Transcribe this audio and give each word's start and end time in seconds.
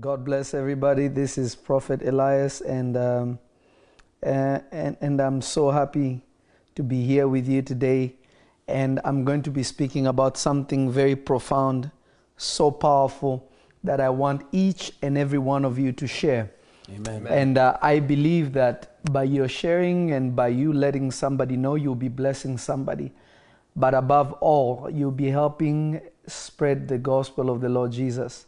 God 0.00 0.26
bless 0.26 0.52
everybody. 0.52 1.08
This 1.08 1.38
is 1.38 1.54
Prophet 1.54 2.02
Elias, 2.06 2.60
and 2.60 2.98
um, 2.98 3.38
uh, 4.22 4.58
and 4.70 4.94
and 5.00 5.20
I'm 5.20 5.40
so 5.40 5.70
happy 5.70 6.20
to 6.74 6.82
be 6.82 7.02
here 7.02 7.26
with 7.28 7.48
you 7.48 7.62
today. 7.62 8.14
And 8.68 9.00
I'm 9.04 9.24
going 9.24 9.42
to 9.42 9.50
be 9.50 9.62
speaking 9.62 10.06
about 10.06 10.36
something 10.36 10.90
very 10.90 11.16
profound, 11.16 11.90
so 12.36 12.70
powerful 12.70 13.48
that 13.84 14.00
I 14.00 14.10
want 14.10 14.42
each 14.52 14.92
and 15.00 15.16
every 15.16 15.38
one 15.38 15.64
of 15.64 15.78
you 15.78 15.92
to 15.92 16.06
share. 16.06 16.50
Amen. 16.90 17.26
And 17.28 17.56
uh, 17.56 17.78
I 17.80 18.00
believe 18.00 18.52
that 18.52 19.02
by 19.12 19.22
your 19.22 19.48
sharing 19.48 20.10
and 20.10 20.36
by 20.36 20.48
you 20.48 20.74
letting 20.74 21.10
somebody 21.10 21.56
know, 21.56 21.74
you'll 21.74 21.94
be 21.94 22.08
blessing 22.08 22.58
somebody. 22.58 23.12
But 23.76 23.94
above 23.94 24.32
all, 24.40 24.90
you'll 24.90 25.10
be 25.12 25.30
helping 25.30 26.02
spread 26.26 26.88
the 26.88 26.98
gospel 26.98 27.48
of 27.48 27.60
the 27.62 27.68
Lord 27.68 27.92
Jesus. 27.92 28.46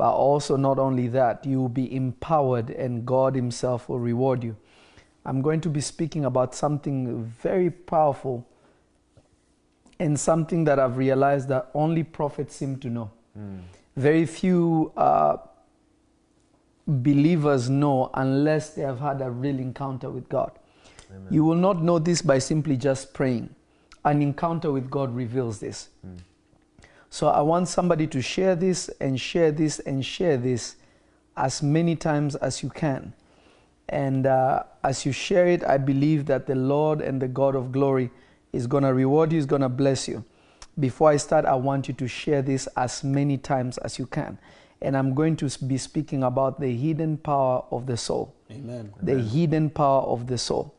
But 0.00 0.14
also, 0.14 0.56
not 0.56 0.78
only 0.78 1.08
that, 1.08 1.44
you 1.44 1.60
will 1.60 1.68
be 1.68 1.94
empowered 1.94 2.70
and 2.70 3.04
God 3.04 3.34
Himself 3.34 3.86
will 3.86 3.98
reward 3.98 4.42
you. 4.42 4.56
I'm 5.26 5.42
going 5.42 5.60
to 5.60 5.68
be 5.68 5.82
speaking 5.82 6.24
about 6.24 6.54
something 6.54 7.24
very 7.42 7.68
powerful 7.68 8.46
and 9.98 10.18
something 10.18 10.64
that 10.64 10.78
I've 10.78 10.96
realized 10.96 11.48
that 11.48 11.68
only 11.74 12.02
prophets 12.02 12.56
seem 12.56 12.78
to 12.78 12.88
know. 12.88 13.10
Very 13.94 14.24
few 14.24 14.90
uh, 14.96 15.36
believers 16.86 17.68
know 17.68 18.08
unless 18.14 18.70
they 18.70 18.80
have 18.80 19.00
had 19.00 19.20
a 19.20 19.30
real 19.30 19.58
encounter 19.58 20.08
with 20.08 20.30
God. 20.30 20.50
You 21.28 21.44
will 21.44 21.56
not 21.56 21.82
know 21.82 21.98
this 21.98 22.22
by 22.22 22.38
simply 22.38 22.78
just 22.78 23.12
praying. 23.12 23.50
An 24.06 24.22
encounter 24.22 24.72
with 24.72 24.90
God 24.90 25.14
reveals 25.14 25.58
this. 25.58 25.90
So 27.10 27.26
I 27.26 27.40
want 27.40 27.66
somebody 27.68 28.06
to 28.06 28.22
share 28.22 28.54
this 28.54 28.88
and 29.00 29.20
share 29.20 29.50
this 29.50 29.80
and 29.80 30.06
share 30.06 30.36
this 30.36 30.76
as 31.36 31.62
many 31.62 31.96
times 31.96 32.36
as 32.36 32.62
you 32.62 32.70
can. 32.70 33.12
And 33.88 34.26
uh, 34.26 34.62
as 34.84 35.04
you 35.04 35.10
share 35.10 35.48
it, 35.48 35.64
I 35.64 35.76
believe 35.76 36.26
that 36.26 36.46
the 36.46 36.54
Lord 36.54 37.00
and 37.00 37.20
the 37.20 37.26
God 37.26 37.56
of 37.56 37.72
glory 37.72 38.10
is 38.52 38.68
going 38.68 38.84
to 38.84 38.94
reward 38.94 39.32
you, 39.32 39.38
is 39.38 39.46
going 39.46 39.62
to 39.62 39.68
bless 39.68 40.06
you. 40.06 40.24
Before 40.78 41.10
I 41.10 41.16
start, 41.16 41.44
I 41.44 41.56
want 41.56 41.88
you 41.88 41.94
to 41.94 42.06
share 42.06 42.42
this 42.42 42.68
as 42.76 43.02
many 43.02 43.36
times 43.36 43.78
as 43.78 43.98
you 43.98 44.06
can. 44.06 44.38
And 44.80 44.96
I'm 44.96 45.12
going 45.14 45.34
to 45.36 45.64
be 45.66 45.76
speaking 45.76 46.22
about 46.22 46.60
the 46.60 46.74
hidden 46.74 47.18
power 47.18 47.64
of 47.72 47.86
the 47.86 47.96
soul. 47.96 48.34
Amen. 48.50 48.92
The 49.02 49.18
hidden 49.18 49.68
power 49.68 50.02
of 50.02 50.28
the 50.28 50.38
soul. 50.38 50.74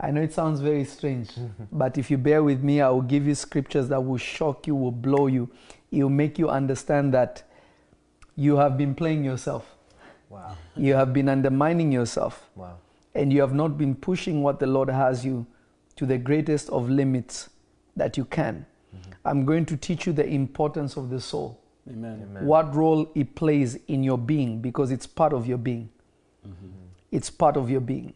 I 0.00 0.12
know 0.12 0.20
it 0.20 0.32
sounds 0.32 0.60
very 0.60 0.84
strange, 0.84 1.30
but 1.72 1.98
if 1.98 2.08
you 2.10 2.18
bear 2.18 2.44
with 2.44 2.62
me, 2.62 2.80
I 2.80 2.88
will 2.88 3.02
give 3.02 3.26
you 3.26 3.34
scriptures 3.34 3.88
that 3.88 4.00
will 4.00 4.16
shock 4.18 4.66
you, 4.68 4.76
will 4.76 4.92
blow 4.92 5.26
you. 5.26 5.50
It 5.90 6.02
will 6.02 6.10
make 6.10 6.38
you 6.38 6.48
understand 6.48 7.12
that 7.14 7.42
you 8.36 8.56
have 8.56 8.78
been 8.78 8.94
playing 8.94 9.24
yourself, 9.24 9.74
Wow. 10.30 10.56
you 10.76 10.94
have 10.94 11.12
been 11.12 11.28
undermining 11.28 11.90
yourself, 11.90 12.48
Wow. 12.54 12.76
and 13.14 13.32
you 13.32 13.40
have 13.40 13.54
not 13.54 13.76
been 13.76 13.96
pushing 13.96 14.42
what 14.42 14.60
the 14.60 14.66
Lord 14.68 14.88
has 14.88 15.24
you 15.24 15.46
to 15.96 16.06
the 16.06 16.16
greatest 16.18 16.68
of 16.70 16.88
limits 16.88 17.50
that 17.96 18.16
you 18.16 18.24
can. 18.24 18.66
Mm-hmm. 18.94 19.10
I'm 19.24 19.44
going 19.44 19.66
to 19.66 19.76
teach 19.76 20.06
you 20.06 20.12
the 20.12 20.24
importance 20.26 20.96
of 20.96 21.10
the 21.10 21.20
soul, 21.20 21.58
Amen. 21.90 22.22
Amen. 22.30 22.46
what 22.46 22.72
role 22.72 23.10
it 23.16 23.34
plays 23.34 23.76
in 23.88 24.04
your 24.04 24.18
being, 24.18 24.60
because 24.60 24.92
it's 24.92 25.08
part 25.08 25.32
of 25.32 25.48
your 25.48 25.58
being. 25.58 25.88
Mm-hmm. 26.46 26.68
It's 27.10 27.30
part 27.30 27.56
of 27.56 27.68
your 27.68 27.80
being. 27.80 28.14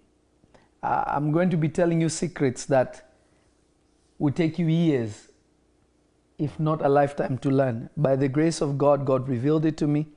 Uh, 0.83 1.05
I'm 1.07 1.31
going 1.31 1.51
to 1.51 1.57
be 1.57 1.69
telling 1.69 2.01
you 2.01 2.09
secrets 2.09 2.65
that 2.67 3.13
will 4.19 4.33
take 4.33 4.59
you 4.59 4.67
years, 4.67 5.29
if 6.39 6.59
not 6.59 6.85
a 6.85 6.89
lifetime, 6.89 7.39
to 7.39 7.51
learn. 7.51 7.89
By 7.97 8.17
the 8.17 8.29
grace 8.29 8.61
of 8.61 8.79
God, 8.79 9.05
God 9.05 9.29
revealed 9.29 9.65
it 9.65 9.77
to 9.79 9.87
me. 9.87 10.09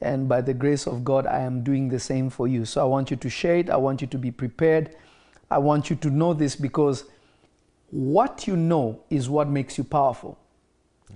And 0.00 0.28
by 0.28 0.40
the 0.40 0.52
grace 0.52 0.86
of 0.86 1.04
God, 1.04 1.26
I 1.26 1.40
am 1.40 1.62
doing 1.62 1.88
the 1.88 2.00
same 2.00 2.28
for 2.28 2.48
you. 2.48 2.64
So 2.64 2.80
I 2.80 2.84
want 2.84 3.10
you 3.10 3.16
to 3.16 3.30
share 3.30 3.56
it. 3.56 3.70
I 3.70 3.76
want 3.76 4.00
you 4.00 4.06
to 4.08 4.18
be 4.18 4.30
prepared. 4.30 4.96
I 5.50 5.58
want 5.58 5.88
you 5.88 5.96
to 5.96 6.10
know 6.10 6.34
this 6.34 6.56
because 6.56 7.04
what 7.90 8.46
you 8.48 8.56
know 8.56 9.00
is 9.08 9.30
what 9.30 9.48
makes 9.48 9.78
you 9.78 9.84
powerful. 9.84 10.38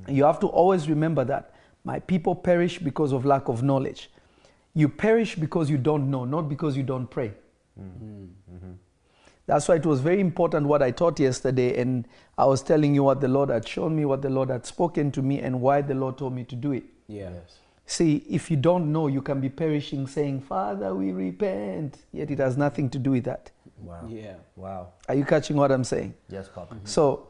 You 0.06 0.24
have 0.24 0.38
to 0.40 0.46
always 0.46 0.88
remember 0.88 1.24
that. 1.24 1.54
My 1.84 1.98
people 1.98 2.34
perish 2.34 2.78
because 2.78 3.12
of 3.12 3.24
lack 3.24 3.48
of 3.48 3.62
knowledge. 3.62 4.10
You 4.74 4.88
perish 4.88 5.34
because 5.34 5.68
you 5.68 5.78
don't 5.78 6.10
know, 6.10 6.24
not 6.24 6.48
because 6.48 6.76
you 6.76 6.84
don't 6.84 7.10
pray. 7.10 7.32
Mm. 7.80 8.28
Mm-hmm. 8.52 8.72
That's 9.46 9.66
why 9.66 9.76
it 9.76 9.86
was 9.86 10.00
very 10.00 10.20
important 10.20 10.66
what 10.66 10.82
I 10.82 10.90
taught 10.90 11.18
yesterday, 11.18 11.80
and 11.80 12.06
I 12.36 12.44
was 12.44 12.62
telling 12.62 12.94
you 12.94 13.02
what 13.02 13.20
the 13.22 13.28
Lord 13.28 13.48
had 13.48 13.66
shown 13.66 13.96
me, 13.96 14.04
what 14.04 14.20
the 14.20 14.28
Lord 14.28 14.50
had 14.50 14.66
spoken 14.66 15.10
to 15.12 15.22
me, 15.22 15.40
and 15.40 15.60
why 15.62 15.80
the 15.80 15.94
Lord 15.94 16.18
told 16.18 16.34
me 16.34 16.44
to 16.44 16.54
do 16.54 16.72
it. 16.72 16.84
Yeah. 17.06 17.30
See, 17.86 18.22
if 18.28 18.50
you 18.50 18.58
don't 18.58 18.92
know, 18.92 19.06
you 19.06 19.22
can 19.22 19.40
be 19.40 19.48
perishing 19.48 20.06
saying, 20.06 20.42
Father, 20.42 20.94
we 20.94 21.12
repent. 21.12 21.96
Yet 22.12 22.30
it 22.30 22.38
has 22.38 22.58
nothing 22.58 22.90
to 22.90 22.98
do 22.98 23.12
with 23.12 23.24
that. 23.24 23.50
Wow. 23.78 24.06
Yeah. 24.06 24.34
Wow. 24.56 24.92
Are 25.08 25.14
you 25.14 25.24
catching 25.24 25.56
what 25.56 25.72
I'm 25.72 25.84
saying? 25.84 26.12
Yes, 26.28 26.50
Papa. 26.54 26.74
Mm-hmm. 26.74 26.84
So, 26.84 27.28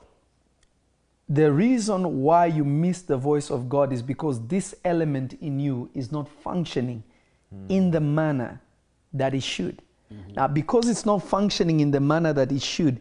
the 1.28 1.53
reason 1.53 2.22
why 2.22 2.47
you 2.47 2.65
miss 2.65 3.03
the 3.03 3.16
voice 3.16 3.50
of 3.50 3.69
God 3.69 3.92
is 3.92 4.03
because 4.03 4.44
this 4.48 4.75
element 4.84 5.34
in 5.34 5.60
you 5.60 5.91
is 5.94 6.10
not 6.10 6.26
functioning 6.28 7.04
hmm. 7.50 7.66
in 7.69 7.91
the 7.91 8.00
manner 8.00 8.60
that 9.12 9.34
it 9.34 9.42
should. 9.42 9.82
Mm-hmm. 10.13 10.35
Now, 10.35 10.49
because 10.49 10.89
it's 10.89 11.05
not 11.05 11.19
functioning 11.23 11.81
in 11.81 11.91
the 11.91 12.01
manner 12.01 12.33
that 12.33 12.53
it 12.53 12.63
should, 12.63 13.01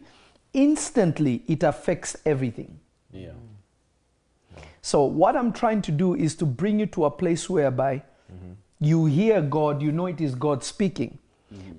instantly 0.52 1.42
it 1.46 1.62
affects 1.62 2.16
everything. 2.24 2.78
Yeah. 3.12 3.28
Mm-hmm. 3.28 4.62
So, 4.82 5.04
what 5.04 5.36
I'm 5.36 5.52
trying 5.52 5.82
to 5.82 5.92
do 5.92 6.14
is 6.14 6.34
to 6.36 6.46
bring 6.46 6.80
you 6.80 6.86
to 6.86 7.06
a 7.06 7.10
place 7.10 7.48
whereby 7.48 8.02
mm-hmm. 8.32 8.52
you 8.80 9.06
hear 9.06 9.40
God, 9.40 9.82
you 9.82 9.92
know 9.92 10.06
it 10.06 10.20
is 10.20 10.34
God 10.34 10.62
speaking. 10.64 11.18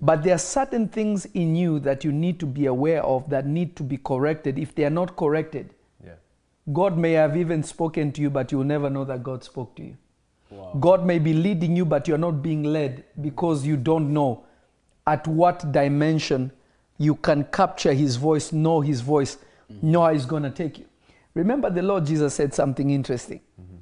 But 0.01 0.23
there 0.23 0.35
are 0.35 0.39
certain 0.39 0.87
things 0.87 1.25
in 1.33 1.55
you 1.55 1.79
that 1.81 2.03
you 2.03 2.11
need 2.11 2.39
to 2.39 2.45
be 2.45 2.65
aware 2.65 3.03
of 3.03 3.29
that 3.29 3.45
need 3.45 3.75
to 3.75 3.83
be 3.83 3.97
corrected. 3.97 4.57
If 4.57 4.73
they 4.75 4.85
are 4.85 4.89
not 4.89 5.15
corrected, 5.15 5.73
Yeah. 6.03 6.13
God 6.71 6.97
may 6.97 7.11
have 7.13 7.35
even 7.37 7.63
spoken 7.63 8.11
to 8.13 8.21
you, 8.21 8.29
but 8.29 8.51
you'll 8.51 8.63
never 8.63 8.89
know 8.89 9.05
that 9.05 9.23
God 9.23 9.43
spoke 9.43 9.75
to 9.75 9.83
you. 9.83 9.97
Wow. 10.49 10.75
God 10.79 11.05
may 11.05 11.19
be 11.19 11.33
leading 11.33 11.75
you, 11.75 11.85
but 11.85 12.07
you're 12.07 12.17
not 12.17 12.41
being 12.41 12.63
led 12.63 13.03
because 13.21 13.65
you 13.65 13.77
don't 13.77 14.13
know 14.13 14.45
at 15.09 15.27
what 15.27 15.71
dimension 15.71 16.51
you 16.99 17.15
can 17.15 17.43
capture 17.45 17.93
His 17.93 18.15
voice, 18.15 18.51
know 18.51 18.79
His 18.79 19.01
voice, 19.01 19.37
know 19.81 20.03
how 20.03 20.13
He's 20.13 20.25
going 20.25 20.43
to 20.43 20.51
take 20.51 20.77
you. 20.77 20.85
Remember, 21.33 21.69
the 21.71 21.81
Lord 21.81 22.05
Jesus 22.05 22.35
said 22.35 22.53
something 22.53 22.91
interesting. 22.91 23.41
Mm-hmm. 23.59 23.77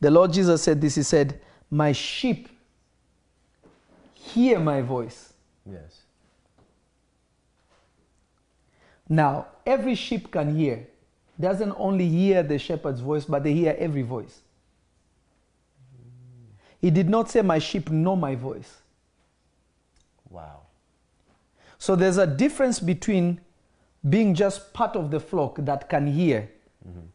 The 0.00 0.10
Lord 0.10 0.32
Jesus 0.32 0.62
said 0.62 0.80
this 0.80 0.94
He 0.94 1.02
said, 1.02 1.40
My 1.70 1.92
sheep 1.92 2.48
hear 4.14 4.58
my 4.58 4.80
voice. 4.80 5.34
Yes. 5.70 6.02
Now, 9.06 9.48
every 9.66 9.94
sheep 9.94 10.30
can 10.30 10.56
hear. 10.56 10.86
Doesn't 11.38 11.74
only 11.76 12.08
hear 12.08 12.42
the 12.42 12.58
shepherd's 12.58 13.00
voice, 13.00 13.26
but 13.26 13.44
they 13.44 13.52
hear 13.52 13.76
every 13.78 14.02
voice. 14.02 14.40
He 16.80 16.90
did 16.90 17.10
not 17.10 17.30
say, 17.30 17.42
My 17.42 17.58
sheep 17.58 17.90
know 17.90 18.16
my 18.16 18.34
voice. 18.34 18.77
Wow. 20.30 20.62
So 21.78 21.96
there's 21.96 22.18
a 22.18 22.26
difference 22.26 22.80
between 22.80 23.40
being 24.08 24.34
just 24.34 24.72
part 24.72 24.96
of 24.96 25.10
the 25.10 25.20
flock 25.20 25.56
that 25.60 25.88
can 25.88 26.06
hear 26.06 26.50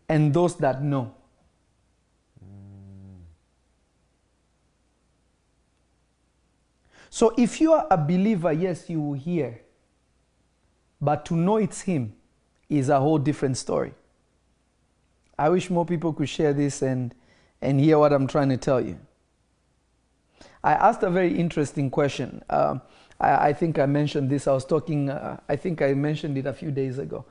and 0.09 0.33
those 0.33 0.55
that 0.57 0.83
know. 0.83 1.13
So 7.09 7.33
if 7.37 7.61
you 7.61 7.73
are 7.73 7.85
a 7.91 7.97
believer, 7.97 8.51
yes, 8.51 8.89
you 8.89 8.99
will 8.99 9.13
hear. 9.13 9.61
But 10.99 11.25
to 11.27 11.35
know 11.35 11.57
it's 11.57 11.81
Him 11.81 12.13
is 12.69 12.89
a 12.89 12.99
whole 12.99 13.19
different 13.19 13.57
story. 13.57 13.93
I 15.37 15.49
wish 15.49 15.69
more 15.69 15.85
people 15.85 16.13
could 16.13 16.29
share 16.29 16.53
this 16.53 16.81
and, 16.81 17.13
and 17.61 17.79
hear 17.79 17.99
what 17.99 18.13
I'm 18.13 18.27
trying 18.27 18.49
to 18.49 18.57
tell 18.57 18.81
you. 18.81 18.97
I 20.63 20.73
asked 20.73 21.03
a 21.03 21.09
very 21.09 21.37
interesting 21.37 21.89
question. 21.89 22.41
Um, 22.49 22.81
I, 23.19 23.49
I 23.49 23.53
think 23.53 23.79
I 23.79 23.85
mentioned 23.85 24.29
this. 24.29 24.47
I 24.47 24.53
was 24.53 24.65
talking, 24.65 25.09
uh, 25.09 25.39
I 25.47 25.55
think 25.55 25.81
I 25.81 25.93
mentioned 25.93 26.37
it 26.37 26.45
a 26.45 26.53
few 26.53 26.71
days 26.71 26.97
ago. 26.97 27.25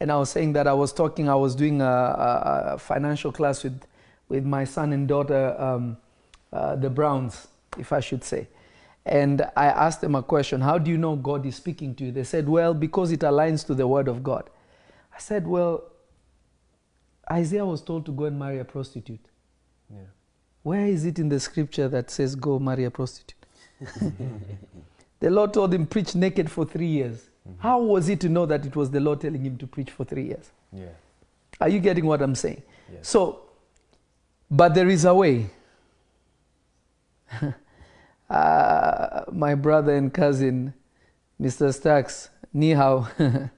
And 0.00 0.12
I 0.12 0.16
was 0.16 0.30
saying 0.30 0.52
that 0.54 0.66
I 0.66 0.72
was 0.74 0.92
talking, 0.92 1.28
I 1.28 1.34
was 1.34 1.54
doing 1.54 1.80
a, 1.80 1.84
a, 1.84 2.62
a 2.74 2.78
financial 2.78 3.32
class 3.32 3.64
with, 3.64 3.80
with 4.28 4.44
my 4.44 4.64
son 4.64 4.92
and 4.92 5.08
daughter, 5.08 5.54
um, 5.58 5.96
uh, 6.52 6.76
the 6.76 6.90
Browns, 6.90 7.48
if 7.78 7.92
I 7.92 8.00
should 8.00 8.24
say. 8.24 8.48
And 9.04 9.42
I 9.56 9.66
asked 9.66 10.00
them 10.02 10.14
a 10.14 10.22
question 10.22 10.60
How 10.60 10.76
do 10.78 10.90
you 10.90 10.98
know 10.98 11.16
God 11.16 11.46
is 11.46 11.56
speaking 11.56 11.94
to 11.96 12.04
you? 12.04 12.12
They 12.12 12.24
said, 12.24 12.48
Well, 12.48 12.74
because 12.74 13.10
it 13.10 13.20
aligns 13.20 13.66
to 13.66 13.74
the 13.74 13.86
Word 13.86 14.06
of 14.06 14.22
God. 14.22 14.50
I 15.14 15.18
said, 15.18 15.46
Well, 15.46 15.84
Isaiah 17.30 17.64
was 17.64 17.80
told 17.80 18.04
to 18.06 18.12
go 18.12 18.24
and 18.24 18.38
marry 18.38 18.58
a 18.58 18.64
prostitute. 18.64 19.24
Yeah. 19.90 20.00
Where 20.62 20.86
is 20.86 21.04
it 21.04 21.18
in 21.18 21.28
the 21.28 21.40
scripture 21.40 21.88
that 21.88 22.10
says 22.10 22.34
go 22.34 22.58
marry 22.58 22.84
a 22.84 22.90
prostitute? 22.90 23.46
the 25.20 25.30
Lord 25.30 25.52
told 25.52 25.74
him 25.74 25.86
preach 25.86 26.14
naked 26.14 26.50
for 26.50 26.64
three 26.64 26.86
years. 26.86 27.28
How 27.58 27.80
was 27.80 28.06
he 28.06 28.16
to 28.16 28.28
know 28.28 28.46
that 28.46 28.66
it 28.66 28.76
was 28.76 28.90
the 28.90 29.00
Lord 29.00 29.20
telling 29.20 29.42
him 29.42 29.56
to 29.58 29.66
preach 29.66 29.90
for 29.90 30.04
three 30.04 30.24
years? 30.24 30.50
Yeah. 30.72 30.88
Are 31.60 31.68
you 31.68 31.80
getting 31.80 32.04
what 32.04 32.20
I'm 32.22 32.34
saying? 32.34 32.62
Yes. 32.92 33.08
So, 33.08 33.40
but 34.50 34.74
there 34.74 34.88
is 34.88 35.04
a 35.04 35.14
way. 35.14 35.50
uh, 38.30 39.22
my 39.32 39.54
brother 39.54 39.94
and 39.94 40.12
cousin, 40.12 40.74
Mr. 41.40 41.72
Stacks, 41.74 42.30
ni 42.52 42.72
hao. 42.72 43.08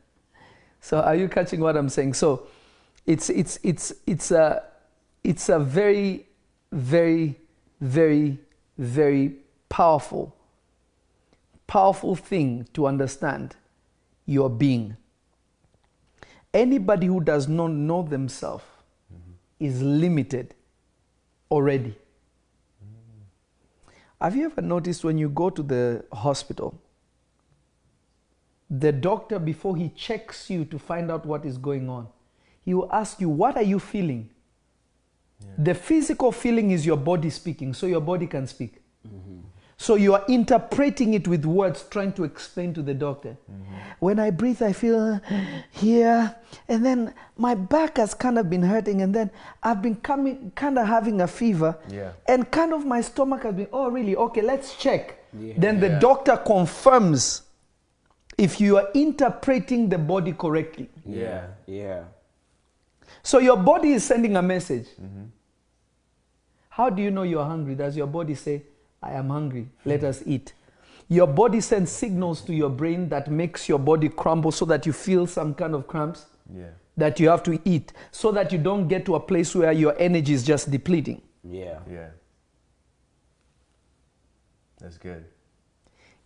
so 0.80 1.00
are 1.00 1.16
you 1.16 1.28
catching 1.28 1.60
what 1.60 1.76
I'm 1.76 1.88
saying? 1.88 2.14
So 2.14 2.46
it's 3.06 3.28
it's 3.28 3.58
it's 3.62 3.92
it's 4.06 4.30
a 4.30 4.62
it's 5.24 5.48
a 5.48 5.58
very 5.58 6.26
very 6.72 7.36
very 7.80 8.38
very 8.78 9.34
powerful 9.68 10.34
powerful 11.70 12.16
thing 12.16 12.66
to 12.72 12.84
understand 12.88 13.54
your 14.26 14.50
being. 14.50 14.96
Anybody 16.52 17.06
who 17.06 17.20
does 17.20 17.46
not 17.46 17.68
know 17.70 18.02
themselves 18.02 18.64
mm-hmm. 19.14 19.64
is 19.64 19.80
limited 19.80 20.52
already. 21.48 21.90
Mm-hmm. 22.84 23.92
Have 24.20 24.34
you 24.34 24.46
ever 24.46 24.60
noticed 24.60 25.04
when 25.04 25.16
you 25.16 25.28
go 25.28 25.48
to 25.48 25.62
the 25.62 26.04
hospital, 26.12 26.76
the 28.68 28.90
doctor, 28.90 29.38
before 29.38 29.76
he 29.76 29.90
checks 29.90 30.50
you 30.50 30.64
to 30.64 30.76
find 30.76 31.08
out 31.08 31.24
what 31.24 31.44
is 31.44 31.56
going 31.56 31.88
on, 31.88 32.08
he 32.64 32.74
will 32.74 32.92
ask 32.92 33.20
you, 33.20 33.28
What 33.28 33.56
are 33.56 33.62
you 33.62 33.78
feeling? 33.78 34.28
The 35.56 35.74
physical 35.74 36.32
feeling 36.32 36.72
is 36.72 36.84
your 36.84 36.96
body 36.96 37.30
speaking, 37.30 37.74
so 37.74 37.86
your 37.86 38.00
body 38.00 38.26
can 38.26 38.48
speak. 38.48 38.82
Mm-hmm. 39.06 39.38
So 39.80 39.94
you 39.94 40.12
are 40.12 40.22
interpreting 40.28 41.14
it 41.14 41.26
with 41.26 41.46
words, 41.46 41.84
trying 41.88 42.12
to 42.12 42.24
explain 42.24 42.74
to 42.74 42.82
the 42.82 42.92
doctor. 42.92 43.38
Mm-hmm. 43.50 43.74
When 44.00 44.18
I 44.18 44.30
breathe, 44.30 44.60
I 44.62 44.74
feel 44.74 45.00
uh, 45.00 45.34
here, 45.70 46.36
and 46.68 46.84
then 46.84 47.14
my 47.38 47.54
back 47.54 47.96
has 47.96 48.12
kind 48.12 48.38
of 48.38 48.50
been 48.50 48.60
hurting, 48.60 49.00
and 49.00 49.14
then 49.14 49.30
I've 49.62 49.80
been 49.80 49.96
coming, 49.96 50.52
kind 50.54 50.78
of 50.78 50.86
having 50.86 51.22
a 51.22 51.26
fever, 51.26 51.78
Yeah. 51.88 52.12
and 52.28 52.50
kind 52.50 52.74
of 52.74 52.84
my 52.84 53.00
stomach 53.00 53.44
has 53.44 53.54
been. 53.54 53.68
Oh, 53.72 53.88
really? 53.88 54.14
Okay, 54.16 54.42
let's 54.42 54.76
check. 54.76 55.16
Yeah. 55.32 55.54
Then 55.56 55.80
the 55.80 55.88
Yeah. 55.88 55.98
doctor 55.98 56.36
confirms 56.36 57.40
if 58.36 58.60
you 58.60 58.76
are 58.76 58.88
interpreting 58.92 59.88
the 59.88 59.96
body 59.96 60.34
correctly. 60.34 60.90
Yeah. 61.06 61.46
Yeah. 61.66 62.02
So 63.22 63.38
your 63.38 63.56
body 63.56 63.94
is 63.94 64.04
sending 64.04 64.36
a 64.36 64.42
message. 64.42 64.88
Mm-hmm. 65.00 65.24
How 66.68 66.90
do 66.90 67.00
you 67.00 67.10
know 67.10 67.22
you're 67.22 67.46
hungry? 67.46 67.74
Does 67.76 67.96
your 67.96 68.06
body 68.06 68.34
say, 68.34 68.64
I 69.02 69.12
am 69.12 69.30
hungry, 69.30 69.68
let 69.84 70.04
us 70.04 70.22
eat? 70.26 70.52
Your 71.08 71.26
body 71.26 71.60
sends 71.60 71.90
signals 71.90 72.40
to 72.42 72.54
your 72.54 72.70
brain 72.70 73.08
that 73.08 73.30
makes 73.30 73.68
your 73.68 73.78
body 73.78 74.08
crumble 74.08 74.52
so 74.52 74.64
that 74.66 74.86
you 74.86 74.92
feel 74.92 75.26
some 75.26 75.54
kind 75.54 75.74
of 75.74 75.86
cramps 75.86 76.26
Yeah. 76.54 76.70
that 76.96 77.18
you 77.18 77.28
have 77.28 77.42
to 77.44 77.58
eat 77.64 77.92
so 78.12 78.30
that 78.32 78.52
you 78.52 78.58
don't 78.58 78.86
get 78.88 79.04
to 79.06 79.14
a 79.16 79.20
place 79.20 79.54
where 79.54 79.72
your 79.72 79.94
energy 79.98 80.32
is 80.34 80.44
just 80.44 80.70
depleting. 80.70 81.20
Yeah. 81.42 81.80
Yeah. 81.90 82.10
That's 84.78 84.98
good. 84.98 85.24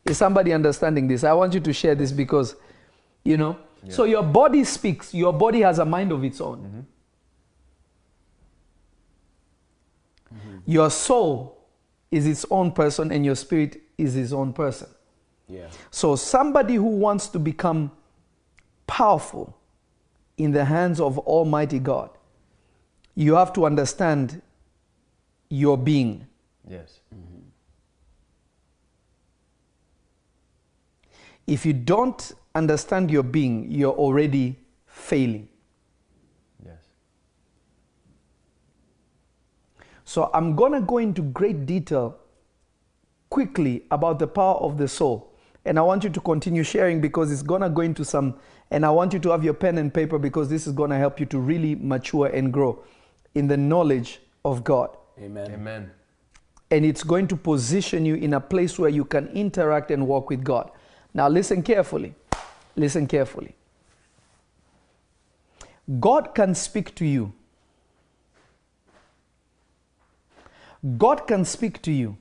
Is 0.05 0.19
somebody 0.19 0.53
understanding 0.53 1.09
this? 1.09 1.25
I 1.25 1.33
want 1.33 1.55
you 1.55 1.61
to 1.61 1.73
share 1.73 1.95
this 1.95 2.13
because, 2.13 2.57
you 3.25 3.37
know, 3.39 3.57
yeah. 3.83 3.93
so 3.93 4.05
your 4.05 4.23
body 4.23 4.65
speaks, 4.65 5.15
your 5.15 5.33
body 5.33 5.63
has 5.63 5.79
a 5.79 5.85
mind 5.85 6.13
of 6.13 6.23
its 6.25 6.41
own. 6.41 6.85
Mm-hmm. 10.35 10.59
Your 10.67 10.91
soul 10.91 11.64
is 12.15 12.27
its 12.27 12.47
own 12.51 12.71
person 12.71 13.11
and 13.11 13.25
your 13.25 13.35
spirit 13.35 13.83
is 13.99 14.15
his 14.15 14.33
own 14.33 14.53
person. 14.53 14.89
Yeah. 15.49 15.67
So, 15.91 16.17
somebody 16.17 16.77
who 16.77 16.87
wants 16.87 17.27
to 17.29 17.39
become 17.39 17.91
powerful 18.87 19.57
in 20.37 20.53
the 20.53 20.65
hands 20.65 21.01
of 21.01 21.19
Almighty 21.19 21.79
God, 21.79 22.11
you 23.15 23.35
have 23.35 23.53
to 23.55 23.67
understand 23.67 24.41
your 25.49 25.77
being. 25.77 26.27
Yes. 26.69 27.01
If 31.47 31.67
you 31.67 31.73
don't 31.73 32.33
understand 32.55 33.11
your 33.11 33.23
being, 33.23 33.71
you're 33.71 33.93
already 33.93 34.57
failing. 34.87 35.49
Yes. 36.65 36.79
So 40.15 40.31
I'm 40.33 40.55
going 40.55 40.71
to 40.71 40.81
go 40.81 40.99
into 40.99 41.23
great 41.23 41.67
detail 41.67 42.17
quickly 43.31 43.83
about 43.91 44.21
the 44.21 44.29
power 44.29 44.55
of 44.59 44.79
the 44.79 44.87
soul. 44.87 45.33
And 45.65 45.77
I 45.77 45.83
want 45.83 46.05
you 46.05 46.11
to 46.11 46.21
continue 46.21 46.63
sharing 46.63 47.01
because 47.01 47.33
it's 47.33 47.43
going 47.43 47.63
to 47.63 47.69
go 47.69 47.81
into 47.81 48.05
some, 48.05 48.39
and 48.71 48.87
I 48.87 48.91
want 48.91 49.13
you 49.13 49.19
to 49.19 49.31
have 49.31 49.43
your 49.43 49.55
pen 49.55 49.77
and 49.77 49.93
paper 49.93 50.17
because 50.21 50.49
this 50.49 50.69
is 50.69 50.73
going 50.73 50.91
to 50.91 50.97
help 50.99 51.19
you 51.19 51.27
to 51.27 51.41
really 51.41 51.75
mature 51.75 52.29
and 52.29 52.53
grow 52.53 52.85
in 53.35 53.49
the 53.49 53.57
knowledge 53.57 54.21
of 54.45 54.63
God. 54.63 54.97
Amen. 55.19 55.51
Amen. 55.51 55.91
And 56.71 56.85
it's 56.85 57.03
going 57.03 57.27
to 57.27 57.35
position 57.35 58.07
you 58.07 58.15
in 58.15 58.35
a 58.35 58.41
place 58.41 58.79
where 58.79 58.91
you 58.91 59.05
can 59.05 59.27
interact 59.31 59.91
and 59.91 60.07
walk 60.07 60.31
with 60.31 60.45
God. 60.45 60.71
Now, 61.13 61.29
listen 61.29 61.61
carefully. 61.61 62.15
Listen 62.77 63.09
carefully. 63.09 63.57
God 65.99 66.37
can 66.37 66.55
speak 66.55 66.95
to 66.95 67.05
you. 67.05 67.33
God 70.99 71.27
can 71.27 71.45
speak 71.45 71.81
to 71.83 71.93
you. 71.93 72.17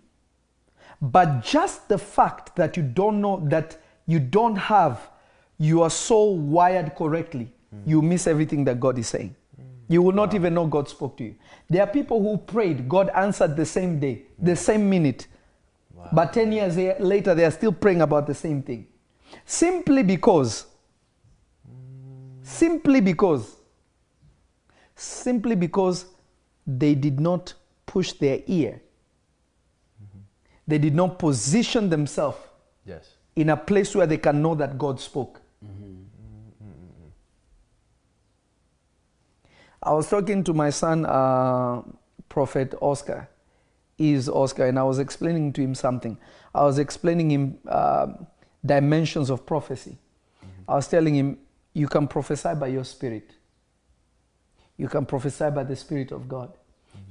But 1.01 1.43
just 1.43 1.89
the 1.89 1.97
fact 1.97 2.55
that 2.55 2.77
you 2.77 2.83
don't 2.83 3.19
know 3.19 3.45
that 3.49 3.77
you 4.05 4.19
don't 4.19 4.55
have 4.55 5.09
your 5.57 5.89
soul 5.89 6.37
wired 6.37 6.95
correctly, 6.95 7.53
you 7.85 8.01
miss 8.01 8.27
everything 8.27 8.63
that 8.65 8.79
God 8.79 8.97
is 8.97 9.07
saying. 9.07 9.35
You 9.89 10.01
will 10.01 10.13
not 10.13 10.33
even 10.33 10.53
know 10.53 10.65
God 10.65 10.87
spoke 10.87 11.17
to 11.17 11.25
you. 11.25 11.35
There 11.69 11.81
are 11.81 11.87
people 11.87 12.21
who 12.21 12.37
prayed, 12.37 12.87
God 12.87 13.09
answered 13.13 13.57
the 13.57 13.65
same 13.65 13.99
day, 13.99 14.23
the 14.39 14.55
same 14.55 14.89
minute. 14.89 15.27
But 16.11 16.33
10 16.33 16.51
years 16.51 16.77
later, 16.99 17.35
they 17.35 17.45
are 17.45 17.51
still 17.51 17.73
praying 17.73 18.01
about 18.01 18.27
the 18.27 18.33
same 18.33 18.61
thing. 18.61 18.87
Simply 19.45 20.03
because, 20.03 20.65
simply 22.41 23.01
because, 23.01 23.55
simply 24.95 25.55
because 25.55 26.05
they 26.65 26.95
did 26.95 27.19
not 27.19 27.53
push 27.85 28.13
their 28.13 28.41
ear. 28.47 28.81
They 30.67 30.77
did 30.77 30.95
not 30.95 31.19
position 31.19 31.89
themselves 31.89 32.37
Yes. 32.85 33.09
in 33.35 33.49
a 33.49 33.57
place 33.57 33.95
where 33.95 34.07
they 34.07 34.17
can 34.17 34.41
know 34.41 34.55
that 34.55 34.77
God 34.77 34.99
spoke. 34.99 35.41
I 39.81 39.93
was 39.93 40.09
talking 40.09 40.43
to 40.45 40.53
my 40.53 40.69
son, 40.69 41.05
uh, 41.05 41.81
Prophet 42.29 42.73
Oscar. 42.81 43.27
Is 43.99 44.27
Oscar, 44.27 44.65
and 44.65 44.79
I 44.79 44.83
was 44.83 44.97
explaining 44.97 45.53
to 45.53 45.61
him 45.61 45.75
something. 45.75 46.17
I 46.53 46.63
was 46.63 46.79
explaining 46.79 47.29
him 47.29 47.59
um 47.67 48.25
dimensions 48.65 49.29
of 49.29 49.45
prophecy. 49.45 49.97
I 50.67 50.75
was 50.75 50.87
telling 50.87 51.13
him, 51.13 51.37
you 51.73 51.87
can 51.87 52.07
prophesy 52.07 52.55
by 52.55 52.67
your 52.67 52.85
spirit. 52.85 53.35
You 54.77 54.87
can 54.87 55.05
prophesy 55.05 55.51
by 55.51 55.63
the 55.63 55.75
Spirit 55.75 56.11
of 56.11 56.27
God. 56.27 56.57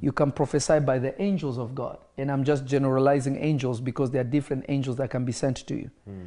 You 0.00 0.12
can 0.12 0.32
prophesy 0.32 0.80
by 0.80 0.98
the 0.98 1.20
angels 1.22 1.58
of 1.58 1.74
God. 1.74 1.98
And 2.18 2.30
I'm 2.30 2.44
just 2.44 2.64
generalizing 2.64 3.36
angels 3.36 3.80
because 3.80 4.10
there 4.10 4.20
are 4.20 4.24
different 4.24 4.64
angels 4.68 4.96
that 4.96 5.10
can 5.10 5.24
be 5.24 5.32
sent 5.32 5.58
to 5.68 5.74
you. 5.74 5.90
Hmm. 6.04 6.26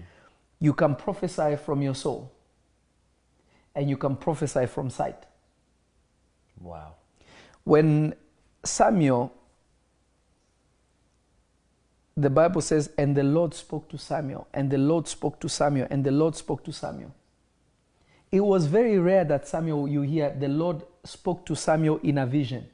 You 0.60 0.74
can 0.74 0.96
prophesy 0.96 1.58
from 1.58 1.82
your 1.82 1.96
soul. 1.96 2.32
And 3.76 3.90
you 3.90 3.98
can 3.98 4.16
prophesy 4.16 4.66
from 4.68 4.90
sight. 4.90 5.26
Wow. 6.62 6.94
When 7.66 8.16
Samuel, 8.64 9.34
the 12.16 12.30
Bible 12.30 12.62
says, 12.62 12.92
and 12.98 13.16
the 13.16 13.24
Lord 13.24 13.54
spoke 13.54 13.90
to 13.90 13.98
Samuel, 13.98 14.48
and 14.54 14.72
the 14.72 14.78
Lord 14.78 15.08
spoke 15.08 15.42
to 15.42 15.50
Samuel, 15.50 15.88
and 15.90 16.04
the 16.04 16.12
Lord 16.12 16.36
spoke 16.36 16.64
to 16.64 16.72
Samuel. 16.72 17.14
It 18.32 18.40
was 18.40 18.68
very 18.68 18.98
rare 18.98 19.26
that 19.26 19.48
Samuel, 19.48 19.88
you 19.88 20.02
hear, 20.02 20.30
the 20.30 20.48
Lord 20.48 20.84
spoke 21.04 21.46
to 21.48 21.56
Samuel 21.56 22.00
in 22.04 22.18
a 22.18 22.26
vision. 22.26 22.68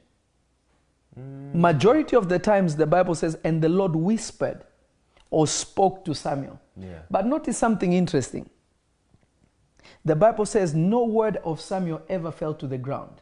Majority 1.16 2.16
of 2.16 2.28
the 2.28 2.38
times, 2.38 2.76
the 2.76 2.86
Bible 2.86 3.14
says, 3.14 3.36
and 3.44 3.60
the 3.62 3.68
Lord 3.68 3.94
whispered 3.94 4.64
or 5.30 5.46
spoke 5.46 6.04
to 6.06 6.14
Samuel. 6.14 6.58
Yeah. 6.76 7.00
But 7.10 7.26
notice 7.26 7.58
something 7.58 7.92
interesting. 7.92 8.48
The 10.04 10.16
Bible 10.16 10.46
says, 10.46 10.74
no 10.74 11.04
word 11.04 11.36
of 11.44 11.60
Samuel 11.60 12.02
ever 12.08 12.32
fell 12.32 12.54
to 12.54 12.66
the 12.66 12.78
ground. 12.78 13.20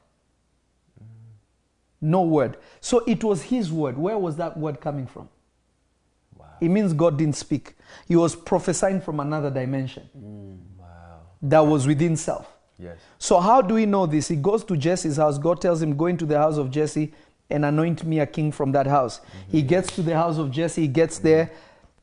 No 2.01 2.23
word. 2.23 2.57
So 2.81 3.01
it 3.01 3.23
was 3.23 3.43
his 3.43 3.71
word. 3.71 3.99
Where 3.99 4.17
was 4.17 4.37
that 4.37 4.57
word 4.57 4.81
coming 4.81 5.07
from? 5.07 5.29
Wow. 6.35 6.47
It 6.61 6.69
means 6.69 6.93
God 6.95 7.19
didn't 7.19 7.37
speak. 7.37 7.77
He 8.09 8.17
was 8.17 8.35
prophesying 8.35 9.01
from 9.01 9.21
another 9.21 9.51
dimension 9.51 10.09
mm, 10.17 10.57
Wow. 10.79 11.21
that 11.43 11.61
was 11.61 11.87
within 11.87 12.17
self. 12.17 12.49
Yes. 12.79 12.97
So 13.19 13.39
how 13.41 13.61
do 13.61 13.75
we 13.75 13.85
know 13.85 14.07
this? 14.07 14.29
He 14.29 14.37
goes 14.37 14.65
to 14.65 14.77
Jesse's 14.77 15.19
house. 15.19 15.37
God 15.37 15.61
tells 15.61 15.83
him, 15.83 15.95
Go 15.97 16.07
into 16.07 16.25
the 16.25 16.39
house 16.39 16.57
of 16.57 16.71
Jesse 16.71 17.13
and 17.51 17.65
anoint 17.65 18.05
me 18.05 18.21
a 18.21 18.27
king 18.27 18.53
from 18.53 18.73
that 18.73 18.87
house. 18.87 19.21
He 19.49 19.63
mhm. 19.63 19.69
gets 19.69 19.95
to 19.97 20.03
the 20.03 20.15
house 20.15 20.39
of 20.39 20.51
Jesse, 20.51 20.83
he 20.83 20.89
gets 20.89 21.19
mm. 21.19 21.23
there, 21.23 21.51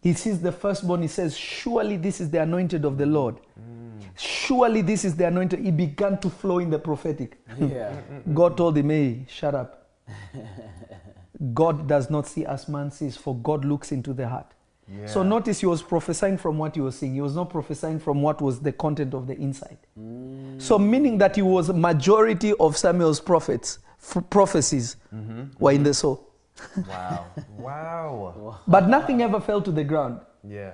he 0.01 0.13
sees 0.13 0.39
the 0.39 0.51
firstborn, 0.51 1.01
he 1.01 1.07
says, 1.07 1.37
Surely 1.37 1.97
this 1.97 2.21
is 2.21 2.29
the 2.29 2.41
anointed 2.41 2.85
of 2.85 2.97
the 2.97 3.05
Lord. 3.05 3.35
Mm. 3.59 4.01
Surely 4.15 4.81
this 4.81 5.05
is 5.05 5.15
the 5.15 5.27
anointed. 5.27 5.59
He 5.59 5.71
began 5.71 6.17
to 6.19 6.29
flow 6.29 6.59
in 6.59 6.69
the 6.69 6.79
prophetic. 6.79 7.37
Yeah. 7.59 7.93
God 8.33 8.57
told 8.57 8.77
him, 8.77 8.89
Hey, 8.89 9.25
shut 9.27 9.53
up. 9.53 9.89
God 11.53 11.87
does 11.87 12.09
not 12.09 12.27
see 12.27 12.45
as 12.45 12.67
man 12.67 12.89
sees, 12.91 13.15
for 13.15 13.35
God 13.35 13.65
looks 13.65 13.91
into 13.91 14.13
the 14.13 14.27
heart. 14.27 14.53
Yeah. 14.89 15.07
So 15.07 15.21
notice 15.21 15.59
he 15.59 15.65
was 15.65 15.81
prophesying 15.83 16.37
from 16.37 16.57
what 16.57 16.75
he 16.75 16.81
was 16.81 16.97
seeing. 16.97 17.13
He 17.13 17.21
was 17.21 17.35
not 17.35 17.49
prophesying 17.49 17.99
from 17.99 18.21
what 18.21 18.41
was 18.41 18.61
the 18.61 18.71
content 18.71 19.13
of 19.13 19.27
the 19.27 19.35
inside. 19.35 19.77
Mm. 19.99 20.61
So 20.61 20.79
meaning 20.79 21.17
that 21.17 21.35
he 21.35 21.41
was 21.41 21.69
majority 21.69 22.53
of 22.53 22.77
Samuel's 22.77 23.19
prophets, 23.19 23.79
f- 24.01 24.23
prophecies 24.29 24.97
mm-hmm. 25.13 25.43
were 25.59 25.71
in 25.71 25.83
the 25.83 25.93
soul. 25.93 26.23
Wow. 26.87 27.25
wow. 27.57 28.59
But 28.67 28.89
nothing 28.89 29.21
ever 29.21 29.39
fell 29.39 29.61
to 29.61 29.71
the 29.71 29.83
ground. 29.83 30.21
Yeah. 30.43 30.71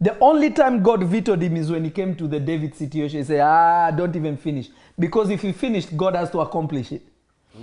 The 0.00 0.18
only 0.18 0.50
time 0.50 0.82
God 0.82 1.02
vetoed 1.04 1.42
him 1.42 1.56
is 1.56 1.70
when 1.70 1.84
he 1.84 1.90
came 1.90 2.14
to 2.16 2.28
the 2.28 2.38
David 2.38 2.74
situation. 2.74 3.18
He 3.18 3.24
said, 3.24 3.40
Ah, 3.40 3.90
don't 3.90 4.14
even 4.14 4.36
finish. 4.36 4.68
Because 4.98 5.30
if 5.30 5.42
he 5.42 5.52
finished, 5.52 5.96
God 5.96 6.14
has 6.14 6.30
to 6.30 6.40
accomplish 6.40 6.92
it. 6.92 7.02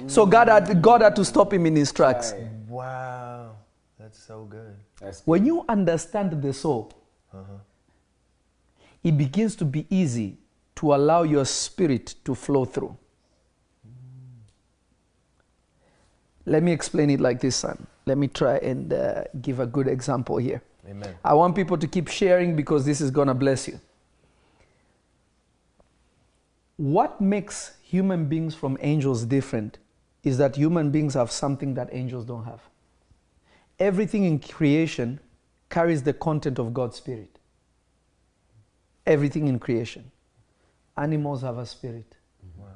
So 0.08 0.26
mm. 0.26 0.32
God 0.32 0.48
had, 0.48 0.82
God 0.82 1.02
had 1.02 1.16
to 1.18 1.26
stop 1.26 1.54
him 1.54 1.66
in 1.66 1.76
his 1.76 1.92
tracks. 1.92 2.34
Right. 2.34 2.48
Wow. 2.68 3.56
That's 4.00 4.18
so 4.18 4.46
good. 4.46 4.76
That's 5.00 5.22
When 5.26 5.46
you 5.46 5.66
understand 5.68 6.42
the 6.42 6.54
soul, 6.54 6.92
uh-huh. 7.34 7.44
it 9.04 9.18
begins 9.18 9.56
to 9.58 9.66
be 9.66 9.86
easy 9.90 10.38
to 10.76 10.96
allow 10.96 11.24
your 11.24 11.46
spirit 11.46 12.16
to 12.26 12.34
flow 12.34 12.66
through. 12.66 12.98
Let 16.46 16.64
me 16.64 16.72
explain 16.72 17.10
it 17.10 17.20
like 17.20 17.40
this, 17.40 17.56
son. 17.56 17.88
Let 18.06 18.18
me 18.18 18.28
try 18.28 18.58
and 18.58 18.92
uh, 18.92 19.24
give 19.42 19.60
a 19.60 19.66
good 19.66 19.88
example 19.88 20.38
here. 20.38 20.62
Amen. 20.90 21.16
I 21.24 21.34
want 21.34 21.56
people 21.56 21.78
to 21.78 21.88
keep 21.88 22.08
sharing 22.08 22.56
because 22.56 22.86
this 22.86 23.02
is 23.02 23.12
going 23.12 23.28
to 23.28 23.34
bless 23.34 23.68
you. 23.68 23.80
What 26.78 27.22
makes 27.22 27.76
human 27.84 28.26
beings 28.26 28.56
from 28.56 28.78
angels 28.82 29.24
different 29.26 29.78
is 30.24 30.38
that 30.40 30.56
human 30.56 30.90
beings 30.90 31.14
have 31.14 31.30
something 31.32 31.76
that 31.76 31.90
angels 31.92 32.26
don't 32.26 32.46
have. 32.46 32.62
Everything 33.80 34.26
in 34.26 34.40
creation 34.40 35.20
carries 35.70 36.04
the 36.04 36.14
content 36.14 36.58
of 36.60 36.74
God's 36.74 36.98
spirit. 36.98 37.38
Everything 39.06 39.48
in 39.48 39.60
creation. 39.60 40.12
Animals 40.98 41.42
have 41.42 41.58
a 41.58 41.66
spirit, 41.66 42.16
Wow. 42.58 42.68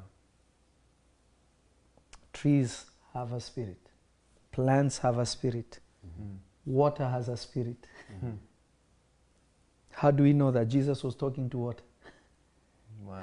trees 2.32 2.86
have 3.16 3.32
a 3.32 3.40
spirit, 3.40 3.78
plants 4.52 4.98
have 4.98 5.18
a 5.18 5.26
spirit, 5.26 5.78
mm-hmm. 6.06 6.34
water 6.66 7.08
has 7.08 7.28
a 7.28 7.36
spirit. 7.36 7.86
Mm-hmm. 8.14 8.32
How 9.92 10.10
do 10.10 10.22
we 10.22 10.32
know 10.32 10.50
that 10.50 10.68
Jesus 10.68 11.02
was 11.02 11.14
talking 11.14 11.48
to 11.50 11.58
water? 11.58 11.82
Wow. 13.02 13.22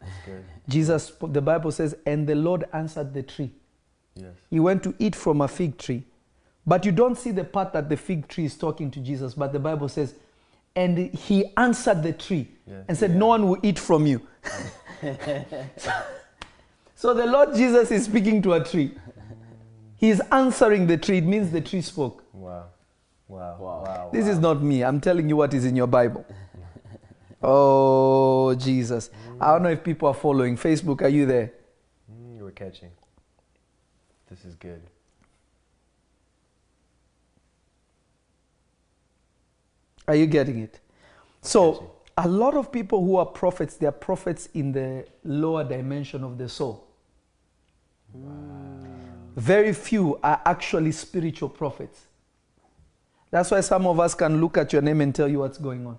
That's 0.00 0.12
good. 0.26 0.44
Jesus, 0.68 1.12
the 1.20 1.40
Bible 1.40 1.70
says, 1.70 1.96
and 2.04 2.26
the 2.26 2.34
Lord 2.34 2.64
answered 2.72 3.14
the 3.14 3.22
tree. 3.22 3.52
Yes. 4.16 4.34
He 4.50 4.58
went 4.58 4.82
to 4.82 4.94
eat 4.98 5.14
from 5.14 5.40
a 5.40 5.48
fig 5.48 5.78
tree. 5.78 6.02
But 6.66 6.84
you 6.84 6.92
don't 6.92 7.16
see 7.16 7.30
the 7.30 7.44
part 7.44 7.72
that 7.72 7.88
the 7.88 7.96
fig 7.96 8.26
tree 8.28 8.44
is 8.44 8.56
talking 8.56 8.90
to 8.90 9.00
Jesus, 9.00 9.34
but 9.34 9.52
the 9.52 9.60
Bible 9.60 9.88
says, 9.88 10.14
and 10.74 10.98
he 10.98 11.44
answered 11.56 12.02
the 12.02 12.12
tree 12.12 12.48
Yes. 12.66 12.84
and 12.88 12.98
said, 12.98 13.16
No 13.16 13.26
one 13.28 13.48
will 13.48 13.58
eat 13.62 13.78
from 13.78 14.06
you. 14.06 14.20
so 16.94 17.14
the 17.14 17.26
Lord 17.26 17.54
Jesus 17.54 17.90
is 17.90 18.04
speaking 18.04 18.42
to 18.42 18.54
a 18.54 18.64
tree. 18.64 18.92
He's 19.98 20.20
answering 20.30 20.86
the 20.86 20.96
tree. 20.96 21.18
It 21.18 21.24
means 21.24 21.50
the 21.50 21.60
tree 21.60 21.82
spoke. 21.82 22.24
Wow. 22.32 22.66
Wow. 23.26 23.56
Wow. 23.58 23.84
Wow. 23.84 24.10
This 24.12 24.28
is 24.28 24.38
not 24.38 24.62
me. 24.62 24.82
I'm 24.84 25.00
telling 25.00 25.28
you 25.28 25.36
what 25.36 25.52
is 25.52 25.64
in 25.64 25.74
your 25.74 25.88
Bible. 25.88 26.24
oh, 27.42 28.54
Jesus. 28.54 29.10
I 29.40 29.52
don't 29.52 29.64
know 29.64 29.70
if 29.70 29.82
people 29.82 30.08
are 30.08 30.14
following. 30.14 30.56
Facebook, 30.56 31.02
are 31.02 31.08
you 31.08 31.26
there? 31.26 31.52
Mm, 32.10 32.36
you 32.38 32.44
were 32.44 32.52
catching. 32.52 32.90
This 34.30 34.44
is 34.44 34.54
good. 34.54 34.82
Are 40.06 40.14
you 40.14 40.26
getting 40.26 40.60
it? 40.60 40.78
So, 41.42 41.92
a 42.16 42.26
lot 42.26 42.54
of 42.54 42.70
people 42.72 43.04
who 43.04 43.16
are 43.16 43.26
prophets, 43.26 43.76
they 43.76 43.86
are 43.86 43.92
prophets 43.92 44.48
in 44.54 44.72
the 44.72 45.06
lower 45.24 45.64
dimension 45.64 46.24
of 46.24 46.38
the 46.38 46.48
soul. 46.48 46.86
Very 49.38 49.72
few 49.72 50.18
are 50.24 50.42
actually 50.44 50.90
spiritual 50.90 51.48
prophets. 51.48 52.06
That's 53.30 53.52
why 53.52 53.60
some 53.60 53.86
of 53.86 54.00
us 54.00 54.12
can 54.12 54.40
look 54.40 54.58
at 54.58 54.72
your 54.72 54.82
name 54.82 55.00
and 55.00 55.14
tell 55.14 55.28
you 55.28 55.38
what's 55.38 55.58
going 55.58 55.86
on. 55.86 55.96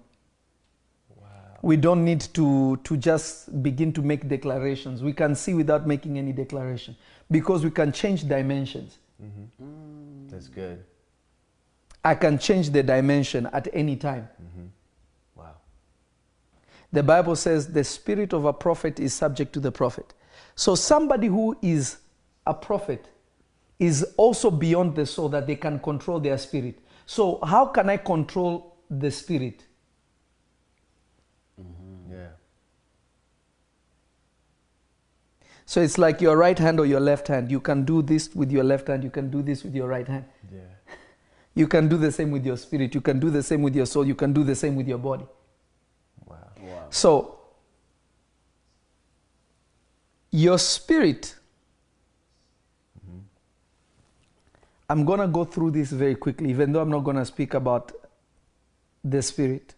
We 1.61 1.77
don't 1.77 2.03
need 2.03 2.19
to, 2.33 2.75
to 2.83 2.97
just 2.97 3.63
begin 3.63 3.93
to 3.93 4.01
make 4.01 4.27
declarations. 4.27 5.01
We 5.01 5.13
can 5.13 5.35
see 5.35 5.53
without 5.53 5.87
making 5.87 6.17
any 6.17 6.33
declaration 6.33 6.97
because 7.31 7.63
we 7.63 7.71
can 7.71 7.93
change 7.93 8.27
dimensions. 8.27 8.97
Mm-hmm. 9.23 9.63
Mm. 9.63 10.29
That's 10.29 10.49
good. 10.49 10.83
I 12.03 12.15
can 12.15 12.39
change 12.39 12.71
the 12.71 12.83
dimension 12.83 13.45
at 13.53 13.69
any 13.71 13.95
time. 13.95 14.27
Mm-hmm. 14.41 14.67
Wow. 15.35 15.55
The 16.91 17.03
Bible 17.03 17.37
says 17.37 17.71
the 17.71 17.85
spirit 17.85 18.33
of 18.33 18.43
a 18.43 18.53
prophet 18.53 18.99
is 18.99 19.13
subject 19.13 19.53
to 19.53 19.61
the 19.61 19.71
prophet. 19.71 20.13
So 20.55 20.75
somebody 20.75 21.27
who 21.27 21.57
is 21.61 21.99
a 22.45 22.53
prophet 22.53 23.05
is 23.79 24.03
also 24.17 24.51
beyond 24.51 24.95
the 24.95 25.05
soul 25.05 25.29
that 25.29 25.47
they 25.47 25.55
can 25.55 25.79
control 25.79 26.19
their 26.19 26.37
spirit. 26.37 26.77
So 27.05 27.39
how 27.43 27.65
can 27.65 27.89
I 27.89 27.97
control 27.97 28.75
the 28.89 29.09
spirit? 29.09 29.65
Mm-hmm. 31.59 32.13
Yeah. 32.13 32.27
So 35.65 35.81
it's 35.81 35.97
like 35.97 36.19
your 36.19 36.35
right 36.35 36.59
hand 36.59 36.79
or 36.79 36.85
your 36.85 36.99
left 36.99 37.27
hand. 37.27 37.49
You 37.49 37.61
can 37.61 37.85
do 37.85 38.01
this 38.01 38.35
with 38.35 38.51
your 38.51 38.63
left 38.63 38.87
hand, 38.87 39.03
you 39.03 39.09
can 39.09 39.29
do 39.31 39.41
this 39.41 39.63
with 39.63 39.73
your 39.73 39.87
right 39.87 40.07
hand. 40.07 40.25
Yeah. 40.51 40.59
You 41.55 41.67
can 41.67 41.89
do 41.89 41.97
the 41.97 42.11
same 42.11 42.31
with 42.31 42.45
your 42.45 42.55
spirit, 42.57 42.95
you 42.95 43.01
can 43.01 43.19
do 43.19 43.29
the 43.29 43.43
same 43.43 43.63
with 43.63 43.75
your 43.75 43.85
soul, 43.85 44.05
you 44.05 44.15
can 44.15 44.31
do 44.31 44.43
the 44.43 44.55
same 44.55 44.75
with 44.75 44.87
your 44.87 44.99
body. 44.99 45.25
Wow. 46.25 46.37
Wow. 46.61 46.85
So, 46.89 47.39
your 50.31 50.57
spirit, 50.59 51.35
I'm 54.89 55.05
going 55.05 55.19
to 55.19 55.27
go 55.27 55.45
through 55.45 55.71
this 55.71 55.91
very 55.91 56.15
quickly, 56.15 56.49
even 56.49 56.71
though 56.71 56.81
I'm 56.81 56.89
not 56.89 57.03
going 57.03 57.17
to 57.17 57.25
speak 57.25 57.53
about 57.53 57.91
the 59.03 59.21
spirit. 59.21 59.75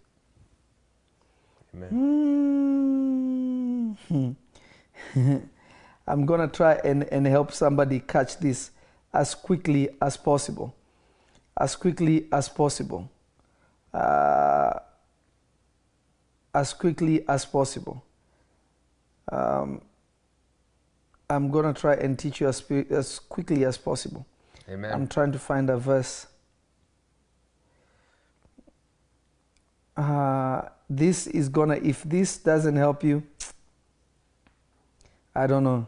Amen. 1.75 2.37
Mhm. 4.09 4.35
I'm 6.07 6.25
going 6.25 6.39
to 6.41 6.47
try 6.47 6.73
and, 6.83 7.03
and 7.11 7.25
help 7.27 7.51
somebody 7.51 7.99
catch 7.99 8.37
this 8.37 8.71
as 9.13 9.35
quickly 9.35 9.89
as 10.01 10.15
possible. 10.17 10.75
As 11.57 11.75
quickly 11.75 12.27
as 12.31 12.47
possible. 12.49 13.11
Uh, 13.93 14.73
as 16.53 16.73
quickly 16.73 17.27
as 17.27 17.45
possible. 17.45 18.03
Um, 19.31 19.81
I'm 21.29 21.49
going 21.49 21.73
to 21.73 21.79
try 21.79 21.93
and 21.95 22.17
teach 22.17 22.41
you 22.41 22.47
as, 22.47 22.63
as 22.89 23.19
quickly 23.19 23.63
as 23.65 23.77
possible. 23.77 24.25
Amen. 24.69 24.93
I'm 24.93 25.07
trying 25.07 25.31
to 25.31 25.39
find 25.39 25.69
a 25.69 25.77
verse. 25.77 26.27
Uh, 29.97 30.61
this 30.89 31.27
is 31.27 31.49
gonna, 31.49 31.75
if 31.75 32.03
this 32.03 32.37
doesn't 32.37 32.75
help 32.75 33.03
you, 33.03 33.23
I 35.35 35.47
don't 35.47 35.63
know. 35.63 35.87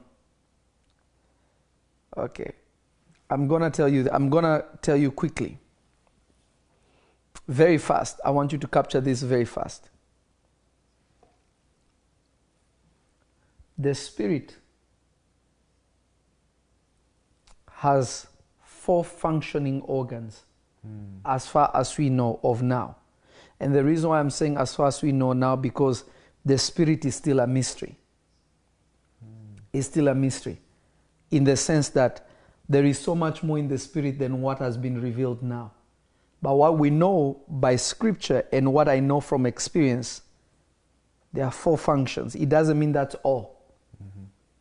Okay. 2.15 2.53
I'm 3.29 3.47
gonna 3.47 3.69
tell 3.69 3.89
you, 3.89 4.07
I'm 4.11 4.29
gonna 4.29 4.63
tell 4.81 4.95
you 4.95 5.11
quickly. 5.11 5.57
Very 7.47 7.77
fast. 7.77 8.19
I 8.23 8.29
want 8.29 8.51
you 8.51 8.57
to 8.59 8.67
capture 8.67 9.01
this 9.01 9.21
very 9.21 9.45
fast. 9.45 9.89
The 13.77 13.95
Spirit 13.95 14.55
has 17.71 18.27
four 18.83 19.01
functioning 19.01 19.81
organs 19.83 20.43
hmm. 20.85 21.19
as 21.25 21.47
far 21.47 21.71
as 21.73 21.97
we 21.97 22.09
know 22.09 22.37
of 22.43 22.61
now. 22.61 22.97
And 23.57 23.73
the 23.73 23.81
reason 23.81 24.09
why 24.09 24.19
I'm 24.19 24.29
saying 24.29 24.57
as 24.57 24.75
far 24.75 24.87
as 24.87 25.01
we 25.01 25.13
know 25.13 25.31
now 25.31 25.55
because 25.55 26.03
the 26.43 26.57
spirit 26.57 27.05
is 27.05 27.15
still 27.15 27.39
a 27.39 27.47
mystery. 27.47 27.95
Hmm. 29.21 29.61
It's 29.71 29.87
still 29.87 30.09
a 30.09 30.15
mystery 30.15 30.59
in 31.31 31.45
the 31.45 31.55
sense 31.55 31.87
that 31.89 32.27
there 32.67 32.83
is 32.83 32.99
so 32.99 33.15
much 33.15 33.41
more 33.41 33.57
in 33.57 33.69
the 33.69 33.77
spirit 33.77 34.19
than 34.19 34.41
what 34.41 34.59
has 34.59 34.75
been 34.75 35.01
revealed 35.01 35.41
now. 35.41 35.71
But 36.41 36.55
what 36.55 36.77
we 36.77 36.89
know 36.89 37.41
by 37.47 37.77
scripture 37.77 38.45
and 38.51 38.73
what 38.73 38.89
I 38.89 38.99
know 38.99 39.21
from 39.21 39.45
experience, 39.45 40.23
there 41.31 41.45
are 41.45 41.51
four 41.51 41.77
functions. 41.77 42.35
It 42.35 42.49
doesn't 42.49 42.77
mean 42.77 42.91
that's 42.91 43.15
all. 43.23 43.62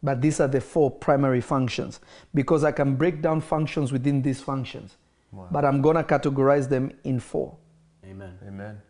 But 0.02 0.20
these 0.20 0.40
are 0.40 0.48
the 0.48 0.60
four 0.60 0.90
primary 0.90 1.40
functions 1.40 2.00
because 2.34 2.64
I 2.64 2.72
can 2.72 2.96
break 2.96 3.22
down 3.22 3.40
functions 3.40 3.92
within 3.92 4.20
these 4.22 4.40
functions. 4.40 4.96
Wow. 5.30 5.48
But 5.50 5.64
I'm 5.64 5.80
going 5.80 5.96
to 5.96 6.02
categorize 6.02 6.68
them 6.68 6.92
in 7.04 7.20
four. 7.20 7.56
Amen. 8.04 8.36
Amen. 8.46 8.82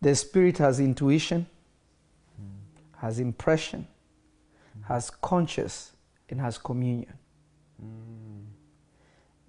The 0.00 0.14
spirit 0.14 0.58
has 0.58 0.78
intuition, 0.78 1.46
has 2.98 3.18
impression, 3.18 3.86
has 4.84 5.10
conscious, 5.10 5.92
and 6.28 6.40
has 6.40 6.58
communion. 6.58 7.12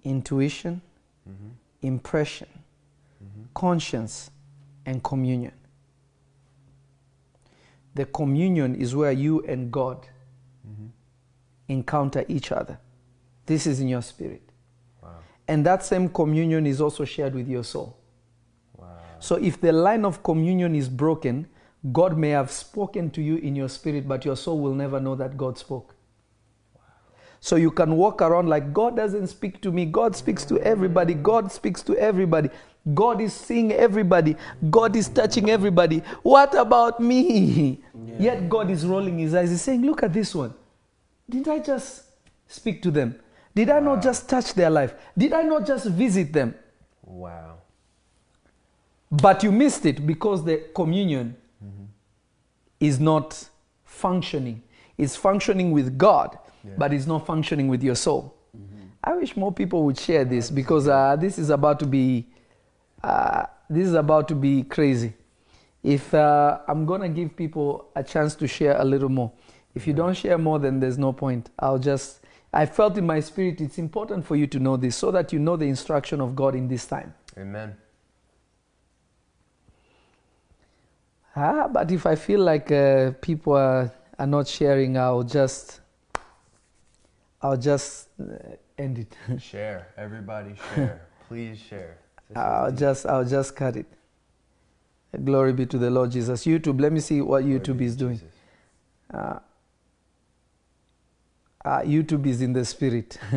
intuition, 0.04 0.80
Mm-hmm. 1.28 1.48
impression, 1.82 2.48
conscience, 3.54 4.30
and 4.86 5.02
communion. 5.02 5.52
The 7.94 8.06
communion 8.06 8.74
is 8.74 8.94
where 8.96 9.12
you 9.12 9.44
and 9.46 9.70
God 9.70 9.98
Mm-hmm. 9.98 10.17
Encounter 11.68 12.24
each 12.28 12.52
other. 12.52 12.78
This 13.46 13.66
is 13.66 13.80
in 13.80 13.88
your 13.88 14.02
spirit. 14.02 14.42
Wow. 15.02 15.16
And 15.46 15.64
that 15.66 15.84
same 15.84 16.08
communion 16.08 16.66
is 16.66 16.80
also 16.80 17.04
shared 17.04 17.34
with 17.34 17.48
your 17.48 17.64
soul. 17.64 17.96
Wow. 18.76 18.86
So 19.20 19.36
if 19.36 19.60
the 19.60 19.72
line 19.72 20.04
of 20.04 20.22
communion 20.22 20.74
is 20.74 20.88
broken, 20.88 21.46
God 21.92 22.18
may 22.18 22.30
have 22.30 22.50
spoken 22.50 23.10
to 23.10 23.22
you 23.22 23.36
in 23.36 23.54
your 23.54 23.68
spirit, 23.68 24.08
but 24.08 24.24
your 24.24 24.36
soul 24.36 24.60
will 24.60 24.74
never 24.74 25.00
know 25.00 25.14
that 25.14 25.36
God 25.36 25.56
spoke. 25.56 25.94
So 27.40 27.56
you 27.56 27.70
can 27.70 27.96
walk 27.96 28.20
around 28.20 28.48
like 28.48 28.72
God 28.72 28.96
doesn't 28.96 29.28
speak 29.28 29.62
to 29.62 29.70
me. 29.70 29.86
God 29.86 30.16
speaks 30.16 30.44
to 30.46 30.58
everybody. 30.60 31.14
God 31.14 31.52
speaks 31.52 31.82
to 31.82 31.96
everybody. 31.96 32.50
God 32.94 33.20
is 33.20 33.32
seeing 33.32 33.72
everybody. 33.72 34.36
God 34.70 34.96
is 34.96 35.08
touching 35.08 35.48
everybody. 35.50 36.02
What 36.22 36.54
about 36.54 37.00
me? 37.00 37.80
Yet 38.18 38.48
God 38.48 38.70
is 38.70 38.84
rolling 38.84 39.18
his 39.18 39.34
eyes. 39.34 39.50
He's 39.50 39.62
saying, 39.62 39.82
Look 39.82 40.02
at 40.02 40.12
this 40.12 40.34
one. 40.34 40.52
Didn't 41.28 41.48
I 41.48 41.58
just 41.58 42.04
speak 42.46 42.82
to 42.82 42.90
them? 42.90 43.18
Did 43.54 43.70
I 43.70 43.80
not 43.80 44.02
just 44.02 44.28
touch 44.28 44.54
their 44.54 44.70
life? 44.70 44.94
Did 45.16 45.32
I 45.32 45.42
not 45.42 45.66
just 45.66 45.86
visit 45.86 46.32
them? 46.32 46.54
Wow. 47.04 47.56
But 49.10 49.42
you 49.42 49.50
missed 49.52 49.86
it 49.86 50.06
because 50.06 50.44
the 50.44 50.68
communion 50.74 51.36
is 52.78 53.00
not 53.00 53.48
functioning. 53.84 54.62
It's 54.96 55.16
functioning 55.16 55.72
with 55.72 55.96
God, 55.98 56.38
Yeah. 56.64 56.72
but 56.76 56.92
it's 56.92 57.06
not 57.06 57.26
functioning 57.26 57.68
with 57.68 57.82
your 57.82 57.94
soul. 57.96 58.34
I 59.02 59.14
wish 59.14 59.36
more 59.36 59.52
people 59.52 59.84
would 59.84 59.98
share 59.98 60.24
this 60.24 60.50
because 60.50 60.88
uh, 60.88 61.16
this 61.16 61.38
is 61.38 61.50
about 61.50 61.78
to 61.80 61.86
be 61.86 62.26
uh, 63.02 63.46
this 63.70 63.86
is 63.86 63.94
about 63.94 64.26
to 64.28 64.34
be 64.34 64.64
crazy. 64.64 65.12
If 65.82 66.12
uh, 66.12 66.58
I'm 66.66 66.84
gonna 66.84 67.08
give 67.08 67.36
people 67.36 67.88
a 67.94 68.02
chance 68.02 68.34
to 68.36 68.48
share 68.48 68.76
a 68.78 68.84
little 68.84 69.08
more, 69.08 69.30
if 69.78 69.86
you 69.86 69.92
don't 69.92 70.14
share 70.14 70.38
more, 70.38 70.58
then 70.58 70.80
there's 70.80 70.98
no 70.98 71.12
point. 71.12 71.50
I'll 71.56 71.78
just 71.78 72.20
I 72.52 72.66
felt 72.66 72.98
in 72.98 73.06
my 73.06 73.20
spirit 73.20 73.60
it's 73.60 73.78
important 73.78 74.26
for 74.26 74.34
you 74.34 74.48
to 74.48 74.58
know 74.58 74.76
this 74.76 74.96
so 74.96 75.12
that 75.12 75.32
you 75.32 75.38
know 75.38 75.56
the 75.56 75.66
instruction 75.66 76.20
of 76.20 76.34
God 76.34 76.56
in 76.56 76.66
this 76.66 76.84
time. 76.86 77.14
Amen. 77.36 77.76
Ah, 81.36 81.68
but 81.68 81.92
if 81.92 82.06
I 82.06 82.16
feel 82.16 82.40
like 82.40 82.72
uh, 82.72 83.12
people 83.20 83.52
are, 83.52 83.92
are 84.18 84.26
not 84.26 84.48
sharing, 84.48 84.98
I'll 84.98 85.22
just, 85.22 85.80
I'll 87.40 87.56
just 87.56 88.08
uh, 88.20 88.56
end 88.76 88.98
it. 88.98 89.40
Share. 89.40 89.86
Everybody 89.96 90.54
share. 90.74 91.02
Please 91.28 91.58
share. 91.58 91.98
This 92.28 92.36
I'll 92.36 92.72
just, 92.72 93.06
I'll 93.06 93.24
just 93.24 93.54
cut 93.54 93.76
it. 93.76 93.86
Glory 95.24 95.52
be 95.52 95.66
to 95.66 95.78
the 95.78 95.90
Lord 95.90 96.10
Jesus. 96.10 96.44
YouTube, 96.44 96.80
let 96.80 96.92
me 96.92 96.98
see 96.98 97.20
what 97.20 97.44
Glory 97.44 97.60
YouTube 97.60 97.80
is 97.82 97.94
doing. 97.94 98.20
Uh, 99.12 99.38
uh, 101.64 101.80
YouTube 101.80 102.26
is 102.26 102.42
in 102.42 102.52
the 102.52 102.64
spirit. 102.64 103.18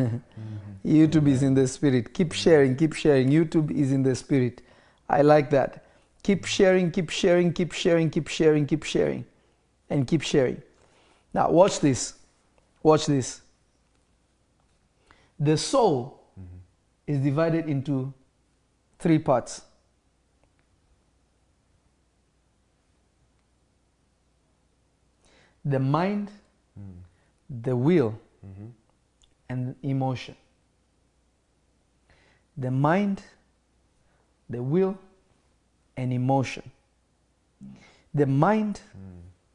Mm-hmm. 0.84 0.96
YouTube 0.96 1.28
is 1.28 1.44
in 1.44 1.54
the 1.54 1.68
spirit. 1.68 2.12
Keep 2.12 2.30
mm-hmm. 2.30 2.34
sharing, 2.34 2.76
keep 2.76 2.92
sharing. 2.92 3.28
YouTube 3.28 3.70
is 3.70 3.92
in 3.92 4.02
the 4.02 4.16
spirit. 4.16 4.62
I 5.08 5.22
like 5.22 5.50
that. 5.50 5.84
Keep 6.24 6.44
sharing, 6.44 6.90
keep 6.90 7.10
sharing, 7.10 7.52
keep 7.52 7.72
sharing, 7.72 8.10
keep 8.10 8.26
sharing, 8.26 8.66
keep 8.66 8.82
sharing, 8.82 9.24
and 9.90 10.06
keep 10.06 10.22
sharing. 10.22 10.60
Now, 11.32 11.50
watch 11.50 11.80
this. 11.80 12.14
Watch 12.82 13.06
this. 13.06 13.42
The 15.38 15.56
soul 15.56 16.20
mm-hmm. 16.38 16.56
is 17.06 17.20
divided 17.20 17.68
into 17.68 18.12
three 18.98 19.18
parts. 19.18 19.62
The 25.64 25.78
mind, 25.78 26.30
the 27.60 27.76
will, 27.76 28.18
Mhm. 28.44 28.72
and 29.48 29.76
emotion. 29.82 30.36
The 32.56 32.70
mind, 32.70 33.22
the 34.48 34.62
will, 34.62 34.96
and 35.96 36.12
emotion. 36.12 36.70
The 38.14 38.26
mind, 38.26 38.80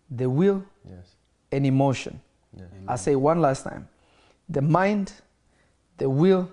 the 0.10 0.30
will, 0.30 0.64
Yes. 0.88 1.16
and 1.52 1.66
emotion. 1.66 2.22
Yeah. 2.56 2.66
I'll 2.88 2.98
say 2.98 3.16
one 3.16 3.42
last 3.42 3.64
time. 3.64 3.88
The 4.50 4.62
mind, 4.62 5.14
the 5.98 6.10
will, 6.10 6.50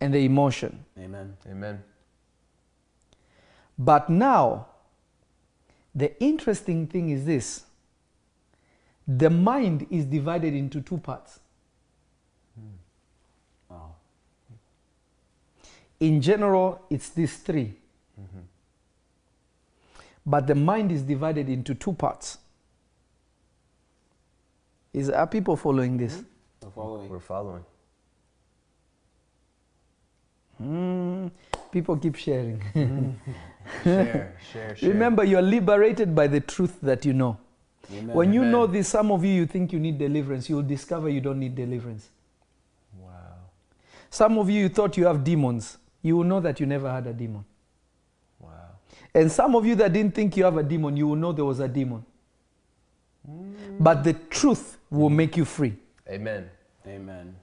and 0.00 0.14
the 0.14 0.24
emotion. 0.24 0.84
Amen. 0.98 1.36
Amen. 1.46 1.82
But 3.78 4.08
now, 4.08 4.66
the 5.94 6.18
interesting 6.22 6.86
thing 6.86 7.10
is 7.10 7.24
this 7.26 7.65
the 9.06 9.30
mind 9.30 9.86
is 9.90 10.04
divided 10.04 10.54
into 10.54 10.80
two 10.80 10.98
parts. 10.98 11.40
Wow. 13.70 13.94
In 16.00 16.20
general, 16.20 16.82
it's 16.90 17.10
these 17.10 17.36
3 17.36 17.72
But 20.24 20.48
the 20.48 20.56
mind 20.56 20.90
is 20.90 21.02
divided 21.02 21.48
into 21.48 21.74
two 21.74 21.92
parts. 21.92 22.38
Is, 24.92 25.08
are 25.10 25.26
people 25.26 25.56
following 25.56 25.96
this? 25.96 26.22
We're 26.62 26.70
following. 26.70 27.08
We're 27.08 27.20
following. 27.20 27.64
Hmm, 30.58 31.28
people 31.70 31.96
keep 31.96 32.16
sharing. 32.16 32.62
Share. 33.84 34.36
Share. 34.52 34.76
Share. 34.76 34.88
Remember, 34.88 35.22
you're 35.22 35.42
liberated 35.42 36.14
by 36.14 36.26
the 36.26 36.40
truth 36.40 36.80
that 36.80 37.04
you 37.04 37.12
know. 37.12 37.36
Amen. 37.92 38.14
When 38.14 38.32
you 38.32 38.40
Amen. 38.40 38.52
know 38.52 38.66
this, 38.66 38.88
some 38.88 39.10
of 39.12 39.24
you, 39.24 39.32
you 39.32 39.46
think 39.46 39.72
you 39.72 39.78
need 39.78 39.98
deliverance. 39.98 40.48
You'll 40.48 40.62
discover 40.62 41.08
you 41.08 41.20
don't 41.20 41.38
need 41.38 41.54
deliverance. 41.54 42.08
Wow. 42.98 43.10
Some 44.10 44.38
of 44.38 44.50
you, 44.50 44.62
you 44.62 44.68
thought 44.68 44.96
you 44.96 45.06
have 45.06 45.22
demons. 45.22 45.78
You 46.02 46.16
will 46.16 46.24
know 46.24 46.40
that 46.40 46.60
you 46.60 46.66
never 46.66 46.90
had 46.90 47.06
a 47.06 47.12
demon. 47.12 47.44
Wow. 48.40 48.50
And 49.14 49.30
some 49.30 49.54
of 49.54 49.64
you 49.66 49.74
that 49.76 49.92
didn't 49.92 50.14
think 50.14 50.36
you 50.36 50.44
have 50.44 50.56
a 50.56 50.62
demon, 50.62 50.96
you 50.96 51.08
will 51.08 51.16
know 51.16 51.32
there 51.32 51.44
was 51.44 51.60
a 51.60 51.68
demon. 51.68 52.04
Mm. 53.28 53.54
But 53.80 54.04
the 54.04 54.12
truth 54.14 54.78
will 54.90 55.10
mm. 55.10 55.16
make 55.16 55.36
you 55.36 55.44
free. 55.44 55.76
Amen. 56.08 56.48
Amen. 56.86 57.34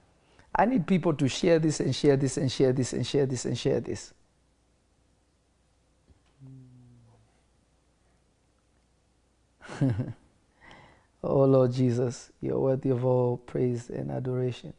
I 0.56 0.64
need 0.66 0.86
people 0.86 1.12
to 1.14 1.28
share 1.28 1.58
this 1.58 1.80
and 1.80 1.94
share 1.94 2.16
this 2.16 2.36
and 2.36 2.50
share 2.50 2.72
this 2.72 2.92
and 2.92 3.06
share 3.06 3.26
this 3.26 3.44
and 3.44 3.58
share 3.58 3.80
this. 3.80 4.14
Mm. 9.80 10.12
Oh 11.26 11.44
Lord 11.44 11.72
Jesus, 11.72 12.30
you're 12.40 12.58
worthy 12.58 12.90
of 12.90 13.04
all 13.04 13.36
praise 13.38 13.90
and 13.90 14.10
adoration. 14.10 14.72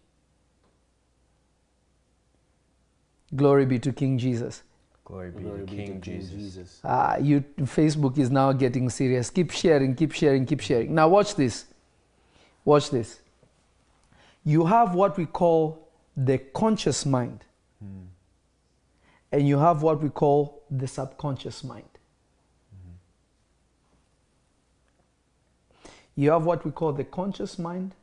Glory 3.36 3.66
be 3.66 3.80
to 3.80 3.92
King 3.92 4.18
Jesus. 4.18 4.64
Glory 5.04 5.32
be 5.32 5.44
Glory 5.44 5.60
to 5.62 5.66
King 5.66 5.78
to 5.78 5.92
King 5.92 6.02
Jesus. 6.02 6.32
Jesus. 6.32 6.80
Ah, 6.84 7.18
you, 7.18 7.44
Facebook 7.62 8.18
is 8.18 8.32
now 8.32 8.52
getting 8.52 8.90
serious. 8.90 9.30
Keep 9.30 9.52
sharing, 9.52 9.96
keep 9.96 10.12
sharing, 10.12 10.46
keep 10.46 10.62
sharing. 10.62 10.96
Now, 10.96 11.08
watch 11.08 11.36
this. 11.36 11.66
Watch 12.64 12.90
this. 12.90 13.20
You 14.44 14.66
have 14.66 14.96
what 14.96 15.18
we 15.18 15.26
call 15.26 15.88
the 16.16 16.38
conscious 16.38 17.06
mind, 17.06 17.44
and 19.32 19.48
you 19.48 19.58
have 19.58 19.82
what 19.82 20.02
we 20.02 20.10
call 20.10 20.64
the 20.72 20.88
subconscious 20.88 21.64
mind. 21.64 21.95
You 26.16 26.32
have 26.32 26.46
what 26.46 26.66
we 26.66 26.72
call 26.72 26.94
the 26.94 27.04
conscious 27.04 27.60
mind 27.60 27.94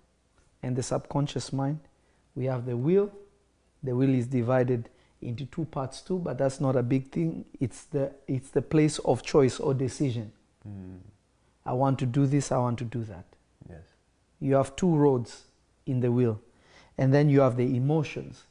and 0.63 0.77
the 0.77 0.83
subconscious 0.83 1.53
mind. 1.53 1.81
We 2.35 2.45
have 2.47 2.67
the 2.67 2.77
will. 2.77 3.11
The 3.83 3.95
will 3.97 4.15
is 4.15 4.27
divided 4.27 4.89
into 5.21 5.47
two 5.47 5.65
parts 5.67 6.01
too, 6.01 6.19
but 6.19 6.39
that's 6.39 6.61
not 6.61 6.77
a 6.77 6.83
big 6.83 7.11
thing. 7.11 7.45
It's 7.61 7.85
the 7.85 8.13
it's 8.27 8.51
the 8.51 8.63
place 8.63 8.99
of 9.01 9.23
choice 9.23 9.61
or 9.61 9.75
decision. 9.75 10.33
Mm. 10.69 10.99
I 11.65 11.73
want 11.73 11.99
to 12.01 12.07
do 12.07 12.27
this, 12.27 12.51
I 12.51 12.59
want 12.59 12.79
to 12.79 12.85
do 12.85 13.05
that. 13.05 13.25
Yes. 13.69 13.83
You 14.41 14.55
have 14.57 14.75
two 14.75 14.95
roads 14.95 15.45
in 15.87 16.01
the 16.01 16.11
will. 16.11 16.41
And 16.99 17.15
then 17.15 17.31
you 17.31 17.41
have 17.41 17.57
the 17.57 17.77
emotions. 17.77 18.45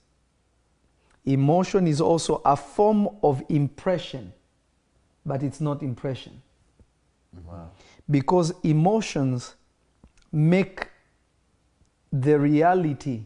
Emotion 1.26 1.88
is 1.88 2.02
also 2.02 2.41
a 2.43 2.56
form 2.56 3.08
of 3.21 3.43
impression, 3.50 4.34
but 5.26 5.43
it's 5.43 5.62
not 5.62 5.84
impression. 5.84 6.41
Wow. 7.45 7.69
Because 8.10 8.54
emotions 8.64 9.56
make 10.32 10.88
the 12.12 12.40
reality 12.40 13.26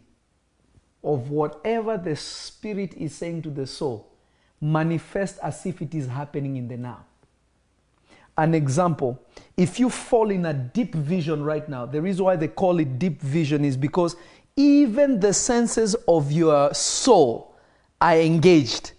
of 1.04 1.30
whatever 1.30 1.98
the 1.98 2.16
spirit 2.16 2.94
is 2.96 3.14
saying 3.14 3.42
to 3.44 3.50
the 3.50 3.68
soul 3.68 4.12
manifest 4.60 5.38
as 5.44 5.66
if 5.66 5.82
it 5.82 5.94
is 5.94 6.08
happening 6.08 6.56
in 6.58 6.68
the 6.68 6.78
now. 6.78 7.06
An 8.38 8.54
example, 8.54 9.22
if 9.56 9.80
you 9.80 9.90
fall 9.90 10.30
in 10.30 10.46
a 10.46 10.54
deep 10.54 10.94
vision 10.94 11.44
right 11.44 11.68
now, 11.70 11.86
the 11.86 12.02
reason 12.02 12.26
why 12.26 12.36
they 12.36 12.48
call 12.48 12.80
it 12.80 13.00
deep 13.00 13.22
vision 13.22 13.64
is 13.64 13.78
because 13.78 14.16
even 14.58 15.20
the 15.20 15.34
senses 15.34 15.96
of 16.08 16.32
your 16.32 16.74
soul 16.74 17.56
are 18.02 18.18
engaged. 18.18 18.92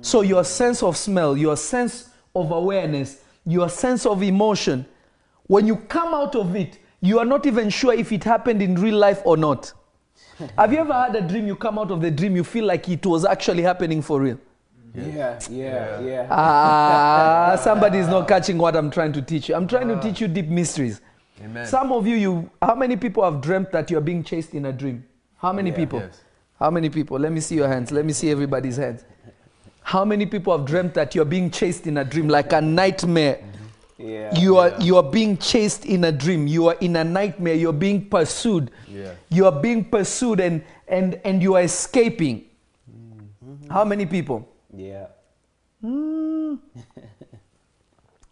So 0.00 0.22
your 0.22 0.44
sense 0.44 0.82
of 0.82 0.96
smell, 0.96 1.36
your 1.36 1.56
sense 1.56 2.08
of 2.34 2.50
awareness, 2.52 3.20
your 3.48 3.68
sense 3.70 4.04
of 4.04 4.22
emotion, 4.22 4.84
when 5.46 5.66
you 5.66 5.76
come 5.76 6.12
out 6.12 6.36
of 6.36 6.54
it, 6.54 6.78
you 7.00 7.18
are 7.18 7.24
not 7.24 7.46
even 7.46 7.70
sure 7.70 7.94
if 7.94 8.12
it 8.12 8.22
happened 8.22 8.60
in 8.60 8.74
real 8.74 8.96
life 8.96 9.22
or 9.24 9.36
not. 9.36 9.72
Have 10.58 10.72
you 10.72 10.78
ever 10.80 10.92
had 10.92 11.16
a 11.16 11.22
dream? 11.22 11.46
You 11.46 11.56
come 11.56 11.78
out 11.78 11.90
of 11.90 12.02
the 12.02 12.10
dream, 12.10 12.36
you 12.36 12.44
feel 12.44 12.66
like 12.66 12.88
it 12.88 13.06
was 13.06 13.24
actually 13.24 13.62
happening 13.62 14.02
for 14.02 14.20
real. 14.20 14.38
Yeah, 14.94 15.38
yeah, 15.50 16.00
yeah. 16.00 16.26
Ah, 16.30 17.58
somebody 17.62 17.98
is 17.98 18.08
not 18.08 18.26
catching 18.26 18.58
what 18.58 18.74
I'm 18.76 18.90
trying 18.90 19.12
to 19.12 19.22
teach 19.22 19.48
you. 19.48 19.54
I'm 19.54 19.68
trying 19.68 19.88
to 19.88 20.00
teach 20.00 20.20
you 20.20 20.28
deep 20.28 20.48
mysteries. 20.48 21.00
Amen. 21.42 21.66
Some 21.66 21.92
of 21.92 22.06
you, 22.06 22.16
you, 22.16 22.50
how 22.60 22.74
many 22.74 22.96
people 22.96 23.22
have 23.22 23.40
dreamt 23.40 23.70
that 23.72 23.90
you're 23.90 24.00
being 24.00 24.24
chased 24.24 24.54
in 24.54 24.66
a 24.66 24.72
dream? 24.72 25.04
How 25.36 25.52
many 25.52 25.70
Yeah. 25.70 25.76
people? 25.76 26.00
Yes. 26.00 26.20
How 26.58 26.70
many 26.70 26.90
people? 26.90 27.18
Let 27.18 27.32
me 27.32 27.40
see 27.40 27.54
your 27.54 27.68
hands. 27.68 27.92
Let 27.92 28.04
me 28.04 28.12
see 28.12 28.30
everybody's 28.30 28.76
hands. 28.76 29.04
How 29.88 30.04
many 30.04 30.26
people 30.26 30.54
have 30.54 30.66
dreamt 30.66 30.92
that 30.94 31.14
you're 31.14 31.24
being 31.24 31.50
chased 31.50 31.86
in 31.86 31.96
a 31.96 32.04
dream 32.04 32.28
like 32.28 32.52
a 32.52 32.60
nightmare? 32.60 33.42
yeah. 33.96 34.38
You 34.38 34.58
are 34.58 34.68
Yeah. 34.68 34.80
you 34.80 34.96
are 34.98 35.02
being 35.10 35.38
chased 35.38 35.86
in 35.86 36.04
a 36.04 36.12
dream. 36.12 36.46
You 36.46 36.66
are 36.68 36.76
in 36.78 36.94
a 36.96 37.04
nightmare. 37.04 37.54
You're 37.54 37.72
being 37.72 38.06
pursued. 38.06 38.70
Yeah. 38.86 39.14
You 39.30 39.46
are 39.46 39.60
being 39.62 39.82
pursued 39.86 40.40
and 40.40 40.62
and 40.88 41.18
and 41.24 41.42
you 41.42 41.54
are 41.54 41.62
escaping. 41.62 42.44
How 43.70 43.82
many 43.86 44.04
people? 44.04 44.46
Yeah. 44.76 45.06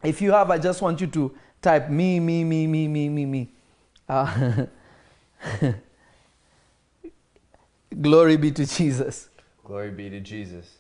If 0.05 0.21
you 0.21 0.33
have, 0.33 0.51
I 0.51 0.59
just 0.59 0.83
want 0.83 1.01
you 1.01 1.07
to 1.07 1.35
type 1.63 1.89
me, 1.89 2.21
me, 2.21 2.45
me, 2.45 2.67
me, 2.67 2.87
me, 2.87 3.09
me, 3.09 3.25
me. 3.27 3.49
Uh, 4.07 4.67
glory 8.01 8.37
be 8.37 8.53
to 8.53 8.67
Jesus. 8.67 9.31
Glory 9.65 9.91
be 9.91 10.11
to 10.11 10.21
Jesus. 10.21 10.76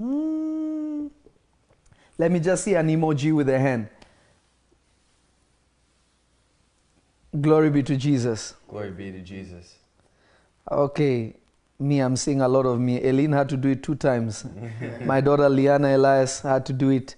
Mm. 0.00 1.10
Let 2.18 2.30
me 2.30 2.40
just 2.40 2.64
see 2.64 2.74
an 2.74 2.88
emoji 2.88 3.34
with 3.34 3.48
a 3.48 3.58
hand. 3.58 3.88
Glory 7.40 7.70
be 7.70 7.82
to 7.82 7.96
Jesus. 7.96 8.54
Glory 8.68 8.92
be 8.92 9.10
to 9.10 9.20
Jesus. 9.20 9.74
Okay, 10.70 11.34
me, 11.80 11.98
I'm 11.98 12.16
seeing 12.16 12.40
a 12.40 12.48
lot 12.48 12.64
of 12.66 12.78
me. 12.78 13.04
Eileen 13.04 13.32
had 13.32 13.48
to 13.48 13.56
do 13.56 13.70
it 13.70 13.82
two 13.82 13.96
times. 13.96 14.44
my 15.04 15.20
daughter 15.20 15.48
Liana 15.48 15.96
Elias 15.96 16.40
had 16.40 16.64
to 16.66 16.72
do 16.72 16.90
it. 16.90 17.16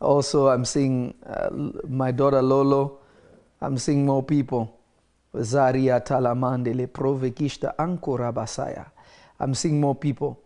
Also, 0.00 0.48
I'm 0.48 0.64
seeing 0.64 1.14
uh, 1.26 1.48
my 1.88 2.12
daughter 2.12 2.42
Lolo. 2.42 2.98
I'm 3.60 3.78
seeing 3.78 4.06
more 4.06 4.22
people. 4.22 4.72
Zaria 5.42 6.00
Talamande 6.00 6.74
le 6.74 6.86
provekishta 6.86 7.74
ankora 7.76 8.32
basaya. 8.32 8.86
I'm 9.40 9.54
seeing 9.54 9.80
more 9.80 9.94
people. 9.94 10.38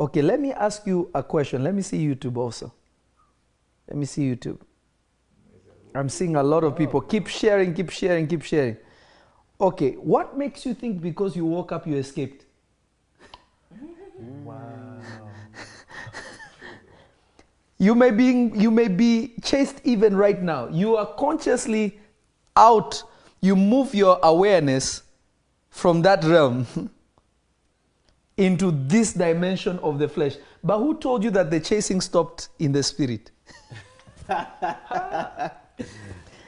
Okay, 0.00 0.22
let 0.22 0.40
me 0.40 0.50
ask 0.50 0.86
you 0.86 1.10
a 1.14 1.22
question. 1.22 1.62
Let 1.62 1.74
me 1.74 1.82
see 1.82 1.98
YouTube 2.02 2.38
also. 2.38 2.72
Let 3.86 3.98
me 3.98 4.06
see 4.06 4.22
YouTube. 4.34 4.58
I'm 5.94 6.08
seeing 6.08 6.36
a 6.36 6.42
lot 6.42 6.64
of 6.64 6.74
people. 6.74 7.02
Keep 7.02 7.26
sharing, 7.26 7.74
keep 7.74 7.90
sharing, 7.90 8.26
keep 8.26 8.42
sharing. 8.42 8.78
Okay, 9.60 9.92
what 9.96 10.38
makes 10.38 10.64
you 10.64 10.72
think 10.72 11.02
because 11.02 11.36
you 11.36 11.44
woke 11.44 11.70
up 11.70 11.86
you 11.86 11.96
escaped? 11.96 12.46
Wow. 14.42 15.00
You 17.82 17.94
may 17.94 18.10
be 18.10 18.50
you 18.54 18.70
may 18.70 18.88
be 18.88 19.32
chased 19.42 19.80
even 19.84 20.14
right 20.14 20.42
now. 20.42 20.68
You 20.68 20.96
are 20.96 21.06
consciously 21.14 21.98
out. 22.54 23.02
You 23.40 23.56
move 23.56 23.94
your 23.94 24.20
awareness 24.22 25.02
from 25.70 26.02
that 26.02 26.22
realm 26.24 26.66
into 28.40 28.70
this 28.70 29.12
dimension 29.12 29.78
of 29.80 29.98
the 29.98 30.08
flesh. 30.08 30.36
But 30.64 30.78
who 30.78 30.96
told 30.96 31.22
you 31.22 31.30
that 31.32 31.50
the 31.50 31.60
chasing 31.60 32.00
stopped 32.00 32.48
in 32.58 32.72
the 32.72 32.82
spirit? 32.82 33.30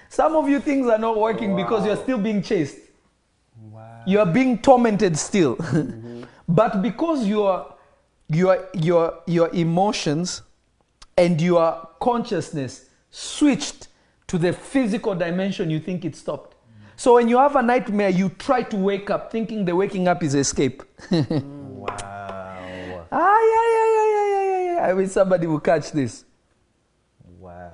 Some 0.08 0.34
of 0.36 0.48
you 0.48 0.58
things 0.60 0.88
are 0.88 0.98
not 0.98 1.18
working 1.18 1.54
because 1.54 1.84
you're 1.84 1.96
still 1.96 2.18
being 2.18 2.42
chased. 2.42 2.78
Wow. 3.70 4.02
You 4.06 4.20
are 4.20 4.26
being 4.26 4.58
tormented 4.58 5.16
still. 5.18 5.56
Mm-hmm. 5.72 6.24
but 6.48 6.82
because 6.82 7.26
your 7.26 7.74
your 8.28 8.68
your 8.74 9.20
your 9.26 9.48
emotions 9.54 10.42
and 11.16 11.40
your 11.40 11.88
consciousness 12.00 12.90
switched 13.10 13.88
to 14.26 14.38
the 14.38 14.52
physical 14.52 15.14
dimension, 15.14 15.70
you 15.70 15.80
think 15.80 16.04
it 16.04 16.16
stopped. 16.16 16.54
Mm. 16.54 16.58
So 16.96 17.14
when 17.14 17.28
you 17.28 17.38
have 17.38 17.56
a 17.56 17.62
nightmare, 17.62 18.08
you 18.10 18.28
try 18.30 18.62
to 18.62 18.76
wake 18.76 19.10
up 19.10 19.30
thinking 19.30 19.64
the 19.64 19.74
waking 19.74 20.08
up 20.08 20.22
is 20.22 20.34
escape. 20.34 20.82
Wow. 21.10 21.61
Ah, 23.12 23.40
yeah, 23.52 23.66
yeah, 23.74 23.88
yeah, 23.96 24.08
yeah, 24.14 24.26
yeah, 24.32 24.44
yeah, 24.50 24.62
yeah. 24.74 24.86
I 24.88 24.92
wish 24.94 25.10
somebody 25.10 25.46
will 25.46 25.60
catch 25.60 25.92
this. 25.92 26.24
Wow. 27.38 27.70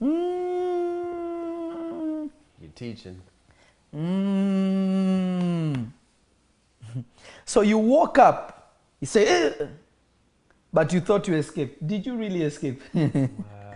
Mm. 0.00 0.78
You're 2.60 2.70
teaching. 2.74 3.20
Mm. 3.94 5.86
so 7.44 7.60
you 7.62 7.78
woke 7.78 8.18
up, 8.18 8.76
you 9.00 9.06
say, 9.06 9.26
"Eh," 9.26 9.66
but 10.72 10.92
you 10.92 11.00
thought 11.00 11.26
you 11.26 11.34
escaped. 11.34 11.84
Did 11.86 12.06
you 12.06 12.16
really 12.16 12.42
escape? 12.42 12.80
Wow. 12.94 13.74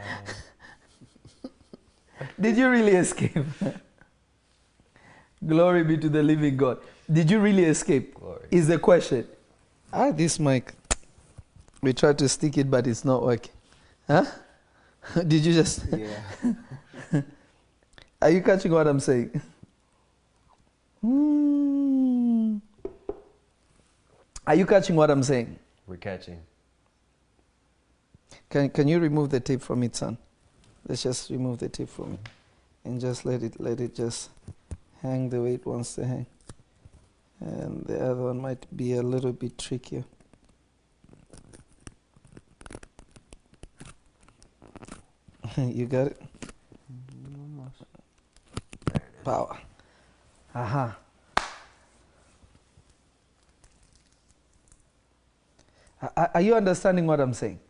Did 2.41 2.57
you 2.57 2.69
really 2.69 2.93
escape? 2.97 3.45
Glory 5.47 5.85
be 5.85 5.97
to 5.99 6.09
the 6.09 6.23
living 6.23 6.57
God. 6.57 6.79
Did 7.11 7.31
you 7.31 7.41
really 7.41 7.65
escape? 7.65 8.15
Glory. 8.15 8.47
Is 8.51 8.69
the 8.69 8.79
question. 8.79 9.27
Ah, 9.93 10.11
this 10.13 10.39
mic. 10.39 10.73
We 11.83 11.93
try 11.93 12.13
to 12.13 12.29
stick 12.29 12.57
it, 12.59 12.71
but 12.71 12.87
it's 12.87 13.05
not 13.05 13.23
working. 13.23 13.53
Huh? 14.07 14.25
Did 15.27 15.45
you 15.45 15.53
just. 15.53 15.85
Yeah. 15.91 17.23
Are 18.23 18.31
you 18.31 18.41
catching 18.41 18.71
what 18.71 18.87
I'm 18.87 19.01
saying? 19.01 19.41
Hmm. 21.01 22.59
Are 24.47 24.55
you 24.55 24.65
catching 24.65 24.95
what 24.95 25.11
I'm 25.11 25.25
saying? 25.25 25.59
We're 25.87 25.97
catching. 25.97 26.41
Can, 28.49 28.71
can 28.71 28.87
you 28.87 29.01
remove 29.01 29.31
the 29.31 29.41
tape 29.41 29.63
from 29.63 29.83
it, 29.83 29.97
son? 29.97 30.19
Let's 30.87 31.03
just 31.03 31.31
remove 31.31 31.59
the 31.59 31.69
tape 31.69 31.89
from 31.89 32.15
it 32.15 32.29
and 32.85 33.01
just 33.01 33.25
let 33.25 33.43
it 33.43 33.61
let 33.61 33.81
it 33.81 33.95
just 33.95 34.31
hang 35.01 35.29
the 35.29 35.41
way 35.41 35.55
it 35.55 35.67
wants 35.67 35.95
to 35.95 36.07
hang. 36.07 36.27
And 37.41 37.85
the 37.87 37.99
other 37.99 38.23
one 38.23 38.41
might 38.41 38.67
be 38.77 38.95
a 38.95 39.03
little 39.03 39.33
bit 39.33 39.59
trickier. 39.59 40.05
you 45.57 45.87
got 45.87 46.09
it? 46.09 46.23
Power. 49.25 49.59
Aha. 50.55 50.97
Are- 56.17 56.31
Are 56.35 56.41
you 56.41 56.55
understanding 56.55 57.07
what 57.07 57.21
I'm 57.21 57.35
saying? 57.35 57.61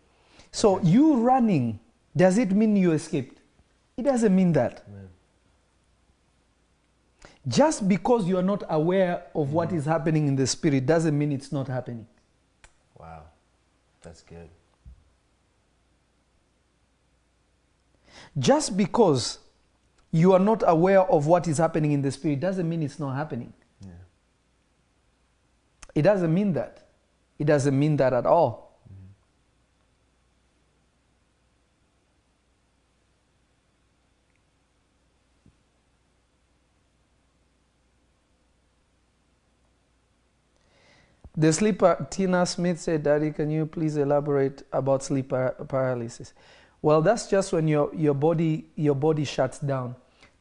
So 0.51 0.81
you 0.81 1.17
running, 1.17 1.81
does 2.17 2.39
it 2.39 2.53
mean 2.53 2.77
you 2.77 2.93
escaped? 2.93 3.39
It 3.97 4.03
doesn't 4.03 4.35
mean 4.35 4.53
that. 4.53 4.85
Amen. 4.89 5.09
Just 7.47 7.89
because 7.89 8.27
you 8.27 8.39
are 8.39 8.43
not 8.43 8.63
aware 8.71 9.25
of 9.35 9.53
what 9.53 9.71
mm. 9.71 9.77
is 9.77 9.85
happening 9.85 10.29
in 10.29 10.37
the 10.37 10.47
spirit 10.47 10.87
doesn't 10.87 11.17
mean 11.17 11.33
it's 11.33 11.53
not 11.53 11.69
happening. 11.69 12.07
Wow. 12.99 13.25
That's 14.03 14.23
good. 14.23 14.49
Just 18.39 18.77
because 18.77 19.39
you 20.11 20.33
are 20.33 20.39
not 20.39 20.63
aware 20.67 21.03
of 21.03 21.27
what 21.27 21.49
is 21.49 21.59
happening 21.59 21.93
in 21.93 22.03
the 22.03 22.11
spirit 22.11 22.41
doesn't 22.41 22.69
mean 22.69 22.83
it's 22.83 22.99
not 22.99 23.15
happening. 23.15 23.53
Yeah. 23.81 23.91
It 25.95 26.03
doesn't 26.03 26.33
mean 26.33 26.53
that. 26.55 26.87
It 27.39 27.47
doesn't 27.47 27.79
mean 27.79 27.97
that 27.97 28.13
at 28.13 28.27
all. 28.27 28.73
The 41.35 41.51
sleeper, 41.53 42.07
Tina 42.11 42.45
Smith 42.45 42.79
said, 42.79 43.05
Daddy, 43.05 43.33
can 43.33 43.51
you 43.51 43.65
please 43.65 43.97
elaborate 43.97 44.65
about 44.71 45.03
sleep 45.03 45.31
par- 45.31 45.57
paralysis? 45.67 46.35
Well, 46.83 47.01
that's 47.01 47.29
just 47.29 47.53
when 47.53 47.69
your, 47.69 47.95
your, 47.95 48.15
body, 48.15 48.67
your 48.75 48.97
body 48.97 49.25
shuts 49.25 49.61
down 49.61 49.95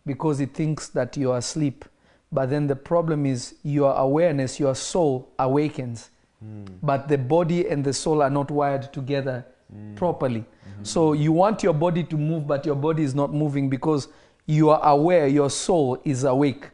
because 0.06 0.40
it 0.40 0.54
thinks 0.54 0.88
that 0.90 1.16
you 1.16 1.32
are 1.32 1.38
asleep. 1.38 1.86
But 2.32 2.50
then 2.50 2.66
the 2.66 2.76
problem 2.76 3.26
is 3.26 3.56
your 3.64 3.94
awareness, 3.94 4.60
your 4.60 4.74
soul 4.74 5.32
awakens, 5.38 6.10
hmm. 6.40 6.66
but 6.82 7.08
the 7.08 7.18
body 7.18 7.68
and 7.68 7.84
the 7.84 7.94
soul 7.94 8.24
are 8.24 8.30
not 8.30 8.50
wired 8.50 8.92
together 8.92 9.46
hmm. 9.72 9.94
properly. 9.96 10.40
Mm-hmm. 10.40 10.84
So 10.84 11.14
you 11.14 11.32
want 11.32 11.62
your 11.62 11.74
body 11.74 12.04
to 12.06 12.18
move, 12.18 12.48
but 12.48 12.66
your 12.66 12.76
body 12.76 13.04
is 13.04 13.14
not 13.14 13.34
moving 13.34 13.70
because 13.70 14.08
you 14.48 14.70
are 14.72 14.84
aware, 14.84 15.28
your 15.28 15.50
soul 15.50 16.02
is 16.04 16.24
awake, 16.24 16.70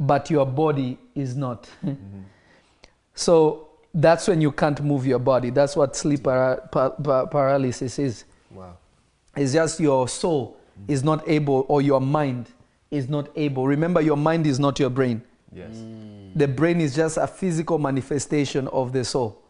but 0.00 0.30
your 0.30 0.46
body 0.46 0.98
is 1.14 1.36
not. 1.36 1.68
Mm-hmm. 1.84 2.20
So 3.16 3.68
that's 3.94 4.26
when 4.26 4.40
you 4.40 4.50
can't 4.50 4.82
move 4.82 5.06
your 5.06 5.20
body. 5.20 5.50
That's 5.50 5.76
what 5.76 5.94
sleep 5.94 6.24
para- 6.24 6.68
pa- 6.72 6.90
pa- 6.90 7.26
paralysis 7.26 7.98
is. 8.00 8.24
Wow. 8.54 8.76
It's 9.36 9.52
just 9.52 9.80
your 9.80 10.08
soul 10.08 10.56
is 10.88 11.02
not 11.02 11.28
able, 11.28 11.66
or 11.68 11.82
your 11.82 12.00
mind 12.00 12.50
is 12.90 13.08
not 13.08 13.28
able. 13.36 13.66
Remember, 13.66 14.00
your 14.00 14.16
mind 14.16 14.46
is 14.46 14.58
not 14.60 14.78
your 14.78 14.90
brain. 14.90 15.22
Yes. 15.52 15.76
Mm. 15.76 16.32
The 16.36 16.48
brain 16.48 16.80
is 16.80 16.94
just 16.94 17.16
a 17.16 17.26
physical 17.26 17.78
manifestation 17.78 18.68
of 18.68 18.92
the 18.92 19.04
soul. 19.04 19.40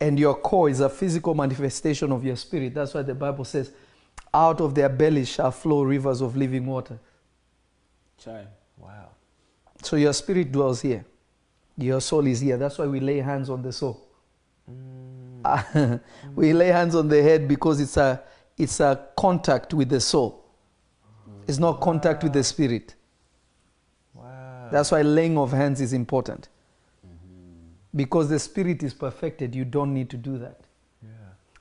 And 0.00 0.18
your 0.18 0.34
core 0.34 0.68
is 0.68 0.80
a 0.80 0.90
physical 0.90 1.34
manifestation 1.34 2.12
of 2.12 2.24
your 2.24 2.36
spirit. 2.36 2.74
That's 2.74 2.92
why 2.92 3.02
the 3.02 3.14
Bible 3.14 3.44
says, 3.44 3.72
out 4.32 4.60
of 4.60 4.74
their 4.74 4.90
belly 4.90 5.24
shall 5.24 5.50
flow 5.50 5.82
rivers 5.82 6.20
of 6.20 6.36
living 6.36 6.66
water. 6.66 6.98
Chai. 8.18 8.44
Wow. 8.78 9.08
So 9.82 9.96
your 9.96 10.12
spirit 10.12 10.52
dwells 10.52 10.82
here. 10.82 11.04
Your 11.78 12.00
soul 12.00 12.26
is 12.26 12.40
here. 12.40 12.56
That's 12.56 12.78
why 12.78 12.86
we 12.86 13.00
lay 13.00 13.18
hands 13.18 13.50
on 13.50 13.62
the 13.62 13.72
soul. 13.72 14.06
Mm. 14.70 16.00
we 16.34 16.52
lay 16.52 16.68
hands 16.68 16.94
on 16.94 17.08
the 17.08 17.22
head 17.22 17.46
because 17.46 17.80
it's 17.80 17.96
a, 17.96 18.22
it's 18.56 18.80
a 18.80 19.06
contact 19.16 19.74
with 19.74 19.88
the 19.88 20.00
soul. 20.00 20.44
It's 21.46 21.58
not 21.58 21.80
contact 21.80 22.24
with 22.24 22.32
the 22.32 22.42
spirit. 22.42 22.94
Wow. 24.14 24.68
That's 24.72 24.90
why 24.90 25.02
laying 25.02 25.38
of 25.38 25.52
hands 25.52 25.80
is 25.80 25.92
important. 25.92 26.48
Mm-hmm. 27.06 27.96
Because 27.96 28.28
the 28.28 28.38
spirit 28.38 28.82
is 28.82 28.92
perfected, 28.92 29.54
you 29.54 29.64
don't 29.64 29.94
need 29.94 30.10
to 30.10 30.16
do 30.16 30.38
that. 30.38 30.60
yeah. 31.02 31.08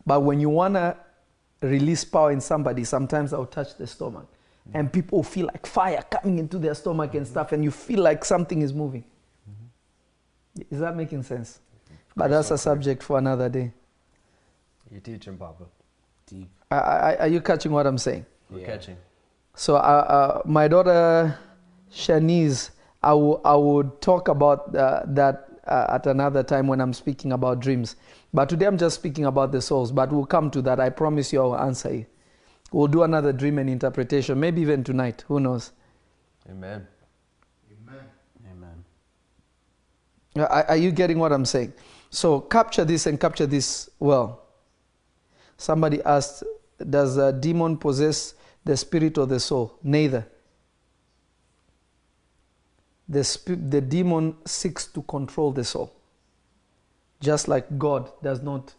But 0.06 0.22
when 0.22 0.40
you 0.40 0.50
want 0.50 0.74
to 0.74 0.98
release 1.62 2.04
power 2.04 2.32
in 2.32 2.42
somebody, 2.42 2.84
sometimes 2.84 3.32
I'll 3.32 3.46
touch 3.46 3.78
the 3.78 3.86
stomach. 3.86 4.28
And 4.74 4.90
mm. 4.90 4.94
people 4.94 5.22
feel 5.22 5.46
like 5.46 5.68
fire 5.68 6.04
coming 6.10 6.40
into 6.40 6.58
their 6.58 6.74
stomach 6.74 7.14
and 7.14 7.24
mm-hmm. 7.24 7.32
stuff, 7.32 7.52
and 7.52 7.64
you 7.64 7.70
feel 7.70 8.02
like 8.02 8.26
something 8.26 8.64
is 8.64 8.74
moving. 8.74 9.04
Is 10.72 10.80
that 10.80 10.96
making 10.96 11.24
sense? 11.24 11.60
But 12.16 12.30
that's 12.30 12.52
a 12.52 12.58
subject 12.58 13.04
for 13.04 13.18
another 13.18 13.50
day. 13.50 13.74
You're 14.90 15.02
teaching, 15.02 15.38
Papa. 15.38 15.66
Deep. 16.28 16.50
Are, 16.72 16.82
are 16.82 17.18
are 17.22 17.28
you 17.28 17.42
catching 17.42 17.72
what 17.72 17.86
I'm 17.86 17.98
saying? 17.98 18.26
We're 18.50 18.60
Yeah. 18.60 18.66
catching. 18.68 18.98
So, 19.56 19.76
uh, 19.76 19.80
uh, 19.80 20.42
my 20.46 20.68
daughter 20.68 21.38
Shanice, 21.92 22.72
I 23.04 23.12
I 23.12 23.56
would 23.56 24.02
talk 24.02 24.28
about 24.28 24.76
uh, 24.76 25.04
that 25.08 25.50
uh, 25.68 25.88
at 25.90 26.08
another 26.08 26.44
time 26.44 26.68
when 26.68 26.80
I'm 26.82 26.94
speaking 26.94 27.32
about 27.32 27.60
dreams. 27.60 27.96
But 28.34 28.50
today 28.50 28.66
I'm 28.66 28.78
just 28.78 28.96
speaking 28.96 29.26
about 29.26 29.52
the 29.52 29.62
souls. 29.62 29.92
But 29.92 30.12
we'll 30.12 30.26
come 30.26 30.50
to 30.52 30.62
that. 30.64 30.80
I 30.80 30.90
promise 30.90 31.34
you, 31.34 31.42
I'll 31.42 31.58
answer 31.58 31.94
you. 31.94 32.06
We'll 32.72 32.88
do 32.88 33.04
another 33.04 33.32
dream 33.32 33.60
and 33.60 33.70
interpretation, 33.70 34.40
maybe 34.40 34.62
even 34.62 34.84
tonight. 34.84 35.24
Who 35.28 35.40
knows? 35.40 35.72
Amen. 36.50 36.88
Amen. 37.72 38.06
Uh, 38.44 38.76
Are, 40.36 40.66
are 40.70 40.78
you 40.78 40.92
getting 40.92 41.20
what 41.20 41.32
I'm 41.32 41.46
saying? 41.46 41.74
So, 42.10 42.42
capture 42.42 42.86
this 42.86 43.06
and 43.06 43.20
capture 43.20 43.46
this 43.46 43.90
well. 44.00 44.44
Somebody 45.58 46.02
asked, 46.04 46.44
Does 46.90 47.18
a 47.18 47.32
demon 47.32 47.78
possess 47.78 48.36
the 48.64 48.76
spirit 48.76 49.18
or 49.18 49.26
the 49.26 49.40
soul? 49.40 49.78
Neither. 49.84 50.28
The, 53.08 53.58
the 53.70 53.82
demon 53.82 54.36
seeks 54.46 54.88
to 54.88 55.02
control 55.04 55.52
the 55.52 55.64
soul. 55.64 55.94
Just 57.20 57.48
like 57.48 57.78
God 57.78 58.12
does 58.22 58.42
not 58.42 58.74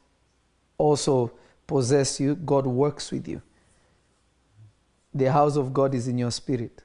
also 0.79 1.33
possess 1.67 2.21
you, 2.21 2.35
God 2.35 2.67
works 2.67 3.11
with 3.11 3.27
you. 3.29 3.41
The 5.15 5.33
house 5.33 5.57
of 5.57 5.73
God 5.73 5.95
is 5.95 6.09
in 6.09 6.19
your 6.19 6.31
spirit. 6.31 6.83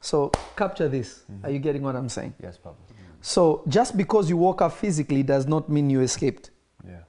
So, 0.00 0.30
capture 0.56 0.88
this. 0.88 1.22
Mm-hmm. 1.30 1.46
Are 1.46 1.50
you 1.50 1.58
getting 1.58 1.82
what 1.82 1.96
I'm 1.96 2.08
saying? 2.08 2.34
Yes, 2.42 2.56
Papa. 2.56 2.76
So 3.26 3.62
just 3.66 3.96
because 3.96 4.28
you 4.28 4.36
woke 4.36 4.60
up 4.60 4.72
physically 4.74 5.22
does 5.22 5.46
not 5.46 5.70
mean 5.70 5.88
you 5.88 6.02
escaped. 6.02 6.50
Yeah. 6.86 7.04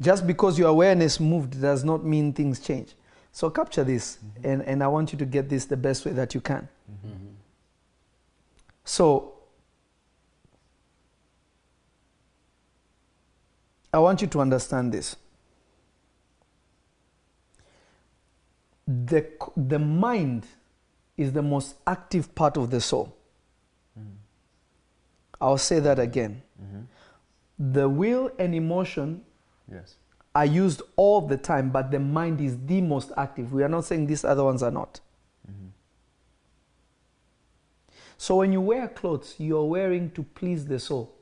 Just 0.00 0.26
because 0.26 0.58
your 0.58 0.68
awareness 0.68 1.20
moved 1.20 1.60
does 1.62 1.84
not 1.84 2.04
mean 2.04 2.32
things 2.32 2.58
change. 2.58 2.96
So 3.30 3.48
capture 3.48 3.84
this, 3.84 4.16
mm-hmm. 4.18 4.48
and, 4.48 4.62
and 4.62 4.82
I 4.82 4.88
want 4.88 5.12
you 5.12 5.18
to 5.20 5.24
get 5.24 5.48
this 5.48 5.66
the 5.66 5.76
best 5.76 6.04
way 6.04 6.10
that 6.10 6.34
you 6.34 6.40
can. 6.40 6.68
Mm-hmm. 6.90 7.06
Mm-hmm. 7.06 7.28
So 8.84 9.34
I 13.94 14.00
want 14.00 14.22
you 14.22 14.26
to 14.26 14.40
understand 14.40 14.92
this. 14.92 15.14
The, 18.88 19.24
the 19.56 19.78
mind 19.78 20.46
is 21.16 21.32
the 21.32 21.42
most 21.42 21.76
active 21.86 22.34
part 22.34 22.56
of 22.56 22.70
the 22.70 22.80
soul. 22.80 23.15
I'll 25.40 25.58
say 25.58 25.80
that 25.80 25.98
again. 25.98 26.42
Mm-hmm. 26.62 27.72
The 27.72 27.88
will 27.88 28.30
and 28.38 28.54
emotion 28.54 29.22
Yes. 29.70 29.96
are 30.34 30.46
used 30.46 30.82
all 30.96 31.20
the 31.20 31.36
time, 31.36 31.70
but 31.70 31.90
the 31.90 31.98
mind 31.98 32.40
is 32.40 32.56
the 32.66 32.80
most 32.80 33.12
active. 33.16 33.52
We 33.52 33.62
are 33.62 33.68
not 33.68 33.84
saying 33.84 34.06
these 34.06 34.24
other 34.24 34.44
ones 34.44 34.62
are 34.62 34.70
not. 34.70 35.00
Mm-hmm. 35.50 35.68
So 38.18 38.36
when 38.36 38.52
you 38.52 38.60
wear 38.60 38.88
clothes, 38.88 39.34
you're 39.38 39.64
wearing 39.64 40.10
to 40.12 40.22
please 40.22 40.66
the 40.66 40.78
soul. 40.78 41.12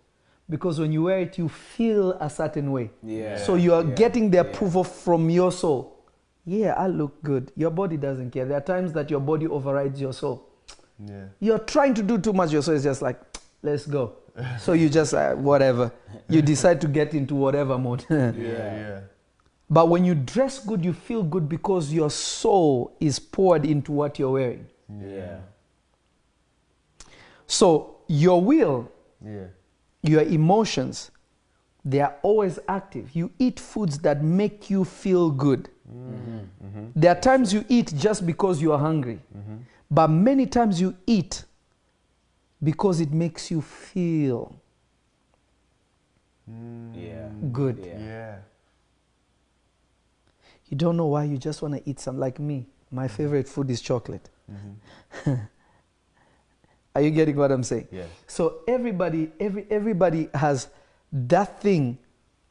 Because 0.48 0.78
when 0.78 0.92
you 0.92 1.04
wear 1.04 1.20
it, 1.20 1.38
you 1.38 1.48
feel 1.48 2.12
a 2.12 2.28
certain 2.28 2.70
way. 2.70 2.90
Yeah. 3.02 3.38
So 3.38 3.54
you 3.54 3.72
are 3.72 3.82
yeah, 3.82 3.94
getting 3.94 4.30
the 4.30 4.36
yeah. 4.36 4.42
approval 4.42 4.84
from 4.84 5.30
your 5.30 5.50
soul. 5.50 6.04
Yeah, 6.44 6.74
I 6.74 6.88
look 6.88 7.22
good. 7.22 7.50
Your 7.56 7.70
body 7.70 7.96
doesn't 7.96 8.30
care. 8.30 8.44
There 8.44 8.58
are 8.58 8.60
times 8.60 8.92
that 8.92 9.10
your 9.10 9.20
body 9.20 9.46
overrides 9.46 9.98
your 9.98 10.12
soul. 10.12 10.46
Yeah. 10.98 11.24
You're 11.40 11.60
trying 11.60 11.94
to 11.94 12.02
do 12.02 12.18
too 12.18 12.34
much, 12.34 12.52
your 12.52 12.62
soul 12.62 12.74
is 12.74 12.82
just 12.82 13.00
like, 13.00 13.18
let's 13.64 13.86
go. 13.86 14.12
so 14.58 14.72
you 14.72 14.88
just, 14.88 15.14
uh, 15.14 15.34
whatever. 15.34 15.90
You 16.28 16.42
decide 16.52 16.80
to 16.82 16.88
get 16.88 17.14
into 17.14 17.34
whatever 17.34 17.78
mode. 17.78 18.04
Yeah. 18.08 18.32
Yeah. 18.36 19.00
But 19.70 19.88
when 19.88 20.04
you 20.04 20.14
dress 20.14 20.58
good, 20.64 20.84
you 20.84 20.92
feel 20.92 21.22
good 21.22 21.48
because 21.48 21.92
your 21.92 22.10
soul 22.10 22.94
is 23.00 23.18
poured 23.18 23.64
into 23.64 23.92
what 23.92 24.18
you're 24.18 24.30
wearing. 24.30 24.66
Yeah. 25.02 25.38
So 27.46 27.96
your 28.06 28.40
will, 28.42 28.90
Yeah. 29.24 29.46
your 30.02 30.22
emotions, 30.22 31.10
they 31.84 32.00
are 32.00 32.14
always 32.22 32.58
active. 32.68 33.16
You 33.16 33.30
eat 33.38 33.58
foods 33.58 33.98
that 34.00 34.22
make 34.22 34.70
you 34.70 34.84
feel 34.84 35.30
good. 35.30 35.70
Mm-hmm. 35.90 36.38
Mm-hmm. 36.66 36.86
There 36.94 37.12
are 37.16 37.20
times 37.20 37.52
you 37.52 37.64
eat 37.68 37.92
just 37.96 38.26
because 38.26 38.60
you 38.60 38.72
are 38.72 38.78
hungry, 38.78 39.20
mm-hmm. 39.36 39.56
but 39.90 40.08
many 40.08 40.46
times 40.46 40.80
you 40.80 40.94
eat 41.06 41.44
because 42.64 43.00
it 43.00 43.12
makes 43.12 43.50
you 43.50 43.60
feel 43.60 44.58
mm. 46.50 46.92
Yeah. 46.96 47.28
good. 47.52 47.84
Yeah. 47.84 47.98
Yeah. 47.98 48.36
You 50.68 50.76
don't 50.78 50.96
know 50.96 51.06
why, 51.06 51.24
you 51.24 51.36
just 51.36 51.60
want 51.62 51.74
to 51.74 51.88
eat 51.88 52.00
some. 52.00 52.18
Like 52.18 52.40
me, 52.40 52.66
my 52.90 53.06
mm-hmm. 53.06 53.16
favorite 53.16 53.48
food 53.48 53.70
is 53.70 53.80
chocolate. 53.80 54.30
Mm-hmm. 54.50 55.34
Are 56.94 57.02
you 57.02 57.10
getting 57.10 57.36
what 57.36 57.52
I'm 57.52 57.62
saying? 57.62 57.88
Yes. 57.90 58.08
So 58.26 58.60
everybody, 58.66 59.30
every, 59.38 59.66
everybody 59.68 60.28
has 60.32 60.68
that 61.12 61.60
thing 61.60 61.98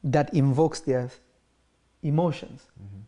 that 0.04 0.32
invokes 0.32 0.80
their 0.80 1.10
emotions. 2.02 2.66
Mm-hmm. 2.80 3.00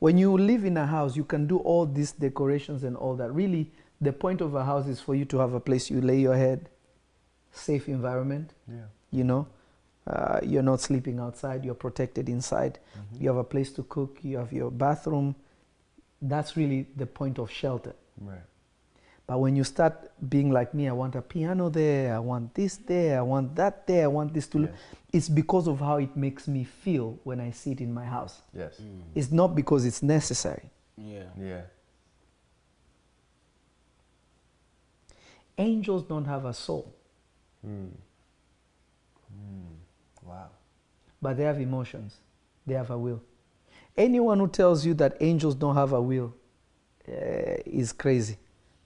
When 0.00 0.18
you 0.18 0.36
live 0.36 0.64
in 0.64 0.76
a 0.76 0.86
house, 0.86 1.16
you 1.16 1.24
can 1.24 1.46
do 1.46 1.58
all 1.58 1.86
these 1.86 2.12
decorations 2.12 2.82
and 2.82 2.96
all 2.96 3.14
that. 3.16 3.32
Really, 3.32 3.70
the 4.02 4.12
point 4.12 4.40
of 4.40 4.54
a 4.54 4.64
house 4.64 4.88
is 4.88 5.00
for 5.00 5.14
you 5.14 5.24
to 5.26 5.38
have 5.38 5.54
a 5.54 5.60
place 5.60 5.88
you 5.88 6.00
lay 6.00 6.18
your 6.18 6.36
head, 6.36 6.68
safe 7.52 7.88
environment. 7.88 8.52
Yeah. 8.68 8.88
You 9.12 9.24
know, 9.24 9.46
uh, 10.06 10.40
you're 10.42 10.62
not 10.62 10.80
sleeping 10.80 11.20
outside. 11.20 11.64
You're 11.64 11.74
protected 11.74 12.28
inside. 12.28 12.78
You 13.18 13.28
have 13.28 13.36
a 13.36 13.44
place 13.44 13.72
to 13.74 13.84
cook. 13.84 14.18
You 14.22 14.38
have 14.38 14.52
your 14.52 14.70
bathroom. 14.70 15.36
That's 16.20 16.56
really 16.56 16.86
the 16.96 17.06
point 17.06 17.38
of 17.38 17.50
shelter. 17.50 17.94
Right. 18.20 18.40
But 19.26 19.38
when 19.38 19.54
you 19.54 19.62
start 19.62 20.10
being 20.28 20.50
like 20.50 20.74
me, 20.74 20.88
I 20.88 20.92
want 20.92 21.14
a 21.14 21.22
piano 21.22 21.68
there, 21.68 22.16
I 22.16 22.18
want 22.18 22.54
this 22.54 22.76
there, 22.76 23.20
I 23.20 23.22
want 23.22 23.54
that 23.54 23.86
there, 23.86 24.04
I 24.04 24.08
want 24.08 24.34
this 24.34 24.48
to 24.48 24.58
look. 24.58 24.70
It's 25.12 25.28
because 25.28 25.68
of 25.68 25.78
how 25.78 25.98
it 25.98 26.16
makes 26.16 26.48
me 26.48 26.64
feel 26.64 27.18
when 27.22 27.40
I 27.40 27.52
sit 27.52 27.80
in 27.80 27.94
my 27.94 28.04
house. 28.04 28.40
Yes. 28.52 28.80
It's 29.14 29.30
not 29.30 29.54
because 29.54 29.84
it's 29.84 30.02
necessary. 30.02 30.64
Yeah. 30.96 31.24
Yeah. 31.40 31.62
Angels 35.58 36.02
don't 36.02 36.24
have 36.24 36.44
a 36.44 36.54
soul, 36.54 36.94
hmm. 37.64 37.86
Hmm. 39.28 40.28
Wow. 40.28 40.48
but 41.20 41.36
they 41.36 41.44
have 41.44 41.60
emotions, 41.60 42.16
they 42.66 42.74
have 42.74 42.90
a 42.90 42.98
will. 42.98 43.22
Anyone 43.96 44.38
who 44.38 44.48
tells 44.48 44.86
you 44.86 44.94
that 44.94 45.16
angels 45.20 45.54
don't 45.54 45.74
have 45.74 45.92
a 45.92 46.00
will 46.00 46.34
uh, 47.08 47.12
is 47.66 47.92
crazy 47.92 48.38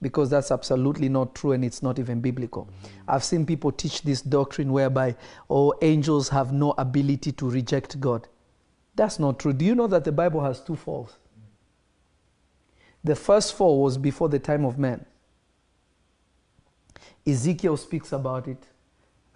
because 0.02 0.30
that's 0.30 0.50
absolutely 0.50 1.08
not 1.08 1.34
true 1.34 1.52
and 1.52 1.64
it's 1.64 1.82
not 1.82 1.98
even 1.98 2.20
biblical. 2.20 2.64
Hmm. 2.64 3.10
I've 3.10 3.24
seen 3.24 3.46
people 3.46 3.70
teach 3.72 4.02
this 4.02 4.20
doctrine 4.22 4.72
whereby, 4.72 5.16
oh, 5.48 5.74
angels 5.82 6.28
have 6.30 6.52
no 6.52 6.74
ability 6.76 7.32
to 7.32 7.48
reject 7.48 8.00
God. 8.00 8.26
That's 8.96 9.18
not 9.18 9.38
true. 9.38 9.52
Do 9.52 9.64
you 9.64 9.74
know 9.74 9.86
that 9.86 10.04
the 10.04 10.12
Bible 10.12 10.42
has 10.42 10.60
two 10.60 10.74
falls? 10.74 11.16
The 13.04 13.14
first 13.14 13.54
fall 13.54 13.82
was 13.82 13.98
before 13.98 14.28
the 14.28 14.38
time 14.40 14.64
of 14.64 14.78
man. 14.78 15.04
Ezekiel 17.26 17.76
speaks 17.76 18.12
about 18.12 18.48
it. 18.48 18.62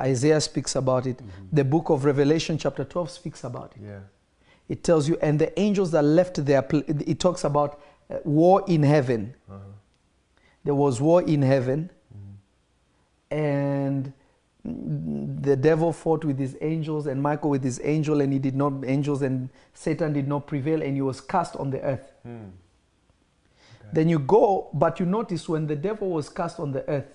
Isaiah 0.00 0.40
speaks 0.40 0.76
about 0.76 1.06
it. 1.06 1.20
The 1.52 1.64
book 1.64 1.90
of 1.90 2.04
Revelation, 2.04 2.56
chapter 2.56 2.84
12, 2.84 3.10
speaks 3.10 3.44
about 3.44 3.72
it. 3.76 3.82
Yeah. 3.84 3.98
It 4.68 4.84
tells 4.84 5.08
you, 5.08 5.18
and 5.20 5.38
the 5.38 5.58
angels 5.58 5.90
that 5.90 6.02
left 6.02 6.44
their, 6.44 6.62
pl- 6.62 6.84
it 6.86 7.18
talks 7.18 7.44
about 7.44 7.80
uh, 8.08 8.16
war 8.24 8.64
in 8.66 8.82
heaven. 8.82 9.34
Uh-huh. 9.50 9.58
There 10.64 10.74
was 10.74 11.00
war 11.00 11.22
in 11.22 11.42
heaven, 11.42 11.90
and 13.30 14.12
mm, 14.66 15.42
the 15.42 15.56
devil 15.56 15.92
fought 15.92 16.24
with 16.24 16.38
his 16.38 16.56
angels, 16.60 17.06
and 17.06 17.22
Michael 17.22 17.50
with 17.50 17.64
his 17.64 17.80
angel, 17.82 18.20
and 18.20 18.32
he 18.32 18.38
did 18.38 18.54
not, 18.54 18.84
angels 18.84 19.22
and 19.22 19.48
Satan 19.74 20.12
did 20.12 20.28
not 20.28 20.46
prevail, 20.46 20.82
and 20.82 20.94
he 20.94 21.02
was 21.02 21.20
cast 21.20 21.56
on 21.56 21.70
the 21.70 21.80
earth. 21.80 22.12
Hmm. 22.22 22.48
Then 23.92 24.08
you 24.08 24.18
go, 24.20 24.70
but 24.72 25.00
you 25.00 25.06
notice 25.06 25.48
when 25.48 25.66
the 25.66 25.76
devil 25.76 26.10
was 26.10 26.28
cast 26.28 26.60
on 26.60 26.72
the 26.72 26.88
earth, 26.88 27.06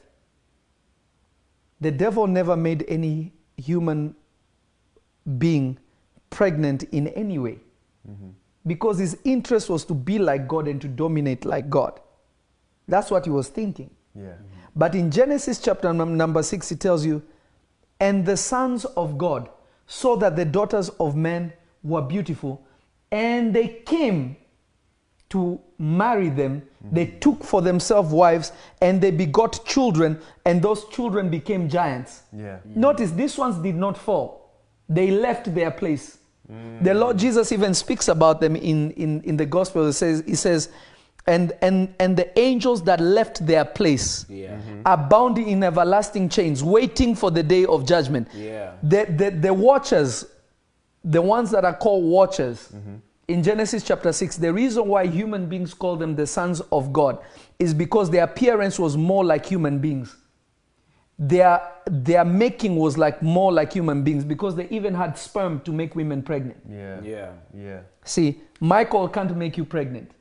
the 1.81 1.91
devil 1.91 2.27
never 2.27 2.55
made 2.55 2.85
any 2.88 3.33
human 3.57 4.15
being 5.38 5.77
pregnant 6.29 6.83
in 6.83 7.07
any 7.09 7.39
way 7.39 7.57
mm-hmm. 8.09 8.29
because 8.67 8.97
his 8.99 9.17
interest 9.23 9.69
was 9.69 9.85
to 9.85 9.93
be 9.93 10.19
like 10.19 10.47
God 10.47 10.67
and 10.67 10.81
to 10.81 10.88
dominate 10.88 11.45
like 11.45 11.69
God. 11.69 11.99
That's 12.88 13.09
what 13.09 13.25
he 13.25 13.31
was 13.31 13.47
thinking. 13.49 13.89
Yeah. 14.13 14.23
Mm-hmm. 14.23 14.43
But 14.75 14.95
in 14.95 15.09
Genesis 15.09 15.59
chapter 15.59 15.93
num- 15.93 16.17
number 16.17 16.43
6, 16.43 16.71
it 16.71 16.79
tells 16.79 17.05
you, 17.05 17.23
and 17.99 18.25
the 18.25 18.38
sons 18.38 18.85
of 18.85 19.17
God 19.17 19.49
saw 19.88 20.17
that 20.17 20.35
the 20.35 20.45
daughters 20.45 20.89
of 20.99 21.15
men 21.15 21.53
were 21.83 22.01
beautiful, 22.01 22.65
and 23.11 23.53
they 23.53 23.67
came 23.85 24.35
to 25.36 25.60
marry 25.78 26.30
them. 26.30 26.62
They 26.93 27.08
took 27.08 27.43
for 27.43 27.62
themselves 27.62 28.13
wives, 28.13 28.54
and 28.80 29.02
they 29.02 29.12
begot 29.12 29.65
children, 29.65 30.17
and 30.45 30.62
those 30.62 30.88
children 30.89 31.30
became 31.30 31.67
giants. 31.67 32.24
Yeah. 32.32 32.60
Notice 32.63 33.12
these 33.12 33.38
ones 33.38 33.58
did 33.58 33.76
not 33.76 33.98
fall, 33.98 34.54
they 34.88 35.12
left 35.12 35.54
their 35.54 35.71
place. 35.71 36.19
The 36.82 36.93
Lord 36.93 37.17
Jesus 37.17 37.52
even 37.52 37.74
speaks 37.74 38.08
about 38.08 38.39
them 38.39 38.56
in, 38.56 38.91
in, 38.91 39.21
in 39.24 39.36
the 39.36 39.48
gospel. 39.48 39.88
He 39.88 39.93
says, 39.93 40.24
he 40.28 40.36
says 40.36 40.69
and, 41.26 41.54
and, 41.62 41.93
and 42.00 42.15
the 42.15 42.38
angels 42.38 42.84
that 42.84 43.00
left 43.00 43.45
their 43.48 43.65
place 43.65 44.28
Yeah. 44.30 44.50
Mm-hmm. 44.50 44.82
are 44.86 44.98
bound 44.98 45.39
in 45.39 45.63
everlasting 45.63 46.30
chains, 46.30 46.63
waiting 46.63 47.15
for 47.15 47.32
the 47.32 47.41
day 47.41 47.65
of 47.65 47.88
judgment. 47.88 48.28
Yeah. 48.36 48.74
The, 48.84 49.06
the, 49.10 49.32
the 49.32 49.54
watchers, 49.54 50.26
the 51.04 51.21
ones 51.21 51.50
that 51.50 51.65
are 51.65 51.76
called 51.76 52.06
watchers, 52.06 52.69
mm-hmm. 52.71 52.98
In 53.27 53.41
Genesis 53.41 53.83
chapter 53.83 54.11
6, 54.11 54.38
the 54.38 54.53
reason 54.53 54.88
why 54.88 55.07
human 55.07 55.47
beings 55.47 55.73
call 55.73 55.95
them 55.95 56.15
the 56.15 56.27
sons 56.27 56.61
of 56.71 56.93
God 56.93 57.19
is 57.57 57.73
because 57.73 58.09
their 58.09 58.23
appearance 58.23 58.77
was 58.77 58.95
more 58.95 59.25
like 59.25 59.45
human 59.45 59.79
beings. 59.79 60.15
Their, 61.17 61.61
their 61.85 62.25
making 62.25 62.75
was 62.75 62.97
like 62.97 63.23
more 63.23 63.51
like 63.51 63.73
human 63.73 64.03
beings 64.03 64.25
because 64.25 64.55
they 64.55 64.67
even 64.69 64.93
had 64.93 65.17
sperm 65.17 65.61
to 65.61 65.71
make 65.71 65.95
women 65.95 66.21
pregnant. 66.21 66.57
Yeah. 66.69 66.99
Yeah. 67.01 67.31
Yeah. 67.53 67.79
See, 68.03 68.41
Michael 68.59 69.07
can't 69.07 69.35
make 69.35 69.57
you 69.57 69.65
pregnant 69.65 70.11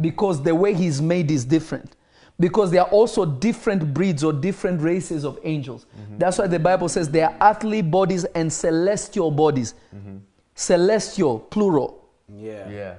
because 0.00 0.42
the 0.42 0.54
way 0.54 0.74
he's 0.74 1.00
made 1.00 1.30
is 1.30 1.44
different. 1.44 1.96
Because 2.40 2.70
there 2.70 2.80
are 2.80 2.88
also 2.88 3.24
different 3.26 3.92
breeds 3.92 4.24
or 4.24 4.32
different 4.32 4.80
races 4.80 5.24
of 5.24 5.38
angels. 5.44 5.84
Mm-hmm. 5.84 6.18
That's 6.18 6.38
why 6.38 6.46
the 6.46 6.58
Bible 6.58 6.88
says 6.88 7.08
there 7.10 7.28
are 7.28 7.50
earthly 7.52 7.82
bodies 7.82 8.24
and 8.24 8.52
celestial 8.52 9.30
bodies. 9.30 9.74
Mm-hmm. 9.94 10.16
Celestial, 10.54 11.38
plural. 11.38 12.01
Yeah. 12.42 12.70
Yeah. 12.70 12.94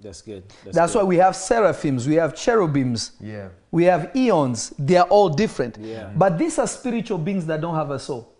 That's 0.00 0.22
good. 0.22 0.44
That's 0.64 0.92
good. 0.92 0.98
why 0.98 1.04
we 1.04 1.16
have 1.16 1.34
seraphims, 1.34 2.06
we 2.06 2.14
have 2.16 2.34
cherubims, 2.34 3.12
Yeah. 3.20 3.48
we 3.70 3.84
have 3.84 4.14
eons. 4.14 4.70
They 4.78 4.96
are 4.96 5.06
all 5.08 5.28
different. 5.28 5.78
Yeah. 5.80 6.12
But 6.14 6.38
these 6.38 6.58
are 6.58 6.66
spiritual 6.66 7.18
beings 7.18 7.46
that 7.46 7.60
don't 7.60 7.74
have 7.74 7.90
a 7.90 7.98
soul. 7.98 8.32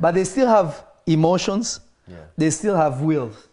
But 0.00 0.14
they 0.14 0.24
still 0.24 0.46
have 0.46 0.84
emotions, 1.06 1.80
Yeah. 2.06 2.16
they 2.36 2.50
still 2.50 2.76
have 2.76 3.02
wills. 3.02 3.48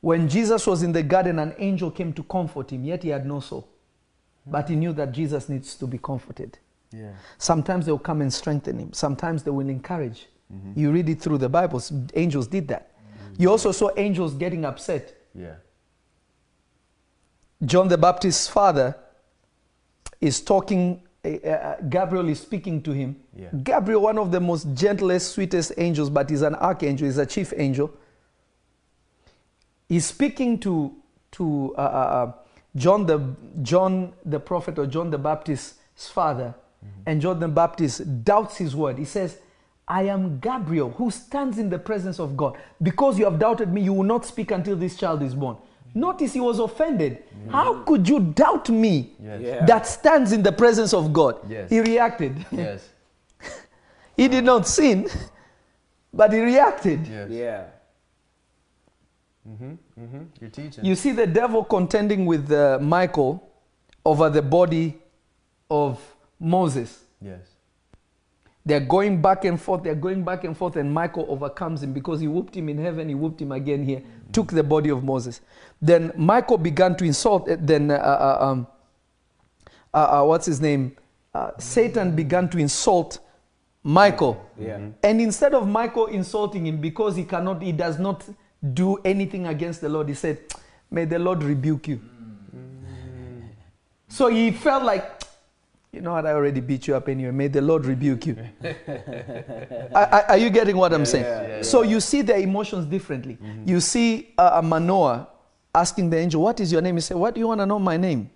When 0.00 0.28
Jesus 0.28 0.66
was 0.66 0.82
in 0.82 0.92
the 0.92 1.02
garden, 1.02 1.38
an 1.38 1.54
angel 1.58 1.90
came 1.90 2.12
to 2.14 2.22
comfort 2.22 2.70
him, 2.72 2.84
yet 2.84 3.02
he 3.02 3.10
had 3.10 3.26
no 3.26 3.40
soul. 3.40 3.68
But 4.46 4.68
he 4.70 4.76
knew 4.76 4.94
that 4.94 5.12
Jesus 5.12 5.48
needs 5.48 5.74
to 5.76 5.86
be 5.86 5.98
comforted. 5.98 6.58
Yeah. 6.90 7.12
Sometimes 7.38 7.86
they'll 7.86 7.98
come 7.98 8.22
and 8.22 8.32
strengthen 8.32 8.78
him, 8.78 8.92
sometimes 8.92 9.42
they 9.42 9.50
will 9.50 9.68
encourage. 9.68 10.28
Mm-hmm. 10.52 10.80
You 10.80 10.90
read 10.90 11.08
it 11.08 11.20
through 11.20 11.38
the 11.38 11.48
Bible, 11.48 11.80
angels 12.14 12.46
did 12.48 12.66
that. 12.68 12.89
You 13.40 13.50
also 13.50 13.72
saw 13.72 13.88
angels 13.96 14.34
getting 14.34 14.66
upset. 14.66 15.14
Yeah. 15.34 15.54
John 17.64 17.88
the 17.88 17.96
Baptist's 17.96 18.46
father 18.46 18.94
is 20.20 20.42
talking, 20.42 21.02
uh, 21.24 21.76
Gabriel 21.88 22.28
is 22.28 22.40
speaking 22.40 22.82
to 22.82 22.92
him. 22.92 23.16
Yeah. 23.34 23.48
Gabriel, 23.62 24.02
one 24.02 24.18
of 24.18 24.30
the 24.30 24.40
most 24.40 24.74
gentlest, 24.74 25.32
sweetest 25.32 25.72
angels, 25.78 26.10
but 26.10 26.28
he's 26.28 26.42
an 26.42 26.54
archangel, 26.54 27.06
he's 27.06 27.16
a 27.16 27.24
chief 27.24 27.54
angel. 27.56 27.90
He's 29.88 30.04
speaking 30.04 30.58
to, 30.60 30.94
to 31.32 31.74
uh, 31.78 31.80
uh, 31.80 31.82
uh, 31.82 32.32
John, 32.76 33.06
the, 33.06 33.34
John 33.62 34.12
the 34.22 34.38
prophet 34.38 34.78
or 34.78 34.86
John 34.86 35.08
the 35.08 35.18
Baptist's 35.18 36.10
father, 36.10 36.54
and 37.06 37.22
John 37.22 37.40
the 37.40 37.48
Baptist 37.48 38.22
doubts 38.22 38.58
his 38.58 38.76
word. 38.76 38.98
He 38.98 39.06
says, 39.06 39.38
I 39.90 40.02
am 40.04 40.38
Gabriel 40.38 40.90
who 40.90 41.10
stands 41.10 41.58
in 41.58 41.68
the 41.68 41.78
presence 41.78 42.20
of 42.20 42.36
God. 42.36 42.56
Because 42.80 43.18
you 43.18 43.24
have 43.24 43.40
doubted 43.40 43.72
me, 43.72 43.82
you 43.82 43.92
will 43.92 44.04
not 44.04 44.24
speak 44.24 44.52
until 44.52 44.76
this 44.76 44.96
child 44.96 45.20
is 45.20 45.34
born. 45.34 45.56
Notice 45.92 46.32
he 46.32 46.38
was 46.40 46.60
offended. 46.60 47.24
How 47.50 47.82
could 47.82 48.08
you 48.08 48.20
doubt 48.20 48.68
me 48.70 49.14
Yes. 49.20 49.40
Yeah. 49.42 49.64
that 49.66 49.88
stands 49.88 50.30
in 50.30 50.44
the 50.44 50.52
presence 50.52 50.94
of 50.94 51.12
God? 51.12 51.38
Yes. 51.48 51.68
He 51.68 51.80
reacted. 51.80 52.46
Yes. 52.52 52.88
he 54.16 54.28
did 54.28 54.44
not 54.44 54.68
sin, 54.68 55.08
but 56.14 56.32
he 56.32 56.38
reacted. 56.40 57.08
Yes. 57.08 57.28
Yeah. 57.30 57.64
Mm-hmm. 59.48 59.72
Mm-hmm. 60.00 60.22
You're 60.40 60.50
teaching. 60.50 60.84
You 60.84 60.94
see 60.94 61.10
the 61.10 61.26
devil 61.26 61.64
contending 61.64 62.26
with 62.26 62.52
uh, 62.52 62.78
Michael 62.80 63.42
over 64.04 64.30
the 64.30 64.42
body 64.42 64.96
of 65.68 65.98
Moses. 66.38 67.02
yes. 67.20 67.40
They're 68.64 68.80
going 68.80 69.22
back 69.22 69.44
and 69.44 69.60
forth, 69.60 69.82
they're 69.82 69.94
going 69.94 70.22
back 70.22 70.44
and 70.44 70.56
forth, 70.56 70.76
and 70.76 70.92
Michael 70.92 71.24
overcomes 71.28 71.82
him 71.82 71.92
because 71.92 72.20
he 72.20 72.28
whooped 72.28 72.54
him 72.54 72.68
in 72.68 72.78
heaven, 72.78 73.08
he 73.08 73.14
whooped 73.14 73.40
him 73.40 73.52
again 73.52 73.84
here, 73.84 74.02
took 74.32 74.52
the 74.52 74.62
body 74.62 74.90
of 74.90 75.02
Moses. 75.02 75.40
Then 75.80 76.12
Michael 76.16 76.58
began 76.58 76.94
to 76.96 77.04
insult, 77.04 77.48
uh, 77.48 77.56
then, 77.58 77.90
uh, 77.90 77.94
uh, 77.94 78.38
um, 78.40 78.66
uh, 79.94 80.20
uh, 80.20 80.24
what's 80.24 80.46
his 80.46 80.60
name? 80.60 80.96
Uh, 81.34 81.52
Satan 81.58 82.14
began 82.14 82.48
to 82.50 82.58
insult 82.58 83.20
Michael. 83.82 84.44
Yeah. 84.58 84.78
And 85.02 85.20
instead 85.20 85.54
of 85.54 85.66
Michael 85.66 86.06
insulting 86.06 86.66
him 86.66 86.80
because 86.80 87.16
he 87.16 87.24
cannot, 87.24 87.62
he 87.62 87.72
does 87.72 87.98
not 87.98 88.24
do 88.74 88.96
anything 89.04 89.46
against 89.46 89.80
the 89.80 89.88
Lord, 89.88 90.08
he 90.08 90.14
said, 90.14 90.38
May 90.90 91.06
the 91.06 91.18
Lord 91.18 91.42
rebuke 91.42 91.88
you. 91.88 92.00
So 94.08 94.26
he 94.28 94.50
felt 94.50 94.82
like, 94.82 95.19
you 95.92 96.00
know 96.00 96.12
what, 96.12 96.24
I 96.24 96.32
already 96.32 96.60
beat 96.60 96.86
you 96.86 96.94
up 96.94 97.08
anyway. 97.08 97.32
May 97.32 97.48
the 97.48 97.60
Lord 97.60 97.84
rebuke 97.84 98.26
you. 98.26 98.36
are, 99.94 100.06
are- 100.06 100.24
are 100.30 100.38
you 100.38 100.50
getting 100.50 100.76
what 100.76 100.92
I'm 100.92 101.04
saying? 101.06 101.24
yeah, 101.24 101.46
yeah. 101.56 101.62
so 101.62 101.82
you 101.82 102.00
see 102.00 102.22
their 102.22 102.38
emotions 102.38 102.86
differently. 102.86 103.38
You 103.66 103.80
see 103.80 104.32
uh, 104.38 104.52
a 104.54 104.62
Manoah 104.62 105.28
asking 105.74 106.10
the 106.10 106.18
angel, 106.18 106.42
What 106.42 106.60
is 106.60 106.70
your 106.70 106.80
name? 106.82 106.96
He 106.96 107.00
said, 107.00 107.16
What 107.16 107.34
do 107.34 107.40
you 107.40 107.48
want 107.48 107.60
to 107.60 107.66
know 107.66 107.78
my 107.78 107.96
name? 107.96 108.30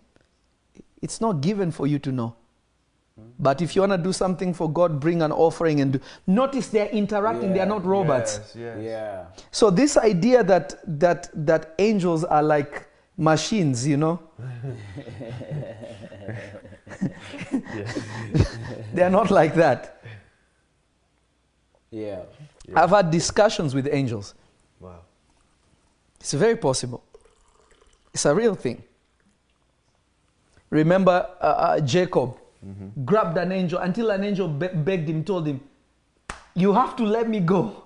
It's 1.01 1.21
not 1.21 1.41
given 1.41 1.71
for 1.71 1.87
you 1.87 1.99
to 2.01 2.11
know. 2.13 2.35
But 3.39 3.63
if 3.63 3.77
you 3.77 3.83
want 3.83 3.93
to 3.93 3.99
do 3.99 4.13
something 4.13 4.53
for 4.53 4.69
God, 4.71 4.99
bring 4.99 5.23
an 5.23 5.31
offering 5.31 5.81
and 5.81 5.93
do. 5.93 6.01
Notice 6.27 6.69
they're 6.69 6.89
interacting, 6.89 7.53
they're 7.53 7.67
not 7.67 7.85
robots. 7.85 8.39
Yes. 8.39 8.57
Yes. 8.57 8.79
Yeah. 8.83 9.25
So 9.53 9.71
this 9.71 9.97
idea 9.97 10.43
that 10.43 10.75
that 11.01 11.29
that 11.47 11.75
angels 11.79 12.25
are 12.25 12.43
like 12.43 12.89
machines, 13.17 13.87
you 13.87 13.97
know, 13.97 14.21
they're 18.93 19.11
not 19.11 19.31
like 19.31 19.55
that. 19.55 20.03
Yeah. 21.91 22.23
I've 22.75 22.91
had 22.91 23.11
discussions 23.11 23.75
with 23.75 23.89
angels. 23.91 24.35
Wow. 24.81 25.01
It's 26.21 26.33
very 26.33 26.57
possible. 26.57 27.05
It's 28.13 28.25
a 28.25 28.35
real 28.35 28.55
thing. 28.55 28.83
Remember 30.71 31.29
uh, 31.41 31.45
uh, 31.45 31.81
Jacob 31.81 32.37
grabbed 33.05 33.37
an 33.39 33.53
angel 33.53 33.79
until 33.79 34.11
an 34.11 34.25
angel 34.25 34.49
be- 34.49 34.69
begged 34.69 35.09
him, 35.09 35.23
told 35.23 35.47
him, 35.47 35.61
"You 36.55 36.73
have 36.73 36.97
to 36.97 37.05
let 37.05 37.29
me 37.29 37.41
go. 37.41 37.84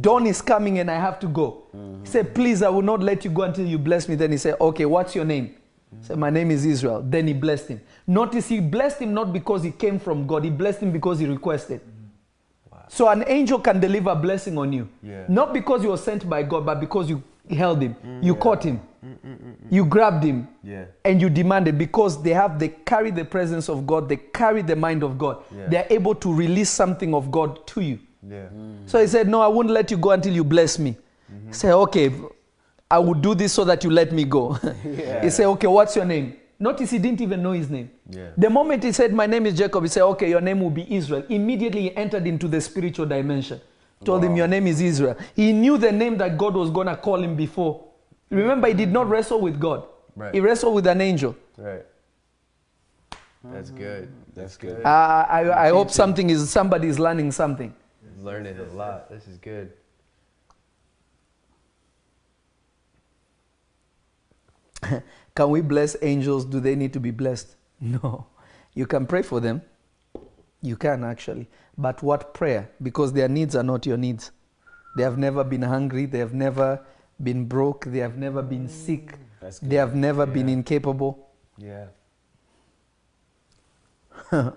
Dawn 0.00 0.26
is 0.26 0.42
coming 0.42 0.78
and 0.78 0.90
I 0.90 0.98
have 0.98 1.18
to 1.20 1.28
go." 1.28 1.62
He 2.02 2.08
said, 2.08 2.34
"Please, 2.34 2.62
I 2.62 2.68
will 2.68 2.82
not 2.82 3.02
let 3.02 3.24
you 3.24 3.30
go 3.30 3.42
until 3.42 3.66
you 3.66 3.78
bless 3.78 4.08
me." 4.08 4.14
Then 4.14 4.32
he 4.32 4.38
said, 4.38 4.56
"Okay, 4.60 4.84
what's 4.86 5.14
your 5.14 5.24
name?" 5.24 5.54
He 6.00 6.06
said, 6.06 6.18
"My 6.18 6.30
name 6.30 6.50
is 6.50 6.64
Israel." 6.64 7.02
Then 7.02 7.26
he 7.26 7.34
blessed 7.34 7.68
him. 7.68 7.80
Notice 8.06 8.48
he 8.48 8.60
blessed 8.60 9.00
him 9.02 9.12
not 9.14 9.32
because 9.32 9.62
he 9.62 9.70
came 9.70 9.98
from 9.98 10.26
God. 10.26 10.44
He 10.44 10.50
blessed 10.50 10.80
him 10.82 10.92
because 10.92 11.18
he 11.18 11.26
requested. 11.26 11.80
So 12.88 13.08
an 13.08 13.24
angel 13.26 13.58
can 13.58 13.80
deliver 13.80 14.10
a 14.10 14.16
blessing 14.16 14.58
on 14.58 14.70
you. 14.72 14.86
Yeah. 15.02 15.24
Not 15.28 15.54
because 15.54 15.82
you 15.82 15.88
were 15.90 15.96
sent 15.96 16.28
by 16.28 16.42
God, 16.42 16.66
but 16.66 16.78
because 16.78 17.08
you 17.08 17.22
held 17.48 17.80
him, 17.80 17.94
mm, 18.06 18.22
you 18.22 18.34
caught 18.34 18.62
him, 18.64 18.80
mm, 19.02 19.16
mm, 19.24 19.54
you 19.70 19.86
grabbed 19.86 20.22
him, 20.22 20.46
Yeah. 20.62 20.84
and 21.02 21.20
you 21.22 21.30
demanded 21.30 21.78
because 21.78 22.22
they 22.22 22.34
have 22.34 22.58
they 22.58 22.68
carry 22.68 23.10
the 23.10 23.24
presence 23.24 23.70
of 23.70 23.86
God, 23.86 24.08
they 24.10 24.16
carry 24.16 24.60
the 24.62 24.76
mind 24.76 25.02
of 25.02 25.16
God. 25.16 25.38
Yeah. 25.56 25.68
They're 25.68 25.86
able 25.88 26.14
to 26.16 26.34
release 26.34 26.68
something 26.68 27.14
of 27.14 27.30
God 27.30 27.66
to 27.68 27.80
you. 27.80 27.98
Yeah. 28.28 28.48
Mm. 28.54 28.88
So 28.88 29.00
he 29.00 29.06
said, 29.06 29.28
No, 29.28 29.40
I 29.40 29.48
won't 29.48 29.70
let 29.70 29.90
you 29.90 29.96
go 29.96 30.10
until 30.10 30.32
you 30.32 30.44
bless 30.44 30.78
me. 30.78 30.96
Mm-hmm. 31.32 31.48
He 31.48 31.52
said, 31.54 31.72
Okay, 31.72 32.12
I 32.90 32.98
will 32.98 33.14
do 33.14 33.34
this 33.34 33.52
so 33.52 33.64
that 33.64 33.82
you 33.84 33.90
let 33.90 34.12
me 34.12 34.24
go. 34.24 34.52
he 35.22 35.30
said, 35.30 35.46
Okay, 35.46 35.66
what's 35.66 35.96
your 35.96 36.04
name? 36.04 36.36
Notice 36.58 36.90
he 36.90 36.98
didn't 36.98 37.20
even 37.20 37.42
know 37.42 37.52
his 37.52 37.68
name. 37.68 37.90
Yeah. 38.08 38.28
The 38.36 38.48
moment 38.48 38.84
he 38.84 38.92
said, 38.92 39.12
My 39.12 39.26
name 39.26 39.46
is 39.46 39.58
Jacob, 39.58 39.82
he 39.82 39.88
said, 39.88 40.04
Okay, 40.04 40.30
your 40.30 40.40
name 40.40 40.60
will 40.60 40.70
be 40.70 40.94
Israel. 40.94 41.24
Immediately 41.28 41.82
he 41.82 41.96
entered 41.96 42.26
into 42.26 42.46
the 42.48 42.60
spiritual 42.60 43.06
dimension. 43.06 43.60
Told 44.04 44.24
him, 44.24 44.36
Your 44.36 44.48
name 44.48 44.66
is 44.66 44.80
Israel. 44.80 45.16
He 45.34 45.52
knew 45.52 45.78
the 45.78 45.92
name 45.92 46.16
that 46.18 46.38
God 46.38 46.54
was 46.54 46.70
going 46.70 46.86
to 46.86 46.96
call 46.96 47.22
him 47.22 47.36
before. 47.36 47.84
Remember, 48.30 48.68
he 48.68 48.74
did 48.74 48.92
not 48.92 49.08
wrestle 49.08 49.40
with 49.40 49.60
God, 49.60 49.84
Right. 50.16 50.34
he 50.34 50.40
wrestled 50.40 50.74
with 50.74 50.86
an 50.86 51.00
angel. 51.00 51.36
Right. 51.56 51.84
That's 53.44 53.70
mm. 53.70 53.76
good. 53.76 54.12
That's 54.34 54.56
good. 54.56 54.76
good. 54.76 54.86
I, 54.86 55.26
I, 55.28 55.66
I 55.66 55.68
hope 55.70 55.90
something 55.90 56.30
is 56.30 56.48
somebody 56.48 56.88
is 56.88 56.98
learning 56.98 57.32
something. 57.32 57.74
Learning 58.22 58.56
a 58.56 58.64
lot. 58.74 59.10
This 59.10 59.26
is 59.26 59.36
good. 59.38 59.72
Can 65.34 65.50
we 65.50 65.60
bless 65.60 65.96
angels? 66.02 66.44
Do 66.44 66.60
they 66.60 66.76
need 66.76 66.92
to 66.92 67.00
be 67.00 67.10
blessed? 67.10 67.56
No. 67.80 68.26
You 68.74 68.86
can 68.86 69.06
pray 69.06 69.22
for 69.22 69.40
them. 69.40 69.60
You 70.62 70.76
can 70.76 71.02
actually. 71.02 71.48
But 71.76 72.00
what 72.00 72.32
prayer? 72.32 72.70
Because 72.80 73.12
their 73.12 73.28
needs 73.28 73.56
are 73.56 73.64
not 73.64 73.84
your 73.86 73.96
needs. 73.96 74.30
They 74.96 75.02
have 75.02 75.18
never 75.18 75.42
been 75.42 75.62
hungry. 75.62 76.06
They 76.06 76.20
have 76.20 76.32
never 76.32 76.80
been 77.20 77.46
broke. 77.46 77.86
They 77.86 77.98
have 77.98 78.16
never 78.16 78.40
been 78.40 78.68
sick. 78.68 79.18
They 79.60 79.74
have 79.76 79.96
never 79.96 80.26
been 80.26 80.48
incapable. 80.48 81.28
Yeah. 81.58 81.86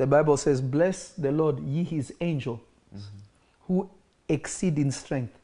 The 0.00 0.06
Bible 0.06 0.38
says, 0.38 0.62
Bless 0.62 1.10
the 1.10 1.30
Lord, 1.30 1.60
ye 1.60 1.84
his 1.84 2.10
angels, 2.22 2.60
who 3.70 3.88
exceed 4.28 4.80
in 4.80 4.90
strength. 4.90 5.38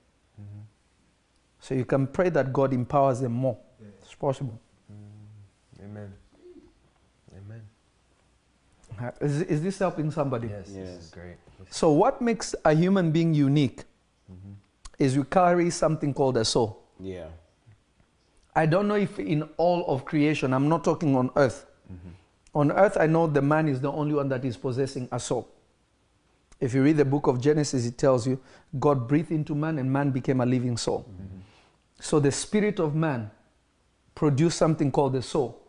So 1.61 1.75
you 1.75 1.85
can 1.85 2.09
pray 2.09 2.29
that 2.31 2.53
God 2.53 2.73
empowers 2.73 3.21
them 3.21 3.33
more. 3.33 3.57
It's 4.03 4.15
possible. 4.15 4.59
Mm. 4.93 5.85
Amen. 5.85 6.13
Amen. 7.37 7.63
Uh, 9.01 9.25
Is, 9.25 9.43
is 9.43 9.63
this 9.63 9.79
helping 9.79 10.11
somebody? 10.11 10.49
Yes, 10.49 10.67
this 10.69 10.89
is 10.89 11.11
great. 11.11 11.37
So, 11.71 11.91
what 11.91 12.21
makes 12.21 12.55
a 12.65 12.75
human 12.75 13.11
being 13.11 13.35
unique 13.35 13.85
mm-hmm. 14.31 14.53
is 14.99 15.15
you 15.15 15.25
carry 15.25 15.71
something 15.71 16.15
called 16.15 16.37
a 16.37 16.45
soul. 16.45 16.83
Yeah. 17.01 17.27
I 18.55 18.67
don't 18.67 18.89
know 18.89 18.95
if 18.95 19.19
in 19.19 19.43
all 19.57 19.85
of 19.87 20.05
creation, 20.05 20.53
I'm 20.53 20.69
not 20.69 20.83
talking 20.85 21.15
on 21.17 21.31
earth. 21.37 21.67
Mm-hmm. 21.93 22.11
On 22.55 22.73
earth, 22.73 22.97
I 22.99 23.07
know 23.07 23.27
the 23.27 23.43
man 23.43 23.69
is 23.69 23.81
the 23.81 23.91
only 23.91 24.15
one 24.15 24.29
that 24.29 24.45
is 24.45 24.57
possessing 24.57 25.09
a 25.13 25.21
soul. 25.21 25.49
If 26.61 26.75
you 26.75 26.83
read 26.83 26.97
the 26.97 27.05
book 27.05 27.27
of 27.27 27.41
Genesis, 27.41 27.87
it 27.87 27.99
tells 27.99 28.27
you 28.27 28.41
God 28.79 29.07
breathed 29.07 29.31
into 29.31 29.55
man 29.55 29.79
and 29.79 29.93
man 29.93 30.11
became 30.11 30.41
a 30.41 30.47
living 30.47 30.77
soul. 30.77 31.07
So 32.01 32.21
the 32.21 32.33
spirit 32.33 32.79
of 32.81 32.95
man 32.95 33.31
produced 34.15 34.57
something 34.59 34.91
called 34.91 35.13
the 35.13 35.23
soul. 35.23 35.61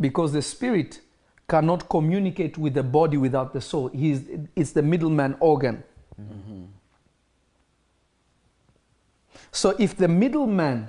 Because 0.00 0.32
the 0.32 0.42
spirit 0.42 1.00
cannot 1.48 1.88
communicate 1.88 2.58
with 2.58 2.74
the 2.74 2.82
body 2.82 3.16
without 3.16 3.52
the 3.52 3.60
soul. 3.60 3.88
He's, 3.88 4.22
it's 4.56 4.72
the 4.72 4.82
middleman 4.82 5.36
organ. 5.40 5.84
So 9.52 9.70
if 9.78 9.96
the 9.96 10.08
middleman 10.08 10.88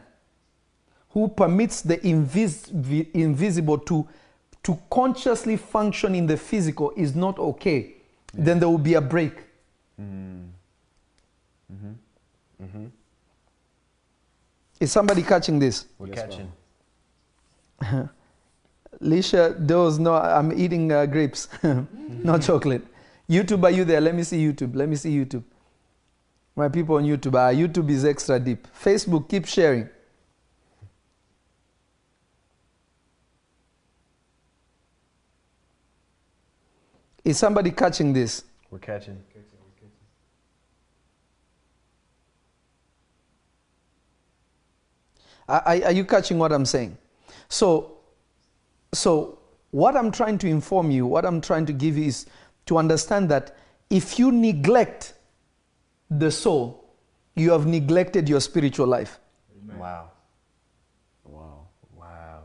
who 1.09 1.27
permits 1.27 1.81
the 1.81 1.97
invis- 1.97 2.71
vi- 2.71 3.07
invisible 3.13 3.77
to, 3.77 4.07
to 4.63 4.79
consciously 4.89 5.55
function 5.55 6.15
in 6.15 6.25
the 6.25 6.35
physical 6.35 6.91
is 6.97 7.15
not 7.15 7.37
okay, 7.37 7.94
then 8.37 8.59
there 8.59 8.69
will 8.69 8.77
be 8.77 8.93
a 8.95 9.01
break. 9.01 9.33
Is 14.79 14.91
somebody 14.91 15.23
catching 15.23 15.59
this? 15.59 15.85
We're 15.97 16.07
Yes, 16.07 16.19
catching. 16.21 16.51
Lisha, 19.01 19.55
those 19.67 19.99
no, 19.99 20.15
I'm 20.15 20.51
eating 20.57 20.91
uh, 20.91 21.05
grapes, 21.05 21.47
not 21.63 22.41
chocolate. 22.49 22.81
YouTube, 23.29 23.63
are 23.63 23.71
you 23.71 23.83
there? 23.85 23.99
Let 24.01 24.15
me 24.15 24.23
see 24.23 24.37
YouTube. 24.45 24.75
Let 24.75 24.87
me 24.87 24.95
see 24.95 25.15
YouTube. 25.17 25.43
My 26.55 26.69
people 26.69 26.95
on 26.95 27.03
YouTube, 27.03 27.35
uh, 27.35 27.53
YouTube 27.53 27.89
is 27.89 28.05
extra 28.05 28.39
deep. 28.39 28.67
Facebook, 28.81 29.27
keep 29.27 29.45
sharing. 29.45 29.89
Is 37.25 37.39
somebody 37.39 37.71
catching 37.71 38.13
this? 38.13 38.43
We're 38.69 38.79
catching. 38.79 39.21
Are, 45.47 45.61
are 45.65 45.85
are 45.85 45.91
you 45.91 46.05
catching 46.05 46.39
what 46.39 46.51
I'm 46.51 46.65
saying? 46.65 46.97
So, 47.49 47.97
so 48.93 49.39
what 49.71 49.95
I'm 49.95 50.11
trying 50.11 50.37
to 50.39 50.47
inform 50.47 50.89
you, 50.91 51.05
what 51.05 51.25
I'm 51.25 51.41
trying 51.41 51.65
to 51.67 51.73
give 51.73 51.97
you 51.97 52.05
is 52.05 52.25
to 52.67 52.77
understand 52.77 53.29
that 53.29 53.55
if 53.89 54.17
you 54.17 54.31
neglect 54.31 55.13
the 56.09 56.31
soul, 56.31 56.85
you 57.35 57.51
have 57.51 57.65
neglected 57.67 58.27
your 58.27 58.39
spiritual 58.39 58.87
life. 58.87 59.19
Wow. 59.77 60.11
Wow. 61.23 61.67
Wow. 61.95 62.43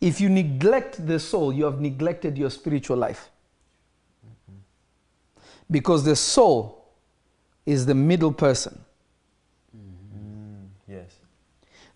If 0.00 0.20
you 0.20 0.30
neglect 0.30 1.06
the 1.06 1.20
soul, 1.20 1.52
you 1.52 1.64
have 1.64 1.80
neglected 1.80 2.38
your 2.38 2.50
spiritual 2.50 2.96
life. 2.96 3.30
Because 5.70 6.04
the 6.04 6.16
soul 6.16 6.88
is 7.66 7.86
the 7.86 7.94
middle 7.94 8.32
person. 8.32 8.80
Yes. 10.88 11.12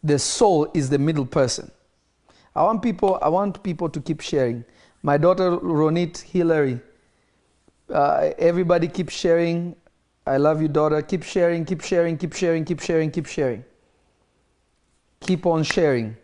The 0.03 0.19
soul 0.19 0.71
is 0.75 0.91
the 0.91 0.99
middle 0.99 1.27
person. 1.27 1.71
I 2.55 2.63
want 2.63 2.83
people, 2.83 3.19
I 3.21 3.29
want 3.31 3.63
people 3.63 3.89
to 3.89 4.01
keep 4.01 4.21
sharing. 4.21 4.65
My 5.03 5.17
daughter 5.17 5.57
Ronit 5.57 6.21
Hillary, 6.21 6.81
uh, 7.93 8.31
everybody 8.39 8.87
keep 8.87 9.09
sharing. 9.09 9.75
I 10.27 10.37
love 10.37 10.63
you, 10.63 10.69
daughter. 10.69 11.03
Keep 11.03 11.23
sharing, 11.25 11.65
keep 11.65 11.81
sharing, 11.81 12.17
keep 12.17 12.35
sharing, 12.35 12.65
keep 12.65 12.81
sharing, 12.81 13.11
keep 13.11 13.27
sharing. 13.27 13.65
Keep 15.21 15.47
on 15.47 15.65
sharing 15.65 16.17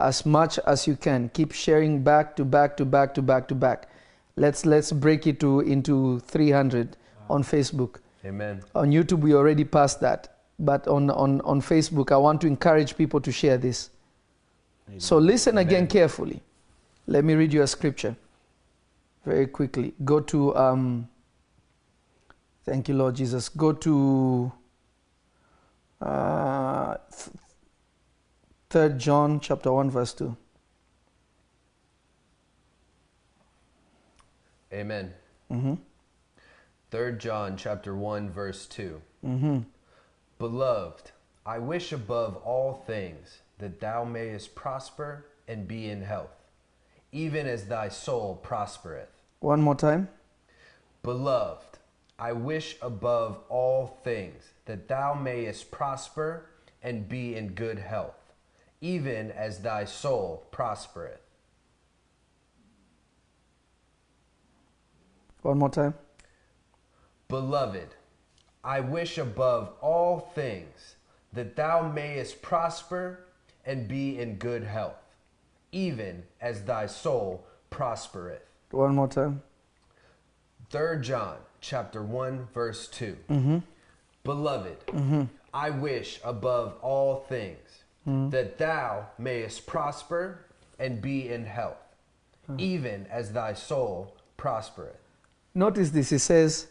as 0.00 0.24
much 0.24 0.58
as 0.60 0.86
you 0.86 0.96
can. 0.96 1.28
Keep 1.30 1.52
sharing 1.52 2.02
back 2.02 2.36
to 2.36 2.44
back 2.44 2.76
to 2.76 2.84
back 2.84 3.14
to 3.14 3.22
back 3.22 3.48
to 3.48 3.54
back. 3.54 3.88
Let's 4.36 4.64
let's 4.64 4.92
break 4.92 5.26
it 5.26 5.40
to 5.40 5.60
into 5.60 6.20
300 6.20 6.96
on 7.28 7.42
Facebook. 7.42 8.00
Amen. 8.24 8.62
On 8.74 8.90
YouTube, 8.90 9.20
we 9.20 9.34
already 9.34 9.64
passed 9.64 10.00
that. 10.00 10.36
But 10.58 10.88
on, 10.88 11.10
on, 11.10 11.40
on 11.42 11.60
Facebook, 11.60 12.10
I 12.10 12.16
want 12.16 12.40
to 12.40 12.46
encourage 12.46 12.96
people 12.96 13.20
to 13.20 13.30
share 13.30 13.58
this. 13.58 13.90
So 14.96 15.18
listen 15.18 15.58
again 15.58 15.86
carefully. 15.86 16.42
Let 17.06 17.24
me 17.24 17.34
read 17.34 17.52
you 17.52 17.62
a 17.62 17.66
scripture 17.66 18.16
very 19.24 19.46
quickly. 19.46 19.94
Go 20.04 20.20
to, 20.20 20.56
um, 20.56 21.08
thank 22.64 22.88
you, 22.88 22.94
Lord 22.94 23.14
Jesus. 23.14 23.48
Go 23.50 23.72
to 23.72 24.50
uh, 26.00 26.96
3 28.70 28.98
John 28.98 29.40
chapter 29.40 29.72
1, 29.72 29.90
verse 29.90 30.12
2. 30.12 30.36
Amen. 34.72 35.14
hmm 35.50 35.74
3 36.90 37.12
John 37.16 37.56
chapter 37.56 37.94
1 37.94 38.28
verse 38.30 38.66
2. 38.66 39.00
hmm 39.22 39.58
Beloved, 40.38 41.12
I 41.46 41.58
wish 41.58 41.92
above 41.92 42.36
all 42.44 42.84
things 42.86 43.38
that 43.58 43.80
thou 43.80 44.04
mayest 44.04 44.54
prosper 44.54 45.24
and 45.48 45.66
be 45.66 45.88
in 45.88 46.02
health, 46.02 46.36
even 47.10 47.46
as 47.46 47.64
thy 47.64 47.88
soul 47.88 48.36
prospereth. 48.36 49.08
One 49.40 49.62
more 49.62 49.74
time. 49.74 50.08
Beloved, 51.02 51.78
I 52.18 52.32
wish 52.34 52.76
above 52.82 53.38
all 53.48 53.98
things 54.04 54.50
that 54.66 54.88
thou 54.88 55.14
mayest 55.14 55.70
prosper 55.70 56.50
and 56.82 57.08
be 57.08 57.34
in 57.34 57.54
good 57.54 57.78
health, 57.78 58.17
even 58.80 59.30
as 59.32 59.60
thy 59.60 59.84
soul 59.84 60.46
prospereth. 60.50 61.20
One 65.42 65.58
more 65.58 65.70
time. 65.70 65.94
Beloved, 67.28 67.94
I 68.64 68.80
wish 68.80 69.18
above 69.18 69.72
all 69.80 70.18
things 70.34 70.96
that 71.32 71.56
thou 71.56 71.90
mayest 71.90 72.42
prosper 72.42 73.20
and 73.64 73.86
be 73.86 74.18
in 74.18 74.36
good 74.36 74.64
health, 74.64 74.96
even 75.72 76.24
as 76.40 76.64
thy 76.64 76.86
soul 76.86 77.46
prospereth. 77.70 78.42
One 78.70 78.94
more 78.94 79.08
time. 79.08 79.42
3 80.70 81.00
John 81.00 81.36
chapter 81.60 82.02
1, 82.02 82.48
verse 82.52 82.88
2. 82.88 83.16
Mm-hmm. 83.30 83.58
Beloved, 84.24 84.86
mm-hmm. 84.88 85.24
I 85.54 85.70
wish 85.70 86.20
above 86.24 86.76
all 86.82 87.24
things 87.28 87.84
Mm-hmm. 88.08 88.30
that 88.30 88.56
thou 88.56 89.06
mayest 89.18 89.66
prosper 89.66 90.46
and 90.78 91.02
be 91.02 91.28
in 91.28 91.44
health, 91.44 91.76
even 92.56 93.06
as 93.10 93.32
thy 93.32 93.52
soul 93.52 94.16
prospereth. 94.38 94.96
Notice 95.54 95.90
this. 95.90 96.08
He 96.08 96.16
says, 96.16 96.68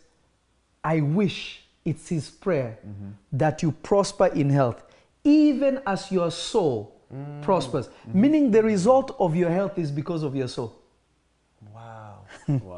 I 0.84 1.02
wish, 1.02 1.62
it's 1.86 2.10
his 2.10 2.32
prayer, 2.32 2.80
mm-hmm. 2.80 3.10
that 3.34 3.62
you 3.62 3.72
prosper 3.72 4.28
in 4.28 4.50
health, 4.50 4.84
even 5.24 5.80
as 5.86 6.12
your 6.12 6.32
soul 6.32 7.00
mm-hmm. 7.14 7.42
prospers. 7.44 7.90
Meaning 8.12 8.50
the 8.50 8.64
result 8.64 9.16
of 9.20 9.36
your 9.36 9.52
health 9.52 9.78
is 9.78 9.92
because 9.92 10.24
of 10.24 10.36
your 10.36 10.48
soul. 10.48 10.76
Wow. 11.72 12.22
Wow. 12.48 12.76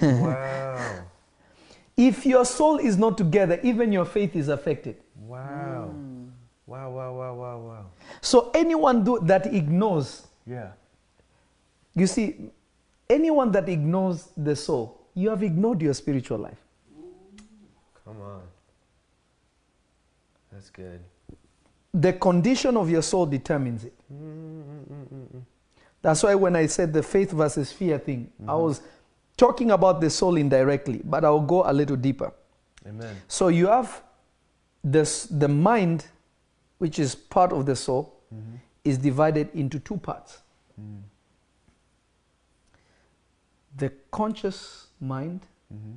Wow. 0.00 1.04
If 1.96 2.24
your 2.24 2.44
soul 2.44 2.76
is 2.76 2.96
not 2.96 3.18
together, 3.18 3.58
even 3.64 3.90
your 3.90 4.04
faith 4.04 4.36
is 4.36 4.48
affected. 4.48 4.96
Wow. 5.18 5.90
Wow, 6.66 6.90
wow, 6.90 7.12
wow, 7.14 7.34
wow, 7.34 7.58
wow. 7.58 7.86
So 8.26 8.50
anyone 8.54 9.04
do, 9.04 9.20
that 9.22 9.46
ignores, 9.54 10.26
Yeah. 10.44 10.72
you 11.94 12.08
see, 12.08 12.50
anyone 13.08 13.52
that 13.52 13.68
ignores 13.68 14.30
the 14.36 14.56
soul, 14.56 15.00
you 15.14 15.30
have 15.30 15.44
ignored 15.44 15.80
your 15.80 15.94
spiritual 15.94 16.38
life. 16.38 16.60
Come 18.04 18.20
on. 18.20 18.42
That's 20.50 20.70
good. 20.70 20.98
The 21.94 22.14
condition 22.14 22.76
of 22.76 22.90
your 22.90 23.02
soul 23.02 23.26
determines 23.26 23.84
it. 23.84 23.94
That's 26.02 26.24
why 26.24 26.34
when 26.34 26.56
I 26.56 26.66
said 26.66 26.92
the 26.92 27.04
faith 27.04 27.30
versus 27.30 27.70
fear 27.70 27.96
thing, 27.96 28.32
I 28.40 28.42
mm-hmm. 28.42 28.60
was 28.60 28.80
talking 29.36 29.70
about 29.70 30.00
the 30.00 30.10
soul 30.10 30.36
indirectly, 30.36 31.00
but 31.04 31.24
I'll 31.24 31.38
go 31.38 31.62
a 31.64 31.72
little 31.72 31.96
deeper. 31.96 32.32
Amen. 32.84 33.16
So 33.28 33.48
you 33.48 33.68
have 33.68 34.02
this, 34.82 35.26
the 35.26 35.46
mind, 35.48 36.06
which 36.78 36.98
is 36.98 37.14
part 37.14 37.52
of 37.52 37.66
the 37.66 37.76
soul, 37.76 38.14
Mm-hmm. 38.34 38.56
is 38.84 38.98
divided 38.98 39.48
into 39.54 39.78
two 39.78 39.96
parts. 39.98 40.38
Mm. 40.80 41.02
The 43.76 43.92
conscious 44.10 44.88
mind 45.00 45.42
mm-hmm. 45.72 45.94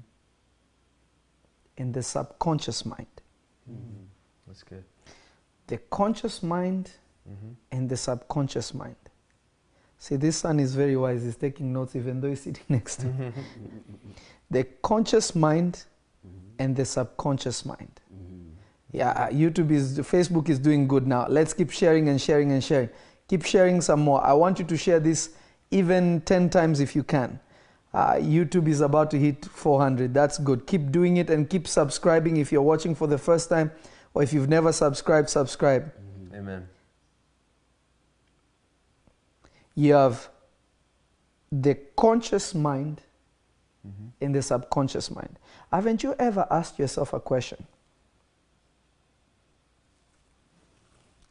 and 1.77 1.93
the 1.93 2.03
subconscious 2.03 2.85
mind. 2.85 3.07
Mm-hmm. 3.69 4.03
That's 4.47 4.63
good. 4.63 4.83
The 5.67 5.77
conscious 5.89 6.43
mind 6.43 6.91
and 7.71 7.89
the 7.89 7.97
subconscious 7.97 8.73
mind. 8.73 8.95
See, 9.97 10.15
this 10.15 10.37
son 10.37 10.59
is 10.59 10.75
very 10.75 10.95
wise. 10.95 11.23
He's 11.23 11.35
taking 11.35 11.73
notes 11.73 11.95
even 11.95 12.21
though 12.21 12.29
he's 12.29 12.41
sitting 12.41 12.63
next 12.69 12.97
to 12.97 13.07
me. 13.07 13.31
the 14.51 14.63
conscious 14.81 15.35
mind 15.35 15.83
and 16.57 16.75
the 16.75 16.85
subconscious 16.85 17.65
mind. 17.65 17.99
Yeah, 18.91 19.09
uh, 19.09 19.29
YouTube 19.29 19.71
is, 19.71 19.99
Facebook 19.99 20.49
is 20.49 20.57
doing 20.57 20.87
good 20.87 21.05
now. 21.05 21.27
Let's 21.27 21.53
keep 21.53 21.69
sharing 21.69 22.09
and 22.09 22.19
sharing 22.19 22.51
and 22.51 22.63
sharing. 22.63 22.89
Keep 23.27 23.45
sharing 23.45 23.81
some 23.81 23.99
more. 24.01 24.23
I 24.25 24.33
want 24.33 24.57
you 24.57 24.65
to 24.65 24.77
share 24.77 24.99
this 24.99 25.29
even 25.69 26.21
10 26.21 26.49
times 26.49 26.79
if 26.79 26.95
you 26.95 27.03
can. 27.03 27.39
Uh, 27.93 28.13
YouTube 28.13 28.67
is 28.67 28.81
about 28.81 29.11
to 29.11 29.19
hit 29.19 29.45
400. 29.45 30.13
That's 30.13 30.37
good. 30.37 30.65
Keep 30.65 30.91
doing 30.91 31.17
it 31.17 31.29
and 31.29 31.49
keep 31.49 31.67
subscribing 31.67 32.37
if 32.37 32.51
you're 32.51 32.61
watching 32.61 32.95
for 32.95 33.07
the 33.07 33.17
first 33.17 33.49
time 33.49 33.71
or 34.13 34.23
if 34.23 34.33
you've 34.33 34.49
never 34.49 34.71
subscribed, 34.71 35.29
subscribe. 35.29 35.91
Amen. 36.33 36.67
You 39.75 39.93
have 39.93 40.29
the 41.51 41.75
conscious 41.95 42.53
mind 42.53 43.01
and 44.21 44.35
the 44.35 44.41
subconscious 44.41 45.09
mind. 45.09 45.39
Haven't 45.71 46.03
you 46.03 46.15
ever 46.19 46.45
asked 46.51 46.79
yourself 46.79 47.13
a 47.13 47.19
question? 47.19 47.65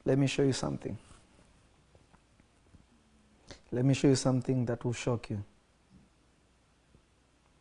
Let 0.09 0.17
me 0.19 0.27
show 0.27 0.43
you 0.43 0.55
something. 0.55 0.97
Let 3.71 3.85
me 3.85 3.93
show 3.93 4.09
you 4.09 4.15
something 4.15 4.65
that 4.65 4.83
will 4.83 4.95
shock 4.95 5.29
you. 5.29 5.45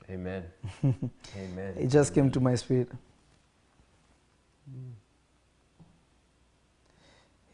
Amen. 0.10 0.46
Amen. 0.86 1.76
It 1.78 1.88
just 1.88 2.14
came 2.14 2.32
to 2.32 2.40
my 2.40 2.56
spirit. 2.56 2.90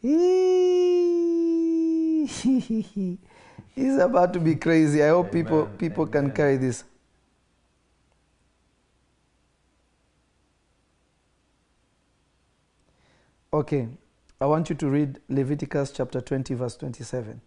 He's 3.74 3.96
about 3.98 4.32
to 4.34 4.38
be 4.38 4.54
crazy. 4.54 5.02
I 5.02 5.08
hope 5.08 5.32
people 5.32 5.62
Amen. 5.62 5.76
people 5.76 6.06
can 6.06 6.26
Amen. 6.26 6.36
carry 6.36 6.56
this. 6.56 6.84
Okay, 13.52 13.88
I 14.44 14.46
want 14.46 14.68
you 14.68 14.76
to 14.76 14.90
read 14.90 15.20
Leviticus 15.30 15.90
chapter 15.90 16.20
20, 16.20 16.52
verse 16.52 16.76
27. 16.76 17.40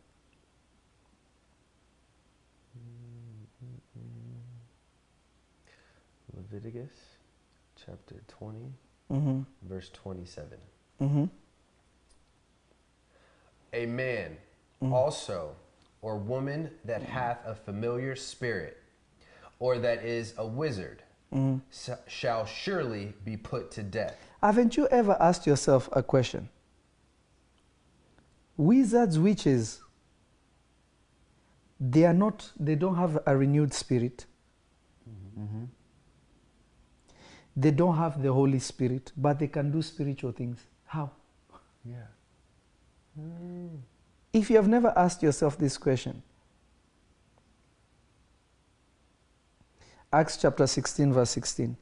Leviticus 6.36 6.92
chapter 7.76 8.16
20, 8.28 8.58
Mm-hmm. 9.10 9.42
verse 9.70 9.90
27. 9.94 10.58
Mm-hmm. 11.02 11.24
A 13.72 13.86
man 13.86 14.36
also 14.92 15.52
or 16.02 16.18
woman 16.18 16.70
that 16.84 17.02
hath 17.02 17.38
a 17.46 17.56
familiar 17.56 18.18
spirit, 18.18 18.76
or 19.60 19.78
that 19.78 20.04
is 20.04 20.34
a 20.38 20.46
wizard, 20.46 21.04
s- 21.72 21.90
shall 22.08 22.46
surely 22.46 23.14
be 23.24 23.38
put 23.38 23.72
to 23.72 23.82
death. 23.84 24.18
Haven't 24.44 24.76
you 24.76 24.88
ever 24.90 25.16
asked 25.22 25.48
yourself 25.48 25.88
a 25.94 26.04
question? 26.04 26.50
Wizards, 28.58 29.20
witches, 29.20 29.82
they 31.80 32.06
are 32.06 32.14
not, 32.14 32.52
they 32.60 32.76
don't 32.76 32.96
have 32.96 33.20
a 33.26 33.38
renewed 33.38 33.74
spirit. 33.74 34.26
Mm-hmm. 35.40 35.66
They 37.56 37.72
don't 37.72 37.98
have 37.98 38.22
the 38.22 38.34
Holy 38.34 38.60
Spirit, 38.60 39.12
but 39.16 39.40
they 39.40 39.48
can 39.48 39.72
do 39.72 39.82
spiritual 39.82 40.32
things. 40.32 40.60
How? 40.86 41.12
Yeah. 41.86 42.06
If 44.34 44.50
you 44.50 44.56
have 44.58 44.68
never 44.68 44.94
asked 44.96 45.24
yourself 45.24 45.58
this 45.58 45.78
question, 45.78 46.22
Acts 50.14 50.38
chapter 50.38 50.66
16, 50.68 51.14
verse 51.14 51.30
16. 51.32 51.76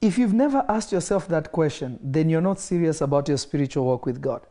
If 0.00 0.16
you've 0.16 0.34
never 0.34 0.64
asked 0.68 0.92
yourself 0.92 1.26
that 1.28 1.50
question, 1.50 1.98
then 2.02 2.28
you're 2.28 2.40
not 2.40 2.60
serious 2.60 3.00
about 3.00 3.28
your 3.28 3.36
spiritual 3.36 3.84
walk 3.84 4.06
with 4.06 4.20
God. 4.20 4.46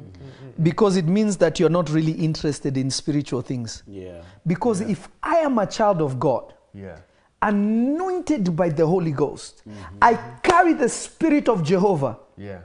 Mm-hmm. 0.00 0.62
Because 0.62 0.96
it 0.96 1.06
means 1.06 1.36
that 1.38 1.60
you're 1.60 1.70
not 1.70 1.90
really 1.90 2.12
interested 2.12 2.76
in 2.76 2.90
spiritual 2.90 3.42
things. 3.42 3.82
Yeah. 3.86 4.22
Because 4.46 4.80
if 4.80 5.08
I 5.22 5.36
am 5.36 5.58
a 5.58 5.66
child 5.66 6.00
of 6.00 6.18
God, 6.18 6.54
Yeah. 6.74 6.96
anointed 7.42 8.54
by 8.56 8.68
the 8.70 8.86
Holy 8.86 9.12
Ghost, 9.12 9.62
mm-hmm. 9.68 9.96
I 10.00 10.14
carry 10.42 10.72
the 10.74 10.88
Spirit 10.88 11.48
of 11.48 11.62
Jehovah. 11.62 12.18
Yeah. 12.36 12.60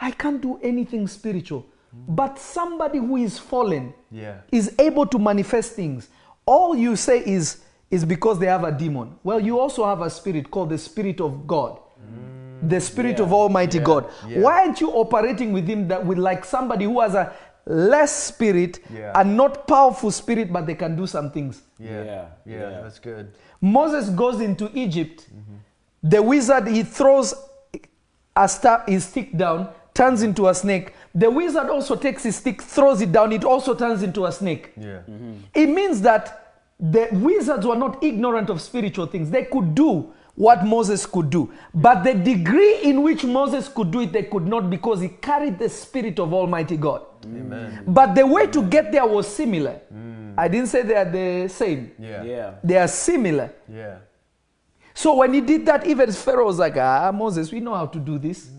I 0.00 0.10
can't 0.10 0.40
do 0.40 0.58
anything 0.62 1.06
spiritual. 1.08 1.64
Mm. 1.96 2.16
But 2.16 2.38
somebody 2.38 2.98
who 2.98 3.16
is 3.16 3.38
fallen 3.38 3.94
Yeah. 4.10 4.40
is 4.52 4.74
able 4.78 5.06
to 5.06 5.18
manifest 5.18 5.72
things. 5.72 6.08
All 6.46 6.76
you 6.76 6.96
say 6.96 7.20
is, 7.24 7.62
is 7.90 8.04
because 8.04 8.38
they 8.38 8.46
have 8.46 8.64
a 8.64 8.72
demon. 8.72 9.16
Well, 9.22 9.40
you 9.40 9.58
also 9.58 9.84
have 9.86 10.02
a 10.02 10.10
spirit 10.10 10.50
called 10.50 10.70
the 10.70 10.78
Spirit 10.78 11.20
of 11.20 11.46
God. 11.46 11.78
Mm. 12.00 12.43
The 12.68 12.80
Spirit 12.80 13.18
Yeah. 13.18 13.24
of 13.24 13.32
Almighty 13.32 13.78
Yeah. 13.78 13.84
God. 13.84 14.06
Yeah. 14.28 14.40
Why 14.40 14.62
aren't 14.64 14.80
you 14.80 14.90
operating 14.90 15.52
with 15.52 15.66
Him 15.68 15.88
that 15.88 16.04
with 16.04 16.18
like 16.18 16.44
somebody 16.44 16.84
who 16.84 17.00
has 17.00 17.14
a 17.14 17.32
less 17.66 18.12
spirit 18.24 18.78
Yeah. 18.92 19.12
and 19.18 19.36
not 19.36 19.66
powerful 19.66 20.10
spirit, 20.10 20.52
but 20.52 20.66
they 20.66 20.74
can 20.74 20.96
do 20.96 21.06
some 21.06 21.30
things? 21.30 21.62
Yeah. 21.78 21.90
Yeah. 22.04 22.04
Yeah. 22.46 22.56
Yeah. 22.58 22.80
That's 22.82 22.98
good. 22.98 23.32
Moses 23.60 24.10
goes 24.10 24.40
into 24.40 24.70
Egypt. 24.74 25.26
The 26.02 26.20
wizard, 26.22 26.66
he 26.68 26.82
throws 26.82 27.34
a 28.36 28.48
staff, 28.48 28.86
his 28.86 29.04
stick 29.04 29.36
down, 29.36 29.68
turns 29.94 30.22
into 30.22 30.48
a 30.48 30.54
snake. 30.54 30.92
The 31.14 31.30
wizard 31.30 31.70
also 31.70 31.94
takes 31.96 32.24
his 32.24 32.36
stick, 32.36 32.60
throws 32.60 33.00
it 33.00 33.12
down, 33.12 33.32
it 33.32 33.44
also 33.44 33.74
turns 33.74 34.02
into 34.02 34.26
a 34.26 34.32
snake. 34.32 34.72
Yeah. 34.76 34.98
It 35.54 35.66
means 35.68 36.02
that 36.02 36.40
the 36.78 37.08
wizards 37.12 37.64
were 37.64 37.76
not 37.76 38.02
ignorant 38.02 38.50
of 38.50 38.60
spiritual 38.60 39.06
things. 39.06 39.30
They 39.30 39.44
could 39.44 39.74
do 39.74 40.12
what 40.34 40.64
Moses 40.64 41.06
could 41.06 41.30
do. 41.30 41.52
But 41.72 42.02
the 42.02 42.14
degree 42.14 42.82
in 42.82 43.02
which 43.02 43.24
Moses 43.24 43.68
could 43.68 43.90
do 43.90 44.00
it, 44.00 44.12
they 44.12 44.24
could 44.24 44.46
not 44.46 44.68
because 44.68 45.00
he 45.00 45.08
carried 45.08 45.58
the 45.58 45.68
spirit 45.68 46.18
of 46.18 46.32
Almighty 46.34 46.76
God. 46.76 47.02
Amen. 47.24 47.84
But 47.86 48.14
the 48.14 48.26
way 48.26 48.46
to 48.48 48.62
get 48.62 48.90
there 48.92 49.06
was 49.06 49.28
similar. 49.28 49.80
I 50.36 50.48
didn't 50.48 50.66
say 50.66 50.82
they 50.82 50.96
are 50.96 51.04
the 51.10 51.48
same, 51.48 51.92
Yeah. 51.98 52.24
Yeah. 52.24 52.54
they 52.64 52.76
are 52.76 52.88
similar. 52.88 53.52
Yeah. 53.72 53.98
So 54.92 55.14
when 55.16 55.32
he 55.32 55.40
did 55.40 55.64
that, 55.66 55.86
even 55.86 56.10
Pharaoh 56.10 56.46
was 56.46 56.58
like, 56.58 56.76
ah, 56.76 57.12
Moses, 57.12 57.52
we 57.52 57.60
know 57.60 57.74
how 57.74 57.86
to 57.86 57.98
do 57.98 58.18
this. 58.18 58.50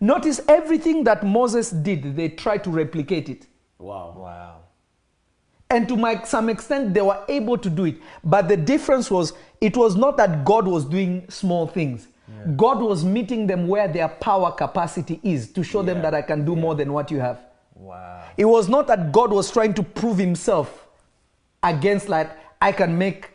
Notice 0.00 0.40
everything 0.48 1.04
that 1.04 1.24
Moses 1.26 1.70
did, 1.70 2.16
they 2.16 2.30
tried 2.30 2.64
to 2.64 2.70
replicate 2.70 3.28
it. 3.28 3.46
Wow. 3.78 4.14
Wow. 4.16 4.56
And 5.68 5.86
to 5.88 5.96
my, 5.96 6.22
some 6.24 6.48
extent, 6.48 6.94
they 6.94 7.02
were 7.02 7.22
able 7.28 7.56
to 7.58 7.70
do 7.70 7.84
it. 7.84 7.96
But 8.24 8.48
the 8.48 8.56
difference 8.56 9.10
was, 9.10 9.34
it 9.60 9.76
was 9.76 9.96
not 9.96 10.16
that 10.16 10.44
God 10.44 10.66
was 10.66 10.84
doing 10.84 11.24
small 11.28 11.66
things. 11.66 12.08
God 12.56 12.80
was 12.80 13.04
meeting 13.04 13.46
them 13.46 13.68
where 13.68 13.86
their 13.88 14.08
power 14.08 14.50
capacity 14.52 15.20
is 15.22 15.52
to 15.52 15.62
show 15.62 15.82
them 15.82 16.00
that 16.00 16.14
I 16.14 16.22
can 16.22 16.44
do 16.44 16.56
more 16.56 16.74
than 16.74 16.92
what 16.92 17.10
you 17.10 17.20
have. 17.20 17.40
Wow. 17.74 18.24
It 18.36 18.44
was 18.46 18.68
not 18.68 18.86
that 18.86 19.12
God 19.12 19.30
was 19.30 19.50
trying 19.50 19.74
to 19.74 19.82
prove 19.82 20.16
himself 20.16 20.86
against, 21.62 22.08
like, 22.08 22.30
I 22.62 22.72
can 22.72 22.96
make 22.96 23.30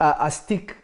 a, 0.00 0.14
a 0.20 0.30
stick 0.30 0.76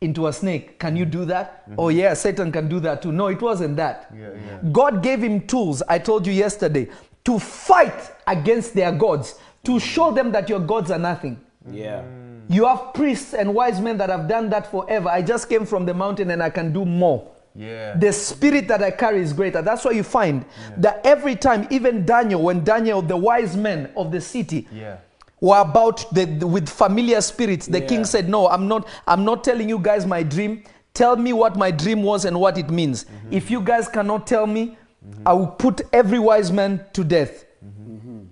into 0.00 0.26
a 0.26 0.32
snake. 0.32 0.78
Can 0.78 0.96
you 0.96 1.04
mm-hmm. 1.04 1.20
do 1.20 1.24
that? 1.26 1.68
Mm-hmm. 1.68 1.74
Oh, 1.78 1.88
yeah, 1.90 2.14
Satan 2.14 2.50
can 2.50 2.68
do 2.68 2.80
that 2.80 3.02
too. 3.02 3.12
No, 3.12 3.28
it 3.28 3.40
wasn't 3.40 3.76
that. 3.76 4.10
Yeah, 4.16 4.30
yeah. 4.34 4.58
God 4.72 5.02
gave 5.02 5.22
him 5.22 5.46
tools, 5.46 5.82
I 5.88 5.98
told 5.98 6.26
you 6.26 6.32
yesterday, 6.32 6.88
to 7.24 7.38
fight 7.38 8.12
against 8.26 8.74
their 8.74 8.90
gods, 8.92 9.38
to 9.64 9.72
mm-hmm. 9.72 9.78
show 9.78 10.10
them 10.10 10.32
that 10.32 10.48
your 10.48 10.60
gods 10.60 10.90
are 10.90 10.98
nothing. 10.98 11.40
Yeah. 11.70 12.02
You 12.50 12.66
have 12.66 12.92
priests 12.94 13.32
and 13.32 13.54
wise 13.54 13.80
men 13.80 13.96
that 13.98 14.10
have 14.10 14.26
done 14.26 14.50
that 14.50 14.68
forever. 14.70 15.08
I 15.08 15.22
just 15.22 15.48
came 15.48 15.64
from 15.64 15.86
the 15.86 15.94
mountain 15.94 16.32
and 16.32 16.42
I 16.42 16.50
can 16.50 16.72
do 16.72 16.84
more. 16.84 17.30
Yeah. 17.54 17.96
The 17.96 18.12
spirit 18.12 18.66
that 18.66 18.82
I 18.82 18.90
carry 18.90 19.20
is 19.22 19.32
greater. 19.32 19.62
That's 19.62 19.84
why 19.84 19.92
you 19.92 20.02
find 20.02 20.44
that 20.78 21.00
every 21.06 21.36
time, 21.36 21.68
even 21.70 22.04
Daniel, 22.04 22.42
when 22.42 22.64
Daniel, 22.64 23.02
the 23.02 23.16
wise 23.16 23.56
men 23.56 23.92
of 23.96 24.10
the 24.10 24.20
city, 24.20 24.66
Yeah. 24.72 24.96
were 25.40 25.58
about 25.60 26.12
the, 26.12 26.24
the- 26.24 26.46
with 26.46 26.68
familiar 26.68 27.20
spirits, 27.20 27.66
the 27.68 27.80
king 27.80 28.04
said, 28.04 28.28
"No, 28.28 28.48
I'm 28.48 28.66
not. 28.66 28.86
I'm 29.06 29.24
not 29.24 29.44
telling 29.44 29.68
you 29.68 29.78
guys 29.78 30.04
my 30.04 30.22
dream. 30.24 30.64
Tell 30.92 31.14
me 31.16 31.32
what 31.32 31.54
my 31.56 31.70
dream 31.70 32.02
was 32.02 32.24
and 32.24 32.38
what 32.40 32.58
it 32.58 32.68
means. 32.68 33.04
Mm-hmm. 33.04 33.32
If 33.32 33.48
you 33.50 33.60
guys 33.60 33.88
cannot 33.88 34.26
tell 34.26 34.46
me, 34.46 34.76
I 35.24 35.32
will 35.34 35.46
put 35.46 35.82
every 35.92 36.18
wise 36.18 36.50
man 36.50 36.84
to 36.94 37.04
death." 37.04 37.44
Mm-hmm. 37.64 38.22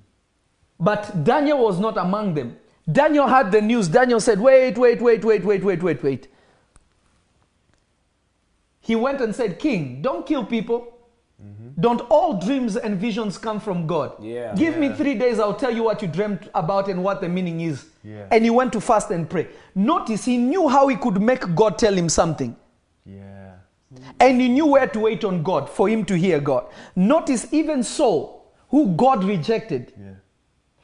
But 0.80 1.24
Daniel 1.24 1.58
was 1.64 1.78
not 1.78 1.96
among 1.96 2.34
them. 2.34 2.56
Daniel 2.90 3.26
had 3.26 3.52
the 3.52 3.60
news. 3.60 3.88
Daniel 3.88 4.20
said, 4.20 4.40
Wait, 4.40 4.78
wait, 4.78 5.00
wait, 5.00 5.24
wait, 5.24 5.44
wait, 5.44 5.64
wait, 5.64 5.82
wait, 5.82 6.02
wait. 6.02 6.28
He 8.80 8.96
went 8.96 9.20
and 9.20 9.34
said, 9.34 9.58
King, 9.58 10.00
don't 10.00 10.26
kill 10.26 10.44
people. 10.44 10.94
Mm-hmm. 11.44 11.80
Don't 11.80 12.00
all 12.08 12.40
dreams 12.40 12.76
and 12.76 12.96
visions 12.98 13.36
come 13.38 13.60
from 13.60 13.86
God? 13.86 14.12
Yeah. 14.20 14.54
Give 14.56 14.76
me 14.76 14.88
three 14.94 15.14
days, 15.14 15.38
I'll 15.38 15.54
tell 15.54 15.72
you 15.72 15.84
what 15.84 16.00
you 16.02 16.08
dreamt 16.08 16.48
about 16.54 16.88
and 16.88 17.04
what 17.04 17.20
the 17.20 17.28
meaning 17.28 17.60
is. 17.60 17.84
Yeah. 18.02 18.26
And 18.32 18.42
he 18.42 18.50
went 18.50 18.72
to 18.72 18.80
fast 18.80 19.10
and 19.10 19.28
pray. 19.28 19.48
Notice 19.74 20.24
he 20.24 20.38
knew 20.38 20.68
how 20.68 20.88
he 20.88 20.96
could 20.96 21.20
make 21.20 21.54
God 21.54 21.78
tell 21.78 21.94
him 21.94 22.08
something. 22.08 22.56
Yeah. 23.04 23.52
And 24.18 24.40
he 24.40 24.48
knew 24.48 24.66
where 24.66 24.88
to 24.88 24.98
wait 25.00 25.22
on 25.22 25.42
God 25.42 25.68
for 25.70 25.88
him 25.88 26.04
to 26.06 26.16
hear 26.16 26.40
God. 26.40 26.66
Notice 26.96 27.46
even 27.52 27.82
Saul, 27.82 28.50
who 28.70 28.94
God 28.96 29.22
rejected, 29.22 29.92
Yeah. 29.96 30.14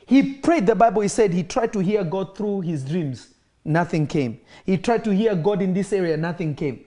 He 0.07 0.34
prayed, 0.34 0.66
the 0.66 0.74
Bible 0.74 1.02
he 1.02 1.09
said 1.09 1.32
he 1.32 1.42
tried 1.42 1.72
to 1.72 1.78
hear 1.80 2.05
God 2.05 2.36
through 2.36 2.61
his 2.62 2.84
dreams. 2.84 3.34
Nothing 3.64 4.07
came. 4.07 4.40
He 4.66 4.76
tried 4.76 5.05
to 5.05 5.14
hear 5.14 5.34
God 5.34 5.62
in 5.62 5.72
this 5.72 5.92
area, 5.92 6.16
nothing 6.16 6.55
came. 6.55 6.84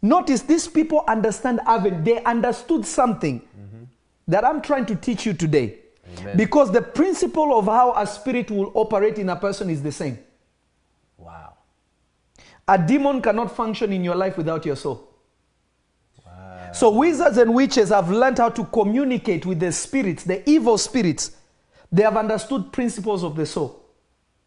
Notice 0.00 0.42
these 0.42 0.68
people 0.68 1.04
understand 1.08 1.60
Avon. 1.68 2.04
They 2.04 2.22
understood 2.22 2.86
something 2.86 3.40
mm-hmm. 3.40 3.84
that 4.28 4.44
I'm 4.44 4.62
trying 4.62 4.86
to 4.86 4.94
teach 4.94 5.26
you 5.26 5.32
today. 5.32 5.78
Amen. 6.20 6.36
Because 6.36 6.70
the 6.70 6.82
principle 6.82 7.58
of 7.58 7.64
how 7.64 7.94
a 7.96 8.06
spirit 8.06 8.50
will 8.50 8.70
operate 8.74 9.18
in 9.18 9.28
a 9.28 9.36
person 9.36 9.68
is 9.70 9.82
the 9.82 9.90
same. 9.90 10.18
Wow. 11.16 11.54
A 12.68 12.78
demon 12.78 13.20
cannot 13.20 13.54
function 13.56 13.92
in 13.92 14.04
your 14.04 14.14
life 14.14 14.36
without 14.36 14.64
your 14.64 14.76
soul. 14.76 15.08
So 16.72 16.90
wizards 16.90 17.38
and 17.38 17.54
witches 17.54 17.88
have 17.88 18.10
learned 18.10 18.38
how 18.38 18.50
to 18.50 18.64
communicate 18.66 19.46
with 19.46 19.58
the 19.58 19.72
spirits, 19.72 20.24
the 20.24 20.48
evil 20.48 20.76
spirits. 20.76 21.32
They 21.90 22.02
have 22.02 22.16
understood 22.16 22.72
principles 22.72 23.22
of 23.24 23.36
the 23.36 23.46
soul. 23.46 23.84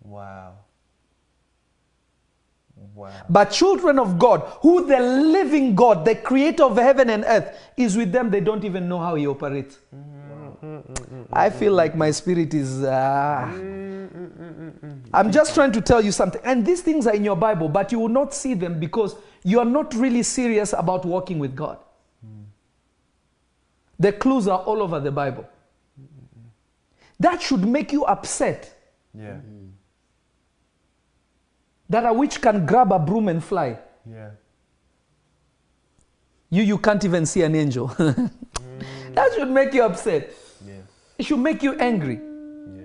Wow. 0.03 0.53
Wow. 2.93 3.11
But 3.29 3.51
children 3.51 3.99
of 3.99 4.19
God, 4.19 4.41
who 4.61 4.85
the 4.85 4.99
living 4.99 5.75
God, 5.75 6.03
the 6.05 6.15
creator 6.15 6.63
of 6.63 6.77
heaven 6.77 7.09
and 7.09 7.23
earth, 7.25 7.57
is 7.77 7.95
with 7.95 8.11
them, 8.11 8.29
they 8.29 8.41
don't 8.41 8.63
even 8.63 8.89
know 8.89 8.99
how 8.99 9.15
he 9.15 9.27
operates. 9.27 9.77
I 11.31 11.49
feel 11.49 11.73
like 11.73 11.95
my 11.95 12.11
spirit 12.11 12.53
is. 12.53 12.83
Uh, 12.83 13.47
I'm 15.13 15.31
just 15.31 15.55
trying 15.55 15.71
to 15.71 15.81
tell 15.81 16.01
you 16.03 16.11
something. 16.11 16.41
And 16.43 16.65
these 16.65 16.81
things 16.81 17.07
are 17.07 17.13
in 17.13 17.23
your 17.23 17.35
Bible, 17.35 17.69
but 17.69 17.91
you 17.91 17.99
will 17.99 18.09
not 18.09 18.33
see 18.33 18.53
them 18.53 18.79
because 18.79 19.15
you 19.43 19.59
are 19.59 19.65
not 19.65 19.93
really 19.95 20.23
serious 20.23 20.73
about 20.73 21.05
walking 21.05 21.39
with 21.39 21.55
God. 21.55 21.77
The 23.99 24.11
clues 24.11 24.47
are 24.47 24.59
all 24.59 24.81
over 24.81 24.99
the 24.99 25.11
Bible. 25.11 25.47
That 27.21 27.41
should 27.41 27.65
make 27.67 27.93
you 27.93 28.03
upset 28.05 28.73
Yeah. 29.13 29.37
that 31.89 32.05
a 32.05 32.13
witch 32.13 32.41
can 32.41 32.65
grab 32.65 32.91
a 32.91 32.97
broom 32.99 33.27
and 33.27 33.43
fly. 33.43 33.77
Yeah. 34.09 34.31
You, 36.49 36.63
you 36.63 36.77
can't 36.77 37.03
even 37.05 37.25
see 37.25 37.43
an 37.43 37.55
angel. 37.55 37.87
that 37.97 39.29
should 39.35 39.49
make 39.49 39.73
you 39.73 39.83
upset. 39.83 40.31
Yeah. 40.65 40.73
It 41.17 41.25
should 41.25 41.39
make 41.39 41.61
you 41.63 41.73
angry. 41.75 42.15
Yeah. 42.15 42.81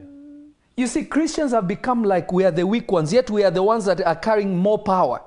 You 0.77 0.87
see, 0.87 1.05
Christians 1.05 1.53
have 1.53 1.67
become 1.67 2.05
like 2.05 2.31
we 2.33 2.45
are 2.45 2.51
the 2.51 2.67
weak 2.67 2.93
ones, 2.93 3.13
yet 3.13 3.31
we 3.31 3.43
are 3.45 3.51
the 3.51 3.63
ones 3.63 3.85
that 3.87 4.01
are 4.05 4.17
carrying 4.17 4.57
more 4.57 4.79
power. 4.79 5.21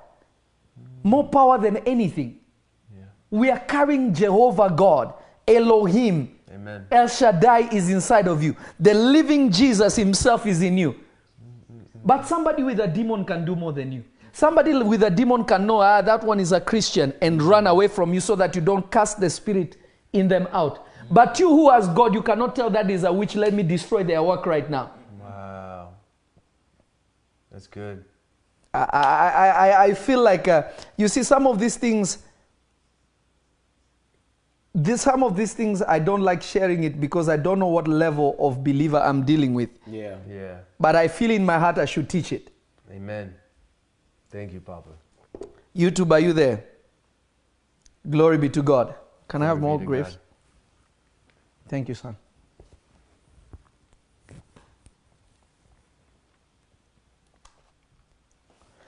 More 1.03 1.28
power 1.28 1.57
than 1.57 1.78
anything. 1.78 2.39
Yeah. 2.93 3.05
We 3.32 3.49
are 3.49 3.60
carrying 3.60 4.14
Jehovah 4.14 4.70
God, 4.70 5.14
Elohim. 5.47 6.36
Amen. 6.54 6.86
El 6.91 7.08
Shaddai 7.08 7.70
is 7.72 7.89
inside 7.89 8.28
of 8.28 8.41
you. 8.41 8.56
The 8.80 8.93
living 8.93 9.52
Jesus 9.52 9.95
himself 9.95 10.45
is 10.45 10.62
in 10.62 10.78
you. 10.78 10.95
But 12.04 12.26
somebody 12.26 12.64
with 12.64 12.80
a 12.80 12.88
demon 12.88 13.26
can 13.26 13.45
do 13.45 13.56
more 13.56 13.74
than 13.74 13.91
you. 13.91 14.04
Somebody 14.32 14.74
with 14.74 15.04
a 15.04 15.10
demon 15.10 15.43
can 15.43 15.68
know, 15.68 15.82
ah, 15.82 16.02
that 16.02 16.24
one 16.24 16.39
is 16.39 16.52
a 16.52 16.62
Christian 16.62 17.14
and 17.22 17.41
run 17.41 17.68
away 17.68 17.88
from 17.88 18.14
you 18.14 18.20
so 18.20 18.36
that 18.36 18.56
you 18.56 18.62
don't 18.62 18.89
cast 18.89 19.20
the 19.20 19.30
spirit 19.30 19.78
in 20.14 20.28
them 20.28 20.47
out. 20.52 20.88
But 21.12 21.39
you 21.39 21.50
who 21.50 21.70
has 21.72 21.88
God, 21.89 22.14
you 22.14 22.22
cannot 22.22 22.56
tell 22.56 22.70
that 22.70 22.89
is 22.89 23.04
a 23.04 23.12
witch, 23.12 23.36
let 23.36 23.54
me 23.54 23.64
destroy 23.64 24.04
their 24.04 24.22
work 24.24 24.45
right 24.45 24.70
now. 24.70 24.91
Wow. 25.20 25.89
That's 27.52 27.68
good. 27.68 28.06
I, 28.74 28.80
I, 28.80 29.47
I, 29.47 29.84
I 29.86 29.93
feel 29.93 30.22
like, 30.22 30.47
uh, 30.47 30.64
you 30.95 31.08
see, 31.08 31.24
some 31.24 31.47
of 31.47 31.60
these 31.60 31.76
things, 31.76 32.20
this, 34.74 35.01
some 35.01 35.24
of 35.24 35.36
these 35.36 35.53
things, 35.53 35.82
I 35.82 35.99
don't 35.99 36.22
like 36.22 36.41
sharing 36.41 36.84
it 36.84 36.99
because 36.99 37.28
I 37.28 37.38
don't 37.38 37.59
know 37.59 37.67
what 37.67 37.88
level 37.88 38.36
of 38.39 38.63
believer 38.63 38.97
I'm 38.97 39.24
dealing 39.24 39.53
with. 39.53 39.70
Yeah. 39.88 40.17
Yeah. 40.30 40.59
But 40.80 40.95
I 40.95 41.07
feel 41.07 41.32
in 41.32 41.45
my 41.45 41.57
heart 41.57 41.78
I 41.78 41.86
should 41.86 42.09
teach 42.09 42.32
it. 42.32 42.51
Amen. 42.91 43.34
Thank 44.30 44.53
you, 44.53 44.61
Papa. 44.61 44.89
YouTube, 45.76 46.11
are 46.11 46.20
you 46.20 46.34
there? 46.34 46.65
Glory 48.09 48.38
be 48.38 48.49
to 48.49 48.61
God. 48.61 48.95
Can 49.28 49.41
I 49.41 49.45
have 49.45 49.59
more 49.59 49.78
be 49.78 49.86
to 49.86 49.88
grapes? 49.88 50.09
God. 50.11 50.20
Thank 51.67 51.89
you, 51.89 51.95
son. 51.95 52.15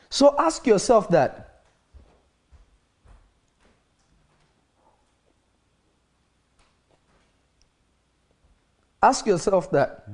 So 0.09 0.35
ask 0.37 0.67
yourself 0.67 1.09
that. 1.09 1.50
Ask 9.01 9.25
yourself 9.25 9.71
that. 9.71 10.05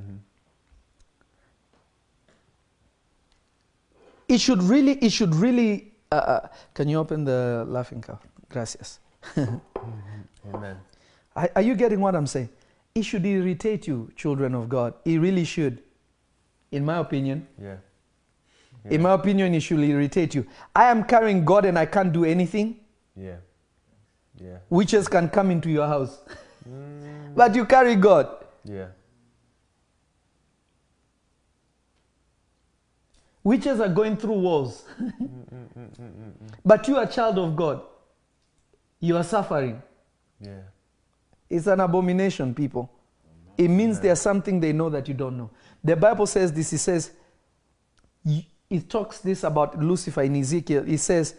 It 4.27 4.39
should 4.39 4.61
really, 4.63 4.93
it 4.93 5.11
should 5.11 5.35
really. 5.35 5.93
Uh, 6.11 6.15
uh, 6.15 6.47
can 6.73 6.87
you 6.87 6.97
open 6.97 7.23
the 7.23 7.65
laughing 7.67 8.01
cow? 8.01 8.19
Gracias. 8.49 8.99
Amen. 9.37 10.77
Are, 11.35 11.49
are 11.55 11.61
you 11.61 11.75
getting 11.75 11.99
what 11.99 12.15
I'm 12.15 12.27
saying? 12.27 12.49
It 12.95 13.03
should 13.03 13.25
irritate 13.25 13.87
you, 13.87 14.11
children 14.15 14.55
of 14.55 14.69
God. 14.69 14.93
It 15.05 15.19
really 15.19 15.43
should. 15.43 15.83
In 16.71 16.83
my 16.83 16.97
opinion. 16.97 17.47
Yeah. 17.61 17.77
In 18.89 19.01
my 19.01 19.13
opinion, 19.13 19.53
it 19.53 19.59
should 19.61 19.79
irritate 19.79 20.33
you. 20.33 20.45
I 20.75 20.85
am 20.85 21.03
carrying 21.03 21.43
God 21.43 21.65
and 21.65 21.77
I 21.77 21.85
can't 21.85 22.11
do 22.11 22.23
anything. 22.23 22.79
Yeah. 23.15 23.35
Yeah. 24.41 24.57
Witches 24.69 25.07
can 25.07 25.29
come 25.29 25.51
into 25.51 25.69
your 25.69 25.87
house. 25.87 26.19
but 27.35 27.53
you 27.55 27.65
carry 27.65 27.95
God. 27.95 28.29
Yeah. 28.67 28.87
Witches 33.43 33.79
are 33.79 33.87
going 33.87 34.17
through 34.17 34.33
walls. 34.33 34.83
but 36.65 36.87
you 36.87 36.97
are 36.97 37.03
a 37.03 37.07
child 37.07 37.39
of 37.39 37.55
God. 37.55 37.81
You 38.99 39.15
are 39.15 39.23
suffering. 39.23 39.81
Yeah. 40.41 40.61
It's 41.49 41.67
an 41.67 41.79
abomination, 41.79 42.53
people. 42.53 42.91
It 43.57 43.69
means 43.69 44.01
there's 44.01 44.19
something 44.19 44.59
they 44.59 44.73
know 44.73 44.89
that 44.89 45.07
you 45.07 45.13
don't 45.13 45.37
know. 45.37 45.49
The 45.81 45.95
Bible 45.95 46.25
says 46.27 46.51
this. 46.51 46.73
It 46.73 46.79
says, 46.79 47.11
it 48.69 48.89
talks 48.89 49.19
this 49.19 49.45
about 49.45 49.79
Lucifer 49.79 50.23
in 50.23 50.35
Ezekiel. 50.35 50.83
It 50.85 50.97
says, 50.97 51.35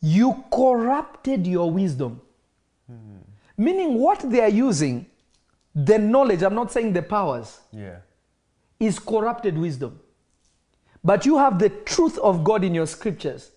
You 0.00 0.44
corrupted 0.52 1.44
your 1.44 1.70
wisdom. 1.72 2.20
Hmm. 2.88 3.16
Meaning, 3.56 3.94
what 3.98 4.20
they 4.30 4.40
are 4.40 4.48
using, 4.48 5.06
the 5.74 5.98
knowledge, 5.98 6.42
I'm 6.42 6.54
not 6.54 6.70
saying 6.70 6.92
the 6.92 7.02
powers, 7.02 7.60
Yeah. 7.72 7.98
is 8.78 8.98
corrupted 8.98 9.58
wisdom. 9.58 10.00
But 11.02 11.26
you 11.26 11.36
have 11.38 11.58
the 11.58 11.68
truth 11.68 12.16
of 12.18 12.44
God 12.44 12.64
in 12.64 12.74
your 12.74 12.86
scriptures. 12.86 13.50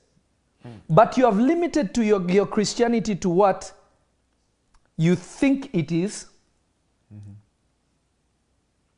Hmm. 0.63 0.69
But 0.89 1.17
you 1.17 1.25
have 1.25 1.37
limited 1.39 1.93
to 1.95 2.03
your, 2.03 2.29
your 2.29 2.45
Christianity 2.45 3.15
to 3.17 3.29
what 3.29 3.71
you 4.97 5.15
think 5.15 5.69
it 5.73 5.91
is, 5.91 6.25
mm-hmm. 7.13 7.33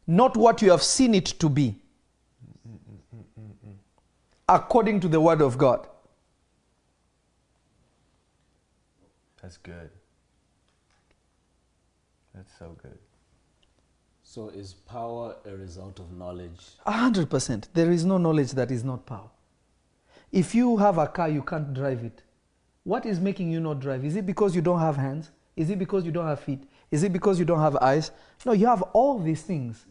not 0.08 0.38
what 0.38 0.62
you 0.62 0.72
have 0.72 0.82
seen 0.82 1.14
it 1.14 1.26
to 1.26 1.50
be, 1.50 1.76
according 4.48 5.02
to 5.02 5.10
the 5.10 5.20
Word 5.20 5.42
of 5.42 5.58
God. 5.58 5.88
That's 9.42 9.58
good. 9.58 9.90
That's 12.34 12.52
so 12.58 12.78
good. 12.82 12.99
So 14.40 14.48
is 14.56 14.72
power 14.88 15.36
a 15.46 15.54
result 15.54 16.00
of 16.00 16.14
knowledge? 16.18 16.62
A 16.86 16.94
hundred 16.94 17.30
percent. 17.30 17.68
There 17.74 17.92
is 17.92 18.06
no 18.06 18.18
knowledge 18.18 18.54
that 18.54 18.72
is 18.72 18.86
not 18.86 19.06
power. 19.06 19.30
If 20.32 20.56
you 20.56 20.78
have 20.78 20.98
a 20.98 21.08
car, 21.08 21.28
you 21.28 21.42
can't 21.42 21.74
drive 21.74 22.06
it. 22.06 22.22
What 22.86 23.06
is 23.06 23.20
making 23.20 23.52
you 23.52 23.60
not 23.60 23.82
drive? 23.82 24.06
Is 24.06 24.16
it 24.16 24.26
because 24.26 24.56
you 24.56 24.62
don't 24.62 24.80
have 24.80 24.96
hands? 24.96 25.32
Is 25.58 25.70
it 25.70 25.78
because 25.78 26.06
you 26.06 26.14
don't 26.14 26.26
have 26.26 26.40
feet? 26.40 26.64
Is 26.90 27.04
it 27.04 27.12
because 27.12 27.38
you 27.38 27.44
don't 27.44 27.60
have 27.60 27.76
eyes? 27.82 28.12
No, 28.46 28.54
you 28.54 28.66
have 28.68 28.82
all 28.94 29.20
these 29.20 29.42
things. 29.42 29.86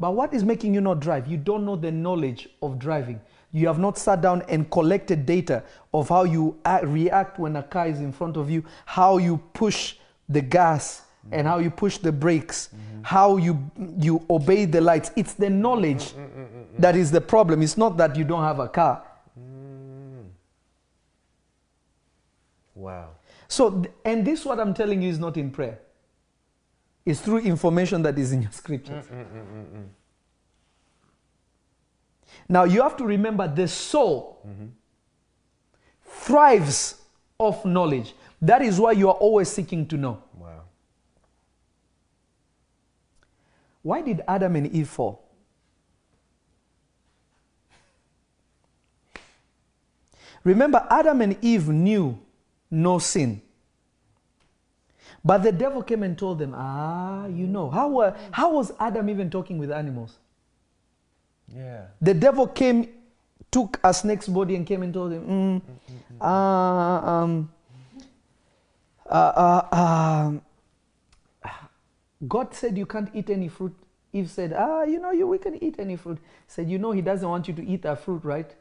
But 0.00 0.12
what 0.12 0.32
is 0.32 0.42
making 0.42 0.72
you 0.72 0.80
not 0.80 1.00
drive? 1.00 1.26
You 1.26 1.36
don't 1.36 1.66
know 1.66 1.76
the 1.76 1.92
knowledge 1.92 2.48
of 2.62 2.78
driving. 2.78 3.20
You 3.52 3.66
have 3.66 3.78
not 3.78 3.98
sat 3.98 4.22
down 4.22 4.40
and 4.48 4.70
collected 4.70 5.26
data 5.26 5.64
of 5.92 6.08
how 6.08 6.24
you 6.24 6.58
act, 6.64 6.86
react 6.86 7.38
when 7.38 7.56
a 7.56 7.62
car 7.62 7.88
is 7.88 8.00
in 8.00 8.10
front 8.12 8.38
of 8.38 8.48
you, 8.48 8.64
how 8.86 9.18
you 9.18 9.36
push 9.52 9.96
the 10.30 10.40
gas 10.40 11.02
Mm-hmm. 11.24 11.34
and 11.34 11.46
how 11.46 11.58
you 11.58 11.70
push 11.70 11.98
the 11.98 12.10
brakes, 12.10 12.68
mm-hmm. 12.68 13.02
how 13.02 13.36
you 13.36 13.70
you 13.96 14.26
obey 14.28 14.64
the 14.64 14.80
lights. 14.80 15.12
It's 15.14 15.34
the 15.34 15.48
knowledge 15.48 16.12
mm-hmm, 16.12 16.62
that 16.78 16.96
is 16.96 17.12
the 17.12 17.20
problem. 17.20 17.62
It's 17.62 17.76
not 17.76 17.96
that 17.98 18.16
you 18.16 18.24
don't 18.24 18.42
have 18.42 18.58
a 18.58 18.68
car. 18.68 19.04
Mm. 19.38 20.24
Wow. 22.74 23.10
So, 23.46 23.84
and 24.04 24.26
this 24.26 24.44
what 24.44 24.58
I'm 24.58 24.74
telling 24.74 25.00
you 25.02 25.10
is 25.10 25.18
not 25.18 25.36
in 25.36 25.50
prayer. 25.50 25.78
It's 27.04 27.20
through 27.20 27.38
information 27.38 28.02
that 28.02 28.18
is 28.18 28.32
in 28.32 28.42
your 28.42 28.52
scriptures. 28.52 29.04
Mm, 29.06 29.24
mm, 29.24 29.84
now 32.48 32.64
you 32.64 32.82
have 32.82 32.96
to 32.96 33.04
remember 33.04 33.46
the 33.46 33.68
soul 33.68 34.44
thrives 36.04 36.96
off 37.38 37.64
knowledge. 37.64 38.14
That 38.40 38.62
is 38.62 38.80
why 38.80 38.92
you 38.92 39.08
are 39.08 39.14
always 39.14 39.48
seeking 39.48 39.86
to 39.88 39.96
know. 39.96 40.22
Wow. 40.36 40.62
Why 43.82 44.00
did 44.00 44.22
Adam 44.28 44.56
and 44.56 44.72
Eve 44.72 44.88
fall? 44.88 45.22
Remember, 50.44 50.86
Adam 50.90 51.20
and 51.20 51.36
Eve 51.42 51.68
knew 51.68 52.18
no 52.70 52.98
sin. 52.98 53.42
But 55.24 55.44
the 55.44 55.52
devil 55.52 55.82
came 55.82 56.02
and 56.02 56.18
told 56.18 56.38
them, 56.40 56.52
ah, 56.56 57.26
you 57.26 57.46
know. 57.46 57.70
How, 57.70 57.88
were, 57.88 58.16
how 58.32 58.54
was 58.54 58.72
Adam 58.80 59.08
even 59.08 59.30
talking 59.30 59.58
with 59.58 59.70
animals? 59.70 60.18
Yeah. 61.54 61.86
The 62.00 62.14
devil 62.14 62.46
came, 62.48 62.88
took 63.50 63.78
a 63.84 63.94
snake's 63.94 64.26
body 64.26 64.56
and 64.56 64.66
came 64.66 64.82
and 64.82 64.92
told 64.92 65.12
him, 65.12 65.62
mm, 65.62 66.20
uh, 66.20 66.26
um, 66.26 67.52
uh, 69.08 69.12
uh, 69.70 69.76
um, 69.76 70.42
God 72.26 72.54
said 72.54 72.78
you 72.78 72.86
can't 72.86 73.10
eat 73.14 73.30
any 73.30 73.48
fruit. 73.48 73.74
Eve 74.12 74.30
said, 74.30 74.52
ah, 74.56 74.82
you 74.84 74.98
know, 75.00 75.10
you, 75.10 75.26
we 75.26 75.38
can 75.38 75.62
eat 75.62 75.76
any 75.78 75.96
fruit. 75.96 76.18
Said, 76.46 76.68
you 76.68 76.78
know, 76.78 76.92
he 76.92 77.00
doesn't 77.00 77.28
want 77.28 77.48
you 77.48 77.54
to 77.54 77.66
eat 77.66 77.82
that 77.82 78.00
fruit, 78.00 78.22
right? 78.24 78.54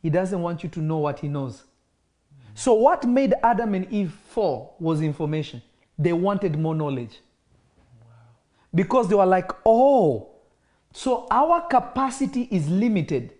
He 0.00 0.10
doesn't 0.10 0.40
want 0.40 0.62
you 0.62 0.68
to 0.70 0.80
know 0.80 0.98
what 0.98 1.18
he 1.18 1.28
knows. 1.28 1.64
So 2.54 2.74
what 2.74 3.04
made 3.04 3.34
Adam 3.42 3.74
and 3.74 3.90
Eve 3.92 4.12
fall 4.12 4.76
was 4.78 5.02
information. 5.02 5.62
They 5.98 6.12
wanted 6.12 6.58
more 6.58 6.74
knowledge. 6.74 7.20
Because 8.74 9.08
they 9.08 9.14
were 9.16 9.26
like, 9.26 9.50
oh, 9.66 10.28
so 10.92 11.26
our 11.30 11.66
capacity 11.66 12.48
is 12.50 12.68
limited 12.68 13.32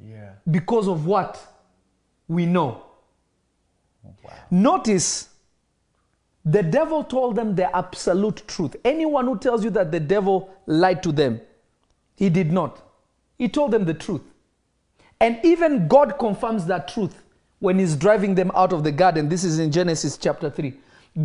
Yeah. 0.00 0.32
because 0.50 0.88
of 0.88 1.06
what 1.06 1.44
we 2.28 2.46
know. 2.46 2.84
Notice 4.50 5.28
the 6.50 6.62
devil 6.62 7.04
told 7.04 7.36
them 7.36 7.54
the 7.54 7.74
absolute 7.76 8.42
truth. 8.48 8.74
Anyone 8.82 9.26
who 9.26 9.38
tells 9.38 9.62
you 9.62 9.70
that 9.70 9.92
the 9.92 10.00
devil 10.00 10.48
lied 10.66 11.02
to 11.02 11.12
them, 11.12 11.42
he 12.16 12.30
did 12.30 12.50
not. 12.52 12.80
He 13.36 13.48
told 13.48 13.70
them 13.70 13.84
the 13.84 13.94
truth. 13.94 14.22
And 15.20 15.38
even 15.44 15.88
God 15.88 16.18
confirms 16.18 16.64
that 16.66 16.88
truth 16.88 17.22
when 17.58 17.78
he's 17.78 17.96
driving 17.96 18.34
them 18.34 18.50
out 18.54 18.72
of 18.72 18.82
the 18.82 18.92
garden. 18.92 19.28
This 19.28 19.44
is 19.44 19.58
in 19.58 19.70
Genesis 19.70 20.16
chapter 20.16 20.48
3. 20.48 20.72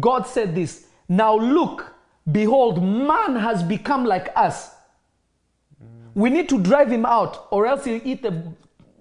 God 0.02 0.28
said 0.28 0.56
this 0.56 0.88
Now 1.08 1.38
look, 1.38 1.94
behold, 2.30 2.84
man 2.84 3.38
has 3.38 3.64
become 3.64 4.04
like 4.04 4.30
us. 4.36 4.72
We 6.16 6.30
need 6.30 6.50
to 6.50 6.60
drive 6.60 6.92
him 6.92 7.06
out, 7.06 7.48
or 7.50 7.66
else 7.66 7.86
he'll 7.86 8.02
eat 8.04 8.22
the, 8.22 8.44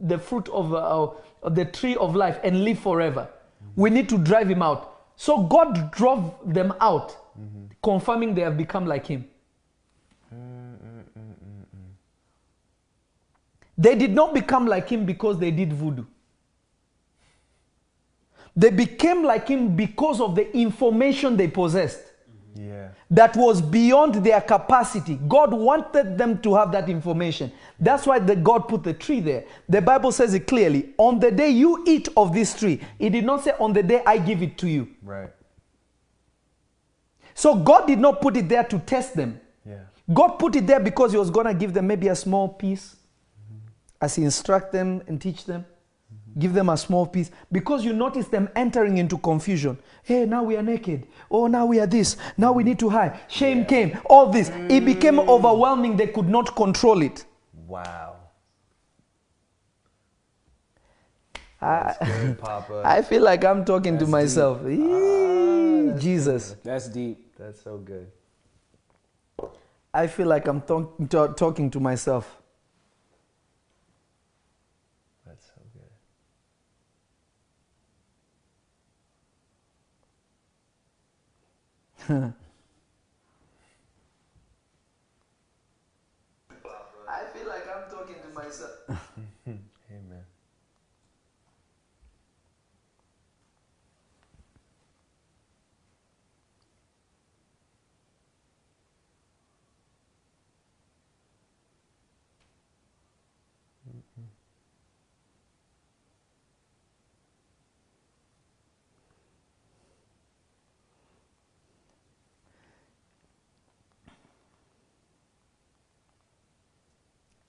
the 0.00 0.18
fruit 0.18 0.48
of, 0.50 0.72
uh, 0.72 1.08
of 1.42 1.54
the 1.54 1.64
tree 1.64 1.96
of 1.96 2.14
life 2.14 2.38
and 2.44 2.64
live 2.64 2.78
forever. 2.78 3.28
We 3.74 3.90
need 3.90 4.08
to 4.10 4.18
drive 4.18 4.48
him 4.48 4.62
out. 4.62 4.91
So 5.22 5.44
God 5.44 5.92
drove 5.92 6.34
them 6.44 6.74
out, 6.80 7.16
confirming 7.80 8.34
they 8.34 8.40
have 8.40 8.56
become 8.56 8.86
like 8.86 9.06
him. 9.06 9.24
They 13.78 13.94
did 13.94 14.10
not 14.12 14.34
become 14.34 14.66
like 14.66 14.88
him 14.88 15.06
because 15.06 15.38
they 15.38 15.52
did 15.52 15.72
voodoo. 15.72 16.06
They 18.56 18.70
became 18.70 19.22
like 19.22 19.46
him 19.46 19.76
because 19.76 20.20
of 20.20 20.34
the 20.34 20.52
information 20.56 21.36
they 21.36 21.46
possessed 21.46 22.02
Yeah. 22.54 22.88
that 23.10 23.34
was 23.34 23.62
beyond 23.62 24.16
their 24.16 24.40
capacity. 24.40 25.18
God 25.26 25.54
wanted 25.54 26.18
them 26.18 26.38
to 26.42 26.54
have 26.54 26.70
that 26.72 26.88
information. 26.88 27.50
That's 27.80 28.06
why 28.06 28.18
the 28.18 28.36
God 28.36 28.68
put 28.68 28.82
the 28.82 28.92
tree 28.92 29.20
there. 29.20 29.44
The 29.68 29.80
Bible 29.80 30.12
says 30.12 30.34
it 30.34 30.46
clearly. 30.46 30.92
On 30.98 31.18
the 31.18 31.30
day 31.30 31.48
you 31.48 31.82
eat 31.86 32.08
of 32.16 32.34
this 32.34 32.58
tree, 32.58 32.80
it 32.98 33.10
did 33.10 33.24
not 33.24 33.42
say 33.44 33.52
on 33.58 33.72
the 33.72 33.82
day 33.82 34.02
I 34.04 34.18
give 34.18 34.42
it 34.42 34.58
to 34.58 34.68
you. 34.68 34.88
Right. 35.02 35.30
So 37.34 37.54
God 37.56 37.86
did 37.86 37.98
not 37.98 38.20
put 38.20 38.36
it 38.36 38.48
there 38.48 38.64
to 38.64 38.78
test 38.80 39.16
them. 39.16 39.40
Yeah. 39.66 39.80
God 40.12 40.38
put 40.38 40.54
it 40.56 40.66
there 40.66 40.80
because 40.80 41.12
He 41.12 41.18
was 41.18 41.30
going 41.30 41.46
to 41.46 41.54
give 41.54 41.72
them 41.72 41.86
maybe 41.86 42.08
a 42.08 42.16
small 42.16 42.48
piece 42.48 42.96
as 44.00 44.16
He 44.16 44.24
instruct 44.24 44.72
them 44.72 45.02
and 45.06 45.20
teach 45.20 45.46
them. 45.46 45.64
Give 46.38 46.54
them 46.54 46.68
a 46.70 46.76
small 46.76 47.06
piece 47.06 47.30
because 47.50 47.84
you 47.84 47.92
notice 47.92 48.28
them 48.28 48.48
entering 48.56 48.96
into 48.98 49.18
confusion. 49.18 49.78
Hey, 50.02 50.24
now 50.24 50.42
we 50.42 50.56
are 50.56 50.62
naked. 50.62 51.06
Oh, 51.30 51.46
now 51.46 51.66
we 51.66 51.78
are 51.78 51.86
this. 51.86 52.16
Now 52.38 52.52
we 52.52 52.64
need 52.64 52.78
to 52.78 52.88
hide. 52.88 53.20
Shame 53.28 53.66
came. 53.66 53.98
All 54.06 54.30
this. 54.30 54.50
It 54.68 54.84
became 54.84 55.18
overwhelming. 55.20 55.96
They 55.96 56.06
could 56.06 56.28
not 56.28 56.56
control 56.56 57.02
it. 57.02 57.24
Wow. 57.66 58.16
I, 61.60 61.94
Good, 62.04 62.38
Papa. 62.38 62.82
I 62.84 63.02
feel 63.02 63.22
like 63.22 63.44
I'm 63.44 63.64
talking 63.64 63.94
to 63.98 64.04
That's 64.04 64.10
myself. 64.10 64.60
Ah, 64.64 64.68
eee, 64.68 65.92
Jesus. 65.98 66.56
That's 66.64 66.88
deep. 66.88 67.36
That's 67.38 67.62
so 67.62 67.78
good. 67.78 68.10
I 69.94 70.06
feel 70.06 70.26
like 70.26 70.48
I'm 70.48 70.62
talk- 70.62 70.96
ta- 71.08 71.28
talking 71.28 71.70
to 71.70 71.78
myself. 71.78 72.41
huh 82.06 82.32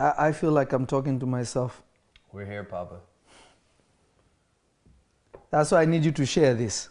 I, 0.03 0.27
I 0.27 0.31
feel 0.33 0.51
like 0.51 0.73
I'm 0.73 0.85
talking 0.85 1.19
to 1.19 1.25
myself. 1.25 1.81
We're 2.31 2.45
here, 2.45 2.63
Papa. 2.63 2.99
That's 5.49 5.71
why 5.71 5.83
I 5.83 5.85
need 5.85 6.03
you 6.03 6.11
to 6.11 6.25
share 6.25 6.53
this. 6.53 6.89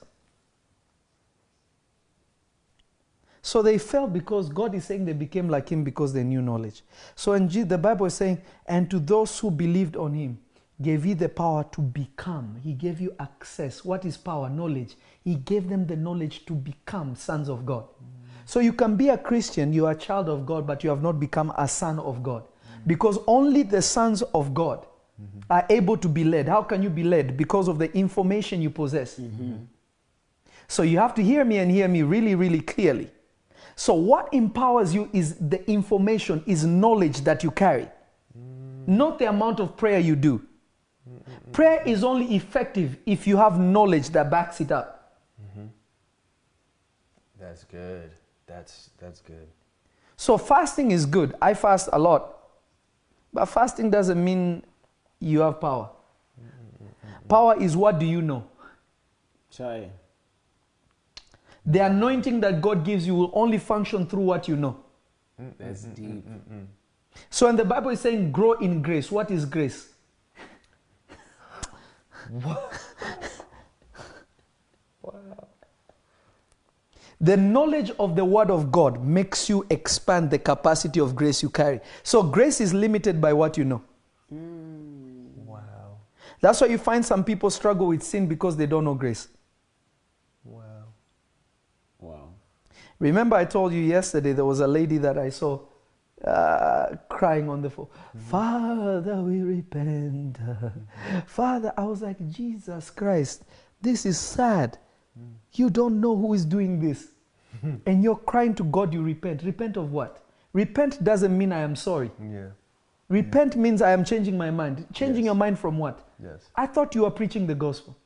So 3.43 3.61
they 3.61 3.77
fell 3.77 4.07
because 4.07 4.49
God 4.49 4.75
is 4.75 4.85
saying 4.85 5.05
they 5.05 5.13
became 5.13 5.49
like 5.49 5.69
him 5.69 5.83
because 5.83 6.13
they 6.13 6.23
knew 6.23 6.41
knowledge. 6.41 6.83
So 7.17 7.33
in 7.33 7.49
Je- 7.49 7.65
the 7.65 7.77
Bible 7.77 8.07
is 8.07 8.15
saying, 8.15 8.41
and 8.67 8.89
to 8.91 9.01
those 9.01 9.37
who 9.39 9.51
believed 9.51 9.97
on 9.97 10.15
him, 10.15 10.39
gave 10.81 11.05
you 11.05 11.15
the 11.15 11.29
power 11.29 11.65
to 11.73 11.81
become. 11.81 12.57
He 12.63 12.73
gave 12.73 13.01
you 13.01 13.15
access. 13.21 13.85
What 13.85 14.05
is 14.05 14.17
power? 14.17 14.49
Knowledge. 14.49 14.97
He 15.23 15.35
gave 15.35 15.69
them 15.69 15.87
the 15.87 15.97
knowledge 15.97 16.47
to 16.47 16.55
become 16.55 17.15
sons 17.17 17.49
of 17.49 17.67
God. 17.67 17.85
So 18.47 18.61
you 18.61 18.73
can 18.73 18.97
be 18.97 19.09
a 19.09 19.19
Christian, 19.19 19.73
you 19.73 19.87
are 19.87 19.93
a 19.93 19.97
child 19.97 20.29
of 20.29 20.47
God, 20.47 20.67
but 20.67 20.83
you 20.83 20.91
have 20.91 21.03
not 21.03 21.21
become 21.21 21.53
a 21.57 21.69
son 21.69 21.99
of 21.99 22.23
God. 22.23 22.45
Because 22.87 23.19
only 23.27 23.63
the 23.63 23.83
sons 23.83 24.23
of 24.23 24.55
God 24.55 24.87
mm-hmm. 25.21 25.41
are 25.51 25.67
able 25.71 25.97
to 25.97 26.09
be 26.09 26.25
led. 26.25 26.49
How 26.49 26.63
can 26.63 26.83
you 26.83 26.91
be 26.91 27.05
led? 27.05 27.37
Because 27.37 27.69
of 27.69 27.79
the 27.79 27.95
information 27.97 28.61
you 28.63 28.71
possess. 28.71 29.19
Mm-hmm. 29.19 29.65
So 30.69 30.83
you 30.83 30.99
have 30.99 31.15
to 31.15 31.23
hear 31.23 31.45
me 31.45 31.59
and 31.59 31.71
hear 31.71 31.89
me 31.89 32.03
really, 32.03 32.35
really 32.35 32.61
clearly. 32.61 33.11
So 33.77 33.95
what 33.95 34.33
empowers 34.33 34.95
you 34.95 35.09
is 35.13 35.37
the 35.37 35.69
information, 35.71 36.43
is 36.47 36.65
knowledge 36.65 37.23
that 37.23 37.43
you 37.43 37.51
carry, 37.51 37.89
mm. 38.37 38.87
not 38.87 39.19
the 39.19 39.29
amount 39.29 39.61
of 39.61 39.77
prayer 39.77 39.99
you 39.99 40.17
do. 40.17 40.43
Prayer 41.53 41.83
is 41.85 42.05
only 42.05 42.35
effective 42.35 42.97
if 43.05 43.27
you 43.27 43.37
have 43.37 43.59
knowledge 43.59 44.09
that 44.11 44.31
backs 44.31 44.61
it 44.61 44.73
up. 44.73 45.21
Mm-hmm. 45.43 45.67
That's 47.39 47.65
good. 47.65 48.11
That's 48.47 48.91
that's 48.99 49.21
good. 49.21 49.49
So 50.17 50.39
fasting 50.39 50.93
is 50.93 51.05
good. 51.05 51.35
I 51.43 51.55
fast 51.55 51.89
a 51.93 51.99
lot. 51.99 52.37
But 53.33 53.47
fasting 53.47 53.91
doesn't 53.91 54.23
mean 54.23 54.65
you 55.19 55.41
have 55.41 55.61
power. 55.61 55.91
Power 57.29 57.61
is 57.61 57.77
what 57.77 57.99
do 57.99 58.07
you 58.07 58.21
know? 58.21 58.45
Chai. 59.51 59.91
The 61.65 61.79
anointing 61.87 62.41
that 62.41 62.61
God 62.61 62.85
gives 62.85 63.07
you 63.07 63.15
will 63.15 63.31
only 63.35 63.59
function 63.59 64.07
through 64.07 64.23
what 64.23 64.49
you 64.49 64.57
know. 64.57 64.77
Mm, 65.41 65.53
that's 65.59 65.85
mm, 65.85 65.91
mm, 65.91 65.95
deep. 65.95 66.25
So 67.31 67.47
when 67.47 67.57
the 67.57 67.65
Bible 67.65 67.91
is 67.91 68.01
saying 68.01 68.33
grow 68.33 68.53
in 68.55 68.83
grace, 68.83 69.11
what 69.11 69.31
is 69.31 69.45
grace? 69.45 69.89
The 77.23 77.37
knowledge 77.37 77.93
of 78.01 78.17
the 78.17 78.25
Word 78.25 78.51
of 78.51 78.73
God 78.73 79.05
makes 79.05 79.49
you 79.49 79.65
expand 79.71 80.29
the 80.29 80.41
capacity 80.41 80.99
of 80.99 81.15
grace 81.15 81.41
you 81.41 81.51
carry. 81.51 81.81
So 82.03 82.21
grace 82.21 82.61
is 82.61 82.75
limited 82.75 83.21
by 83.21 83.33
what 83.33 83.57
you 83.57 83.65
know. 83.65 83.81
Hmm. 84.29 85.47
Wow. 85.47 85.99
That's 86.41 86.61
why 86.61 86.67
you 86.67 86.79
find 86.79 87.05
some 87.05 87.23
people 87.23 87.49
struggle 87.51 87.87
with 87.87 88.03
sin 88.03 88.27
because 88.27 88.57
they 88.57 88.67
don't 88.67 88.85
know 88.85 88.95
grace. 88.95 89.29
Wow. 90.43 90.87
Wow. 92.01 92.31
Remember, 92.99 93.37
I 93.37 93.45
told 93.45 93.73
you 93.73 93.83
yesterday 93.83 94.33
there 94.33 94.45
was 94.45 94.59
a 94.59 94.67
lady 94.67 94.99
that 94.99 95.17
I 95.17 95.29
saw 95.29 95.61
uh, 96.25 96.97
crying 97.09 97.49
on 97.49 97.63
the 97.63 97.71
phone. 97.71 97.87
Hmm. 97.87 98.19
Father, 98.19 99.23
we 99.23 99.43
repent. 99.43 100.39
Hmm. 100.39 101.21
Father, 101.27 101.73
I 101.77 101.85
was 101.85 102.03
like, 102.03 102.29
Jesus 102.29 102.91
Christ, 102.91 103.45
this 103.81 104.07
is 104.07 104.19
sad. 104.19 104.77
You 105.55 105.71
don't 105.71 106.01
know 106.01 106.17
who 106.17 106.35
is 106.35 106.45
doing 106.45 106.81
this. 106.81 107.12
and 107.87 108.03
you're 108.03 108.17
crying 108.17 108.55
to 108.57 108.65
God, 108.65 108.93
you 108.93 109.03
repent. 109.03 109.43
Repent 109.43 109.77
of 109.77 109.93
what? 109.93 110.25
Repent 110.53 111.03
doesn't 111.03 111.37
mean 111.37 111.53
I 111.53 111.61
am 111.61 111.77
sorry. 111.77 112.11
Yeah. 112.21 112.49
Repent 113.09 113.57
means 113.57 113.83
I 113.83 113.91
am 113.93 114.05
changing 114.05 114.37
my 114.39 114.51
mind. 114.51 114.87
Changing 114.93 115.25
Yes. 115.25 115.27
your 115.27 115.35
mind 115.35 115.59
from 115.59 115.79
what? 115.79 116.09
Yes. 116.23 116.49
I 116.57 116.67
thought 116.67 116.95
you 116.95 117.03
were 117.03 117.11
preaching 117.11 117.47
the 117.47 117.55
gospel. 117.55 117.97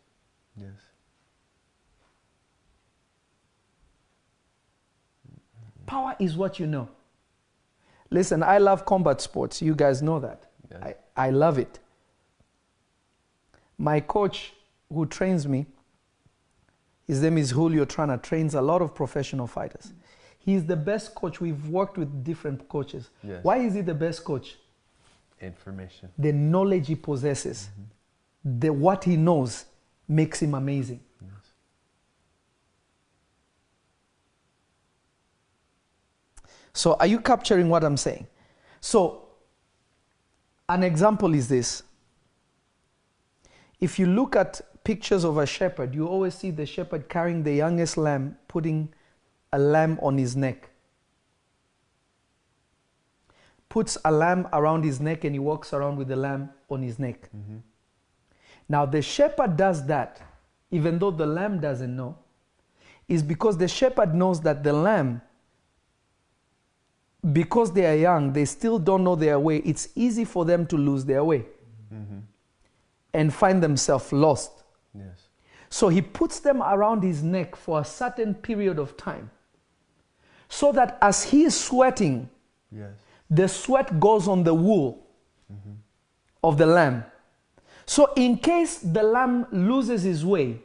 Yes. 0.56 0.72
Power 5.86 6.16
is 6.18 6.36
what 6.36 6.58
you 6.58 6.66
know. 6.66 6.88
Listen, 8.10 8.42
I 8.42 8.58
love 8.58 8.84
combat 8.84 9.20
sports. 9.20 9.62
You 9.62 9.74
guys 9.74 10.02
know 10.02 10.18
that. 10.20 10.46
Yes. 10.70 10.82
I, 11.16 11.26
I 11.26 11.30
love 11.30 11.58
it. 11.58 11.78
My 13.78 14.00
coach 14.00 14.52
who 14.92 15.06
trains 15.06 15.46
me, 15.46 15.66
his 17.06 17.22
name 17.22 17.38
is 17.38 17.50
Julio 17.50 17.84
Trana, 17.84 18.20
trains 18.20 18.54
a 18.54 18.60
lot 18.60 18.82
of 18.82 18.94
professional 18.94 19.46
fighters. 19.46 19.92
He's 20.38 20.64
the 20.64 20.76
best 20.76 21.14
coach. 21.14 21.40
We've 21.40 21.68
worked 21.68 21.98
with 21.98 22.24
different 22.24 22.68
coaches. 22.68 23.10
Yes. 23.22 23.42
Why 23.42 23.58
is 23.58 23.74
he 23.74 23.80
the 23.80 23.94
best 23.94 24.24
coach? 24.24 24.56
Information. 25.40 26.08
The 26.18 26.32
knowledge 26.32 26.88
he 26.88 26.94
possesses, 26.94 27.68
mm-hmm. 27.72 28.60
the 28.60 28.72
what 28.72 29.04
he 29.04 29.16
knows 29.16 29.66
makes 30.08 30.40
him 30.40 30.54
amazing. 30.54 31.00
Yes. 31.20 31.30
So, 36.72 36.94
are 36.94 37.06
you 37.06 37.20
capturing 37.20 37.68
what 37.68 37.84
I'm 37.84 37.96
saying? 37.96 38.26
So, 38.80 39.28
an 40.68 40.82
example 40.82 41.34
is 41.34 41.48
this. 41.48 41.82
If 43.80 43.98
you 43.98 44.06
look 44.06 44.36
at 44.36 44.60
pictures 44.86 45.24
of 45.24 45.36
a 45.36 45.44
shepherd, 45.44 45.96
you 45.96 46.06
always 46.06 46.32
see 46.32 46.52
the 46.52 46.64
shepherd 46.64 47.08
carrying 47.08 47.42
the 47.42 47.52
youngest 47.52 47.96
lamb, 47.96 48.38
putting 48.46 48.88
a 49.52 49.58
lamb 49.58 49.98
on 50.00 50.16
his 50.16 50.36
neck. 50.36 50.70
Puts 53.68 53.98
a 54.04 54.12
lamb 54.12 54.46
around 54.52 54.84
his 54.84 55.00
neck 55.00 55.24
and 55.24 55.34
he 55.34 55.40
walks 55.40 55.72
around 55.72 55.96
with 55.96 56.06
the 56.06 56.14
lamb 56.14 56.50
on 56.70 56.82
his 56.84 57.00
neck. 57.00 57.28
Mm-hmm. 57.36 57.56
Now, 58.68 58.86
the 58.86 59.02
shepherd 59.02 59.56
does 59.56 59.84
that, 59.86 60.22
even 60.70 61.00
though 61.00 61.10
the 61.10 61.26
lamb 61.26 61.58
doesn't 61.58 61.96
know, 61.96 62.16
is 63.08 63.24
because 63.24 63.58
the 63.58 63.66
shepherd 63.66 64.14
knows 64.14 64.40
that 64.42 64.62
the 64.62 64.72
lamb 64.72 65.20
because 67.32 67.72
they 67.72 67.86
are 67.86 67.96
young, 67.96 68.32
they 68.32 68.44
still 68.44 68.78
don't 68.78 69.02
know 69.02 69.16
their 69.16 69.40
way. 69.40 69.56
It's 69.58 69.88
easy 69.96 70.24
for 70.24 70.44
them 70.44 70.64
to 70.68 70.76
lose 70.76 71.04
their 71.04 71.24
way 71.24 71.44
mm-hmm. 71.92 72.18
and 73.12 73.34
find 73.34 73.60
themselves 73.60 74.12
lost. 74.12 74.62
Yes. 74.96 75.28
So 75.68 75.88
he 75.88 76.00
puts 76.02 76.40
them 76.40 76.62
around 76.62 77.02
his 77.02 77.22
neck 77.22 77.56
for 77.56 77.80
a 77.80 77.84
certain 77.84 78.34
period 78.34 78.78
of 78.78 78.96
time 78.96 79.30
so 80.48 80.72
that 80.72 80.98
as 81.02 81.24
he 81.24 81.44
is 81.44 81.58
sweating, 81.58 82.28
Yes. 82.70 82.90
the 83.30 83.48
sweat 83.48 83.98
goes 83.98 84.28
on 84.28 84.44
the 84.44 84.54
wool 84.54 85.06
mm-hmm. 85.52 85.72
of 86.42 86.58
the 86.58 86.66
lamb. 86.66 87.04
So, 87.86 88.12
in 88.14 88.38
case 88.38 88.78
the 88.78 89.02
lamb 89.02 89.46
loses 89.52 90.02
his 90.02 90.24
way, 90.24 90.60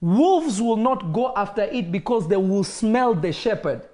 wolves 0.00 0.60
will 0.60 0.76
not 0.76 1.12
go 1.12 1.32
after 1.36 1.62
it 1.62 1.92
because 1.92 2.26
they 2.26 2.36
will 2.36 2.64
smell 2.64 3.14
the 3.14 3.32
shepherd. 3.32 3.86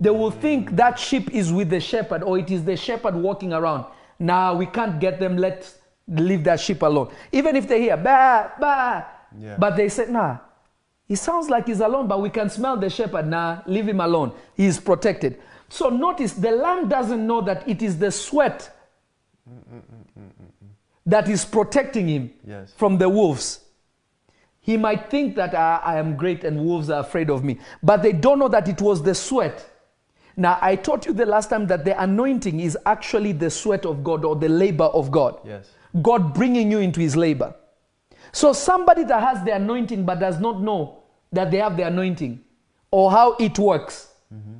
They 0.00 0.10
will 0.10 0.30
mm-hmm. 0.30 0.40
think 0.40 0.76
that 0.76 0.98
sheep 0.98 1.32
is 1.32 1.52
with 1.52 1.70
the 1.70 1.80
shepherd 1.80 2.22
or 2.22 2.38
it 2.38 2.50
is 2.50 2.64
the 2.64 2.76
shepherd 2.76 3.14
walking 3.14 3.52
around. 3.52 3.86
Now 4.18 4.54
we 4.54 4.66
can't 4.66 4.98
get 5.00 5.20
them, 5.20 5.36
let's 5.36 5.76
leave 6.08 6.42
that 6.44 6.58
sheep 6.58 6.82
alone. 6.82 7.10
Even 7.30 7.54
if 7.54 7.68
they 7.68 7.82
hear, 7.82 7.96
bah, 7.96 8.50
bah, 8.58 9.04
Yeah. 9.36 9.56
but 9.58 9.76
they 9.76 9.88
said, 9.88 10.10
nah, 10.10 10.38
he 11.06 11.14
sounds 11.16 11.48
like 11.50 11.66
he's 11.66 11.80
alone, 11.80 12.06
but 12.06 12.20
we 12.20 12.30
can 12.30 12.48
smell 12.50 12.76
the 12.76 12.88
shepherd. 12.90 13.26
Nah, 13.26 13.62
leave 13.66 13.88
him 13.88 14.00
alone. 14.00 14.32
He 14.54 14.66
is 14.66 14.78
protected. 14.78 15.38
So 15.68 15.88
notice 15.88 16.32
the 16.34 16.50
lamb 16.52 16.88
doesn't 16.88 17.26
know 17.26 17.40
that 17.42 17.68
it 17.68 17.82
is 17.82 17.98
the 17.98 18.10
sweat 18.10 18.70
that 21.06 21.28
is 21.28 21.44
protecting 21.44 22.08
him 22.08 22.30
Yes. 22.46 22.72
from 22.76 22.98
the 22.98 23.08
wolves. 23.08 23.60
He 24.60 24.76
might 24.76 25.08
think 25.10 25.34
that 25.36 25.54
"Ah, 25.54 25.80
I 25.82 25.98
am 25.98 26.16
great 26.16 26.44
and 26.44 26.62
wolves 26.64 26.90
are 26.90 27.00
afraid 27.00 27.30
of 27.30 27.42
me, 27.42 27.58
but 27.82 28.02
they 28.02 28.12
don't 28.12 28.38
know 28.38 28.48
that 28.48 28.68
it 28.68 28.82
was 28.82 29.02
the 29.02 29.14
sweat. 29.14 29.64
Now, 30.36 30.58
I 30.60 30.76
taught 30.76 31.06
you 31.06 31.12
the 31.14 31.26
last 31.26 31.48
time 31.50 31.66
that 31.68 31.84
the 31.84 32.00
anointing 32.00 32.60
is 32.60 32.76
actually 32.86 33.32
the 33.32 33.50
sweat 33.50 33.84
of 33.86 34.04
God 34.04 34.24
or 34.24 34.36
the 34.36 34.48
labor 34.48 34.84
of 34.84 35.10
God. 35.10 35.38
Yes. 35.44 35.68
God 36.02 36.34
bringing 36.34 36.70
you 36.70 36.78
into 36.78 37.00
his 37.00 37.16
labor. 37.16 37.54
So, 38.32 38.52
somebody 38.52 39.04
that 39.04 39.22
has 39.22 39.44
the 39.44 39.54
anointing 39.54 40.04
but 40.04 40.18
does 40.20 40.38
not 40.40 40.60
know 40.60 40.98
that 41.32 41.50
they 41.50 41.58
have 41.58 41.76
the 41.76 41.86
anointing 41.86 42.42
or 42.90 43.10
how 43.10 43.34
it 43.34 43.58
works. 43.58 44.08
Mm-hmm. 44.32 44.58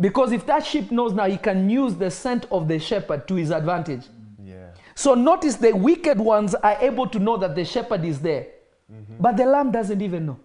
Because 0.00 0.32
if 0.32 0.46
that 0.46 0.64
sheep 0.64 0.90
knows 0.90 1.12
now, 1.12 1.26
he 1.26 1.36
can 1.36 1.68
use 1.68 1.94
the 1.94 2.10
scent 2.10 2.46
of 2.50 2.68
the 2.68 2.78
shepherd 2.78 3.26
to 3.28 3.34
his 3.34 3.50
advantage. 3.50 4.02
Yeah. 4.42 4.68
So, 4.94 5.14
notice 5.14 5.56
the 5.56 5.72
wicked 5.72 6.18
ones 6.18 6.54
are 6.54 6.76
able 6.80 7.06
to 7.08 7.18
know 7.18 7.36
that 7.36 7.54
the 7.54 7.64
shepherd 7.64 8.04
is 8.04 8.20
there, 8.20 8.46
mm-hmm. 8.92 9.14
but 9.20 9.36
the 9.36 9.46
lamb 9.46 9.70
doesn't 9.70 10.00
even 10.00 10.26
know. 10.26 10.38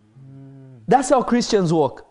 Mm. 0.00 0.80
That's 0.88 1.10
how 1.10 1.22
Christians 1.22 1.72
walk. 1.72 2.06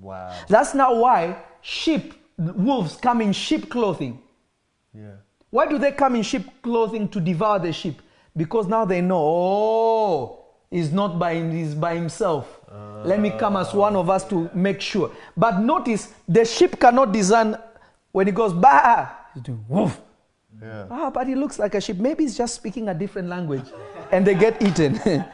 Wow. 0.00 0.34
That's 0.48 0.74
now 0.74 0.94
why 0.94 1.42
sheep, 1.60 2.14
wolves 2.38 2.96
come 2.96 3.20
in 3.20 3.32
sheep 3.32 3.70
clothing. 3.70 4.20
Yeah. 4.94 5.16
Why 5.50 5.66
do 5.66 5.78
they 5.78 5.92
come 5.92 6.14
in 6.16 6.22
sheep 6.22 6.46
clothing 6.62 7.08
to 7.08 7.20
devour 7.20 7.58
the 7.58 7.72
sheep? 7.72 8.02
Because 8.38 8.68
now 8.68 8.84
they 8.86 9.00
know, 9.02 9.18
oh, 9.20 10.44
he's 10.70 10.92
not 10.92 11.18
by 11.18 11.34
he's 11.34 11.74
by 11.74 11.94
himself. 11.96 12.54
Let 13.04 13.20
me 13.20 13.30
come 13.30 13.56
as 13.56 13.74
one 13.74 13.96
of 13.96 14.08
us 14.08 14.22
to 14.28 14.48
make 14.54 14.80
sure. 14.80 15.10
But 15.36 15.58
notice 15.60 16.14
the 16.28 16.44
sheep 16.44 16.78
cannot 16.78 17.12
discern 17.12 17.56
when 18.12 18.26
he 18.26 18.32
goes 18.32 18.52
bah, 18.52 19.08
he's 19.34 19.42
doing 19.42 19.64
woof. 19.68 20.00
Yeah. 20.62 20.86
Ah, 20.90 21.10
but 21.10 21.26
he 21.26 21.34
looks 21.34 21.58
like 21.58 21.74
a 21.74 21.80
sheep. 21.80 21.98
Maybe 21.98 22.24
he's 22.24 22.36
just 22.36 22.54
speaking 22.54 22.88
a 22.88 22.94
different 22.94 23.28
language, 23.28 23.66
and 24.12 24.26
they 24.26 24.34
get 24.34 24.62
eaten. 24.62 24.98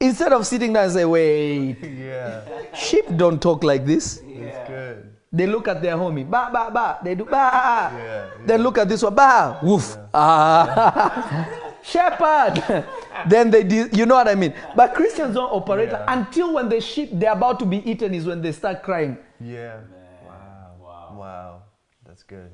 Instead 0.00 0.32
of 0.32 0.46
sitting 0.46 0.72
there 0.72 0.84
and 0.84 0.92
say, 0.92 1.04
wait, 1.04 1.76
Yeah. 1.82 2.42
sheep 2.74 3.04
don't 3.16 3.40
talk 3.40 3.62
like 3.64 3.86
this. 3.86 4.20
That's 4.26 4.68
good. 4.68 5.10
They 5.32 5.46
look 5.46 5.66
at 5.66 5.82
their 5.82 5.96
homie, 5.96 6.28
ba 6.28 6.50
ba 6.52 6.70
ba. 6.70 6.98
They 7.02 7.14
do 7.14 7.24
ba. 7.24 7.90
Yeah, 7.94 8.26
Then 8.46 8.62
look 8.62 8.78
at 8.78 8.88
this 8.88 9.02
one, 9.02 9.14
ba, 9.14 9.58
woof. 9.62 9.96
Ah, 10.14 11.46
shepherd. 11.84 12.84
then 13.28 13.50
they, 13.50 13.62
do, 13.62 13.88
you 13.92 14.06
know 14.06 14.14
what 14.14 14.28
I 14.28 14.34
mean. 14.34 14.54
But 14.74 14.94
Christians 14.94 15.34
don't 15.34 15.52
operate 15.52 15.90
Yeah. 15.90 16.04
until 16.08 16.54
when 16.54 16.68
the 16.68 16.80
sheep 16.80 17.10
they're 17.12 17.32
about 17.32 17.58
to 17.60 17.66
be 17.66 17.88
eaten 17.88 18.14
is 18.14 18.26
when 18.26 18.40
they 18.42 18.52
start 18.52 18.82
crying. 18.82 19.18
Yeah. 19.40 19.80
Wow. 20.26 20.72
Wow. 20.80 21.16
Wow. 21.18 21.62
That's 22.04 22.22
good. 22.22 22.50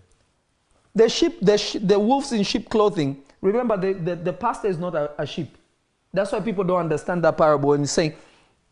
The 0.94 1.08
sheep, 1.08 1.38
the, 1.40 1.56
sh- 1.56 1.76
the 1.80 1.98
wolves 1.98 2.32
in 2.32 2.42
sheep 2.42 2.68
clothing. 2.68 3.22
Remember, 3.40 3.76
the, 3.76 3.92
the, 3.92 4.16
the 4.16 4.32
pastor 4.32 4.68
is 4.68 4.78
not 4.78 4.94
a, 4.94 5.12
a 5.22 5.26
sheep. 5.26 5.56
That's 6.12 6.32
why 6.32 6.40
people 6.40 6.64
don't 6.64 6.80
understand 6.80 7.22
that 7.24 7.38
parable. 7.38 7.72
And 7.72 7.84
he's 7.84 7.92
saying 7.92 8.14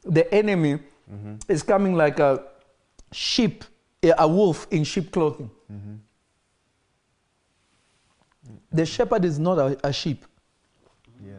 the 0.02 0.32
enemy 0.34 0.80
mm-hmm. 1.10 1.36
is 1.48 1.62
coming 1.62 1.94
like 1.94 2.18
a 2.18 2.42
sheep, 3.12 3.64
a 4.02 4.12
a 4.18 4.28
wolf 4.28 4.66
in 4.70 4.84
sheep 4.84 5.12
clothing. 5.12 5.50
Mm-hmm. 5.72 5.94
The 8.72 8.84
shepherd 8.84 9.24
is 9.24 9.38
not 9.38 9.58
a, 9.58 9.78
a 9.86 9.92
sheep. 9.92 10.24
Yeah. 11.24 11.32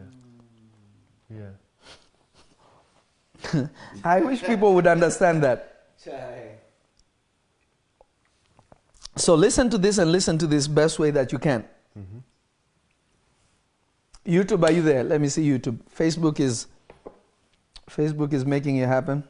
Yeah. 1.28 1.50
I 4.04 4.20
wish 4.20 4.42
people 4.42 4.74
would 4.74 4.86
understand 4.86 5.42
that. 5.42 5.86
So 9.16 9.34
listen 9.34 9.68
to 9.70 9.78
this 9.78 9.98
and 9.98 10.10
listen 10.12 10.38
to 10.38 10.46
this 10.46 10.66
best 10.68 10.98
way 10.98 11.10
that 11.10 11.32
you 11.32 11.38
can. 11.38 11.64
YouTube, 14.26 14.62
are 14.62 14.72
you 14.72 14.82
there? 14.82 15.02
Let 15.02 15.20
me 15.20 15.28
see 15.28 15.46
YouTube. 15.48 15.78
Facebook 15.96 16.40
is 16.40 16.66
Facebook 17.88 18.32
is 18.32 18.44
making 18.46 18.76
it 18.76 18.86
happen. 18.86 19.24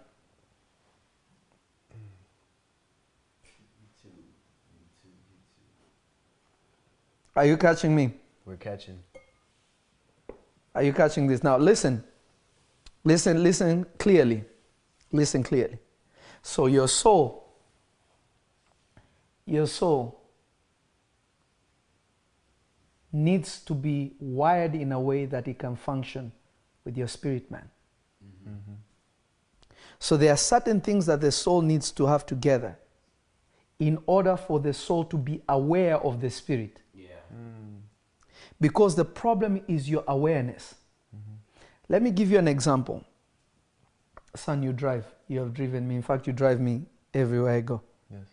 Are 7.34 7.46
you 7.46 7.56
catching 7.56 7.94
me? 7.96 8.12
We're 8.44 8.56
catching. 8.56 8.98
Are 10.74 10.82
you 10.82 10.92
catching 10.92 11.26
this? 11.26 11.42
Now 11.42 11.56
listen. 11.56 12.04
Listen, 13.04 13.42
listen 13.42 13.86
clearly. 13.98 14.44
Listen 15.12 15.42
clearly. 15.42 15.78
So 16.42 16.66
your 16.66 16.88
soul, 16.88 17.48
your 19.46 19.66
soul 19.66 20.20
needs 23.12 23.60
to 23.60 23.74
be 23.74 24.14
wired 24.20 24.74
in 24.74 24.92
a 24.92 25.00
way 25.00 25.26
that 25.26 25.48
it 25.48 25.58
can 25.58 25.76
function 25.76 26.32
with 26.84 26.96
your 26.96 27.08
spirit 27.08 27.50
man. 27.50 27.68
Mm-hmm. 28.24 28.72
So 29.98 30.16
there 30.16 30.32
are 30.32 30.36
certain 30.36 30.80
things 30.80 31.06
that 31.06 31.20
the 31.20 31.32
soul 31.32 31.60
needs 31.62 31.90
to 31.92 32.06
have 32.06 32.24
together 32.24 32.78
in 33.78 33.98
order 34.06 34.36
for 34.36 34.60
the 34.60 34.72
soul 34.72 35.04
to 35.04 35.16
be 35.16 35.42
aware 35.48 35.98
of 35.98 36.20
the 36.20 36.30
spirit. 36.30 36.80
Yeah. 36.94 37.06
Mm. 37.34 37.80
Because 38.60 38.94
the 38.94 39.04
problem 39.04 39.62
is 39.68 39.88
your 39.88 40.04
awareness. 40.06 40.74
Let 41.90 42.02
me 42.02 42.12
give 42.12 42.30
you 42.30 42.38
an 42.38 42.46
example. 42.46 43.04
Son, 44.36 44.62
you 44.62 44.72
drive. 44.72 45.06
You 45.26 45.40
have 45.40 45.52
driven 45.52 45.88
me. 45.88 45.96
In 45.96 46.02
fact, 46.02 46.28
you 46.28 46.32
drive 46.32 46.60
me 46.60 46.82
everywhere 47.12 47.52
I 47.52 47.62
go. 47.62 47.82
Yes. 48.08 48.28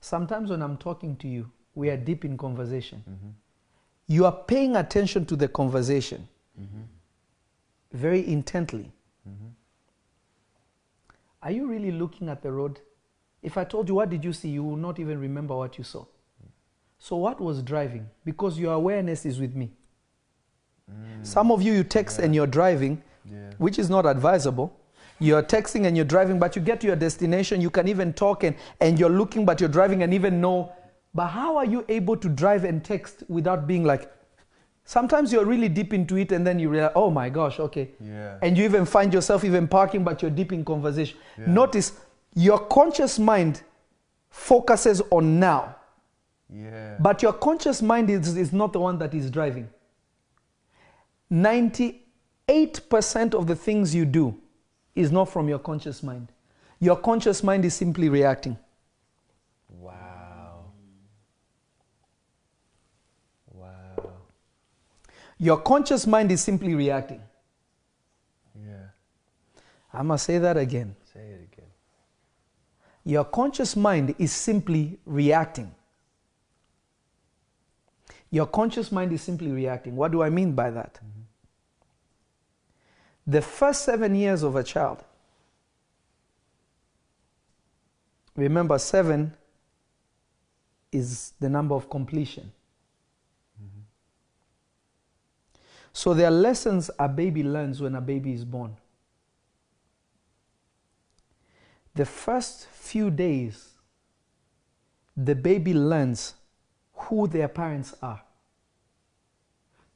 Sometimes 0.00 0.50
when 0.50 0.60
I'm 0.60 0.76
talking 0.76 1.14
to 1.18 1.28
you, 1.28 1.48
we 1.76 1.88
are 1.88 1.96
deep 1.96 2.24
in 2.24 2.36
conversation. 2.36 3.04
Mm-hmm. 3.08 3.28
You 4.08 4.26
are 4.26 4.32
paying 4.32 4.74
attention 4.74 5.24
to 5.26 5.36
the 5.36 5.46
conversation 5.46 6.26
mm-hmm. 6.60 6.82
very 7.92 8.26
intently. 8.26 8.90
Mm-hmm. 9.28 9.50
Are 11.44 11.52
you 11.52 11.68
really 11.68 11.92
looking 11.92 12.28
at 12.28 12.42
the 12.42 12.50
road? 12.50 12.80
If 13.40 13.56
I 13.56 13.62
told 13.62 13.88
you, 13.88 13.94
what 13.94 14.10
did 14.10 14.24
you 14.24 14.32
see? 14.32 14.48
You 14.48 14.64
will 14.64 14.76
not 14.76 14.98
even 14.98 15.20
remember 15.20 15.54
what 15.54 15.78
you 15.78 15.84
saw. 15.84 16.06
So, 16.98 17.16
what 17.16 17.40
was 17.40 17.62
driving? 17.62 18.10
Because 18.24 18.58
your 18.58 18.74
awareness 18.74 19.24
is 19.24 19.38
with 19.38 19.54
me. 19.54 19.70
Mm. 20.90 21.26
Some 21.26 21.50
of 21.50 21.62
you, 21.62 21.72
you 21.72 21.84
text 21.84 22.18
and 22.18 22.34
you're 22.34 22.46
driving, 22.46 23.02
Yeah. 23.24 23.50
which 23.58 23.78
is 23.78 23.88
not 23.90 24.06
advisable. 24.06 24.72
You're 25.18 25.42
texting 25.42 25.86
and 25.86 25.96
you're 25.96 26.06
driving, 26.06 26.38
but 26.38 26.56
you 26.56 26.62
get 26.62 26.80
to 26.80 26.86
your 26.86 26.96
destination, 26.96 27.60
you 27.60 27.70
can 27.70 27.88
even 27.88 28.12
talk 28.14 28.42
and, 28.44 28.56
and 28.80 28.98
you're 28.98 29.10
looking, 29.10 29.44
but 29.44 29.60
you're 29.60 29.68
driving 29.68 30.02
and 30.02 30.14
even 30.14 30.40
know. 30.40 30.72
But 31.14 31.26
how 31.26 31.56
are 31.56 31.66
you 31.66 31.84
able 31.88 32.16
to 32.16 32.28
drive 32.28 32.64
and 32.64 32.82
text 32.82 33.24
without 33.28 33.66
being 33.66 33.84
like, 33.84 34.10
sometimes 34.84 35.30
you're 35.32 35.44
really 35.44 35.68
deep 35.68 35.92
into 35.92 36.16
it 36.16 36.32
and 36.32 36.46
then 36.46 36.58
you 36.58 36.70
realize, 36.70 36.92
oh 36.94 37.10
my 37.10 37.28
gosh, 37.28 37.60
okay. 37.60 37.90
Yeah. 38.00 38.38
And 38.42 38.56
you 38.56 38.64
even 38.64 38.86
find 38.86 39.12
yourself 39.12 39.44
even 39.44 39.68
parking, 39.68 40.04
but 40.04 40.22
you're 40.22 40.30
deep 40.30 40.52
in 40.52 40.64
conversation. 40.64 41.18
Yeah. 41.38 41.50
Notice 41.50 41.92
your 42.34 42.58
conscious 42.58 43.18
mind 43.18 43.62
focuses 44.30 45.02
on 45.10 45.38
now, 45.38 45.76
Yeah. 46.48 46.96
but 46.98 47.22
your 47.22 47.32
conscious 47.34 47.82
mind 47.82 48.08
is, 48.08 48.36
is 48.36 48.52
not 48.52 48.72
the 48.72 48.80
one 48.80 48.98
that 48.98 49.12
is 49.14 49.30
driving. 49.30 49.68
98% 51.32 53.34
of 53.34 53.46
the 53.46 53.56
things 53.56 53.94
you 53.94 54.04
do 54.04 54.38
is 54.94 55.12
not 55.12 55.30
from 55.30 55.48
your 55.48 55.58
conscious 55.58 56.02
mind. 56.02 56.28
Your 56.80 56.96
conscious 56.96 57.42
mind 57.42 57.64
is 57.64 57.74
simply 57.74 58.08
reacting. 58.08 58.56
Wow. 59.68 60.64
Wow. 63.52 64.12
Your 65.38 65.58
conscious 65.58 66.06
mind 66.06 66.32
is 66.32 66.42
simply 66.42 66.74
reacting. 66.74 67.20
Yeah. 68.66 68.86
I 69.92 70.02
must 70.02 70.24
say 70.24 70.38
that 70.38 70.56
again. 70.56 70.96
Say 71.12 71.20
it 71.20 71.48
again. 71.52 71.66
Your 73.04 73.24
conscious 73.24 73.76
mind 73.76 74.14
is 74.18 74.32
simply 74.32 74.98
reacting. 75.06 75.74
Your 78.30 78.46
conscious 78.46 78.92
mind 78.92 79.12
is 79.12 79.22
simply 79.22 79.50
reacting. 79.50 79.96
What 79.96 80.12
do 80.12 80.22
I 80.22 80.30
mean 80.30 80.52
by 80.52 80.70
that? 80.70 80.94
Mm-hmm. 80.94 81.19
The 83.26 83.42
first 83.42 83.84
seven 83.84 84.14
years 84.14 84.42
of 84.42 84.56
a 84.56 84.62
child, 84.62 85.04
remember, 88.34 88.78
seven 88.78 89.34
is 90.90 91.32
the 91.38 91.48
number 91.48 91.74
of 91.74 91.88
completion. 91.88 92.50
Mm-hmm. 93.62 93.80
So 95.92 96.14
there 96.14 96.26
are 96.26 96.32
lessons 96.32 96.90
a 96.98 97.08
baby 97.08 97.42
learns 97.42 97.80
when 97.80 97.94
a 97.94 98.00
baby 98.00 98.32
is 98.32 98.44
born. 98.44 98.76
The 101.94 102.06
first 102.06 102.66
few 102.68 103.10
days, 103.10 103.74
the 105.16 105.34
baby 105.34 105.74
learns 105.74 106.34
who 106.94 107.26
their 107.26 107.48
parents 107.48 107.94
are. 108.00 108.22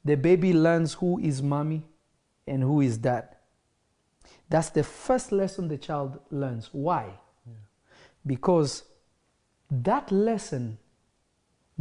The 0.03 0.15
baby 0.15 0.53
learns 0.53 0.93
who 0.93 1.19
is 1.19 1.41
mommy 1.41 1.83
and 2.47 2.61
who 2.63 2.81
is 2.81 2.99
that. 2.99 3.41
That's 4.49 4.69
the 4.69 4.83
first 4.83 5.31
lesson 5.31 5.67
the 5.67 5.77
child 5.77 6.19
learns. 6.29 6.69
Why? 6.71 7.09
Because 8.25 8.83
that 9.69 10.11
lesson 10.11 10.77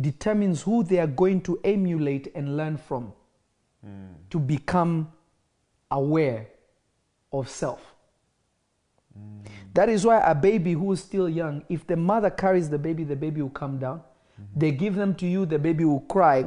determines 0.01 0.63
who 0.63 0.83
they 0.83 0.99
are 0.99 1.07
going 1.07 1.41
to 1.43 1.61
emulate 1.63 2.33
and 2.35 2.57
learn 2.57 2.77
from 2.77 3.13
to 4.31 4.39
become 4.39 5.13
aware 5.91 6.49
of 7.33 7.49
self. 7.49 7.95
That 9.75 9.89
is 9.89 10.07
why 10.07 10.21
a 10.21 10.35
baby 10.35 10.73
who 10.73 10.93
is 10.93 11.01
still 11.01 11.29
young, 11.29 11.65
if 11.69 11.87
the 11.87 11.97
mother 11.97 12.31
carries 12.31 12.71
the 12.71 12.79
baby, 12.79 13.05
the 13.05 13.17
baby 13.17 13.43
will 13.43 13.51
come 13.51 13.79
down. 13.79 14.03
They 14.57 14.73
give 14.73 14.95
them 14.95 15.15
to 15.17 15.27
you, 15.27 15.47
the 15.47 15.59
baby 15.59 15.85
will 15.85 16.01
cry. 16.01 16.43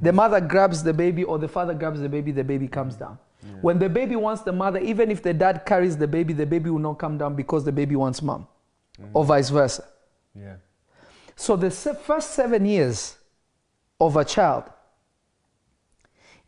The 0.00 0.12
mother 0.12 0.40
grabs 0.40 0.82
the 0.82 0.92
baby 0.92 1.24
or 1.24 1.38
the 1.38 1.48
father 1.48 1.74
grabs 1.74 2.00
the 2.00 2.08
baby, 2.08 2.32
the 2.32 2.44
baby 2.44 2.68
comes 2.68 2.96
down. 2.96 3.18
When 3.60 3.78
the 3.78 3.88
baby 3.88 4.16
wants 4.16 4.42
the 4.42 4.52
mother, 4.52 4.78
even 4.78 5.10
if 5.10 5.22
the 5.22 5.34
dad 5.34 5.66
carries 5.66 5.96
the 5.96 6.06
baby, 6.06 6.32
the 6.32 6.46
baby 6.46 6.70
will 6.70 6.78
not 6.78 6.98
come 6.98 7.18
down 7.18 7.34
because 7.34 7.64
the 7.64 7.72
baby 7.72 7.96
wants 7.96 8.22
mom, 8.22 8.46
mm. 9.00 9.08
or 9.12 9.24
vice 9.24 9.50
versa. 9.50 9.84
Yeah. 10.34 10.56
So 11.34 11.56
the 11.56 11.70
se- 11.70 11.96
first 12.04 12.34
seven 12.34 12.64
years 12.66 13.16
of 14.00 14.16
a 14.16 14.24
child 14.24 14.64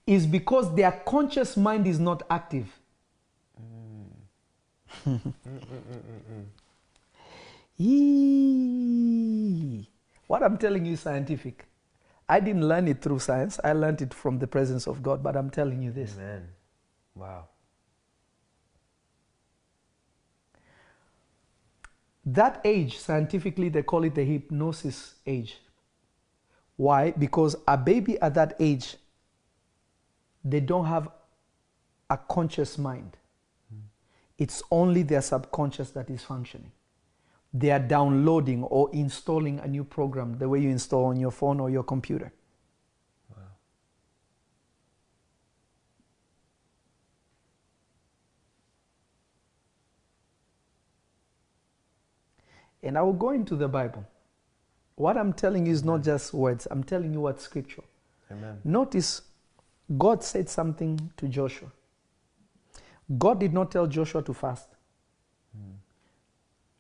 is 0.06 0.26
because 0.26 0.74
their 0.74 0.92
conscious 0.92 1.56
mind 1.56 1.86
is 1.86 1.98
not 1.98 2.22
active. 2.30 2.68
Mm. 5.06 5.06
Eee. 7.78 9.88
What 10.26 10.42
I'm 10.42 10.58
telling 10.58 10.86
you 10.86 10.94
is 10.94 11.00
scientific. 11.00 11.66
I 12.28 12.40
didn't 12.40 12.66
learn 12.66 12.88
it 12.88 13.02
through 13.02 13.18
science. 13.18 13.60
I 13.62 13.72
learned 13.72 14.00
it 14.02 14.14
from 14.14 14.38
the 14.38 14.46
presence 14.46 14.86
of 14.86 15.02
God, 15.02 15.22
but 15.22 15.36
I'm 15.36 15.50
telling 15.50 15.82
you 15.82 15.92
this. 15.92 16.14
Amen. 16.14 16.48
Wow. 17.14 17.48
That 22.26 22.60
age, 22.64 22.98
scientifically, 22.98 23.68
they 23.68 23.82
call 23.82 24.04
it 24.04 24.14
the 24.14 24.24
hypnosis 24.24 25.16
age. 25.26 25.58
Why? 26.76 27.10
Because 27.10 27.56
a 27.68 27.76
baby 27.76 28.18
at 28.20 28.34
that 28.34 28.56
age, 28.58 28.96
they 30.42 30.60
don't 30.60 30.86
have 30.86 31.08
a 32.08 32.16
conscious 32.16 32.78
mind. 32.78 33.16
Hmm. 33.70 33.80
It's 34.38 34.62
only 34.70 35.02
their 35.02 35.22
subconscious 35.22 35.90
that 35.90 36.08
is 36.08 36.22
functioning. 36.22 36.72
They 37.56 37.70
are 37.70 37.78
downloading 37.78 38.64
or 38.64 38.90
installing 38.92 39.60
a 39.60 39.68
new 39.68 39.84
program 39.84 40.38
the 40.38 40.48
way 40.48 40.58
you 40.58 40.70
install 40.70 41.04
on 41.04 41.20
your 41.20 41.30
phone 41.30 41.60
or 41.60 41.70
your 41.70 41.84
computer. 41.84 42.32
And 52.82 52.98
I 52.98 53.02
will 53.02 53.14
go 53.14 53.30
into 53.30 53.56
the 53.56 53.68
Bible. 53.68 54.04
What 54.96 55.16
I'm 55.16 55.32
telling 55.32 55.66
you 55.66 55.72
is 55.72 55.84
not 55.84 56.02
just 56.02 56.34
words, 56.34 56.66
I'm 56.70 56.84
telling 56.84 57.14
you 57.14 57.20
what 57.20 57.40
scripture. 57.40 57.82
Amen. 58.30 58.60
Notice 58.64 59.22
God 59.96 60.22
said 60.22 60.48
something 60.48 61.12
to 61.16 61.28
Joshua. 61.28 61.68
God 63.16 63.40
did 63.40 63.54
not 63.54 63.70
tell 63.70 63.86
Joshua 63.86 64.22
to 64.22 64.34
fast 64.34 64.73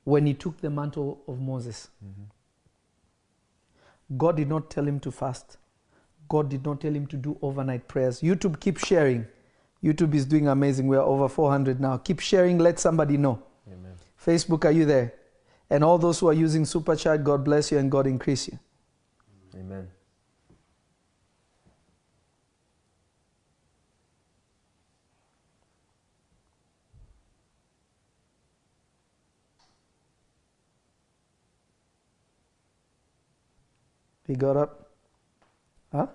when 0.04 0.26
he 0.26 0.34
took 0.34 0.60
the 0.60 0.70
mantle 0.70 1.22
of 1.26 1.40
Moses. 1.40 1.88
God 4.16 4.36
did 4.36 4.48
not 4.48 4.70
tell 4.70 4.86
him 4.86 5.00
to 5.00 5.10
fast. 5.10 5.56
God 6.28 6.48
did 6.48 6.64
not 6.64 6.80
tell 6.80 6.94
him 6.94 7.06
to 7.08 7.16
do 7.16 7.36
overnight 7.42 7.88
prayers. 7.88 8.20
YouTube, 8.20 8.60
keep 8.60 8.78
sharing. 8.78 9.26
YouTube 9.82 10.14
is 10.14 10.24
doing 10.24 10.48
amazing. 10.48 10.86
We're 10.86 11.00
over 11.00 11.28
400 11.28 11.80
now. 11.80 11.96
Keep 11.98 12.20
sharing. 12.20 12.58
Let 12.58 12.78
somebody 12.78 13.16
know. 13.16 13.42
Amen. 13.70 13.94
Facebook, 14.22 14.64
are 14.64 14.70
you 14.70 14.84
there? 14.84 15.14
And 15.70 15.82
all 15.82 15.98
those 15.98 16.20
who 16.20 16.28
are 16.28 16.34
using 16.34 16.64
Super 16.64 16.96
Chat, 16.96 17.24
God 17.24 17.44
bless 17.44 17.72
you 17.72 17.78
and 17.78 17.90
God 17.90 18.06
increase 18.06 18.48
you. 18.48 18.58
Amen. 19.54 19.88
He 34.26 34.34
got 34.34 34.56
up? 34.56 34.90
Huh? 35.92 36.06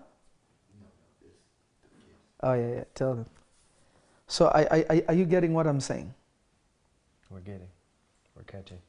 Oh, 2.41 2.53
yeah, 2.53 2.68
yeah. 2.68 2.84
Tell 2.95 3.16
them. 3.16 3.26
So, 4.28 4.47
I, 4.47 4.62
I, 4.62 4.86
I- 4.89 5.03
are 5.10 5.14
you 5.14 5.26
getting 5.26 5.53
what 5.53 5.68
I'm 5.68 5.80
saying? 5.80 6.14
We're 7.30 7.39
getting. 7.41 7.68
We're 8.36 8.43
catching. 8.43 8.80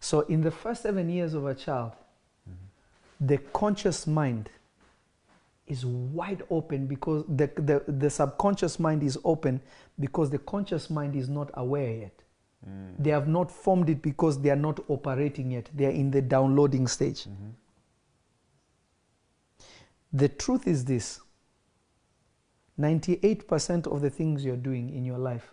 So, 0.00 0.20
in 0.22 0.42
the 0.42 0.50
first 0.50 0.82
seven 0.82 1.08
years 1.08 1.34
of 1.34 1.46
a 1.46 1.54
child, 1.54 1.92
mm-hmm. 2.48 3.26
the 3.26 3.38
conscious 3.38 4.06
mind 4.06 4.50
is 5.66 5.86
wide 5.86 6.42
open 6.50 6.86
because 6.86 7.24
the, 7.28 7.50
the, 7.56 7.82
the 7.90 8.10
subconscious 8.10 8.78
mind 8.78 9.02
is 9.02 9.18
open 9.24 9.60
because 9.98 10.28
the 10.28 10.38
conscious 10.38 10.90
mind 10.90 11.16
is 11.16 11.28
not 11.28 11.50
aware 11.54 11.90
yet. 11.90 12.22
Mm. 12.68 12.94
They 12.98 13.10
have 13.10 13.28
not 13.28 13.50
formed 13.50 13.88
it 13.88 14.02
because 14.02 14.40
they 14.40 14.50
are 14.50 14.56
not 14.56 14.80
operating 14.88 15.52
yet. 15.52 15.68
They 15.74 15.86
are 15.86 15.90
in 15.90 16.10
the 16.10 16.20
downloading 16.20 16.86
stage. 16.86 17.24
Mm-hmm. 17.24 17.50
The 20.12 20.28
truth 20.28 20.66
is 20.66 20.84
this 20.84 21.20
98% 22.78 23.86
of 23.86 24.00
the 24.00 24.10
things 24.10 24.44
you're 24.44 24.56
doing 24.56 24.90
in 24.90 25.04
your 25.04 25.18
life 25.18 25.52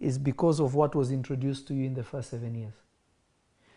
is 0.00 0.18
because 0.18 0.60
of 0.60 0.74
what 0.74 0.94
was 0.94 1.10
introduced 1.10 1.66
to 1.68 1.74
you 1.74 1.84
in 1.84 1.94
the 1.94 2.02
first 2.04 2.30
seven 2.30 2.54
years. 2.54 2.74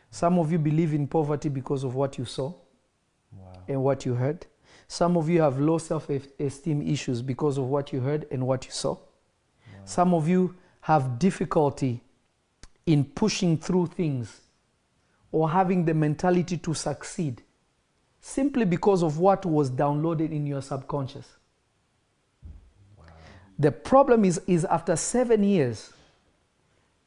Some 0.09 0.37
of 0.39 0.51
you 0.51 0.59
believe 0.59 0.93
in 0.93 1.07
poverty 1.07 1.49
because 1.49 1.83
of 1.83 1.95
what 1.95 2.17
you 2.17 2.25
saw 2.25 2.53
Wow. 3.33 3.53
and 3.67 3.83
what 3.83 4.05
you 4.05 4.13
heard. 4.15 4.45
Some 4.87 5.15
of 5.15 5.29
you 5.29 5.41
have 5.41 5.57
low 5.59 5.77
self 5.77 6.09
esteem 6.37 6.81
issues 6.81 7.21
because 7.21 7.57
of 7.57 7.65
what 7.69 7.93
you 7.93 8.01
heard 8.01 8.27
and 8.29 8.45
what 8.45 8.65
you 8.65 8.71
saw. 8.71 8.97
Some 9.85 10.13
of 10.13 10.27
you 10.27 10.55
have 10.81 11.17
difficulty 11.17 12.03
in 12.85 13.05
pushing 13.05 13.57
through 13.57 13.87
things 13.87 14.41
or 15.31 15.49
having 15.49 15.85
the 15.85 15.93
mentality 15.93 16.57
to 16.57 16.73
succeed 16.73 17.41
simply 18.21 18.65
because 18.65 19.01
of 19.03 19.17
what 19.17 19.45
was 19.45 19.69
downloaded 19.69 20.31
in 20.31 20.45
your 20.45 20.61
subconscious. 20.61 21.27
The 23.57 23.71
problem 23.71 24.23
is, 24.23 24.39
is 24.47 24.63
after 24.65 24.95
seven 24.95 25.43
years, 25.43 25.91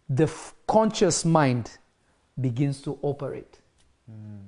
the 0.08 0.24
f- 0.24 0.54
conscious 0.66 1.24
mind 1.24 1.78
begins 2.40 2.82
to 2.82 2.98
operate. 3.02 3.58
Hmm. 4.06 4.46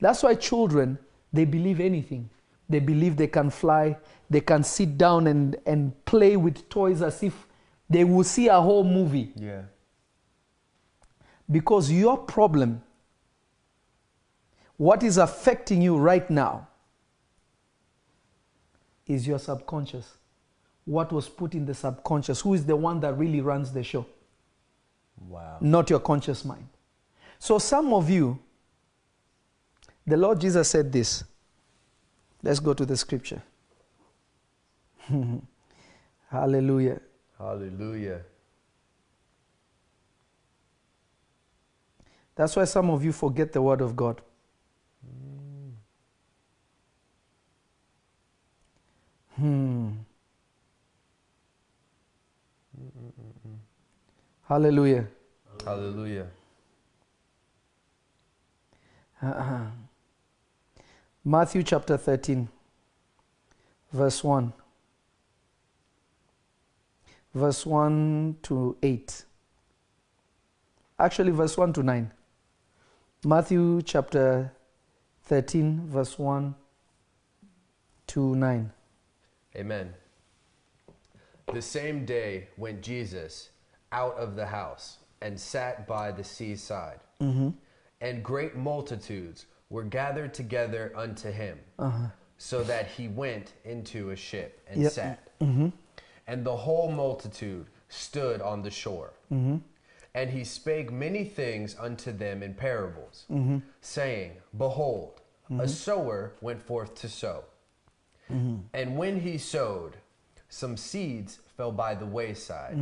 That's 0.00 0.22
why 0.22 0.34
children, 0.34 0.98
they 1.32 1.44
believe 1.44 1.80
anything. 1.80 2.28
They 2.68 2.80
believe 2.80 3.16
they 3.16 3.28
can 3.28 3.50
fly, 3.50 3.96
they 4.28 4.40
can 4.40 4.62
sit 4.62 4.98
down 4.98 5.26
and, 5.26 5.56
and 5.64 6.04
play 6.04 6.36
with 6.36 6.68
toys 6.68 7.00
as 7.00 7.22
if 7.22 7.46
they 7.88 8.04
will 8.04 8.24
see 8.24 8.48
a 8.48 8.60
whole 8.60 8.84
movie. 8.84 9.32
Yeah. 9.34 9.62
Because 11.50 11.90
your 11.90 12.18
problem, 12.18 12.82
what 14.78 15.02
is 15.02 15.18
affecting 15.18 15.82
you 15.82 15.98
right 15.98 16.28
now, 16.30 16.68
is 19.06 19.26
your 19.26 19.38
subconscious. 19.38 20.16
What 20.84 21.12
was 21.12 21.28
put 21.28 21.54
in 21.54 21.66
the 21.66 21.74
subconscious? 21.74 22.40
Who 22.40 22.54
is 22.54 22.64
the 22.64 22.76
one 22.76 23.00
that 23.00 23.18
really 23.18 23.40
runs 23.40 23.72
the 23.72 23.82
show? 23.82 24.06
Wow. 25.26 25.58
not 25.60 25.90
your 25.90 25.98
conscious 25.98 26.44
mind. 26.44 26.68
So, 27.40 27.58
some 27.58 27.92
of 27.92 28.08
you, 28.08 28.38
the 30.06 30.16
Lord 30.16 30.40
Jesus 30.40 30.68
said 30.70 30.92
this. 30.92 31.24
Let's 32.42 32.60
go 32.60 32.72
to 32.72 32.86
the 32.86 32.96
scripture. 32.96 33.42
Hallelujah. 36.30 37.00
Hallelujah. 37.36 38.20
That's 42.36 42.54
why 42.54 42.64
some 42.64 42.90
of 42.90 43.04
you 43.04 43.12
forget 43.12 43.52
the 43.52 43.60
word 43.60 43.80
of 43.80 43.96
God. 43.96 44.20
Hmm. 49.36 49.92
Hallelujah. 54.48 55.06
Hallelujah. 55.64 56.26
Uh-huh. 59.22 59.66
Matthew 61.24 61.62
chapter 61.62 61.96
13, 61.96 62.48
verse 63.92 64.24
1. 64.24 64.52
Verse 67.34 67.66
1 67.66 68.36
to 68.42 68.76
8. 68.82 69.24
Actually, 70.98 71.30
verse 71.30 71.56
1 71.56 71.72
to 71.74 71.82
9. 71.82 72.10
Matthew 73.24 73.82
chapter 73.82 74.52
13, 75.28 75.88
verse 75.88 76.18
1 76.18 76.54
to 78.06 78.34
9. 78.34 78.72
Amen. 79.56 79.92
The 81.52 81.60
same 81.60 82.06
day 82.06 82.48
went 82.56 82.80
Jesus 82.80 83.50
out 83.92 84.16
of 84.16 84.36
the 84.36 84.46
house 84.46 84.96
and 85.20 85.38
sat 85.38 85.86
by 85.86 86.12
the 86.12 86.24
seaside. 86.24 87.00
Mm-hmm. 87.20 87.50
And 88.00 88.24
great 88.24 88.56
multitudes 88.56 89.44
were 89.68 89.82
gathered 89.82 90.32
together 90.32 90.92
unto 90.96 91.30
him, 91.30 91.58
uh-huh. 91.78 92.06
so 92.38 92.62
that 92.64 92.86
he 92.86 93.08
went 93.08 93.52
into 93.66 94.10
a 94.10 94.16
ship 94.16 94.62
and 94.66 94.80
Yep. 94.82 94.92
sat. 94.92 95.38
Mm-hmm. 95.40 95.68
And 96.26 96.44
the 96.44 96.56
whole 96.56 96.90
multitude 96.90 97.66
stood 97.90 98.40
on 98.40 98.62
the 98.62 98.70
shore. 98.70 99.12
Mm-hmm. 99.30 99.58
And 100.14 100.30
he 100.30 100.44
spake 100.44 100.92
many 100.92 101.24
things 101.24 101.76
unto 101.78 102.12
them 102.12 102.42
in 102.42 102.54
parables, 102.54 103.26
mm-hmm. 103.30 103.58
saying, 103.80 104.32
Behold, 104.56 105.20
a 105.48 105.52
mm-hmm. 105.52 105.66
sower 105.66 106.32
went 106.40 106.62
forth 106.62 106.94
to 106.96 107.08
sow. 107.08 107.44
Mm-hmm. 108.30 108.56
And 108.74 108.96
when 108.96 109.20
he 109.20 109.38
sowed, 109.38 109.96
some 110.48 110.76
seeds 110.76 111.40
fell 111.56 111.72
by 111.72 111.94
the 111.94 112.06
wayside, 112.06 112.76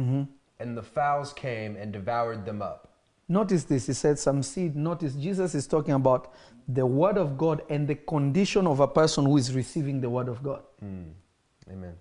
and 0.59 0.77
the 0.77 0.83
fowls 0.83 1.33
came 1.33 1.77
and 1.77 1.93
devoured 1.93 2.45
them 2.45 2.63
up. 2.63 2.93
Notice 3.29 3.65
this. 3.65 3.87
He 3.87 3.93
said 3.93 4.19
some 4.19 4.43
seed. 4.43 4.77
Notice 4.77 5.15
Jesus 5.15 5.55
is 5.55 5.67
talking 5.67 5.95
about 5.95 6.33
the 6.69 6.87
word 6.87 7.19
of 7.19 7.37
God 7.37 7.63
and 7.69 7.87
the 7.89 7.97
condition 7.97 8.67
of 8.67 8.81
a 8.81 8.87
person 8.87 9.27
who 9.27 9.37
is 9.37 9.53
receiving 9.53 10.01
the 10.01 10.09
word 10.09 10.29
of 10.29 10.43
God. 10.43 10.63
Mm. 10.85 11.13
Amen. 11.71 11.95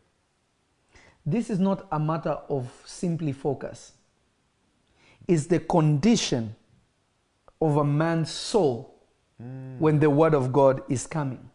This 1.26 1.50
is 1.50 1.60
not 1.60 1.88
a 1.92 2.00
matter 2.00 2.38
of 2.50 2.72
simply 2.86 3.32
focus. 3.32 3.94
It's 5.28 5.48
the 5.48 5.60
condition 5.60 6.56
of 7.62 7.78
a 7.78 7.84
man's 7.84 8.32
soul 8.32 8.96
when 9.80 10.00
the 10.00 10.10
word 10.10 10.34
of 10.34 10.54
God 10.54 10.82
is 10.90 11.06
coming. 11.08 11.50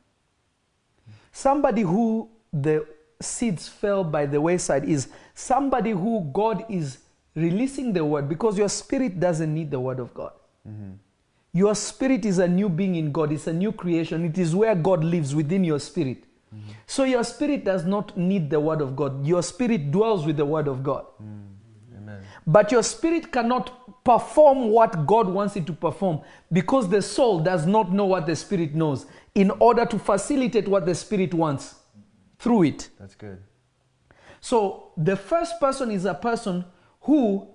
Somebody 1.32 1.82
who 1.82 2.28
the 2.52 2.86
seeds 3.20 3.68
fell 3.68 4.02
by 4.02 4.26
the 4.26 4.40
wayside 4.40 4.84
is 4.84 5.08
somebody 5.34 5.90
who 5.90 6.28
God 6.32 6.64
is 6.68 6.98
releasing 7.34 7.92
the 7.92 8.04
word 8.04 8.28
because 8.28 8.58
your 8.58 8.68
spirit 8.68 9.20
doesn't 9.20 9.52
need 9.52 9.70
the 9.70 9.80
word 9.80 10.00
of 10.00 10.12
God. 10.12 10.32
Mm-hmm. 10.68 10.92
Your 11.52 11.74
spirit 11.74 12.24
is 12.24 12.38
a 12.38 12.46
new 12.46 12.68
being 12.68 12.96
in 12.96 13.12
God, 13.12 13.32
it's 13.32 13.46
a 13.46 13.52
new 13.52 13.72
creation. 13.72 14.24
It 14.24 14.38
is 14.38 14.54
where 14.54 14.74
God 14.74 15.04
lives 15.04 15.34
within 15.34 15.64
your 15.64 15.80
spirit. 15.80 16.24
Mm-hmm. 16.54 16.70
So 16.86 17.04
your 17.04 17.24
spirit 17.24 17.64
does 17.64 17.84
not 17.84 18.16
need 18.16 18.50
the 18.50 18.60
word 18.60 18.80
of 18.80 18.96
God. 18.96 19.24
Your 19.26 19.42
spirit 19.42 19.90
dwells 19.90 20.26
with 20.26 20.36
the 20.36 20.44
word 20.44 20.68
of 20.68 20.82
God. 20.82 21.06
Mm. 21.22 21.49
Amen. 22.10 22.26
But 22.46 22.72
your 22.72 22.82
spirit 22.82 23.30
cannot 23.32 24.04
perform 24.04 24.70
what 24.70 25.06
God 25.06 25.28
wants 25.28 25.56
it 25.56 25.66
to 25.66 25.72
perform 25.72 26.20
because 26.52 26.88
the 26.88 27.02
soul 27.02 27.40
does 27.40 27.66
not 27.66 27.92
know 27.92 28.06
what 28.06 28.26
the 28.26 28.36
spirit 28.36 28.74
knows 28.74 29.06
in 29.34 29.50
order 29.52 29.84
to 29.86 29.98
facilitate 29.98 30.66
what 30.66 30.86
the 30.86 30.94
spirit 30.94 31.34
wants 31.34 31.76
through 32.38 32.64
it. 32.64 32.88
That's 32.98 33.14
good. 33.14 33.42
So 34.40 34.92
the 34.96 35.16
first 35.16 35.60
person 35.60 35.90
is 35.90 36.06
a 36.06 36.14
person 36.14 36.64
who 37.02 37.48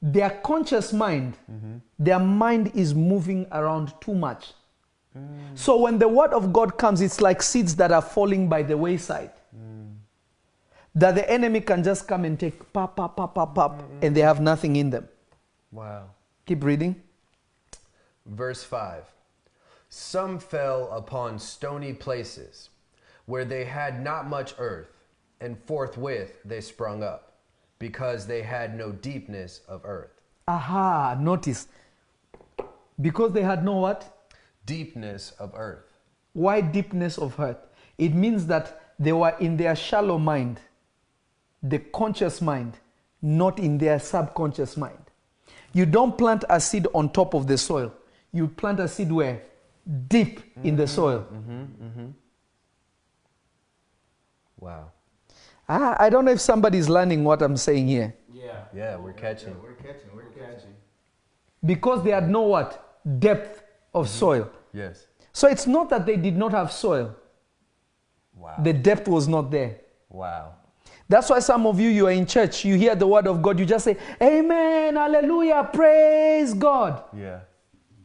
their 0.00 0.30
conscious 0.30 0.92
mind, 0.92 1.36
mm-hmm. 1.50 1.76
their 1.98 2.18
mind 2.18 2.72
is 2.74 2.92
moving 2.94 3.46
around 3.52 3.92
too 4.00 4.14
much. 4.14 4.52
Mm. 5.16 5.56
So 5.56 5.76
when 5.76 5.98
the 5.98 6.08
word 6.08 6.32
of 6.32 6.52
God 6.52 6.76
comes, 6.76 7.00
it's 7.00 7.20
like 7.20 7.40
seeds 7.40 7.76
that 7.76 7.92
are 7.92 8.02
falling 8.02 8.48
by 8.48 8.62
the 8.62 8.76
wayside. 8.76 9.30
That 10.94 11.14
the 11.14 11.28
enemy 11.30 11.60
can 11.60 11.82
just 11.82 12.06
come 12.06 12.24
and 12.24 12.38
take 12.38 12.72
pop, 12.72 12.96
pop, 12.96 13.16
pop, 13.16 13.34
pop, 13.34 13.54
pop, 13.54 13.82
and 14.02 14.14
they 14.14 14.20
have 14.20 14.40
nothing 14.40 14.76
in 14.76 14.90
them. 14.90 15.08
Wow. 15.70 16.10
Keep 16.46 16.64
reading. 16.64 17.02
Verse 18.26 18.62
5 18.62 19.04
Some 19.88 20.38
fell 20.38 20.90
upon 20.90 21.38
stony 21.38 21.92
places 21.92 22.70
where 23.26 23.44
they 23.44 23.64
had 23.64 24.02
not 24.02 24.28
much 24.28 24.54
earth, 24.58 24.90
and 25.40 25.56
forthwith 25.64 26.42
they 26.44 26.60
sprung 26.60 27.02
up, 27.02 27.38
because 27.78 28.26
they 28.26 28.42
had 28.42 28.76
no 28.76 28.92
deepness 28.92 29.60
of 29.68 29.82
earth. 29.84 30.20
Aha, 30.48 31.16
notice. 31.18 31.68
Because 33.00 33.32
they 33.32 33.42
had 33.42 33.64
no 33.64 33.76
what? 33.76 34.28
Deepness 34.66 35.32
of 35.38 35.52
earth. 35.54 35.86
Why 36.32 36.60
deepness 36.60 37.18
of 37.18 37.36
heart? 37.36 37.60
It 37.98 38.14
means 38.14 38.46
that 38.46 38.94
they 38.98 39.12
were 39.12 39.34
in 39.40 39.56
their 39.56 39.76
shallow 39.76 40.18
mind, 40.18 40.60
the 41.62 41.78
conscious 41.78 42.40
mind, 42.40 42.78
not 43.20 43.58
in 43.58 43.78
their 43.78 43.98
subconscious 43.98 44.76
mind. 44.76 44.98
You 45.72 45.86
don't 45.86 46.16
plant 46.18 46.44
a 46.50 46.60
seed 46.60 46.86
on 46.94 47.10
top 47.10 47.34
of 47.34 47.46
the 47.46 47.56
soil. 47.56 47.92
You 48.32 48.48
plant 48.48 48.80
a 48.80 48.88
seed 48.88 49.10
where? 49.12 49.42
Deep 50.08 50.40
in 50.62 50.76
the 50.76 50.86
soil. 50.86 51.26
Mm-hmm, 51.32 51.52
mm-hmm, 51.52 51.84
mm-hmm. 51.84 52.06
Wow. 54.58 54.90
Ah, 55.68 55.96
I 55.98 56.10
don't 56.10 56.24
know 56.24 56.32
if 56.32 56.40
somebody's 56.40 56.88
learning 56.88 57.24
what 57.24 57.42
I'm 57.42 57.56
saying 57.56 57.88
here. 57.88 58.14
Yeah. 58.32 58.64
Yeah, 58.74 58.96
we're 58.96 59.12
catching. 59.12 59.60
We're 59.62 59.74
catching. 59.74 60.10
We're 60.14 60.24
catching. 60.30 60.74
Because 61.64 62.02
they 62.04 62.10
had 62.10 62.28
no 62.28 62.42
what? 62.42 62.98
Depth 63.18 63.62
of 63.94 64.08
soil. 64.08 64.50
Yes. 64.72 65.06
So 65.32 65.48
it's 65.48 65.66
not 65.66 65.88
that 65.90 66.06
they 66.06 66.16
did 66.16 66.36
not 66.36 66.52
have 66.52 66.72
soil, 66.72 67.14
Wow. 68.36 68.56
the 68.62 68.72
depth 68.72 69.08
was 69.08 69.28
not 69.28 69.50
there. 69.50 69.80
wow. 70.10 70.54
That's 71.12 71.28
why 71.28 71.40
some 71.40 71.66
of 71.66 71.78
you, 71.78 71.90
you 71.90 72.06
are 72.06 72.10
in 72.10 72.24
church, 72.24 72.64
you 72.64 72.74
hear 72.74 72.94
the 72.94 73.06
word 73.06 73.26
of 73.26 73.42
God, 73.42 73.58
you 73.58 73.66
just 73.66 73.84
say, 73.84 73.98
Amen, 74.22 74.96
Hallelujah, 74.96 75.68
praise 75.70 76.54
God. 76.54 77.04
Yeah. 77.14 77.40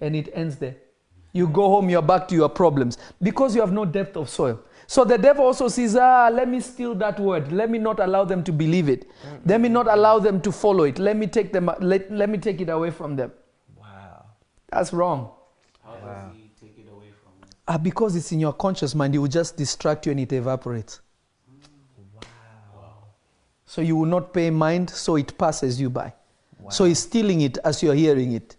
And 0.01 0.13
it 0.13 0.27
ends 0.33 0.57
there. 0.57 0.75
You 1.31 1.47
go 1.47 1.69
home, 1.69 1.89
you're 1.89 2.01
back 2.01 2.27
to 2.27 2.35
your 2.35 2.49
problems 2.49 2.97
because 3.21 3.55
you 3.55 3.61
have 3.61 3.71
no 3.71 3.85
depth 3.85 4.17
of 4.17 4.27
soil. 4.27 4.59
So 4.87 5.05
the 5.05 5.17
devil 5.17 5.45
also 5.45 5.69
says, 5.69 5.95
Ah, 5.95 6.29
let 6.33 6.49
me 6.49 6.59
steal 6.59 6.95
that 6.95 7.17
word. 7.17 7.49
Let 7.49 7.69
me 7.69 7.77
not 7.77 8.01
allow 8.01 8.25
them 8.25 8.43
to 8.43 8.51
believe 8.51 8.89
it. 8.89 9.09
Let 9.45 9.61
me 9.61 9.69
not 9.69 9.87
allow 9.87 10.19
them 10.19 10.41
to 10.41 10.51
follow 10.51 10.83
it. 10.83 10.99
Let 10.99 11.15
me 11.15 11.27
take 11.27 11.53
them 11.53 11.71
let, 11.79 12.11
let 12.11 12.29
me 12.29 12.37
take 12.37 12.59
it 12.59 12.67
away 12.67 12.91
from 12.91 13.15
them. 13.15 13.31
Wow. 13.79 14.25
That's 14.69 14.91
wrong. 14.91 15.31
How 15.81 15.95
does 15.95 16.35
he 16.35 16.51
take 16.59 16.77
it 16.77 16.91
away 16.91 17.13
from 17.23 17.31
us? 17.41 17.55
Ah, 17.69 17.77
because 17.77 18.17
it's 18.17 18.33
in 18.33 18.41
your 18.41 18.51
conscious 18.51 18.93
mind, 18.93 19.15
it 19.15 19.19
will 19.19 19.29
just 19.29 19.55
distract 19.55 20.05
you 20.07 20.11
and 20.11 20.19
it 20.19 20.33
evaporates. 20.33 20.99
So 23.67 23.81
you 23.81 23.95
will 23.97 24.07
not 24.07 24.33
pay 24.33 24.49
mind, 24.49 24.89
so 24.89 25.17
it 25.17 25.37
passes 25.37 25.79
you 25.79 25.89
by. 25.91 26.13
So 26.69 26.85
he's 26.85 26.99
stealing 26.99 27.41
it 27.41 27.57
as 27.63 27.83
you're 27.83 27.93
hearing 27.93 28.33
it. 28.33 28.55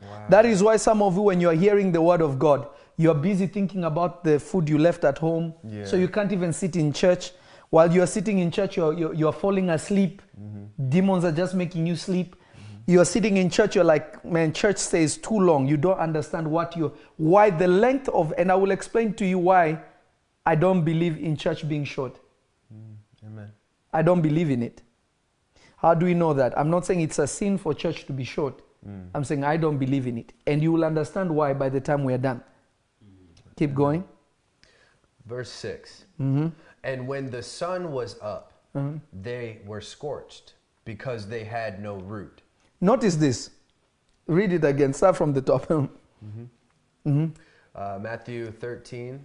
Wow. 0.00 0.26
That 0.28 0.46
is 0.46 0.62
why 0.62 0.76
some 0.76 1.02
of 1.02 1.14
you, 1.14 1.22
when 1.22 1.40
you're 1.40 1.54
hearing 1.54 1.92
the 1.92 2.00
word 2.00 2.20
of 2.20 2.38
God, 2.38 2.68
you're 2.96 3.14
busy 3.14 3.46
thinking 3.46 3.84
about 3.84 4.22
the 4.22 4.38
food 4.38 4.68
you 4.68 4.78
left 4.78 5.04
at 5.04 5.18
home. 5.18 5.54
Yeah. 5.64 5.84
So 5.84 5.96
you 5.96 6.08
can't 6.08 6.30
even 6.30 6.52
sit 6.52 6.76
in 6.76 6.92
church. 6.92 7.32
While 7.70 7.92
you're 7.92 8.06
sitting 8.06 8.38
in 8.38 8.50
church, 8.50 8.76
you're, 8.76 8.92
you're, 8.92 9.14
you're 9.14 9.32
falling 9.32 9.70
asleep. 9.70 10.22
Mm-hmm. 10.40 10.88
Demons 10.90 11.24
are 11.24 11.32
just 11.32 11.54
making 11.54 11.86
you 11.86 11.96
sleep. 11.96 12.36
Mm-hmm. 12.36 12.92
You're 12.92 13.06
sitting 13.06 13.38
in 13.38 13.48
church, 13.50 13.74
you're 13.74 13.84
like, 13.84 14.22
man, 14.24 14.52
church 14.52 14.76
stays 14.76 15.16
too 15.16 15.38
long. 15.38 15.66
You 15.66 15.78
don't 15.78 15.98
understand 15.98 16.50
what 16.50 16.76
you, 16.76 16.92
why 17.16 17.48
the 17.50 17.68
length 17.68 18.08
of, 18.10 18.32
and 18.36 18.52
I 18.52 18.54
will 18.56 18.72
explain 18.72 19.14
to 19.14 19.24
you 19.26 19.38
why 19.38 19.80
I 20.44 20.54
don't 20.54 20.84
believe 20.84 21.16
in 21.18 21.36
church 21.36 21.66
being 21.66 21.84
short. 21.84 22.18
I 23.92 24.02
don't 24.02 24.22
believe 24.22 24.50
in 24.50 24.62
it. 24.62 24.82
How 25.76 25.94
do 25.94 26.06
we 26.06 26.14
know 26.14 26.32
that? 26.34 26.56
I'm 26.58 26.70
not 26.70 26.86
saying 26.86 27.00
it's 27.00 27.18
a 27.18 27.26
sin 27.26 27.58
for 27.58 27.74
church 27.74 28.06
to 28.06 28.12
be 28.12 28.24
short. 28.24 28.62
I'm 29.14 29.24
saying 29.24 29.44
I 29.44 29.56
don't 29.56 29.78
believe 29.78 30.06
in 30.06 30.18
it. 30.18 30.32
And 30.46 30.62
you 30.62 30.72
will 30.72 30.84
understand 30.84 31.34
why 31.34 31.52
by 31.54 31.68
the 31.68 31.80
time 31.80 32.04
we're 32.04 32.18
done. 32.18 32.42
Keep 33.56 33.74
going. 33.74 34.04
Verse 35.26 35.50
6 35.50 36.04
Mm-hmm. 36.20 36.48
And 36.84 37.06
when 37.06 37.30
the 37.30 37.42
sun 37.42 37.92
was 37.92 38.16
up, 38.20 38.52
they 39.12 39.58
were 39.66 39.80
scorched 39.80 40.54
because 40.84 41.28
they 41.28 41.44
had 41.44 41.80
no 41.82 41.96
root. 41.96 42.42
Notice 42.80 43.16
this. 43.16 43.50
Read 44.26 44.52
it 44.52 44.64
again. 44.64 44.92
Start 44.92 45.16
from 45.16 45.32
the 45.32 45.42
top. 45.42 45.70
Uh, 47.74 47.98
Matthew 48.00 48.50
13, 48.52 49.24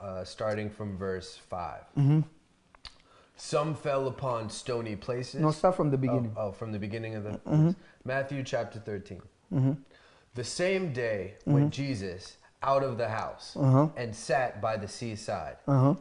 uh, 0.00 0.22
starting 0.24 0.68
from 0.70 0.96
verse 0.98 1.36
5. 1.36 1.80
Some 3.36 3.74
fell 3.74 4.08
upon 4.08 4.48
stony 4.50 4.96
places. 4.96 5.40
no, 5.40 5.50
start 5.50 5.76
from 5.76 5.90
the 5.90 5.96
Oh, 5.96 6.00
beginning. 6.00 6.32
Oh, 6.36 6.52
from 6.52 6.72
the 6.72 6.78
beginning 6.78 7.14
of 7.16 7.24
the 7.24 7.74
Matthew 8.04 8.42
chapter 8.42 8.78
13. 8.78 9.20
The 10.34 10.44
same 10.44 10.92
day 10.92 11.34
went 11.46 11.72
Jesus 11.72 12.36
out 12.62 12.82
of 12.82 12.98
the 12.98 13.08
house 13.08 13.56
and 13.96 14.14
sat 14.14 14.60
by 14.60 14.76
the 14.76 14.88
seaside. 14.88 15.56
Uh-huh. 15.68 15.94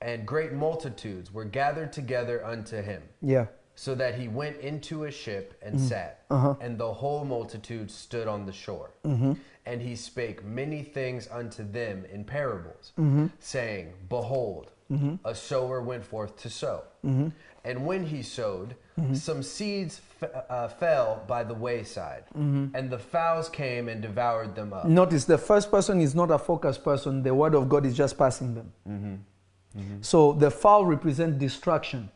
And 0.00 0.26
great 0.26 0.52
multitudes 0.52 1.32
were 1.32 1.44
gathered 1.44 1.92
together 1.92 2.44
unto 2.44 2.82
him, 2.82 3.02
Yeah. 3.20 3.46
so 3.76 3.94
that 3.94 4.16
he 4.16 4.26
went 4.26 4.56
into 4.56 5.04
a 5.04 5.10
ship 5.12 5.54
and 5.62 5.76
Mm-hmm. 5.76 5.86
sat. 5.86 6.24
Uh-huh. 6.28 6.54
And 6.60 6.76
the 6.76 6.92
whole 6.92 7.24
multitude 7.24 7.88
stood 7.90 8.26
on 8.26 8.44
the 8.46 8.52
shore. 8.52 8.90
Mm-hmm. 9.04 9.34
And 9.64 9.80
he 9.80 9.94
spake 9.94 10.44
many 10.44 10.82
things 10.82 11.28
unto 11.30 11.62
them 11.62 12.04
in 12.12 12.24
parables, 12.24 12.92
Mm-hmm. 12.98 13.26
saying, 13.38 13.92
Behold, 14.08 14.72
Mm-hmm. 14.92 15.14
a 15.24 15.34
sower 15.34 15.80
went 15.80 16.04
forth 16.04 16.36
to 16.42 16.50
sow. 16.50 16.82
Mm-hmm. 17.04 17.28
And 17.64 17.86
when 17.86 18.04
he 18.04 18.22
sowed, 18.22 18.74
mm-hmm. 19.00 19.14
some 19.14 19.42
seeds 19.42 20.00
f- 20.22 20.30
uh, 20.50 20.68
fell 20.68 21.22
by 21.26 21.44
the 21.44 21.54
wayside, 21.54 22.24
Mm-hmm. 22.36 22.74
and 22.76 22.90
the 22.90 22.98
fowls 22.98 23.48
came 23.48 23.88
and 23.88 24.02
devoured 24.02 24.54
them 24.54 24.72
up. 24.72 24.84
Notice 24.84 25.24
the 25.24 25.38
first 25.38 25.70
person 25.70 26.00
is 26.00 26.14
not 26.14 26.30
a 26.30 26.38
focused 26.38 26.82
person. 26.84 27.22
The 27.22 27.34
word 27.34 27.54
of 27.54 27.68
God 27.68 27.86
is 27.86 27.96
just 27.96 28.18
passing 28.18 28.54
them. 28.54 28.72
Mm-hmm. 28.88 30.02
So 30.02 30.32
the 30.34 30.50
fowl 30.50 30.84
represent 30.84 31.38
distraction. 31.38 32.10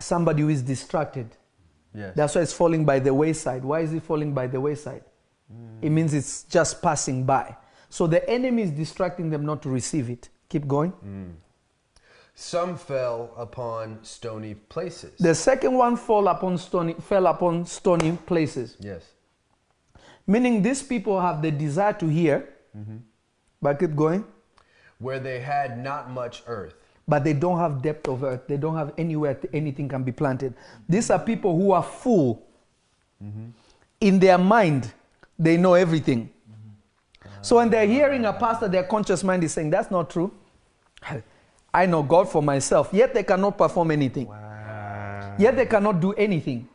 Somebody 0.00 0.42
who 0.42 0.48
is 0.48 0.62
distracted. 0.62 1.28
Yes. 1.94 2.14
That's 2.16 2.34
why 2.34 2.42
it's 2.42 2.52
falling 2.52 2.84
by 2.84 2.98
the 3.00 3.12
wayside. 3.12 3.64
Why 3.64 3.80
is 3.80 3.92
it 3.92 4.02
falling 4.02 4.32
by 4.32 4.46
the 4.46 4.60
wayside? 4.60 5.02
Mm. 5.52 5.78
It 5.82 5.90
means 5.90 6.14
it's 6.14 6.44
just 6.44 6.80
passing 6.80 7.24
by. 7.24 7.56
So 7.90 8.06
the 8.06 8.26
enemy 8.30 8.62
is 8.62 8.70
distracting 8.70 9.28
them 9.30 9.44
not 9.44 9.60
to 9.62 9.68
receive 9.68 10.08
it. 10.08 10.28
Keep 10.48 10.66
going. 10.68 10.92
Some 12.34 12.76
fell 12.78 13.34
upon 13.36 13.98
stony 14.02 14.54
places. 14.54 15.12
The 15.18 15.34
second 15.34 15.74
one 15.74 15.96
fall 15.96 16.28
upon 16.28 16.56
stony, 16.56 16.94
fell 16.94 17.26
upon 17.26 17.66
stony 17.66 18.16
places. 18.26 18.76
yes. 18.80 19.02
Meaning 20.26 20.62
these 20.62 20.82
people 20.82 21.20
have 21.20 21.42
the 21.42 21.50
desire 21.50 21.92
to 21.94 22.06
hear, 22.06 22.48
mm-hmm. 22.76 22.98
but 23.60 23.80
keep 23.80 23.96
going, 23.96 24.24
Where 25.00 25.18
they 25.18 25.40
had 25.40 25.82
not 25.82 26.10
much 26.10 26.42
earth. 26.46 26.74
but 27.08 27.24
they 27.24 27.32
don't 27.32 27.58
have 27.58 27.82
depth 27.82 28.06
of 28.08 28.22
earth. 28.22 28.42
They 28.46 28.56
don't 28.56 28.76
have 28.76 28.92
anywhere 28.96 29.34
th- 29.34 29.52
anything 29.52 29.88
can 29.88 30.04
be 30.04 30.12
planted. 30.12 30.54
These 30.88 31.10
are 31.10 31.18
people 31.18 31.56
who 31.58 31.72
are 31.72 31.82
full. 31.82 32.46
Mm-hmm. 33.22 33.46
In 34.02 34.18
their 34.20 34.38
mind, 34.38 34.92
they 35.36 35.56
know 35.56 35.74
everything. 35.74 36.30
So 37.42 37.56
when 37.56 37.70
they're 37.70 37.86
hearing 37.86 38.24
a 38.24 38.32
pastor, 38.32 38.68
their 38.68 38.84
conscious 38.84 39.24
mind 39.24 39.44
is 39.44 39.52
saying, 39.52 39.70
That's 39.70 39.90
not 39.90 40.10
true. 40.10 40.32
I 41.72 41.86
know 41.86 42.02
God 42.02 42.28
for 42.28 42.42
myself. 42.42 42.90
Yet 42.92 43.14
they 43.14 43.22
cannot 43.22 43.56
perform 43.56 43.90
anything. 43.90 44.28
Yet 45.38 45.56
they 45.56 45.66
cannot 45.66 46.00
do 46.00 46.12
anything. 46.14 46.68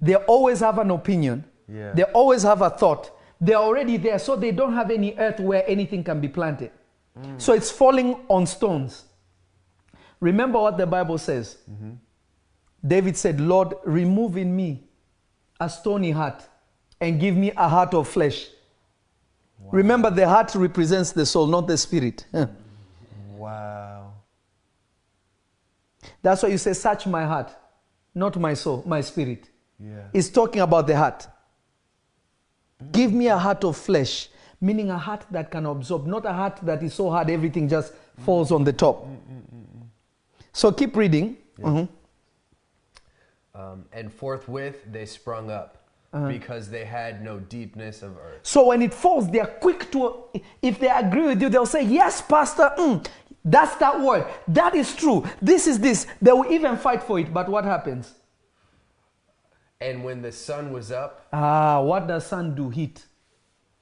They 0.00 0.14
always 0.14 0.60
have 0.60 0.78
an 0.78 0.90
opinion. 0.90 1.44
Yeah. 1.68 1.92
They 1.92 2.04
always 2.04 2.42
have 2.44 2.62
a 2.62 2.70
thought. 2.70 3.10
They're 3.40 3.56
already 3.56 3.96
there, 3.96 4.18
so 4.18 4.36
they 4.36 4.52
don't 4.52 4.72
have 4.74 4.90
any 4.90 5.16
earth 5.18 5.40
where 5.40 5.64
anything 5.68 6.04
can 6.04 6.20
be 6.20 6.28
planted. 6.28 6.70
Mm. 7.18 7.40
So 7.40 7.52
it's 7.52 7.70
falling 7.70 8.16
on 8.28 8.46
stones. 8.46 9.04
Remember 10.20 10.60
what 10.60 10.76
the 10.76 10.86
Bible 10.86 11.18
says. 11.18 11.56
Mm-hmm. 11.70 11.92
David 12.86 13.16
said, 13.16 13.40
Lord, 13.40 13.74
remove 13.84 14.36
in 14.36 14.54
me 14.54 14.84
a 15.58 15.68
stony 15.68 16.10
heart 16.10 16.42
and 17.00 17.20
give 17.20 17.36
me 17.36 17.52
a 17.56 17.68
heart 17.68 17.94
of 17.94 18.08
flesh. 18.08 18.48
Remember, 19.70 20.10
the 20.10 20.28
heart 20.28 20.54
represents 20.54 21.12
the 21.12 21.24
soul, 21.24 21.46
not 21.46 21.66
the 21.66 21.76
spirit. 21.76 22.24
Wow. 23.36 24.12
That's 26.20 26.42
why 26.42 26.50
you 26.50 26.58
say, 26.58 26.74
Search 26.74 27.06
my 27.06 27.24
heart, 27.24 27.50
not 28.14 28.38
my 28.38 28.52
soul, 28.52 28.82
my 28.86 29.00
spirit. 29.00 29.48
Yeah. 29.78 30.08
It's 30.12 30.28
talking 30.28 30.60
about 30.60 30.86
the 30.86 30.94
heart. 30.94 31.26
Give 32.92 33.14
me 33.14 33.28
a 33.28 33.38
heart 33.38 33.64
of 33.64 33.78
flesh, 33.78 34.28
meaning 34.60 34.90
a 34.90 34.98
heart 34.98 35.24
that 35.30 35.50
can 35.50 35.64
absorb, 35.64 36.06
not 36.06 36.26
a 36.26 36.32
heart 36.34 36.58
that 36.62 36.82
is 36.82 36.92
so 36.92 37.10
hard 37.10 37.30
everything 37.30 37.66
just 37.66 37.94
falls 38.18 38.52
on 38.52 38.62
the 38.62 38.74
top. 38.74 39.06
Mm, 39.06 39.16
mm, 39.16 39.42
mm, 39.54 39.86
so 40.52 40.70
keep 40.70 40.94
reading. 40.96 41.38
Mhm. 41.58 41.88
Um, 43.54 43.86
and 43.92 44.12
forthwith 44.12 44.84
they 44.90 45.06
sprung 45.06 45.50
up 45.50 45.79
because 46.12 46.68
they 46.70 46.84
had 46.84 47.22
no 47.24 47.38
deepness 47.38 48.02
of 48.02 48.16
earth. 48.18 48.40
So 48.42 48.66
when 48.66 48.82
it 48.82 48.92
falls, 48.92 49.30
they 49.30 49.40
are 49.40 49.46
quick 49.46 49.90
to, 49.92 50.24
if 50.60 50.78
they 50.78 50.88
agree 50.88 51.26
with 51.28 51.40
you, 51.40 51.48
they'll 51.48 51.66
say, 51.66 51.82
Yes, 51.84 52.20
Pastor, 52.20 52.72
mm, 52.76 53.06
that's 53.44 53.76
that 53.76 54.00
word. 54.00 54.26
That 54.48 54.74
is 54.74 54.94
true. 54.94 55.24
This 55.40 55.66
is 55.66 55.78
this. 55.78 56.06
They 56.20 56.32
will 56.32 56.50
even 56.50 56.76
fight 56.76 57.02
for 57.02 57.18
it. 57.20 57.32
But 57.32 57.48
what 57.48 57.64
happens? 57.64 58.12
And 59.80 60.04
when 60.04 60.20
the 60.20 60.32
sun 60.32 60.72
was 60.72 60.90
up, 60.90 61.28
Ah, 61.32 61.80
what 61.80 62.06
does 62.08 62.26
sun 62.26 62.54
do? 62.54 62.70
Heat. 62.70 63.06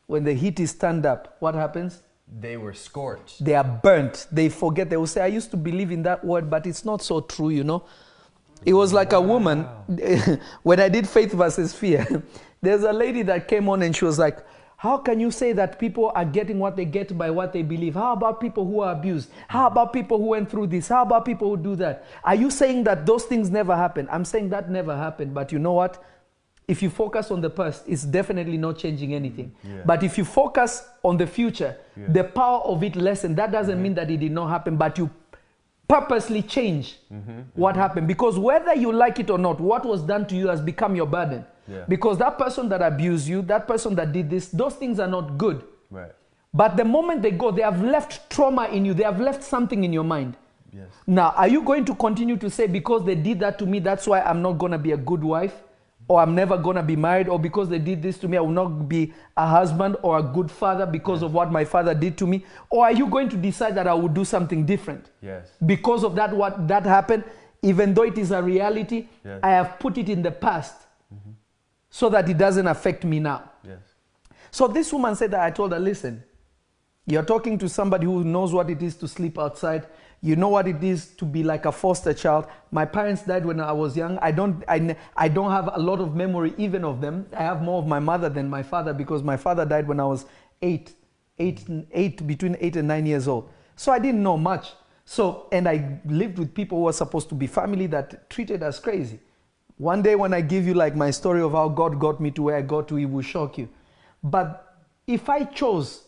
When 0.07 0.25
the 0.25 0.35
heat 0.35 0.61
is 0.61 0.75
turned 0.75 1.07
up, 1.07 1.37
what 1.41 1.55
happens? 1.55 2.03
they 2.41 2.57
were 2.57 2.75
scorched. 2.75 3.45
They 3.45 3.55
are 3.55 3.65
burnt. 3.65 4.27
They 4.31 4.49
forget. 4.49 4.91
They 4.91 4.97
will 4.97 5.07
say, 5.07 5.23
I 5.23 5.29
used 5.29 5.51
to 5.53 5.57
believe 5.57 5.91
in 5.91 6.03
that 6.03 6.25
word, 6.25 6.51
but 6.51 6.67
it's 6.67 6.85
not 6.85 7.03
so 7.03 7.21
true, 7.21 7.49
you 7.49 7.65
know. 7.65 7.85
It 8.65 8.75
was 8.75 8.93
like 8.93 9.13
a 9.13 9.21
woman, 9.21 9.63
when 10.63 10.81
I 10.81 10.89
did 10.89 11.09
faith 11.09 11.33
versus 11.33 11.73
fear, 11.73 12.07
there's 12.63 12.83
a 12.83 12.93
lady 12.93 13.23
that 13.23 13.49
came 13.49 13.69
on 13.69 13.83
and 13.83 13.95
she 13.95 14.05
was 14.05 14.19
like, 14.19 14.39
How 14.77 14.99
can 14.99 15.21
you 15.21 15.31
say 15.31 15.53
that 15.55 15.79
people 15.79 16.13
are 16.15 16.25
getting 16.25 16.59
what 16.59 16.77
they 16.77 16.85
get 16.85 17.17
by 17.17 17.31
what 17.31 17.53
they 17.53 17.63
believe? 17.63 17.95
How 17.95 18.13
about 18.13 18.41
people 18.41 18.65
who 18.65 18.81
are 18.81 18.93
abused? 18.93 19.31
How 19.49 19.67
about 19.67 19.93
people 19.93 20.19
who 20.19 20.27
went 20.27 20.51
through 20.51 20.69
this? 20.69 20.89
How 20.89 21.03
about 21.03 21.25
people 21.25 21.49
who 21.51 21.57
do 21.57 21.77
that? 21.77 22.05
Are 22.25 22.35
you 22.35 22.51
saying 22.51 22.85
that 22.85 23.07
those 23.07 23.25
things 23.25 23.51
never 23.51 23.77
happen? 23.77 24.09
I'm 24.11 24.25
saying 24.25 24.51
that 24.51 24.71
never 24.71 24.97
happened, 24.97 25.35
but 25.35 25.53
you 25.53 25.59
know 25.59 25.73
what? 25.73 26.05
If 26.69 26.83
you 26.83 26.91
focus 26.91 27.31
on 27.31 27.41
the 27.41 27.49
past, 27.49 27.85
it's 27.87 28.05
definitely 28.05 28.59
not 28.59 28.77
changing 28.77 29.15
anything. 29.15 29.53
Mm, 29.67 29.77
yeah. 29.77 29.83
But 29.87 30.03
if 30.03 30.19
you 30.19 30.25
focus 30.25 30.87
on 31.03 31.17
the 31.17 31.27
future, 31.27 31.77
Yeah. 31.97 32.13
the 32.13 32.25
power 32.25 32.61
of 32.61 32.83
it 32.83 32.95
lessened. 32.95 33.37
That 33.37 33.51
doesn't 33.51 33.75
mm-hmm. 33.75 33.83
mean 33.83 33.95
that 33.95 34.11
it 34.11 34.19
did 34.19 34.33
not 34.33 34.49
happen, 34.49 34.77
but 34.77 34.99
you 34.99 35.09
purposely 35.89 36.43
change 36.43 36.97
Mm-hmm, 37.13 37.41
what 37.55 37.75
happened. 37.75 38.07
Because 38.07 38.39
whether 38.39 38.75
you 38.75 38.93
like 38.93 39.19
it 39.19 39.31
or 39.31 39.39
not, 39.39 39.59
what 39.61 39.85
was 39.85 40.03
done 40.03 40.27
to 40.27 40.37
you 40.37 40.49
has 40.49 40.61
become 40.61 40.95
your 40.95 41.07
burden. 41.07 41.45
Yeah. 41.67 41.85
Because 41.89 42.19
that 42.19 42.39
person 42.39 42.69
that 42.69 42.83
abused 42.83 43.27
you, 43.27 43.43
that 43.43 43.67
person 43.67 43.95
that 43.95 44.13
did 44.13 44.29
this, 44.31 44.49
those 44.49 44.75
things 44.75 45.01
are 45.01 45.09
not 45.09 45.39
good. 45.39 45.65
Right. 45.91 46.13
But 46.53 46.77
the 46.77 46.85
moment 46.85 47.23
they 47.23 47.31
go, 47.31 47.51
they 47.51 47.63
have 47.63 47.83
left 47.83 48.31
trauma 48.31 48.67
in 48.69 48.85
you, 48.85 48.95
they 48.95 49.05
have 49.05 49.21
left 49.21 49.43
something 49.43 49.85
in 49.85 49.93
your 49.93 50.05
mind. 50.05 50.37
Yes. 50.73 50.89
Now, 51.07 51.33
are 51.37 51.49
you 51.49 51.63
going 51.63 51.85
to 51.87 51.95
continue 51.95 52.37
to 52.37 52.51
say, 52.51 52.67
because 52.67 53.05
they 53.05 53.15
did 53.15 53.41
that 53.41 53.59
to 53.59 53.67
me, 53.67 53.79
that's 53.79 54.07
why 54.07 54.21
I'm 54.21 54.43
not 54.43 54.59
going 54.59 54.73
to 54.73 54.79
be 54.79 54.93
a 54.93 54.97
good 54.97 55.25
wife? 55.25 55.55
Or 56.09 56.21
I'm 56.21 56.35
never 56.35 56.57
going 56.57 56.77
to 56.77 56.83
be 56.83 56.97
married? 56.97 57.29
Or 57.29 57.39
because 57.39 57.69
they 57.69 57.79
did 57.79 58.03
this 58.03 58.19
to 58.19 58.29
me, 58.29 58.39
I 58.39 58.41
will 58.41 58.49
not 58.49 58.89
be 58.89 59.13
a 59.37 59.47
husband 59.47 59.97
or 60.03 60.19
a 60.19 60.23
good 60.23 60.51
father 60.51 60.87
because 60.87 61.23
of 61.23 61.35
what 61.35 61.53
my 61.53 61.65
father 61.65 61.95
did 61.95 62.17
to 62.19 62.27
me? 62.27 62.45
Or 62.71 62.85
are 62.85 62.93
you 62.93 63.07
going 63.07 63.29
to 63.29 63.37
decide 63.37 63.75
that 63.75 63.87
I 63.87 63.93
will 63.95 64.09
do 64.09 64.25
something 64.25 64.65
different? 64.65 65.11
Yes. 65.21 65.51
Because 65.65 66.05
of 66.05 66.15
that, 66.17 66.35
what 66.35 66.67
that 66.67 66.85
happened, 66.85 67.25
even 67.61 67.93
though 67.93 68.05
it 68.05 68.17
is 68.17 68.31
a 68.31 68.43
reality, 68.43 69.09
Yes. 69.25 69.41
I 69.43 69.51
have 69.51 69.79
put 69.79 69.99
it 69.99 70.09
in 70.09 70.23
the 70.23 70.31
past 70.31 70.75
so 71.91 72.09
that 72.09 72.29
it 72.29 72.39
doesn't 72.39 72.67
affect 72.67 73.05
me 73.05 73.19
now. 73.19 73.51
Yes. 73.63 73.81
So 74.51 74.67
this 74.67 74.93
woman 74.93 75.15
said 75.15 75.31
that 75.33 75.41
I 75.41 75.51
told 75.51 75.73
her, 75.73 75.79
listen, 75.79 76.23
you're 77.07 77.25
talking 77.25 77.59
to 77.59 77.69
somebody 77.69 78.07
who 78.07 78.25
knows 78.25 78.53
what 78.53 78.71
it 78.71 78.83
is 78.83 78.95
to 78.97 79.09
sleep 79.09 79.39
outside. 79.39 79.87
You 80.21 80.35
know 80.35 80.49
what 80.49 80.67
it 80.67 80.83
is 80.83 81.07
to 81.17 81.25
be 81.25 81.45
like 81.45 81.65
a 81.65 81.71
foster 81.71 82.13
child. 82.13 82.47
My 82.73 82.85
parents 82.85 83.23
died 83.23 83.47
when 83.47 83.61
I 83.61 83.71
was 83.73 83.97
young. 83.97 84.19
I 84.19 84.33
don't, 84.33 84.65
I, 84.67 84.97
I 85.17 85.29
don't 85.29 85.53
have 85.53 85.71
a 85.73 85.79
lot 85.79 86.01
of 86.01 86.17
memory 86.17 86.55
even 86.59 86.85
of 86.85 87.01
them. 87.01 87.27
I 87.33 87.43
have 87.43 87.63
more 87.63 87.81
of 87.81 87.87
my 87.87 88.01
mother 88.01 88.29
than 88.29 88.51
my 88.51 88.63
father 88.63 88.93
because 88.93 89.23
my 89.23 89.37
father 89.37 89.65
died 89.65 89.87
when 89.87 90.01
I 90.01 90.07
was 90.07 90.27
eight, 90.61 90.93
eight, 91.39 91.65
eight, 91.93 92.27
between 92.27 92.57
eight 92.61 92.75
and 92.75 92.89
nine 92.89 93.07
years 93.07 93.29
old. 93.29 93.49
So 93.77 93.93
I 93.93 94.01
didn't 94.01 94.23
know 94.23 94.37
much. 94.37 94.73
So, 95.05 95.47
and 95.53 95.69
I 95.69 96.01
lived 96.05 96.39
with 96.39 96.53
people 96.53 96.79
who 96.79 96.85
were 96.85 96.93
supposed 96.93 97.29
to 97.29 97.35
be 97.37 97.47
family 97.47 97.87
that 97.87 98.29
treated 98.29 98.63
us 98.63 98.81
crazy. 98.81 99.21
One 99.77 100.03
day 100.03 100.17
when 100.17 100.35
I 100.35 100.41
give 100.41 100.67
you 100.67 100.75
like 100.75 100.97
my 100.97 101.13
story 101.13 101.41
of 101.41 101.53
how 101.53 101.69
God 101.69 102.01
got 102.01 102.21
me 102.21 102.33
to 102.33 102.43
where 102.43 102.57
I 102.57 102.63
got 102.63 102.89
to, 102.89 102.99
it 102.99 103.05
will 103.05 103.23
shock 103.23 103.57
you. 103.57 103.69
But 104.23 104.77
if 105.07 105.29
I 105.29 105.45
chose, 105.45 106.03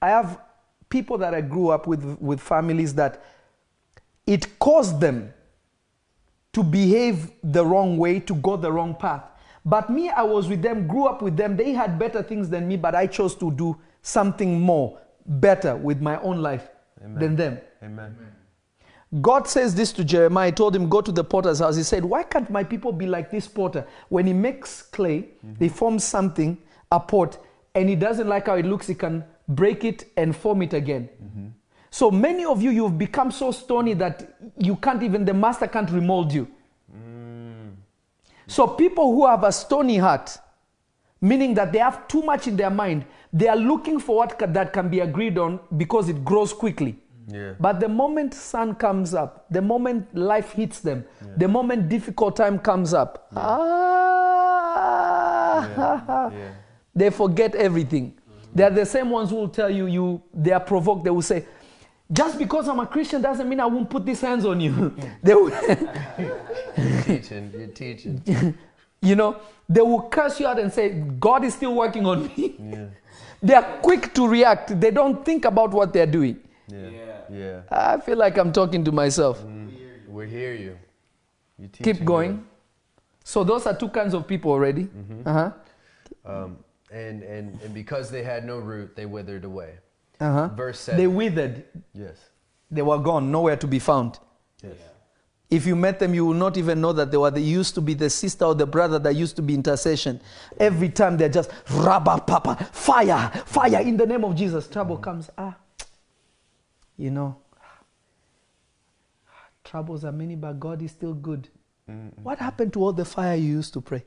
I 0.00 0.08
have 0.08 0.40
people 0.88 1.18
that 1.18 1.34
I 1.34 1.42
grew 1.42 1.68
up 1.68 1.86
with, 1.86 2.16
with 2.20 2.40
families 2.40 2.94
that 2.94 3.22
it 4.30 4.60
caused 4.60 5.00
them 5.00 5.34
to 6.52 6.62
behave 6.62 7.32
the 7.42 7.66
wrong 7.66 7.96
way, 7.96 8.20
to 8.20 8.34
go 8.36 8.56
the 8.56 8.70
wrong 8.70 8.94
path. 8.94 9.24
But 9.64 9.90
me, 9.90 10.08
I 10.08 10.22
was 10.22 10.48
with 10.48 10.62
them, 10.62 10.86
grew 10.86 11.06
up 11.06 11.20
with 11.20 11.36
them. 11.36 11.56
They 11.56 11.72
had 11.72 11.98
better 11.98 12.22
things 12.22 12.48
than 12.48 12.68
me, 12.68 12.76
but 12.76 12.94
I 12.94 13.08
chose 13.08 13.34
to 13.36 13.50
do 13.50 13.76
something 14.02 14.60
more, 14.60 15.00
better 15.26 15.74
with 15.76 16.00
my 16.00 16.20
own 16.20 16.42
life 16.42 16.68
than 17.00 17.34
them. 17.34 17.58
Amen. 17.82 18.16
God 19.20 19.48
says 19.48 19.74
this 19.74 19.92
to 19.94 20.04
Jeremiah. 20.04 20.46
He 20.46 20.52
told 20.52 20.76
him, 20.76 20.88
Go 20.88 21.00
to 21.00 21.10
the 21.10 21.24
potter's 21.24 21.58
house. 21.58 21.76
He 21.76 21.82
said, 21.82 22.04
Why 22.04 22.22
can't 22.22 22.48
my 22.50 22.62
people 22.62 22.92
be 22.92 23.06
like 23.06 23.32
this 23.32 23.48
potter? 23.48 23.84
When 24.08 24.26
he 24.26 24.32
makes 24.32 24.82
clay, 24.82 25.30
mm-hmm. 25.44 25.54
he 25.58 25.68
forms 25.68 26.04
something, 26.04 26.56
a 26.92 27.00
pot, 27.00 27.36
and 27.74 27.88
he 27.88 27.96
doesn't 27.96 28.28
like 28.28 28.46
how 28.46 28.54
it 28.54 28.64
looks, 28.64 28.86
he 28.86 28.94
can 28.94 29.24
break 29.48 29.84
it 29.84 30.04
and 30.16 30.36
form 30.36 30.62
it 30.62 30.72
again. 30.72 31.08
Mm-hmm. 31.22 31.46
So 31.90 32.10
many 32.10 32.44
of 32.44 32.62
you, 32.62 32.70
you've 32.70 32.96
become 32.98 33.30
so 33.32 33.50
stony 33.50 33.94
that 33.94 34.36
you 34.58 34.76
can't 34.76 35.02
even, 35.02 35.24
the 35.24 35.34
master 35.34 35.66
can't 35.66 35.90
remold 35.90 36.32
you. 36.32 36.46
So 38.46 38.66
people 38.66 39.12
who 39.12 39.26
have 39.26 39.44
a 39.44 39.52
stony 39.52 39.96
heart, 39.98 40.38
meaning 41.20 41.54
that 41.54 41.72
they 41.72 41.78
have 41.78 42.06
too 42.08 42.22
much 42.22 42.46
in 42.48 42.56
their 42.56 42.70
mind, 42.70 43.04
they 43.32 43.46
are 43.48 43.56
looking 43.56 44.00
for 44.00 44.16
what 44.16 44.38
ca- 44.38 44.46
that 44.46 44.72
can 44.72 44.88
be 44.88 45.00
agreed 45.00 45.38
on 45.38 45.60
because 45.76 46.08
it 46.08 46.24
grows 46.24 46.52
quickly. 46.52 46.98
Yeah. 47.28 47.52
But 47.60 47.78
the 47.78 47.88
moment 47.88 48.34
sun 48.34 48.74
comes 48.74 49.14
up, 49.14 49.46
the 49.50 49.62
moment 49.62 50.12
life 50.16 50.50
hits 50.52 50.80
them, 50.80 51.04
the 51.36 51.46
moment 51.46 51.88
difficult 51.88 52.34
time 52.36 52.58
comes 52.58 52.92
up, 52.92 53.28
ah, 54.80 56.30
Yeah. 56.32 56.52
they 56.94 57.10
forget 57.10 57.54
everything. 57.54 58.14
They 58.52 58.64
are 58.64 58.70
the 58.70 58.84
same 58.86 59.10
ones 59.10 59.30
who 59.30 59.36
will 59.36 59.48
tell 59.48 59.70
you, 59.70 59.86
you 59.86 60.22
they 60.34 60.50
are 60.50 60.58
provoked. 60.60 61.04
They 61.04 61.10
will 61.10 61.22
say, 61.22 61.44
just 62.12 62.38
because 62.38 62.68
I'm 62.68 62.80
a 62.80 62.86
Christian 62.86 63.22
doesn't 63.22 63.48
mean 63.48 63.60
I 63.60 63.66
won't 63.66 63.88
put 63.88 64.04
these 64.04 64.20
hands 64.20 64.44
on 64.44 64.60
you. 64.60 64.94
they 65.22 65.34
will, 65.34 65.50
You're 65.50 67.02
teaching. 67.02 67.52
You're 67.56 67.66
teaching. 67.68 68.22
you 69.02 69.14
know, 69.14 69.40
they 69.68 69.80
will 69.80 70.02
curse 70.02 70.40
you 70.40 70.46
out 70.46 70.58
and 70.58 70.72
say, 70.72 70.90
God 71.18 71.44
is 71.44 71.54
still 71.54 71.74
working 71.74 72.06
on 72.06 72.26
me. 72.26 72.56
Yeah. 72.58 72.86
they 73.42 73.54
are 73.54 73.78
quick 73.80 74.12
to 74.14 74.26
react. 74.26 74.80
They 74.80 74.90
don't 74.90 75.24
think 75.24 75.44
about 75.44 75.70
what 75.70 75.92
they're 75.92 76.06
doing. 76.06 76.40
Yeah. 76.68 76.90
Yeah. 77.30 77.60
I 77.70 78.00
feel 78.00 78.18
like 78.18 78.36
I'm 78.36 78.52
talking 78.52 78.84
to 78.84 78.92
myself. 78.92 79.42
We 80.08 80.28
hear 80.28 80.54
you. 80.54 80.76
You're 81.58 81.68
Keep 81.68 82.04
going. 82.04 82.44
So 83.22 83.44
those 83.44 83.66
are 83.66 83.76
two 83.76 83.88
kinds 83.88 84.14
of 84.14 84.26
people 84.26 84.50
already. 84.50 84.88
Uh-huh. 85.24 85.52
Um, 86.24 86.58
and, 86.90 87.22
and, 87.22 87.60
and 87.62 87.72
because 87.72 88.10
they 88.10 88.24
had 88.24 88.44
no 88.44 88.58
root, 88.58 88.96
they 88.96 89.06
withered 89.06 89.44
away. 89.44 89.74
Uh-huh. 90.20 90.48
Verse 90.48 90.86
They 90.86 91.06
withered. 91.06 91.64
yes. 91.94 92.16
They 92.70 92.82
were 92.82 92.98
gone, 92.98 93.32
nowhere 93.32 93.56
to 93.56 93.66
be 93.66 93.78
found. 93.78 94.18
Yes. 94.62 94.76
If 95.50 95.66
you 95.66 95.74
met 95.74 95.98
them, 95.98 96.14
you 96.14 96.24
will 96.24 96.34
not 96.34 96.56
even 96.56 96.80
know 96.80 96.92
that 96.92 97.10
they 97.10 97.16
were. 97.16 97.30
They 97.32 97.40
used 97.40 97.74
to 97.74 97.80
be 97.80 97.94
the 97.94 98.08
sister 98.08 98.44
or 98.44 98.54
the 98.54 98.66
brother 98.66 99.00
that 99.00 99.16
used 99.16 99.34
to 99.36 99.42
be 99.42 99.54
intercession. 99.54 100.20
Every 100.60 100.88
time 100.88 101.16
they're 101.16 101.28
just 101.28 101.50
rabba 101.72 102.20
papa, 102.20 102.68
fire, 102.70 103.30
fire 103.46 103.80
in 103.80 103.96
the 103.96 104.06
name 104.06 104.24
of 104.24 104.36
Jesus. 104.36 104.68
Trouble 104.68 104.96
comes. 104.98 105.28
Ah, 105.36 105.56
you 106.96 107.10
know, 107.10 107.36
troubles 109.64 110.04
are 110.04 110.12
many, 110.12 110.36
but 110.36 110.60
God 110.60 110.82
is 110.82 110.92
still 110.92 111.14
good. 111.14 111.48
What 112.22 112.38
happened 112.38 112.72
to 112.74 112.82
all 112.84 112.92
the 112.92 113.04
fire 113.04 113.34
you 113.34 113.54
used 113.54 113.72
to 113.74 113.80
pray? 113.80 114.04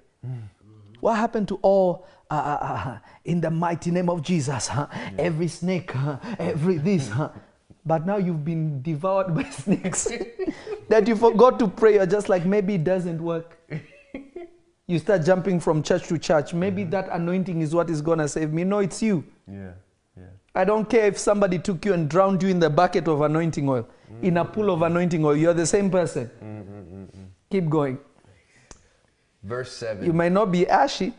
What 1.02 1.15
happened 1.18 1.49
to 1.49 1.56
all 1.61 2.07
uh, 2.34 2.97
in 3.26 3.41
the 3.41 3.51
mighty 3.51 3.91
name 3.91 4.10
of 4.10 4.22
Jesus? 4.22 4.68
huh? 4.68 4.88
Every 5.18 5.47
snake, 5.47 5.91
every 6.39 6.77
this. 6.77 7.11
But 7.85 8.05
now 8.05 8.18
you've 8.18 8.45
been 8.45 8.81
devoured 8.81 9.35
by 9.35 9.43
snakes 9.49 10.07
that 10.88 11.07
you 11.07 11.15
forgot 11.15 11.60
to 11.60 11.68
pray. 11.68 11.95
You're 11.95 12.05
just 12.05 12.30
like, 12.30 12.45
maybe 12.45 12.76
it 12.76 12.84
doesn't 12.84 13.22
work. 13.22 13.60
You 14.88 14.99
start 14.99 15.26
jumping 15.26 15.60
from 15.60 15.81
church 15.81 16.07
to 16.07 16.18
church. 16.18 16.53
Maybe 16.53 16.84
that 16.85 17.07
anointing 17.10 17.61
is 17.61 17.73
what 17.73 17.89
is 17.89 18.01
going 18.01 18.19
to 18.19 18.27
save 18.27 18.51
me. 18.51 18.64
No, 18.64 18.80
it's 18.80 19.01
you. 19.01 19.23
Yeah. 19.47 19.72
Yeah. 20.18 20.23
I 20.53 20.65
don't 20.65 20.89
care 20.89 21.07
if 21.07 21.18
somebody 21.18 21.57
took 21.57 21.85
you 21.85 21.93
and 21.93 22.10
drowned 22.10 22.43
you 22.43 22.49
in 22.49 22.60
the 22.60 22.69
bucket 22.69 23.07
of 23.07 23.22
anointing 23.22 23.68
oil, 23.68 23.84
mm-hmm. 23.84 24.26
in 24.26 24.38
a 24.38 24.45
pool 24.45 24.69
of 24.72 24.81
anointing 24.81 25.23
oil. 25.23 25.35
You're 25.35 25.53
the 25.53 25.65
same 25.65 25.89
person. 25.89 26.30
Mm-hmm, 26.43 26.73
mm-hmm, 26.73 27.23
Keep 27.49 27.69
going. 27.69 27.97
Verse 29.41 29.72
7. 29.72 30.05
You 30.05 30.14
might 30.14 30.31
not 30.31 30.51
be 30.51 30.68
ashy, 30.68 31.14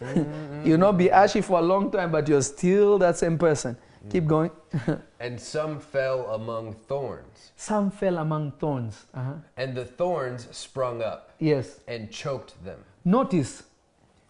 You'll 0.64 0.78
not 0.78 0.96
be 0.96 1.10
ashy 1.10 1.40
for 1.40 1.58
a 1.58 1.62
long 1.62 1.90
time, 1.90 2.12
but 2.12 2.28
you're 2.28 2.42
still 2.42 2.98
that 2.98 3.16
same 3.16 3.36
person. 3.38 3.76
Keep 4.10 4.24
mm. 4.24 4.28
going. 4.28 4.50
And 5.20 5.40
some 5.40 5.80
fell 5.80 6.26
among 6.30 6.74
thorns, 6.74 7.52
Some 7.56 7.90
fell 7.90 8.18
among 8.18 8.52
thorns. 8.52 9.06
Uh-huh. 9.12 9.32
and 9.56 9.74
the 9.76 9.84
thorns 9.84 10.46
sprung 10.52 11.02
up 11.02 11.34
Yes. 11.38 11.80
and 11.88 12.10
choked 12.10 12.62
them. 12.64 12.78
Notice, 13.04 13.64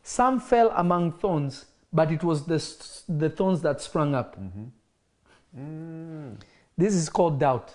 some 0.02 0.40
fell 0.40 0.72
among 0.74 1.12
thorns, 1.12 1.66
but 1.92 2.10
it 2.10 2.24
was 2.24 2.44
the, 2.46 2.58
the 3.12 3.28
thorns 3.28 3.60
that 3.62 3.80
sprung 3.82 4.14
up. 4.14 4.40
Mm-hmm. 4.40 4.64
Mm. 5.58 6.36
This 6.76 6.94
is 6.94 7.08
called 7.08 7.38
doubt. 7.40 7.74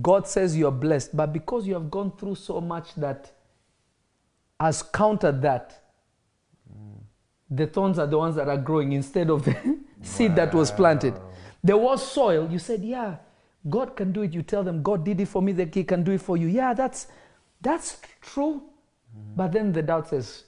God 0.00 0.26
says 0.26 0.56
you're 0.56 0.70
blessed, 0.70 1.16
but 1.16 1.32
because 1.32 1.66
you 1.66 1.74
have 1.74 1.90
gone 1.90 2.12
through 2.16 2.34
so 2.36 2.60
much 2.60 2.94
that 2.96 3.30
has 4.58 4.82
countered 4.82 5.42
that, 5.42 5.81
the 7.54 7.66
thorns 7.66 7.98
are 7.98 8.06
the 8.06 8.18
ones 8.18 8.36
that 8.36 8.48
are 8.48 8.56
growing 8.56 8.92
instead 8.92 9.30
of 9.30 9.44
the 9.44 9.78
seed 10.02 10.34
that 10.36 10.54
was 10.54 10.70
planted. 10.70 11.14
There 11.62 11.76
was 11.76 12.04
soil. 12.10 12.48
You 12.50 12.58
said, 12.58 12.82
Yeah, 12.82 13.16
God 13.68 13.94
can 13.96 14.12
do 14.12 14.22
it. 14.22 14.32
You 14.32 14.42
tell 14.42 14.64
them, 14.64 14.82
God 14.82 15.04
did 15.04 15.20
it 15.20 15.28
for 15.28 15.42
me, 15.42 15.52
that 15.52 15.74
He 15.74 15.84
can 15.84 16.02
do 16.02 16.12
it 16.12 16.22
for 16.22 16.36
you. 16.36 16.46
Yeah, 16.46 16.74
that's 16.74 17.08
that's 17.60 18.00
true. 18.20 18.62
Mm-hmm. 19.16 19.36
But 19.36 19.52
then 19.52 19.72
the 19.72 19.82
doubt 19.82 20.08
says, 20.08 20.44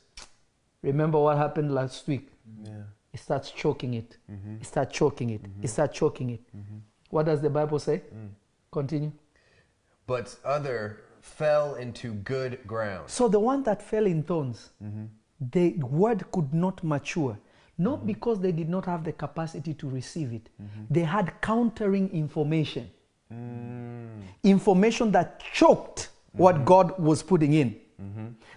Remember 0.83 1.19
what 1.21 1.37
happened 1.37 1.75
last 1.75 2.07
week? 2.09 2.29
Yeah. 2.65 2.73
It 3.13 3.21
starts 3.21 3.51
choking 3.51 3.95
it. 3.95 4.17
Mm-hmm. 4.31 4.57
It 4.61 4.67
starts 4.67 4.97
choking 4.97 5.31
it. 5.31 5.45
It 5.45 5.49
mm-hmm. 5.49 5.67
starts 5.67 5.97
choking 5.97 6.31
it. 6.31 6.41
What 7.11 7.27
does 7.27 7.41
the 7.41 7.51
Bible 7.51 7.79
say? 7.79 8.03
Mm. 8.13 8.31
Continue. 8.73 9.13
But 10.09 10.35
other 10.45 11.03
fell 11.21 11.77
into 11.77 12.15
good 12.15 12.59
ground. 12.67 13.09
So 13.09 13.29
the 13.29 13.39
one 13.39 13.63
that 13.63 13.81
fell 13.81 14.05
in 14.07 14.25
thorns, 14.25 14.71
the 15.53 15.73
word 15.79 16.31
could 16.33 16.53
not 16.53 16.83
mature. 16.85 17.39
Not 17.77 17.99
mm-hmm. 17.99 18.07
because 18.07 18.41
they 18.41 18.53
did 18.53 18.69
not 18.69 18.85
have 18.87 19.05
the 19.05 19.13
capacity 19.13 19.75
to 19.75 19.89
receive 19.89 20.33
it. 20.33 20.49
Mm-hmm. 20.63 20.85
They 20.91 21.01
had 21.01 21.41
countering 21.41 22.09
information. 22.11 22.91
Mm. 23.33 24.23
Information 24.45 25.11
that 25.13 25.43
choked 25.53 26.11
what 26.33 26.57
mm-hmm. 26.57 26.65
God 26.65 26.99
was 26.99 27.23
putting 27.23 27.55
in. 27.55 27.81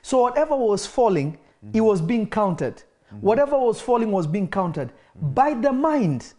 So 0.01 0.21
whatever 0.21 0.55
was 0.55 0.85
falling, 0.85 1.37
it 1.73 1.81
was 1.81 2.01
being 2.01 2.29
counted. 2.29 2.83
Whatever 3.21 3.57
was 3.57 3.79
falling 3.79 4.11
was 4.11 4.27
being 4.27 4.47
counted 4.47 4.91
by 5.15 5.53
the 5.53 5.71
mind. 5.71 6.33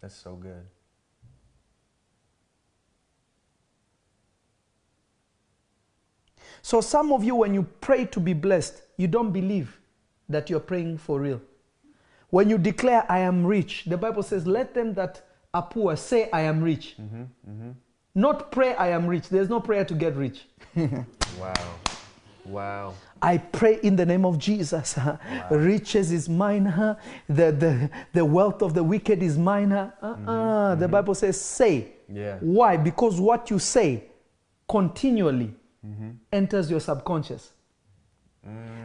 That's 0.00 0.14
so 0.14 0.36
good. 0.36 0.66
So 6.66 6.80
some 6.80 7.12
of 7.12 7.22
you, 7.22 7.36
when 7.36 7.54
you 7.54 7.62
pray 7.80 8.06
to 8.06 8.18
be 8.18 8.32
blessed, 8.32 8.82
you 8.96 9.06
don't 9.06 9.30
believe 9.30 9.78
that 10.28 10.50
you're 10.50 10.58
praying 10.58 10.98
for 10.98 11.20
real. 11.20 11.40
When 12.30 12.50
you 12.50 12.58
declare, 12.58 13.06
I 13.08 13.20
am 13.20 13.46
rich, 13.46 13.84
the 13.86 13.96
Bible 13.96 14.24
says, 14.24 14.48
let 14.48 14.74
them 14.74 14.92
that 14.94 15.22
are 15.54 15.62
poor 15.62 15.94
say, 15.94 16.28
I 16.32 16.40
am 16.40 16.60
rich. 16.60 16.96
Mm-hmm, 17.00 17.22
mm-hmm. 17.22 17.70
Not 18.16 18.50
pray, 18.50 18.74
I 18.74 18.88
am 18.88 19.06
rich. 19.06 19.28
There's 19.28 19.48
no 19.48 19.60
prayer 19.60 19.84
to 19.84 19.94
get 19.94 20.16
rich. 20.16 20.46
Wow. 21.38 21.54
Wow. 22.44 22.94
I 23.22 23.38
pray 23.38 23.78
in 23.84 23.94
the 23.94 24.04
name 24.04 24.24
of 24.24 24.36
Jesus. 24.36 24.94
huh? 24.94 25.18
Riches 25.52 26.10
is 26.10 26.28
mine. 26.28 26.66
huh? 26.66 26.96
The, 27.28 27.52
the, 27.52 27.90
the 28.12 28.24
wealth 28.24 28.60
of 28.62 28.74
the 28.74 28.82
wicked 28.82 29.22
is 29.22 29.38
mine. 29.38 29.70
huh? 29.70 29.90
Uh-uh. 30.02 30.16
Mm-hmm, 30.16 30.80
the 30.80 30.88
Bible 30.88 31.14
says, 31.14 31.40
say. 31.40 31.92
Yeah. 32.12 32.38
Why? 32.40 32.76
Because 32.76 33.20
what 33.20 33.50
you 33.50 33.60
say 33.60 34.06
continually 34.68 35.54
enters 36.32 36.70
your 36.70 36.80
subconscious. 36.80 37.52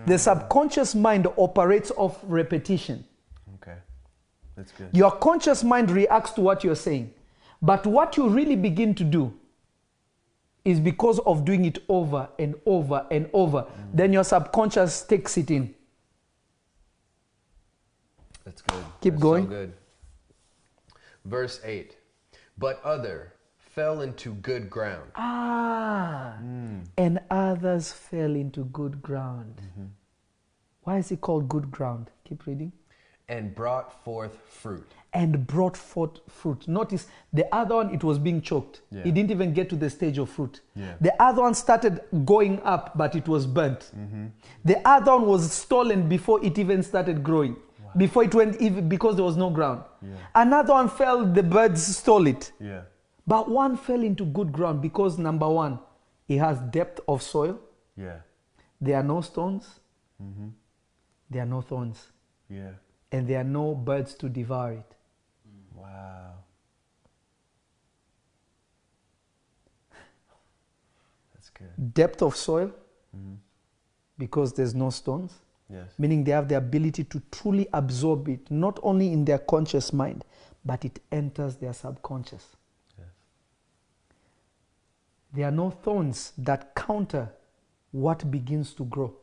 The 0.08 0.18
subconscious 0.18 0.96
mind 0.96 1.28
operates 1.38 1.92
off 1.96 2.20
repetition. 2.24 3.06
Okay. 3.56 3.78
That's 4.56 4.72
good. 4.72 4.90
Your 4.92 5.12
conscious 5.12 5.64
mind 5.64 5.92
reacts 5.92 6.32
to 6.32 6.42
what 6.42 6.64
you're 6.64 6.76
saying. 6.76 7.14
But 7.62 7.86
what 7.86 8.18
you 8.18 8.28
really 8.28 8.56
begin 8.56 8.96
to 8.96 9.04
do 9.04 9.34
is 10.66 10.80
because 10.80 11.20
of 11.20 11.46
doing 11.46 11.66
it 11.66 11.80
over 11.88 12.30
and 12.40 12.56
over 12.66 13.06
and 13.12 13.30
over. 13.34 13.62
Mm. 13.62 13.68
Then 13.94 14.14
your 14.14 14.24
subconscious 14.24 15.04
takes 15.04 15.38
it 15.38 15.52
in. 15.52 15.74
That's 18.44 18.62
good. 18.64 18.84
Keep 19.02 19.14
That's 19.14 19.24
going. 19.24 19.44
So 19.46 19.50
good. 19.50 19.74
Verse 21.26 21.60
8. 21.64 21.96
But 22.58 22.84
other 22.84 23.34
fell 23.76 24.02
into 24.02 24.34
good 24.36 24.70
ground. 24.70 25.12
Ah, 25.16 26.36
hmm. 26.40 26.80
and 26.98 27.20
others 27.30 27.92
fell 27.92 28.36
into 28.36 28.66
good 28.66 29.02
ground. 29.02 29.56
Mm-hmm. 29.62 29.86
Why 30.84 30.98
is 30.98 31.12
it 31.12 31.22
called 31.22 31.48
good 31.48 31.72
ground? 31.72 32.10
Keep 32.26 32.46
reading. 32.48 32.72
and 33.30 33.56
brought 33.56 34.04
forth 34.04 34.38
fruit. 34.46 34.92
And 35.14 35.48
brought 35.48 35.78
forth 35.78 36.20
fruit. 36.28 36.68
Notice 36.68 37.08
the 37.32 37.46
other 37.56 37.76
one, 37.76 37.94
it 37.94 38.04
was 38.04 38.20
being 38.20 38.42
choked. 38.42 38.82
Yeah. 38.92 39.04
It 39.06 39.14
didn't 39.14 39.32
even 39.32 39.54
get 39.54 39.70
to 39.70 39.78
the 39.78 39.90
stage 39.90 40.18
of 40.18 40.30
fruit. 40.30 40.60
Yeah. 40.76 40.96
The 41.00 41.14
other 41.22 41.42
one 41.42 41.54
started 41.54 42.02
going 42.26 42.62
up, 42.64 42.98
but 42.98 43.16
it 43.16 43.30
was 43.30 43.48
burnt. 43.48 43.92
Mm-hmm. 43.98 44.26
The 44.66 44.86
other 44.86 45.14
one 45.16 45.28
was 45.28 45.50
stolen 45.50 46.10
before 46.10 46.44
it 46.44 46.60
even 46.60 46.84
started 46.84 47.24
growing. 47.24 47.56
Before 47.96 48.24
it 48.24 48.34
went, 48.36 48.62
even 48.62 48.88
because 48.90 49.16
there 49.18 49.26
was 49.26 49.38
no 49.38 49.50
ground. 49.50 49.84
Yeah. 50.02 50.16
Another 50.36 50.74
one 50.74 50.90
fell, 50.90 51.26
the 51.26 51.44
birds 51.44 51.98
stole 51.98 52.28
it. 52.28 52.52
Yeah. 52.60 52.82
But 53.32 53.50
one 53.50 53.78
fell 53.78 54.04
into 54.04 54.26
good 54.26 54.52
ground 54.52 54.82
because 54.82 55.18
number 55.18 55.48
one, 55.48 55.80
it 56.28 56.40
has 56.40 56.60
depth 56.60 57.00
of 57.08 57.22
soil. 57.22 57.62
Yeah. 57.96 58.18
There 58.82 58.98
are 58.98 59.04
no 59.04 59.22
stones. 59.22 59.80
Mm-hmm. 60.22 60.48
There 61.30 61.42
are 61.42 61.46
no 61.46 61.62
thorns. 61.62 62.08
Yeah. 62.50 62.72
And 63.10 63.26
there 63.26 63.40
are 63.40 63.46
no 63.46 63.74
birds 63.74 64.16
to 64.16 64.28
devour 64.28 64.74
it. 64.74 64.96
Wow. 65.74 66.34
That's 71.34 71.50
good. 71.52 71.94
Depth 71.94 72.22
of 72.24 72.36
soil 72.36 72.68
mm-hmm. 73.16 73.36
because 74.18 74.52
there's 74.52 74.76
no 74.76 74.90
stones, 74.90 75.32
Yes. 75.70 75.88
meaning 75.98 76.26
they 76.26 76.32
have 76.32 76.50
the 76.50 76.58
ability 76.58 77.06
to 77.06 77.22
truly 77.32 77.70
absorb 77.72 78.28
it, 78.28 78.52
not 78.52 78.78
only 78.84 79.14
in 79.14 79.24
their 79.24 79.40
conscious 79.40 79.94
mind, 79.94 80.26
but 80.66 80.84
it 80.84 81.00
enters 81.14 81.56
their 81.56 81.72
subconscious. 81.72 82.58
There 85.34 85.48
are 85.48 85.52
no 85.52 85.70
thorns 85.70 86.34
that 86.38 86.76
counter 86.76 87.30
what 87.92 88.30
begins 88.30 88.74
to 88.74 88.86
grow. 88.86 89.14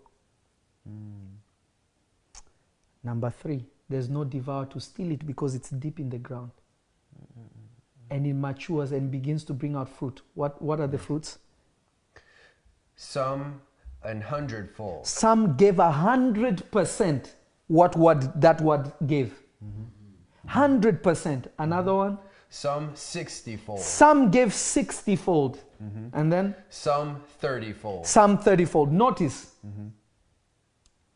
Number 3.05 3.31
three, 3.31 3.65
there's 3.89 4.09
no 4.09 4.25
devourer 4.25 4.67
to 4.67 4.81
steal 4.81 5.13
it 5.13 5.27
because 5.27 5.55
it's 5.55 5.71
deep 5.71 6.01
in 6.01 6.11
the 6.11 6.19
ground. 6.19 6.51
And 8.11 8.27
it 8.27 8.35
matures 8.35 8.93
and 8.93 9.11
begins 9.11 9.45
to 9.45 9.55
bring 9.55 9.77
out 9.77 9.89
fruit. 9.89 10.23
What, 10.35 10.61
what 10.63 10.81
are 10.81 10.87
the 10.87 10.99
fruits? 10.99 11.39
Some 12.97 13.61
an 14.03 14.21
hundredfold. 14.21 15.07
Some 15.07 15.57
gave 15.57 15.79
a 15.79 15.91
hundred 15.91 16.71
percent 16.71 17.35
what 17.67 17.97
word 17.97 18.41
that 18.41 18.61
word 18.61 18.93
gave. 19.07 19.35
100%. 20.49 21.47
Another 21.59 21.95
one? 21.95 22.19
Some 22.49 22.93
sixtyfold. 22.95 23.81
Some 23.81 24.31
gave 24.31 24.55
60 24.55 25.17
fold. 25.79 26.11
And 26.13 26.33
then 26.33 26.55
Some 26.71 27.21
thirtyfold. 27.41 28.07
some 28.07 28.39
30 28.39 28.65
fold. 28.65 28.93
Notice, 28.93 29.53
mm-hmm. 29.67 29.89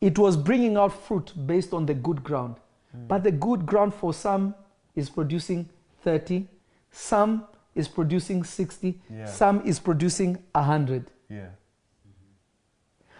it 0.00 0.18
was 0.18 0.36
bringing 0.36 0.76
out 0.76 0.92
fruit 0.92 1.32
based 1.46 1.72
on 1.72 1.86
the 1.86 1.94
good 1.94 2.22
ground. 2.22 2.56
Mm. 2.96 3.08
But 3.08 3.24
the 3.24 3.32
good 3.32 3.66
ground 3.66 3.94
for 3.94 4.12
some 4.14 4.54
is 4.94 5.08
producing 5.10 5.68
30, 6.02 6.46
some 6.90 7.46
is 7.74 7.88
producing 7.88 8.44
60, 8.44 9.00
Yeah. 9.10 9.26
some 9.26 9.62
is 9.64 9.80
producing 9.80 10.38
100. 10.54 11.10
Yeah. 11.28 11.48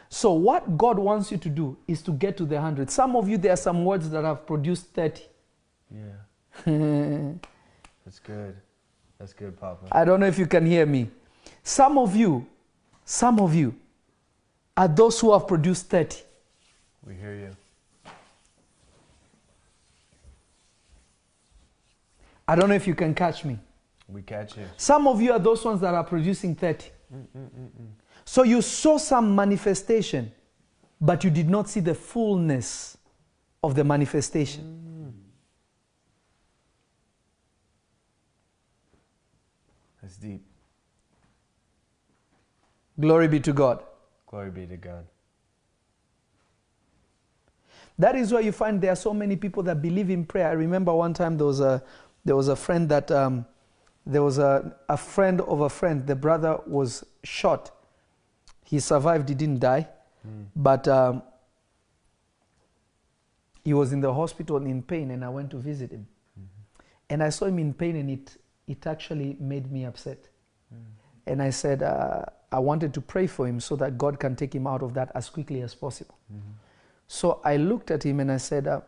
So, 0.08 0.34
what 0.34 0.76
God 0.76 0.98
wants 0.98 1.32
you 1.32 1.38
to 1.38 1.48
do 1.48 1.78
is 1.88 2.02
to 2.02 2.12
get 2.12 2.36
to 2.36 2.44
the 2.44 2.56
100. 2.56 2.90
Some 2.90 3.16
of 3.16 3.30
you, 3.30 3.38
there 3.38 3.54
are 3.54 3.56
some 3.56 3.82
words 3.82 4.10
that 4.10 4.24
have 4.24 4.46
produced 4.46 4.88
30. 4.92 5.22
Yeah. 5.90 6.02
That's 8.04 8.18
good. 8.18 8.56
That's 9.18 9.32
good, 9.32 9.58
Papa. 9.58 9.86
I 9.90 10.04
don't 10.04 10.20
know 10.20 10.26
if 10.26 10.38
you 10.38 10.46
can 10.46 10.66
hear 10.66 10.84
me. 10.84 11.08
Some 11.62 11.98
of 11.98 12.16
you, 12.16 12.46
some 13.04 13.40
of 13.40 13.54
you 13.54 13.74
are 14.76 14.88
those 14.88 15.20
who 15.20 15.32
have 15.32 15.46
produced 15.46 15.86
30. 15.88 16.22
We 17.06 17.14
hear 17.14 17.34
you. 17.34 17.56
I 22.46 22.56
don't 22.56 22.68
know 22.68 22.74
if 22.74 22.86
you 22.86 22.94
can 22.94 23.14
catch 23.14 23.44
me. 23.44 23.58
We 24.08 24.22
catch 24.22 24.56
you. 24.56 24.64
Some 24.76 25.06
of 25.06 25.20
you 25.22 25.32
are 25.32 25.38
those 25.38 25.64
ones 25.64 25.80
that 25.80 25.94
are 25.94 26.04
producing 26.04 26.54
30. 26.54 26.90
So 28.24 28.42
you 28.42 28.60
saw 28.62 28.98
some 28.98 29.34
manifestation, 29.34 30.32
but 31.00 31.24
you 31.24 31.30
did 31.30 31.48
not 31.48 31.68
see 31.68 31.80
the 31.80 31.94
fullness 31.94 32.96
of 33.62 33.74
the 33.74 33.84
manifestation. 33.84 35.14
That's 40.02 40.16
deep. 40.16 40.44
Glory 43.02 43.26
be 43.26 43.40
to 43.40 43.52
God. 43.52 43.82
Glory 44.28 44.50
be 44.52 44.64
to 44.64 44.76
God. 44.76 45.04
That 47.98 48.14
is 48.14 48.32
why 48.32 48.40
you 48.40 48.52
find 48.52 48.80
there 48.80 48.92
are 48.92 48.96
so 48.96 49.12
many 49.12 49.34
people 49.34 49.64
that 49.64 49.82
believe 49.82 50.08
in 50.08 50.24
prayer. 50.24 50.48
I 50.48 50.52
remember 50.52 50.94
one 50.94 51.12
time 51.12 51.36
there 51.36 51.46
was 51.46 51.58
a 51.58 51.82
there 52.24 52.36
was 52.36 52.46
a 52.46 52.54
friend 52.54 52.88
that 52.90 53.10
um, 53.10 53.44
there 54.06 54.22
was 54.22 54.38
a, 54.38 54.76
a 54.88 54.96
friend 54.96 55.40
of 55.40 55.62
a 55.62 55.68
friend. 55.68 56.06
The 56.06 56.14
brother 56.14 56.60
was 56.64 57.04
shot. 57.24 57.72
He 58.64 58.78
survived. 58.78 59.28
He 59.28 59.34
didn't 59.34 59.58
die, 59.58 59.88
but 60.54 60.86
um, 60.86 61.24
he 63.64 63.74
was 63.74 63.92
in 63.92 64.00
the 64.00 64.14
hospital 64.14 64.58
in 64.58 64.80
pain, 64.80 65.10
and 65.10 65.24
I 65.24 65.28
went 65.28 65.50
to 65.50 65.56
visit 65.56 65.90
him. 65.90 66.06
And 67.10 67.20
I 67.20 67.30
saw 67.30 67.46
him 67.46 67.58
in 67.58 67.74
pain, 67.74 67.96
and 67.96 68.08
it 68.08 68.36
it 68.68 68.86
actually 68.86 69.36
made 69.40 69.72
me 69.72 69.84
upset. 69.86 70.28
And 71.26 71.42
I 71.42 71.50
said 71.50 71.82
uh, 71.82 72.24
I 72.52 72.58
wanted 72.58 72.92
to 72.94 73.00
pray 73.00 73.26
for 73.26 73.46
him 73.46 73.60
so 73.60 73.76
that 73.76 73.96
God 73.96 74.20
can 74.20 74.36
take 74.36 74.54
him 74.54 74.66
out 74.66 74.82
of 74.82 74.92
that 74.94 75.10
as 75.14 75.30
quickly 75.30 75.62
as 75.62 75.74
possible. 75.74 76.16
So 77.08 77.40
I 77.44 77.56
looked 77.56 77.90
at 77.90 78.02
him 78.04 78.20
and 78.20 78.30
I 78.30 78.36
said, 78.36 78.66
uh, 78.66 78.80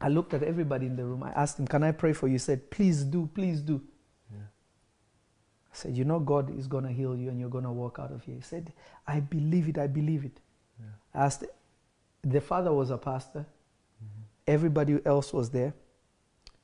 I 0.00 0.08
looked 0.08 0.34
at 0.34 0.42
everybody 0.42 0.86
in 0.86 0.96
the 0.96 1.04
room. 1.04 1.22
I 1.22 1.30
asked 1.30 1.58
him, 1.58 1.66
Can 1.66 1.82
I 1.82 1.92
pray 1.92 2.12
for 2.12 2.26
you? 2.26 2.34
He 2.34 2.38
said, 2.38 2.70
Please 2.70 3.04
do, 3.04 3.28
please 3.34 3.60
do. 3.60 3.80
Yeah. 4.30 4.38
I 5.72 5.74
said, 5.74 5.96
You 5.96 6.04
know, 6.04 6.18
God 6.18 6.56
is 6.58 6.66
going 6.66 6.84
to 6.84 6.90
heal 6.90 7.16
you 7.16 7.30
and 7.30 7.38
you're 7.38 7.48
going 7.48 7.64
to 7.64 7.72
walk 7.72 7.98
out 7.98 8.12
of 8.12 8.22
here. 8.24 8.34
He 8.34 8.42
said, 8.42 8.72
I 9.06 9.20
believe 9.20 9.68
it, 9.68 9.78
I 9.78 9.86
believe 9.86 10.24
it. 10.24 10.40
Yeah. 10.78 10.86
I 11.14 11.24
asked, 11.26 11.44
the 12.22 12.40
father 12.40 12.72
was 12.72 12.90
a 12.90 12.98
pastor, 12.98 13.46
everybody 14.46 14.98
else 15.06 15.32
was 15.32 15.50
there. 15.50 15.72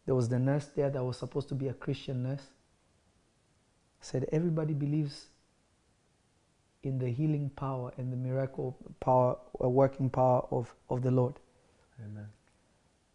There 0.06 0.14
was 0.14 0.28
the 0.28 0.38
nurse 0.38 0.66
there 0.74 0.90
that 0.90 1.02
was 1.04 1.16
supposed 1.16 1.48
to 1.50 1.54
be 1.54 1.68
a 1.68 1.74
Christian 1.74 2.22
nurse. 2.22 2.42
I 4.02 4.04
said, 4.04 4.26
Everybody 4.32 4.74
believes 4.74 5.26
in 6.82 6.98
the 6.98 7.08
healing 7.08 7.50
power 7.50 7.92
and 7.96 8.12
the 8.12 8.16
miracle 8.16 8.76
power, 9.00 9.36
uh, 9.62 9.68
working 9.68 10.08
power 10.08 10.46
of, 10.50 10.74
of 10.88 11.02
the 11.02 11.10
Lord. 11.10 11.34
Amen. 12.02 12.28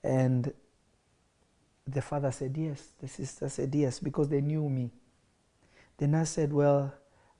And 0.03 0.53
the 1.87 2.01
father 2.01 2.31
said, 2.31 2.55
Yes. 2.57 2.89
The 3.01 3.07
sister 3.07 3.49
said, 3.49 3.73
Yes, 3.73 3.99
because 3.99 4.29
they 4.29 4.41
knew 4.41 4.69
me. 4.69 4.91
The 5.97 6.07
nurse 6.07 6.29
said, 6.29 6.53
Well, 6.53 6.93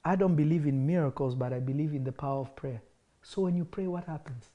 I 0.03 0.15
don't 0.15 0.35
believe 0.35 0.65
in 0.65 0.85
miracles, 0.85 1.35
but 1.35 1.53
I 1.53 1.59
believe 1.59 1.93
in 1.93 2.03
the 2.03 2.11
power 2.11 2.41
of 2.41 2.55
prayer. 2.55 2.81
So 3.21 3.43
when 3.43 3.55
you 3.55 3.65
pray, 3.65 3.87
what 3.87 4.05
happens? 4.05 4.45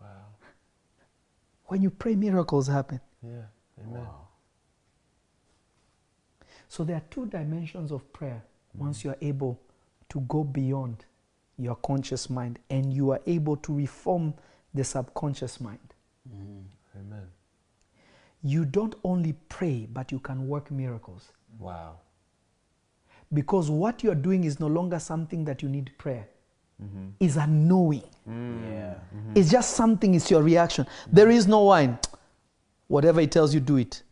Wow. 0.00 0.06
When 1.66 1.82
you 1.82 1.90
pray, 1.90 2.14
miracles 2.14 2.66
happen. 2.66 3.00
Yeah. 3.22 3.42
Amen. 3.78 4.04
Wow. 4.04 4.28
So 6.68 6.84
there 6.84 6.96
are 6.96 7.02
two 7.10 7.26
dimensions 7.26 7.92
of 7.92 8.10
prayer 8.12 8.42
once 8.74 9.04
you 9.04 9.10
are 9.10 9.16
able 9.20 9.60
to 10.10 10.20
go 10.20 10.44
beyond 10.44 11.04
your 11.58 11.76
conscious 11.76 12.30
mind 12.30 12.58
and 12.70 12.92
you 12.92 13.10
are 13.10 13.20
able 13.26 13.56
to 13.56 13.74
reform 13.74 14.34
the 14.74 14.84
subconscious 14.84 15.60
mind. 15.60 15.94
Mhm. 16.28 16.64
Amen. 16.96 17.26
You 18.42 18.64
don't 18.64 18.94
only 19.04 19.32
pray, 19.48 19.86
but 19.86 20.12
you 20.12 20.20
can 20.20 20.48
work 20.48 20.70
miracles. 20.70 21.32
Wow. 21.58 21.98
Because 23.32 23.70
what 23.70 24.02
you're 24.02 24.14
doing 24.14 24.44
is 24.44 24.60
no 24.60 24.68
longer 24.68 24.98
something 24.98 25.44
that 25.44 25.62
you 25.62 25.68
need 25.68 25.90
prayer. 25.98 26.28
Mm-hmm. 26.80 27.08
Is 27.18 27.36
a 27.36 27.46
knowing. 27.46 28.04
Yeah. 28.26 28.94
It's 29.34 29.50
just 29.50 29.70
something, 29.74 30.14
it's 30.14 30.30
your 30.30 30.42
reaction. 30.42 30.86
There 31.12 31.28
is 31.28 31.48
no 31.48 31.62
wine. 31.64 31.98
Whatever 32.86 33.20
it 33.20 33.32
tells 33.32 33.52
you, 33.52 33.60
do 33.60 33.76
it. 33.78 34.02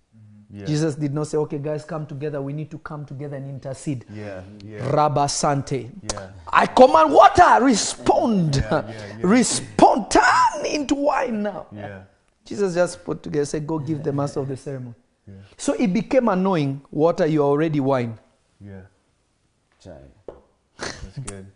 Yeah. 0.57 0.65
Jesus 0.65 0.95
did 0.95 1.13
not 1.13 1.27
say, 1.27 1.37
okay, 1.37 1.59
guys, 1.59 1.85
come 1.85 2.07
together. 2.07 2.41
We 2.41 2.55
need 2.55 2.71
to 2.71 2.79
come 2.79 3.05
together 3.05 3.37
and 3.37 3.47
intercede. 3.47 4.07
Yeah. 4.11 4.41
Yeah. 4.65 4.89
Rabba 4.89 5.29
Sante. 5.29 5.91
Yeah. 6.11 6.31
I 6.51 6.65
command 6.65 7.13
water, 7.13 7.63
respond. 7.63 8.57
Yeah, 8.57 8.89
yeah, 8.89 8.89
yeah. 8.89 9.17
respond, 9.21 10.11
turn 10.11 10.65
into 10.65 10.95
wine 10.95 11.43
now. 11.43 11.67
Yeah. 11.71 12.05
Jesus 12.47 12.75
just 12.75 13.05
put 13.05 13.23
together, 13.23 13.45
said, 13.45 13.67
go 13.67 13.79
give 13.79 14.03
the 14.03 14.13
master 14.15 14.41
of 14.41 14.49
the 14.49 14.57
ceremony. 14.57 14.95
Yeah. 15.29 15.35
So 15.59 15.75
it 15.75 15.93
became 15.93 16.29
annoying. 16.29 16.81
Water, 16.91 17.27
you're 17.27 17.45
already 17.45 17.81
wine. 17.81 18.19
Yeah. 18.59 18.81
Chai. 19.85 19.99
That's 20.79 21.19
good. 21.27 21.47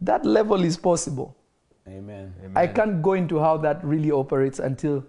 That 0.00 0.26
level 0.26 0.64
is 0.64 0.76
possible. 0.76 1.36
Amen. 1.86 2.34
Amen. 2.40 2.56
I 2.56 2.66
can't 2.66 3.00
go 3.02 3.12
into 3.12 3.38
how 3.38 3.56
that 3.58 3.84
really 3.84 4.10
operates 4.10 4.58
until 4.58 5.04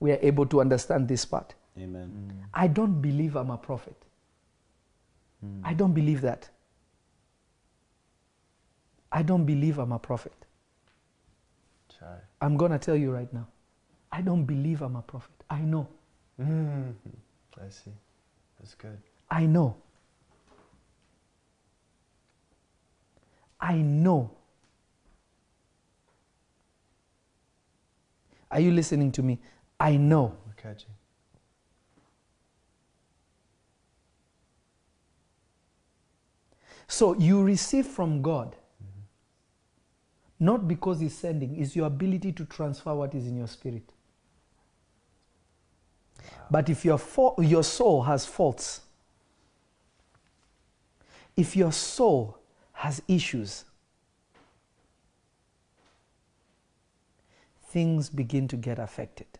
we 0.00 0.12
are 0.12 0.18
able 0.22 0.46
to 0.46 0.60
understand 0.60 1.08
this 1.08 1.24
part. 1.24 1.54
Amen. 1.78 2.32
I 2.54 2.66
don't 2.66 3.00
believe 3.00 3.36
I'm 3.36 3.50
a 3.50 3.58
prophet. 3.58 3.96
I 5.62 5.72
don't 5.74 5.92
believe 5.92 6.20
that. 6.22 6.48
I 9.12 9.22
don't 9.22 9.44
believe 9.44 9.78
I'm 9.78 9.92
a 9.92 9.98
prophet. 9.98 10.32
Chai. 11.88 12.18
I'm 12.40 12.56
going 12.56 12.72
to 12.72 12.78
tell 12.78 12.96
you 12.96 13.10
right 13.12 13.32
now. 13.32 13.46
I 14.10 14.20
don't 14.20 14.44
believe 14.44 14.82
I'm 14.82 14.96
a 14.96 15.02
prophet. 15.02 15.30
I 15.48 15.60
know. 15.60 15.88
Mm. 16.40 16.92
I 17.56 17.68
see. 17.68 17.92
That's 18.58 18.74
good. 18.74 18.98
I 19.30 19.46
know. 19.46 19.76
I 23.60 23.74
know. 23.76 24.30
Are 28.50 28.60
you 28.60 28.72
listening 28.72 29.12
to 29.12 29.22
me? 29.22 29.38
I 29.80 29.96
know. 29.96 30.36
We're. 30.46 30.74
So 36.88 37.14
you 37.14 37.42
receive 37.42 37.86
from 37.86 38.22
God, 38.22 38.56
mm-hmm. 38.82 40.44
not 40.44 40.66
because 40.66 41.00
He's 41.00 41.16
sending, 41.16 41.56
is 41.56 41.76
your 41.76 41.86
ability 41.86 42.32
to 42.32 42.44
transfer 42.46 42.94
what 42.94 43.14
is 43.14 43.26
in 43.26 43.36
your 43.36 43.46
spirit. 43.46 43.84
But 46.50 46.70
if 46.70 46.84
your, 46.84 46.98
fo- 46.98 47.36
your 47.40 47.62
soul 47.62 48.02
has 48.02 48.24
faults, 48.24 48.80
if 51.36 51.54
your 51.54 51.72
soul 51.72 52.38
has 52.72 53.02
issues, 53.06 53.64
things 57.66 58.08
begin 58.08 58.48
to 58.48 58.56
get 58.56 58.78
affected. 58.78 59.37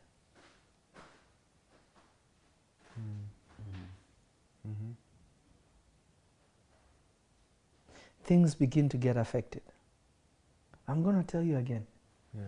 Things 8.28 8.54
begin 8.54 8.90
to 8.90 8.98
get 8.98 9.16
affected. 9.16 9.62
I'm 10.86 11.02
going 11.02 11.16
to 11.16 11.22
tell 11.26 11.42
you 11.42 11.56
again. 11.56 11.86
Yeah. 12.34 12.42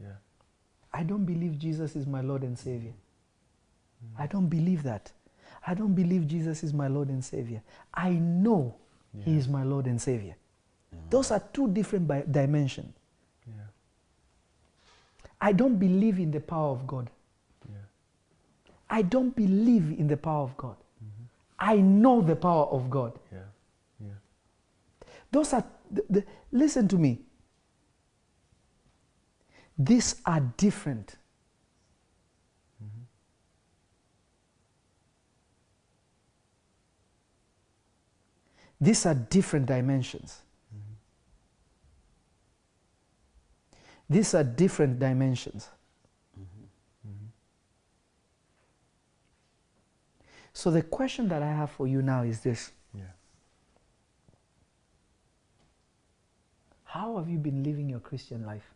Yeah. 0.00 0.16
I 0.92 1.04
don't 1.04 1.24
believe 1.24 1.56
Jesus 1.60 1.94
is 1.94 2.08
my 2.08 2.22
Lord 2.22 2.42
and 2.42 2.58
Savior. 2.58 2.92
Mm. 4.04 4.20
I 4.24 4.26
don't 4.26 4.48
believe 4.48 4.82
that. 4.82 5.12
I 5.64 5.74
don't 5.74 5.94
believe 5.94 6.26
Jesus 6.26 6.64
is 6.64 6.74
my 6.74 6.88
Lord 6.88 7.08
and 7.08 7.24
Savior. 7.24 7.62
I 7.94 8.10
know 8.10 8.74
He 9.24 9.36
is 9.36 9.46
my 9.46 9.62
Lord 9.62 9.86
and 9.86 10.02
Savior. 10.02 10.34
Those 11.08 11.30
are 11.30 11.40
two 11.52 11.68
different 11.68 12.08
bi- 12.08 12.24
dimensions. 12.28 12.92
Yeah. 13.46 13.70
I 15.40 15.52
don't 15.52 15.76
believe 15.76 16.18
in 16.18 16.32
the 16.32 16.40
power 16.40 16.70
of 16.70 16.84
God. 16.88 17.10
Yeah. 17.68 17.76
I 18.88 19.02
don't 19.02 19.36
believe 19.36 19.96
in 20.00 20.08
the 20.08 20.16
power 20.16 20.42
of 20.42 20.56
God. 20.56 20.76
Mm-hmm. 21.04 21.24
I 21.60 21.76
know 21.76 22.20
the 22.22 22.34
power 22.34 22.66
of 22.66 22.90
God. 22.90 23.12
Those 25.30 25.52
are, 25.52 25.64
the, 25.90 26.04
the, 26.10 26.24
listen 26.52 26.88
to 26.88 26.98
me. 26.98 27.20
These 29.78 30.16
are 30.26 30.40
different. 30.56 31.16
These 38.80 39.04
are 39.04 39.14
different 39.14 39.66
dimensions. 39.66 40.40
These 44.08 44.34
are 44.34 44.42
different 44.42 44.98
dimensions. 44.98 45.68
So, 50.52 50.70
the 50.70 50.82
question 50.82 51.28
that 51.28 51.42
I 51.42 51.52
have 51.52 51.70
for 51.70 51.86
you 51.86 52.02
now 52.02 52.22
is 52.22 52.40
this 52.40 52.72
Yeah. 52.92 53.04
How 56.92 57.18
have 57.18 57.28
you 57.28 57.38
been 57.38 57.62
living 57.62 57.88
your 57.88 58.00
Christian 58.00 58.44
life? 58.44 58.68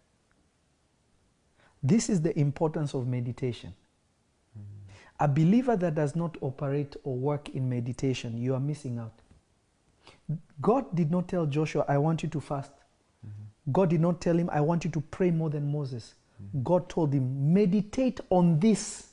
This 1.83 2.09
is 2.09 2.21
the 2.23 2.39
importance 2.39 2.95
of 2.95 3.09
meditation. 3.09 3.75
A 5.19 5.27
believer 5.27 5.77
that 5.77 5.97
does 5.97 6.15
not 6.15 6.37
operate 6.41 6.95
or 7.03 7.17
work 7.17 7.49
in 7.51 7.69
meditation, 7.69 8.39
you 8.39 8.55
are 8.55 8.61
missing 8.61 8.99
out. 8.99 9.13
God 10.61 10.95
did 10.95 11.11
not 11.11 11.27
tell 11.27 11.45
Joshua, 11.45 11.85
I 11.89 11.99
want 11.99 12.23
you 12.23 12.29
to 12.29 12.41
fast. 12.41 12.71
God 13.73 13.91
did 13.91 14.01
not 14.01 14.21
tell 14.21 14.37
him, 14.37 14.49
I 14.53 14.61
want 14.61 14.85
you 14.85 14.91
to 14.93 15.01
pray 15.01 15.33
more 15.33 15.51
than 15.51 15.73
Moses. 15.73 16.15
God 16.63 16.89
told 16.89 17.13
him, 17.13 17.53
meditate 17.53 18.21
on 18.31 18.61
this, 18.61 19.09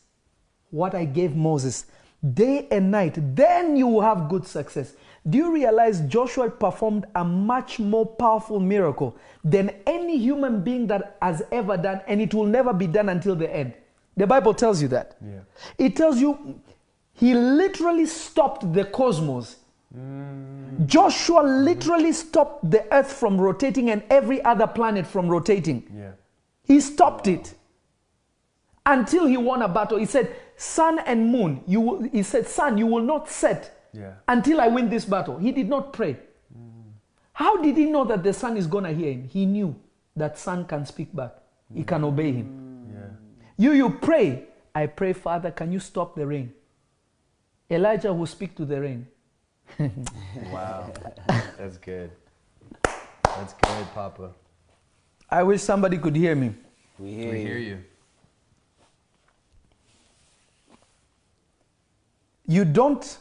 what 0.69 0.93
I 0.93 1.05
gave 1.05 1.35
Moses, 1.35 1.85
day 2.33 2.67
and 2.69 2.91
night. 2.91 3.17
Then 3.35 3.75
you 3.75 3.87
will 3.87 4.01
have 4.01 4.29
good 4.29 4.45
success. 4.45 4.93
Do 5.29 5.37
you 5.37 5.53
realize 5.53 6.01
Joshua 6.01 6.49
performed 6.49 7.05
a 7.13 7.23
much 7.23 7.79
more 7.79 8.05
powerful 8.05 8.59
miracle 8.59 9.15
than 9.43 9.75
any 9.85 10.17
human 10.17 10.63
being 10.63 10.87
that 10.87 11.17
has 11.21 11.43
ever 11.51 11.77
done, 11.77 12.01
and 12.07 12.19
it 12.21 12.33
will 12.33 12.45
never 12.45 12.73
be 12.73 12.87
done 12.87 13.09
until 13.09 13.35
the 13.35 13.53
end? 13.53 13.73
The 14.17 14.25
Bible 14.25 14.53
tells 14.53 14.81
you 14.81 14.87
that. 14.89 15.17
Yeah. 15.23 15.41
It 15.77 15.95
tells 15.95 16.19
you 16.19 16.59
he 17.13 17.33
literally 17.35 18.07
stopped 18.07 18.73
the 18.73 18.83
cosmos. 18.85 19.57
Mm. 19.95 20.85
Joshua 20.87 21.41
literally 21.41 22.13
stopped 22.13 22.69
the 22.69 22.91
earth 22.93 23.11
from 23.11 23.39
rotating 23.39 23.91
and 23.91 24.03
every 24.09 24.43
other 24.43 24.65
planet 24.65 25.05
from 25.05 25.27
rotating. 25.27 25.87
Yeah. 25.95 26.11
He 26.63 26.79
stopped 26.79 27.27
it 27.27 27.53
until 28.85 29.27
he 29.27 29.37
won 29.37 29.61
a 29.61 29.67
battle. 29.67 29.99
He 29.99 30.05
said, 30.05 30.35
Sun 30.57 30.99
and 30.99 31.31
moon, 31.31 31.63
you 31.67 31.81
will, 31.81 32.01
he 32.03 32.23
said, 32.23 32.47
Sun, 32.47 32.77
you 32.77 32.87
will 32.87 33.03
not 33.03 33.29
set 33.29 33.80
Yeah. 33.93 34.13
until 34.27 34.61
I 34.61 34.67
win 34.67 34.89
this 34.89 35.05
battle. 35.05 35.37
He 35.37 35.51
did 35.51 35.67
not 35.67 35.91
pray. 35.93 36.17
How 37.33 37.61
did 37.61 37.75
he 37.77 37.85
know 37.85 38.05
that 38.05 38.23
the 38.23 38.33
sun 38.33 38.55
is 38.57 38.67
going 38.67 38.83
to 38.85 38.91
hear 38.93 39.11
him? 39.11 39.27
He 39.27 39.45
knew 39.45 39.75
that 40.15 40.37
sun 40.37 40.65
can 40.65 40.85
speak 40.85 41.13
back. 41.15 41.33
He 41.73 41.83
can 41.83 42.03
obey 42.03 42.31
him. 42.33 42.87
Yeah. 42.93 42.99
You, 43.57 43.71
you 43.73 43.89
pray. 43.89 44.43
I 44.75 44.85
pray, 44.87 45.13
Father, 45.13 45.51
can 45.51 45.71
you 45.71 45.79
stop 45.79 46.15
the 46.15 46.25
rain? 46.27 46.53
Elijah 47.69 48.13
will 48.13 48.25
speak 48.27 48.55
to 48.55 48.65
the 48.65 48.79
rain. 48.81 49.07
Wow. 50.51 50.91
That's 51.57 51.77
good. 51.77 52.11
That's 53.23 53.53
good, 53.53 53.87
Papa. 53.93 54.31
I 55.29 55.43
wish 55.43 55.61
somebody 55.61 55.97
could 55.97 56.15
hear 56.15 56.35
me. 56.35 56.53
We 56.99 57.13
hear, 57.13 57.31
We 57.31 57.39
you. 57.39 57.47
hear 57.47 57.57
you. 57.57 57.77
You 62.47 62.65
don't 62.65 63.17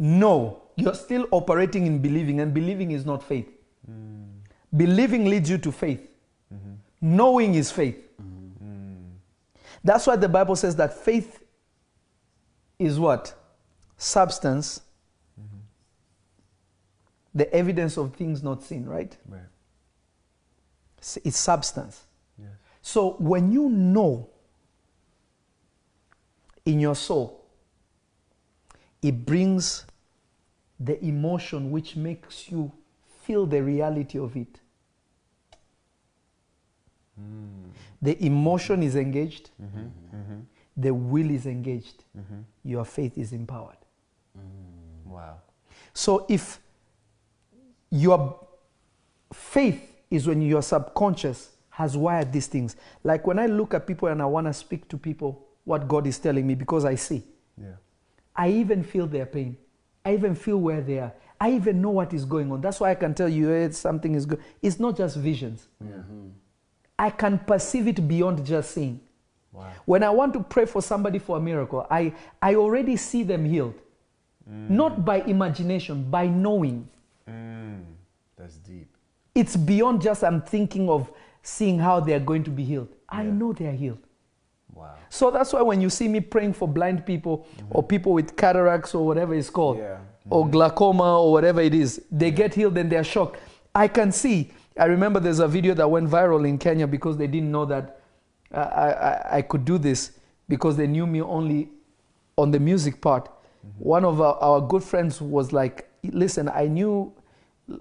know. 0.00 0.62
You're 0.76 0.94
still 0.94 1.28
operating 1.30 1.86
in 1.86 1.98
believing, 2.00 2.40
and 2.40 2.52
believing 2.54 2.90
is 2.92 3.04
not 3.04 3.22
faith. 3.22 3.48
Mm. 3.90 4.28
Believing 4.76 5.26
leads 5.26 5.50
you 5.50 5.58
to 5.58 5.70
faith. 5.70 6.08
Mm-hmm. 6.52 6.72
Knowing 7.02 7.54
is 7.54 7.70
faith. 7.70 7.98
Mm-hmm. 8.20 8.94
That's 9.84 10.06
why 10.06 10.16
the 10.16 10.28
Bible 10.28 10.56
says 10.56 10.74
that 10.76 10.94
faith 10.94 11.42
is 12.78 12.98
what? 12.98 13.34
Substance. 13.98 14.80
Mm-hmm. 15.38 15.58
The 17.34 17.54
evidence 17.54 17.98
of 17.98 18.14
things 18.16 18.42
not 18.42 18.62
seen, 18.62 18.86
right? 18.86 19.14
Right. 19.28 19.40
It's- 20.98 21.18
It's 21.24 21.36
substance. 21.36 22.04
Yes. 22.38 22.48
So 22.80 23.16
when 23.18 23.52
you 23.52 23.68
know 23.68 24.30
in 26.64 26.80
your 26.80 26.94
soul, 26.94 27.44
it 29.02 29.26
brings 29.26 29.84
the 30.80 31.02
emotion 31.04 31.70
which 31.70 31.94
makes 31.94 32.50
you 32.50 32.72
feel 33.22 33.46
the 33.46 33.62
reality 33.62 34.18
of 34.18 34.34
it. 34.36 34.60
Hmm. 37.16 37.68
The 38.00 38.24
emotion 38.24 38.82
is 38.82 38.96
engaged, 38.96 39.50
mm-hmm. 39.62 40.16
Mm-hmm. 40.16 40.40
the 40.76 40.94
will 40.94 41.30
is 41.30 41.44
engaged, 41.44 42.04
mm-hmm. 42.18 42.40
your 42.64 42.86
faith 42.86 43.18
is 43.18 43.32
empowered. 43.34 43.76
Mm. 44.38 45.10
Wow. 45.10 45.36
So 45.92 46.24
if 46.30 46.60
your 47.90 48.40
faith 49.32 49.92
is 50.10 50.26
when 50.26 50.42
your 50.42 50.62
subconscious 50.62 51.50
has 51.70 51.96
wired 51.96 52.32
these 52.32 52.46
things. 52.46 52.76
Like 53.04 53.26
when 53.26 53.38
I 53.38 53.46
look 53.46 53.74
at 53.74 53.86
people 53.86 54.08
and 54.08 54.20
I 54.20 54.26
want 54.26 54.46
to 54.46 54.52
speak 54.52 54.88
to 54.88 54.98
people 54.98 55.46
what 55.64 55.88
God 55.88 56.06
is 56.06 56.18
telling 56.18 56.46
me 56.46 56.54
because 56.54 56.84
I 56.84 56.94
see. 56.94 57.22
Yeah. 57.60 57.76
I 58.34 58.50
even 58.50 58.82
feel 58.82 59.06
their 59.06 59.26
pain. 59.26 59.56
I 60.04 60.14
even 60.14 60.34
feel 60.34 60.58
where 60.58 60.80
they 60.80 60.98
are. 60.98 61.12
I 61.40 61.52
even 61.52 61.80
know 61.80 61.90
what 61.90 62.12
is 62.12 62.24
going 62.24 62.52
on. 62.52 62.60
That's 62.60 62.80
why 62.80 62.90
I 62.90 62.94
can 62.94 63.14
tell 63.14 63.28
you 63.28 63.48
hey, 63.48 63.70
something 63.70 64.14
is 64.14 64.26
good. 64.26 64.40
It's 64.60 64.78
not 64.78 64.96
just 64.96 65.16
visions. 65.16 65.68
I 66.98 67.10
can 67.10 67.38
perceive 67.38 67.88
it 67.88 68.06
beyond 68.06 68.44
just 68.44 68.72
seeing. 68.72 69.00
Wow. 69.52 69.72
When 69.86 70.02
I 70.02 70.10
want 70.10 70.34
to 70.34 70.40
pray 70.40 70.66
for 70.66 70.82
somebody 70.82 71.18
for 71.18 71.38
a 71.38 71.40
miracle, 71.40 71.86
I, 71.90 72.12
I 72.40 72.56
already 72.56 72.96
see 72.96 73.22
them 73.22 73.44
healed. 73.44 73.74
Not 74.46 75.04
by 75.04 75.20
imagination, 75.22 76.10
by 76.10 76.26
knowing. 76.26 76.88
Mm. 77.28 77.84
That's 78.36 78.56
deep. 78.56 78.88
It's 79.34 79.56
beyond 79.56 80.02
just 80.02 80.24
I'm 80.24 80.42
thinking 80.42 80.90
of 80.90 81.12
seeing 81.42 81.78
how 81.78 82.00
they 82.00 82.14
are 82.14 82.20
going 82.20 82.42
to 82.44 82.50
be 82.50 82.64
healed. 82.64 82.88
I 83.08 83.22
know 83.24 83.52
they 83.52 83.66
are 83.66 83.72
healed. 83.72 84.00
Wow. 84.80 84.94
So 85.10 85.30
that's 85.30 85.52
why 85.52 85.62
when 85.62 85.80
you 85.80 85.90
see 85.90 86.08
me 86.08 86.20
praying 86.20 86.54
for 86.54 86.68
blind 86.68 87.04
people 87.04 87.46
mm-hmm. 87.56 87.66
or 87.70 87.82
people 87.82 88.12
with 88.12 88.36
cataracts 88.36 88.94
or 88.94 89.06
whatever 89.06 89.34
it's 89.34 89.50
called, 89.50 89.78
Yeah. 89.78 89.98
or 90.30 90.44
mm-hmm. 90.44 90.52
glaucoma 90.52 91.20
or 91.20 91.32
whatever 91.32 91.60
it 91.60 91.74
is, 91.74 92.02
they 92.10 92.30
get 92.30 92.54
healed 92.54 92.78
and 92.78 92.90
they're 92.90 93.04
shocked. 93.04 93.38
I 93.74 93.88
can 93.88 94.12
see. 94.12 94.52
I 94.78 94.86
remember 94.86 95.20
there's 95.20 95.40
a 95.40 95.48
video 95.48 95.74
that 95.74 95.90
went 95.90 96.08
viral 96.08 96.48
in 96.48 96.58
Kenya 96.58 96.86
because 96.86 97.16
they 97.16 97.26
didn't 97.26 97.50
know 97.50 97.64
that 97.66 98.00
I, 98.52 98.60
I, 98.60 99.36
I 99.38 99.42
could 99.42 99.64
do 99.64 99.78
this 99.78 100.12
because 100.48 100.76
they 100.76 100.86
knew 100.86 101.06
me 101.06 101.22
only 101.22 101.68
on 102.38 102.50
the 102.50 102.58
music 102.60 103.00
part. 103.00 103.26
Mm-hmm. 103.26 103.84
One 103.84 104.04
of 104.04 104.20
our, 104.20 104.36
our 104.36 104.60
good 104.60 104.82
friends 104.82 105.20
was 105.20 105.52
like, 105.52 105.88
Listen, 106.02 106.48
I 106.48 106.66
knew 106.66 107.12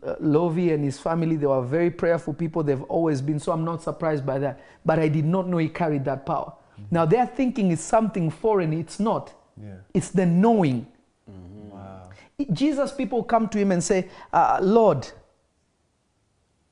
uh, 0.03 0.15
Lovy 0.19 0.73
and 0.73 0.83
his 0.83 0.99
family, 0.99 1.35
they 1.37 1.45
were 1.45 1.61
very 1.61 1.89
prayerful 1.89 2.33
people. 2.33 2.63
They've 2.63 2.83
always 2.83 3.21
been, 3.21 3.39
so 3.39 3.51
I'm 3.51 3.63
not 3.63 3.81
surprised 3.81 4.25
by 4.25 4.39
that. 4.39 4.59
But 4.85 4.99
I 4.99 5.07
did 5.07 5.25
not 5.25 5.47
know 5.47 5.57
he 5.57 5.69
carried 5.69 6.03
that 6.05 6.25
power. 6.25 6.53
Now 6.91 7.05
they're 7.05 7.27
thinking 7.27 7.71
is 7.71 7.81
something 7.81 8.29
foreign. 8.29 8.73
It's 8.73 8.99
not. 8.99 9.33
Yeah. 9.61 9.75
It's 9.93 10.09
the 10.09 10.25
knowing. 10.25 10.87
Wow. 11.27 12.09
Jesus, 12.53 12.91
people 12.91 13.23
come 13.23 13.49
to 13.49 13.57
him 13.57 13.71
and 13.71 13.83
say, 13.83 14.09
uh, 14.31 14.59
Lord, 14.61 15.07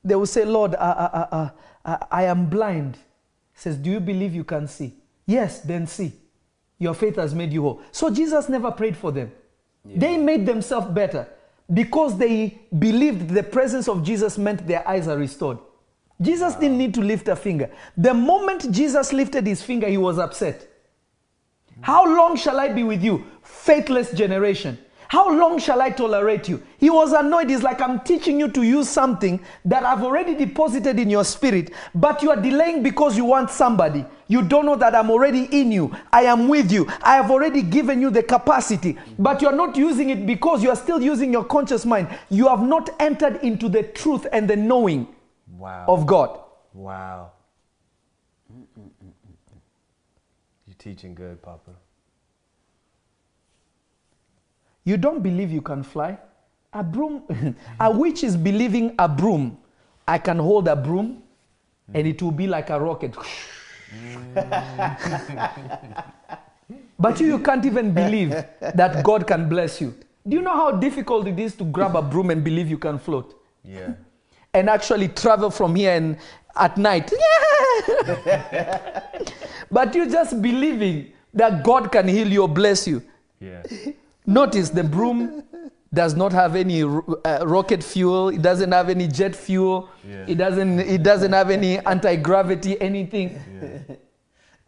they 0.04 0.14
will 0.14 0.26
say, 0.26 0.44
Lord, 0.44 0.74
uh, 0.74 0.78
uh, 0.78 1.26
uh, 1.30 1.50
uh, 1.84 2.06
I 2.10 2.24
am 2.24 2.46
blind. 2.46 2.96
He 2.96 3.60
says, 3.60 3.76
Do 3.76 3.90
you 3.90 4.00
believe 4.00 4.34
you 4.34 4.44
can 4.44 4.66
see? 4.66 4.94
Yes, 5.26 5.60
then 5.60 5.86
see. 5.86 6.12
Your 6.78 6.94
faith 6.94 7.16
has 7.16 7.34
made 7.34 7.52
you 7.52 7.62
whole. 7.62 7.82
So 7.90 8.08
Jesus 8.08 8.48
never 8.48 8.70
prayed 8.70 8.96
for 8.96 9.12
them. 9.12 9.32
They 9.84 10.16
made 10.18 10.44
themselves 10.46 10.88
better 10.88 11.26
because 11.72 12.16
they 12.18 12.58
believed 12.78 13.30
the 13.30 13.42
presence 13.42 13.88
of 13.88 14.02
Jesus 14.02 14.38
meant 14.38 14.66
their 14.66 14.86
eyes 14.86 15.08
are 15.08 15.16
restored. 15.16 15.58
Jesus 16.20 16.54
didn't 16.56 16.78
need 16.78 16.94
to 16.94 17.00
lift 17.00 17.28
a 17.28 17.36
finger. 17.36 17.70
The 17.96 18.12
moment 18.12 18.70
Jesus 18.72 19.12
lifted 19.12 19.46
his 19.46 19.62
finger, 19.62 19.88
he 19.88 19.98
was 19.98 20.18
upset. 20.18 20.68
How 21.80 22.04
long 22.04 22.36
shall 22.36 22.58
I 22.58 22.68
be 22.68 22.82
with 22.82 23.02
you, 23.02 23.24
faithless 23.42 24.10
generation? 24.12 24.78
How 25.08 25.30
long 25.30 25.58
shall 25.58 25.80
I 25.80 25.88
tolerate 25.88 26.50
you? 26.50 26.62
He 26.76 26.90
was 26.90 27.12
annoyed. 27.12 27.48
He's 27.48 27.62
like, 27.62 27.80
I'm 27.80 28.00
teaching 28.00 28.38
you 28.38 28.48
to 28.48 28.62
use 28.62 28.90
something 28.90 29.40
that 29.64 29.82
I've 29.82 30.02
already 30.02 30.34
deposited 30.34 30.98
in 30.98 31.08
your 31.08 31.24
spirit, 31.24 31.70
but 31.94 32.22
you 32.22 32.28
are 32.30 32.36
delaying 32.36 32.82
because 32.82 33.16
you 33.16 33.24
want 33.24 33.48
somebody. 33.48 34.04
You 34.26 34.42
don't 34.42 34.66
know 34.66 34.76
that 34.76 34.94
I'm 34.94 35.10
already 35.10 35.44
in 35.44 35.72
you. 35.72 35.96
I 36.12 36.24
am 36.24 36.46
with 36.46 36.70
you. 36.70 36.86
I 37.00 37.14
have 37.14 37.30
already 37.30 37.62
given 37.62 38.02
you 38.02 38.10
the 38.10 38.22
capacity, 38.22 38.98
but 39.18 39.40
you're 39.40 39.52
not 39.52 39.76
using 39.76 40.10
it 40.10 40.26
because 40.26 40.62
you 40.62 40.68
are 40.68 40.76
still 40.76 41.00
using 41.00 41.32
your 41.32 41.44
conscious 41.44 41.86
mind. 41.86 42.08
You 42.28 42.48
have 42.48 42.60
not 42.60 42.90
entered 43.00 43.36
into 43.36 43.70
the 43.70 43.84
truth 43.84 44.26
and 44.30 44.50
the 44.50 44.56
knowing 44.56 45.08
Wow. 45.58 45.84
of 45.88 46.06
God. 46.06 46.38
Wow. 46.72 47.32
You're 50.66 50.76
teaching 50.78 51.14
good, 51.14 51.42
Papa. 51.42 51.72
You 54.84 54.96
don't 54.96 55.20
believe 55.22 55.50
you 55.50 55.60
can 55.60 55.82
fly? 55.82 56.16
A 56.72 56.82
broom, 56.84 57.24
a 57.80 57.90
witch 57.90 58.22
is 58.22 58.36
believing 58.36 58.94
a 58.98 59.08
broom. 59.08 59.58
I 60.06 60.18
can 60.18 60.38
hold 60.38 60.68
a 60.68 60.76
broom 60.76 61.22
and 61.92 62.06
it 62.06 62.22
will 62.22 62.30
be 62.30 62.46
like 62.46 62.70
a 62.70 62.78
rocket. 62.80 63.14
but 66.98 67.18
you, 67.20 67.26
you 67.26 67.38
can't 67.40 67.64
even 67.66 67.92
believe 67.92 68.30
that 68.60 69.02
God 69.02 69.26
can 69.26 69.48
bless 69.48 69.80
you. 69.80 69.94
Do 70.26 70.36
you 70.36 70.42
know 70.42 70.54
how 70.54 70.70
difficult 70.72 71.26
it 71.26 71.38
is 71.38 71.54
to 71.56 71.64
grab 71.64 71.96
a 71.96 72.02
broom 72.02 72.30
and 72.30 72.44
believe 72.44 72.68
you 72.68 72.78
can 72.78 72.98
float? 72.98 73.34
Yeah. 73.64 73.94
And 74.58 74.68
actually 74.68 75.08
travel 75.08 75.50
from 75.50 75.74
here 75.74 75.92
and 75.92 76.16
at 76.56 76.76
night. 76.76 77.10
but 79.70 79.94
you're 79.94 80.10
just 80.10 80.42
believing 80.42 81.12
that 81.32 81.62
God 81.62 81.92
can 81.92 82.08
heal 82.08 82.28
you 82.28 82.42
or 82.42 82.48
bless 82.48 82.86
you. 82.86 83.02
Yeah. 83.40 83.62
Notice 84.26 84.70
the 84.70 84.84
broom 84.84 85.44
does 85.94 86.14
not 86.14 86.32
have 86.32 86.56
any 86.56 86.82
uh, 86.82 87.44
rocket 87.46 87.82
fuel. 87.82 88.28
It 88.28 88.42
doesn't 88.42 88.72
have 88.72 88.90
any 88.90 89.06
jet 89.06 89.34
fuel. 89.34 89.88
Yeah. 90.06 90.24
It 90.26 90.34
doesn't. 90.36 90.80
It 90.80 91.02
doesn't 91.02 91.32
have 91.32 91.50
any 91.50 91.78
anti 91.78 92.16
gravity. 92.16 92.78
Anything. 92.80 93.40
Yeah. 93.62 93.96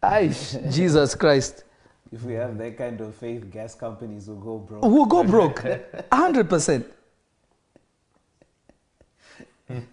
Aish, 0.01 0.73
Jesus 0.73 1.13
Christ. 1.13 1.63
If 2.11 2.23
we 2.23 2.33
have 2.33 2.57
that 2.57 2.75
kind 2.77 2.99
of 3.01 3.13
faith, 3.15 3.51
gas 3.51 3.75
companies 3.75 4.27
will 4.27 4.37
go 4.37 4.57
broke. 4.57 4.83
We'll 4.83 5.05
go 5.05 5.23
broke. 5.23 5.63
hundred 6.11 6.49
percent. 6.49 6.87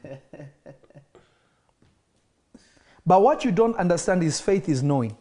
But 3.06 3.22
what 3.22 3.42
you 3.42 3.50
don't 3.52 3.74
understand 3.76 4.22
is 4.22 4.38
faith 4.38 4.68
is 4.68 4.82
knowing. 4.82 5.16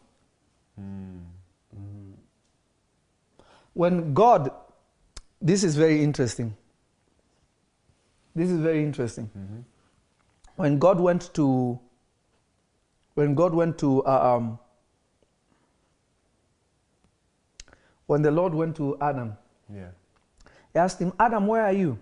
When 3.74 4.14
God, 4.14 4.52
this 5.42 5.64
is 5.64 5.76
very 5.78 6.04
interesting. 6.04 6.54
This 8.36 8.50
is 8.50 8.60
very 8.60 8.84
interesting. 8.84 9.30
When 10.58 10.80
God 10.80 11.00
went 11.00 11.34
to, 11.36 11.80
when 13.14 13.36
God 13.36 13.54
went 13.54 13.78
to, 13.80 14.04
uh, 14.04 14.36
um, 14.36 14.60
when 18.08 18.22
the 18.22 18.32
Lord 18.32 18.54
went 18.54 18.76
to 18.78 18.98
Adam, 19.00 19.38
Yeah. 19.74 19.92
he 20.74 20.80
asked 20.80 21.00
him, 21.00 21.14
Adam, 21.20 21.48
where 21.48 21.64
are 21.64 21.72
you? 21.74 21.98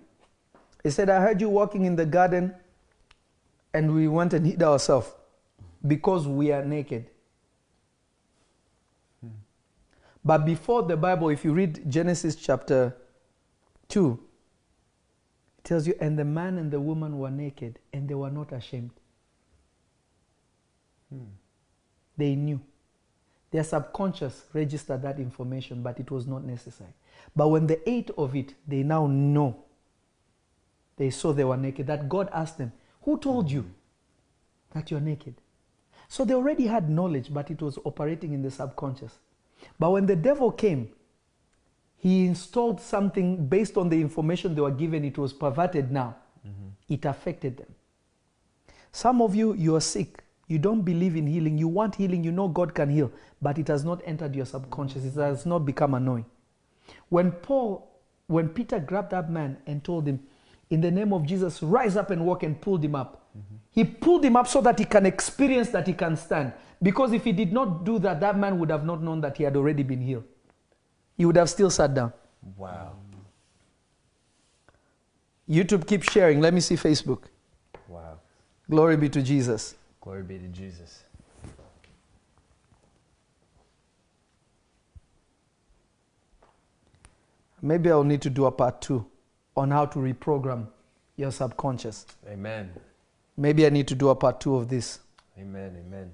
He 0.86 0.92
said, 0.92 1.10
I 1.10 1.20
heard 1.20 1.42
you 1.42 1.50
walking 1.50 1.86
in 1.86 1.96
the 1.96 2.06
garden 2.06 2.54
and 3.74 3.96
we 3.96 4.08
went 4.08 4.36
and 4.36 4.46
hid 4.46 4.62
ourselves 4.62 5.12
because 5.88 6.28
we 6.28 6.52
are 6.52 6.64
naked. 6.64 7.08
Hmm. 9.20 9.30
But 10.24 10.46
before 10.46 10.84
the 10.84 10.96
Bible, 10.96 11.30
if 11.30 11.44
you 11.44 11.54
read 11.54 11.90
Genesis 11.90 12.36
chapter 12.36 12.96
2, 13.90 14.20
it 15.58 15.64
tells 15.64 15.88
you, 15.88 15.96
and 16.00 16.20
the 16.20 16.24
man 16.24 16.60
and 16.60 16.70
the 16.70 16.80
woman 16.80 17.18
were 17.18 17.32
naked 17.32 17.80
and 17.92 18.08
they 18.08 18.14
were 18.14 18.30
not 18.30 18.52
ashamed. 18.52 18.92
Hmm. 21.12 21.24
They 22.16 22.36
knew. 22.36 22.62
Their 23.50 23.64
subconscious 23.64 24.44
registered 24.54 25.02
that 25.02 25.18
information, 25.18 25.82
but 25.82 26.00
it 26.00 26.12
was 26.12 26.28
not 26.28 26.44
necessary. 26.44 26.94
But 27.36 27.48
when 27.48 27.66
they 27.66 27.80
ate 27.88 28.12
of 28.20 28.36
it, 28.36 28.54
they 28.68 28.84
now 28.84 29.08
know. 29.08 29.65
They 30.98 31.10
saw 31.10 31.34
they 31.34 31.44
were 31.44 31.58
naked. 31.58 31.88
That 31.88 32.08
God 32.10 32.30
asked 32.32 32.58
them, 32.58 32.72
Who 33.04 33.18
told 33.18 33.52
you 33.52 33.66
that 34.74 34.92
you're 34.92 35.00
naked? 35.00 35.36
So 36.08 36.24
they 36.24 36.34
already 36.34 36.68
had 36.68 36.90
knowledge, 36.90 37.34
but 37.34 37.50
it 37.52 37.62
was 37.62 37.80
operating 37.84 38.34
in 38.34 38.42
the 38.42 38.52
subconscious. 38.52 39.20
But 39.80 39.92
when 39.92 40.06
the 40.06 40.16
devil 40.16 40.52
came, 40.52 40.90
he 41.98 42.26
installed 42.26 42.80
something 42.80 43.48
based 43.48 43.78
on 43.78 43.90
the 43.90 44.00
information 44.00 44.54
they 44.54 44.62
were 44.62 44.72
given. 44.72 45.04
It 45.04 45.18
was 45.18 45.34
perverted 45.34 45.92
now. 45.92 46.16
Mm-hmm. 46.48 46.94
It 46.94 47.06
affected 47.06 47.58
them. 47.58 47.74
Some 48.92 49.22
of 49.22 49.36
you, 49.36 49.54
you 49.56 49.76
are 49.76 49.82
sick. 49.82 50.24
You 50.48 50.60
don't 50.60 50.84
believe 50.84 51.16
in 51.16 51.26
healing. 51.26 51.58
You 51.58 51.68
want 51.68 51.96
healing. 51.96 52.24
You 52.24 52.32
know 52.32 52.48
God 52.48 52.76
can 52.76 52.90
heal, 52.90 53.12
but 53.42 53.58
it 53.58 53.68
has 53.68 53.84
not 53.84 54.02
entered 54.06 54.36
your 54.36 54.46
subconscious. 54.46 55.04
It 55.04 55.16
has 55.16 55.46
not 55.46 55.66
become 55.66 55.96
annoying. 55.96 56.26
When 57.10 57.32
Paul, 57.32 57.92
when 58.28 58.50
Peter 58.50 58.80
grabbed 58.80 59.10
that 59.10 59.32
man 59.32 59.58
and 59.66 59.84
told 59.84 60.08
him, 60.08 60.20
in 60.70 60.82
the 60.82 60.92
name 60.92 61.14
of 61.14 61.26
Jesus, 61.26 61.62
rise 61.62 61.96
up 61.96 62.10
and 62.12 62.26
walk 62.26 62.44
and 62.44 62.60
pulled 62.60 62.84
him 62.84 62.96
up. 62.96 63.22
He 63.72 63.84
pulled 63.84 64.24
him 64.24 64.36
up 64.36 64.48
so 64.48 64.62
that 64.62 64.80
he 64.80 64.86
can 64.86 65.06
experience 65.06 65.70
that 65.70 65.86
he 65.86 65.94
can 65.94 66.16
stand. 66.16 66.54
Because 66.82 67.12
if 67.12 67.24
he 67.24 67.32
did 67.32 67.52
not 67.52 67.84
do 67.84 68.00
that, 68.00 68.20
that 68.22 68.38
man 68.38 68.58
would 68.60 68.70
have 68.70 68.86
not 68.86 69.02
known 69.02 69.22
that 69.22 69.38
he 69.38 69.44
had 69.44 69.56
already 69.56 69.84
been 69.84 70.02
healed. 70.02 70.24
He 71.18 71.26
would 71.26 71.36
have 71.36 71.50
still 71.50 71.70
sat 71.70 71.94
down. 71.94 72.14
Wow. 72.58 72.94
YouTube, 75.48 75.86
keep 75.86 76.04
sharing. 76.04 76.42
Let 76.42 76.54
me 76.54 76.62
see 76.62 76.76
Facebook. 76.76 77.24
Wow. 77.88 78.20
Glory 78.70 78.98
be 78.98 79.10
to 79.10 79.22
Jesus. 79.22 79.76
Glory 80.02 80.24
be 80.24 80.40
to 80.40 80.48
Jesus. 80.48 81.04
Maybe 87.62 87.90
I'll 87.90 88.04
need 88.04 88.22
to 88.22 88.30
do 88.30 88.46
a 88.46 88.52
part 88.52 88.82
two 88.82 89.06
on 89.56 89.72
how 89.72 89.86
to 89.86 90.00
reprogram 90.00 90.68
your 91.16 91.32
subconscious. 91.32 92.06
Amen. 92.28 92.72
Maybe 93.38 93.66
I 93.66 93.70
need 93.70 93.88
to 93.88 93.96
do 93.96 94.10
a 94.10 94.16
part 94.16 94.40
two 94.40 94.56
of 94.56 94.70
this. 94.70 95.00
Amen. 95.38 95.76
Amen. 95.86 96.12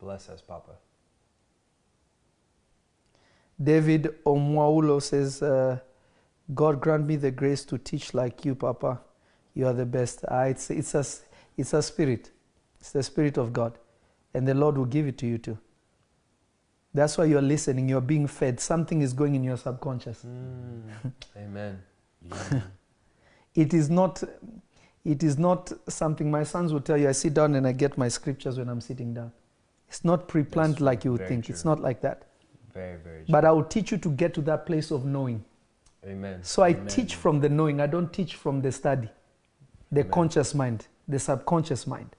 Bless 0.00 0.28
us, 0.28 0.40
Papa. 0.40 0.72
David 3.62 4.14
Omwaulo 4.24 5.02
says, 5.02 5.42
uh, 5.42 5.78
God 6.54 6.80
grant 6.80 7.06
me 7.06 7.16
the 7.16 7.30
grace 7.30 7.64
to 7.64 7.78
teach 7.78 8.14
like 8.14 8.44
you, 8.44 8.54
Papa. 8.54 9.00
You 9.54 9.66
are 9.66 9.72
the 9.72 9.86
best. 9.86 10.24
Ah, 10.28 10.42
it's, 10.44 10.70
it's, 10.70 10.94
a, 10.94 11.04
it's 11.56 11.72
a 11.72 11.82
spirit. 11.82 12.30
It's 12.78 12.92
the 12.92 13.02
spirit 13.02 13.38
of 13.38 13.52
God. 13.52 13.78
And 14.34 14.46
the 14.46 14.54
Lord 14.54 14.76
will 14.76 14.84
give 14.84 15.06
it 15.06 15.16
to 15.18 15.26
you 15.26 15.38
too. 15.38 15.58
That's 16.96 17.18
why 17.18 17.24
you're 17.24 17.42
listening. 17.42 17.88
You're 17.88 18.00
being 18.00 18.26
fed. 18.26 18.58
Something 18.58 19.02
is 19.02 19.12
going 19.12 19.34
in 19.34 19.44
your 19.44 19.58
subconscious. 19.58 20.24
Amen. 21.36 21.82
It 23.54 23.72
is 23.72 23.88
not. 23.88 24.22
It 25.02 25.22
is 25.22 25.38
not 25.38 25.72
something 25.88 26.30
my 26.30 26.44
sons 26.44 26.72
will 26.72 26.80
tell 26.80 26.98
you. 26.98 27.08
I 27.08 27.12
sit 27.12 27.32
down 27.32 27.54
and 27.54 27.66
I 27.66 27.72
get 27.72 27.96
my 27.96 28.08
scriptures 28.08 28.58
when 28.58 28.68
I'm 28.68 28.82
sitting 28.82 29.14
down. 29.14 29.32
It's 29.88 30.04
not 30.04 30.28
pre-planned 30.28 30.74
That's 30.74 30.82
like 30.82 31.04
you 31.04 31.12
would 31.12 31.26
think. 31.26 31.48
It's 31.48 31.64
not 31.64 31.80
like 31.80 32.02
that. 32.02 32.24
Very, 32.74 32.98
very 32.98 33.24
true. 33.24 33.32
But 33.32 33.44
I 33.44 33.52
will 33.52 33.64
teach 33.64 33.92
you 33.92 33.98
to 33.98 34.10
get 34.10 34.34
to 34.34 34.42
that 34.42 34.66
place 34.66 34.90
of 34.90 35.06
knowing. 35.06 35.42
Amen. 36.04 36.42
So 36.42 36.62
I 36.62 36.70
Amen. 36.70 36.86
teach 36.88 37.14
from 37.14 37.40
the 37.40 37.48
knowing. 37.48 37.80
I 37.80 37.86
don't 37.86 38.12
teach 38.12 38.34
from 38.34 38.60
the 38.60 38.72
study, 38.72 39.08
the 39.90 40.00
Amen. 40.00 40.12
conscious 40.12 40.54
mind, 40.54 40.86
the 41.08 41.18
subconscious 41.18 41.86
mind. 41.86 42.14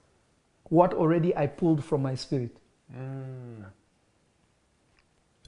What 0.70 0.92
already 0.94 1.36
I 1.36 1.46
pulled 1.46 1.84
from 1.84 2.02
my 2.02 2.14
spirit. 2.14 2.56
Mm. 2.92 3.66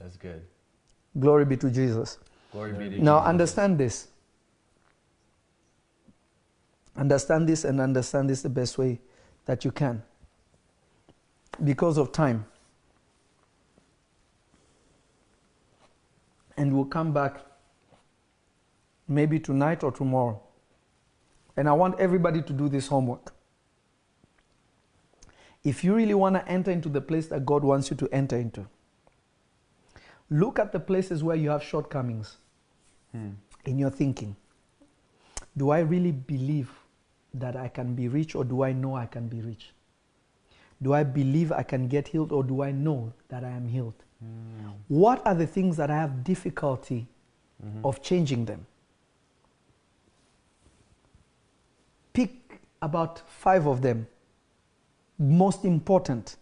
That's 0.01 0.17
good. 0.17 0.41
Glory 1.19 1.45
be 1.45 1.57
to 1.57 1.69
Jesus. 1.69 2.17
Glory 2.51 2.73
be 2.73 2.89
to 2.89 2.95
you. 2.95 3.01
Now 3.01 3.19
Jesus. 3.19 3.29
understand 3.29 3.77
this. 3.77 4.07
Understand 6.95 7.47
this 7.47 7.63
and 7.63 7.79
understand 7.79 8.29
this 8.29 8.41
the 8.41 8.49
best 8.49 8.77
way 8.77 8.99
that 9.45 9.63
you 9.63 9.71
can. 9.71 10.01
Because 11.63 11.97
of 11.97 12.11
time. 12.11 12.45
And 16.57 16.73
we'll 16.73 16.85
come 16.85 17.13
back 17.13 17.41
maybe 19.07 19.39
tonight 19.39 19.83
or 19.83 19.91
tomorrow. 19.91 20.41
And 21.57 21.67
I 21.67 21.73
want 21.73 21.99
everybody 21.99 22.41
to 22.41 22.53
do 22.53 22.69
this 22.69 22.87
homework. 22.87 23.33
If 25.63 25.83
you 25.83 25.93
really 25.93 26.13
want 26.13 26.35
to 26.35 26.47
enter 26.47 26.71
into 26.71 26.89
the 26.89 27.01
place 27.01 27.27
that 27.27 27.45
God 27.45 27.63
wants 27.63 27.91
you 27.91 27.97
to 27.97 28.09
enter 28.11 28.37
into, 28.37 28.67
look 30.31 30.57
at 30.57 30.71
the 30.71 30.79
places 30.79 31.23
where 31.23 31.35
you 31.35 31.49
have 31.49 31.61
shortcomings 31.61 32.37
hmm. 33.11 33.29
in 33.65 33.77
your 33.77 33.89
thinking. 33.91 34.35
Do 35.57 35.69
I 35.69 35.79
really 35.79 36.13
believe 36.13 36.71
that 37.33 37.55
I 37.55 37.67
can 37.67 37.93
be 37.93 38.07
rich 38.07 38.33
or 38.33 38.43
do 38.45 38.63
I 38.63 38.71
know 38.71 38.95
I 38.95 39.05
can 39.05 39.27
be 39.27 39.41
rich? 39.41 39.71
Do 40.81 40.93
I 40.93 41.03
believe 41.03 41.51
I 41.51 41.63
can 41.63 41.87
get 41.87 42.07
healed 42.07 42.31
or 42.31 42.43
do 42.43 42.63
I 42.63 42.71
know 42.71 43.13
that 43.27 43.43
I 43.43 43.49
am 43.49 43.67
healed? 43.67 43.93
Hmm. 44.19 44.69
What 44.87 45.25
are 45.27 45.35
the 45.35 45.45
things 45.45 45.77
that 45.77 45.91
I 45.91 45.95
have 45.95 46.23
difficulty 46.23 47.07
mm-hmm. 47.63 47.85
of 47.85 48.01
changing 48.01 48.45
them? 48.45 48.65
Pick 52.13 52.61
about 52.81 53.21
five 53.29 53.67
of 53.67 53.81
them, 53.81 54.07
most 55.19 55.65
important. 55.65 56.37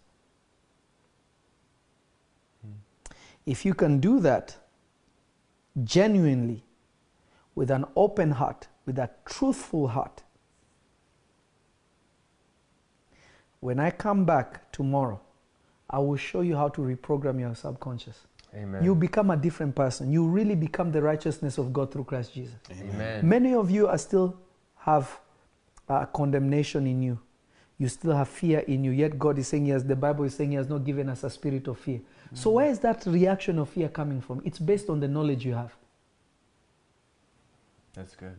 If 3.50 3.66
you 3.66 3.74
can 3.74 4.00
do 4.00 4.20
that 4.20 4.56
genuinely, 5.84 6.64
with 7.56 7.72
an 7.72 7.84
open 7.96 8.30
heart, 8.30 8.68
with 8.86 9.00
a 9.00 9.10
truthful 9.26 9.88
heart, 9.88 10.22
when 13.60 13.80
I 13.80 13.90
come 13.90 14.24
back 14.24 14.72
tomorrow, 14.72 15.20
I 15.90 15.98
will 15.98 16.16
show 16.16 16.42
you 16.42 16.56
how 16.56 16.70
to 16.70 16.82
reprogram 16.82 17.40
your 17.40 17.56
subconscious. 17.56 18.28
Amen. 18.54 18.84
You 18.84 18.94
become 18.94 19.32
a 19.32 19.38
different 19.38 19.76
person. 19.76 20.12
You 20.12 20.28
really 20.28 20.56
become 20.56 20.92
the 20.92 21.02
righteousness 21.02 21.58
of 21.58 21.74
God 21.74 21.92
through 21.92 22.04
Christ 22.04 22.36
Jesus. 22.36 22.56
Amen. 22.72 23.28
Many 23.28 23.56
of 23.56 23.72
you 23.72 23.88
are 23.88 23.98
still 23.98 24.38
have 24.78 25.20
uh, 25.90 26.06
condemnation 26.06 26.86
in 26.86 27.02
you. 27.02 27.20
You 27.80 27.88
still 27.88 28.16
have 28.16 28.30
fear 28.30 28.60
in 28.60 28.84
you. 28.84 28.92
Yet 28.92 29.18
God 29.18 29.40
is 29.40 29.48
saying, 29.48 29.66
yes, 29.66 29.82
the 29.82 29.96
Bible 29.96 30.26
is 30.26 30.36
saying 30.36 30.52
He 30.52 30.58
has 30.58 30.70
not 30.70 30.86
given 30.86 31.10
us 31.10 31.24
a 31.24 31.30
spirit 31.32 31.68
of 31.68 31.80
fear. 31.80 32.02
So 32.34 32.51
where 32.51 32.69
is 32.69 32.80
that 32.80 33.06
reaction 33.06 33.57
of 33.60 33.69
fear 33.69 33.89
coming 33.89 34.22
from? 34.22 34.41
It's 34.45 34.60
based 34.60 34.89
on 34.89 34.99
the 34.99 35.07
knowledge 35.07 35.45
you 35.45 35.53
have. 35.53 35.76
That's 37.93 38.15
good. 38.15 38.35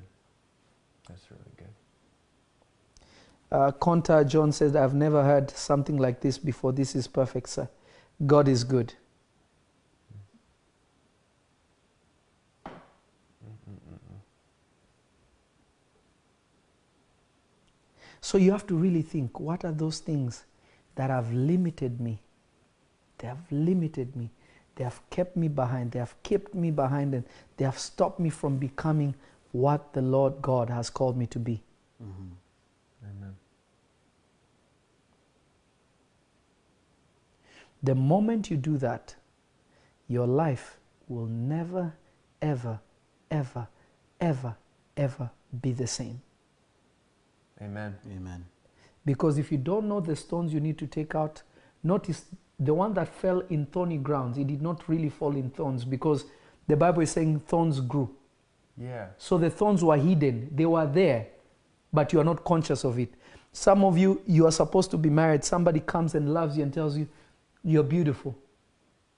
That's 1.09 1.31
really 1.31 1.43
good. 1.57 1.67
Uh, 3.51 3.73
Conta 3.73 4.27
John 4.27 4.53
says, 4.53 4.77
I've 4.77 4.95
never 4.95 5.25
heard 5.25 5.51
something 5.51 5.97
like 5.97 6.21
this 6.21 6.39
before. 6.39 6.73
This 6.73 6.95
is 6.95 7.09
perfect, 7.09 7.49
sir. 7.49 7.69
God 8.27 8.47
is 8.47 8.63
good. 8.63 8.95
So 18.21 18.39
you 18.39 18.53
have 18.53 18.67
to 18.69 18.77
really 18.77 19.03
think 19.03 19.41
what 19.41 19.65
are 19.65 19.73
those 19.73 19.99
things 19.99 20.45
that 20.95 21.11
have 21.11 21.33
limited 21.33 22.01
me? 22.01 22.21
They 23.21 23.29
have 23.29 23.41
limited 23.51 24.17
me. 24.17 24.31
They 24.77 24.85
have 24.85 25.01
kept 25.11 25.37
me 25.37 25.49
behind. 25.49 25.93
They 25.93 25.99
have 25.99 26.21
kept 26.23 26.55
me 26.55 26.71
behind 26.71 27.15
and 27.15 27.25
they 27.59 27.67
have 27.67 27.79
stopped 27.79 28.19
me 28.19 28.31
from 28.31 28.57
becoming 28.57 29.15
what 29.53 29.93
the 29.93 30.01
Lord 30.01 30.41
God 30.41 30.71
has 30.71 30.89
called 30.89 31.19
me 31.19 31.27
to 31.27 31.39
be. 31.39 31.63
Mm-hmm. 32.03 32.29
Amen. 33.05 33.37
The 37.83 37.95
moment 37.95 38.51
you 38.51 38.57
do 38.57 38.79
that, 38.79 39.15
your 40.09 40.27
life 40.27 40.79
will 41.09 41.27
never, 41.27 41.93
ever, 42.41 42.81
ever, 43.31 43.69
ever, 44.21 44.57
ever 44.97 45.31
be 45.61 45.73
the 45.73 45.87
same. 45.87 46.23
Amen. 47.61 47.97
Amen. 48.11 48.47
Because 49.05 49.37
if 49.37 49.53
you 49.53 49.59
don't 49.59 49.89
know 49.89 50.01
the 50.01 50.17
stones 50.17 50.55
you 50.55 50.61
need 50.61 50.79
to 50.79 50.87
take 50.87 51.15
out, 51.15 51.43
notice 51.83 52.25
the 52.61 52.75
one 52.75 52.93
that 52.95 53.09
fell 53.09 53.41
in 53.49 53.67
thorny 53.67 53.97
grounds, 53.97 54.37
it 54.37 54.47
did 54.47 54.61
not 54.61 54.87
really 54.89 55.09
fall 55.09 55.35
in 55.35 55.51
thorns 55.51 55.85
because 55.85 56.27
the 56.69 56.77
Bible 56.77 57.01
is 57.03 57.11
saying 57.11 57.41
thorns 57.41 57.81
grew. 57.81 58.15
Yeah. 58.77 59.07
So 59.19 59.39
the 59.39 59.51
thorns 59.51 59.83
were 59.83 59.97
hidden, 59.97 60.51
they 60.55 60.67
were 60.67 60.87
there, 60.87 61.27
but 61.93 62.13
you 62.13 62.21
are 62.21 62.25
not 62.25 62.45
conscious 62.45 62.85
of 62.85 62.99
it. 62.99 63.13
Some 63.53 63.83
of 63.83 63.99
you, 63.99 64.23
you 64.27 64.47
are 64.47 64.53
supposed 64.53 64.91
to 64.93 64.99
be 64.99 65.11
married. 65.11 65.45
Somebody 65.45 65.81
comes 65.81 66.15
and 66.15 66.33
loves 66.33 66.57
you 66.57 66.63
and 66.63 66.73
tells 66.73 66.97
you, 66.97 67.09
You're 67.65 67.83
beautiful. 67.83 68.37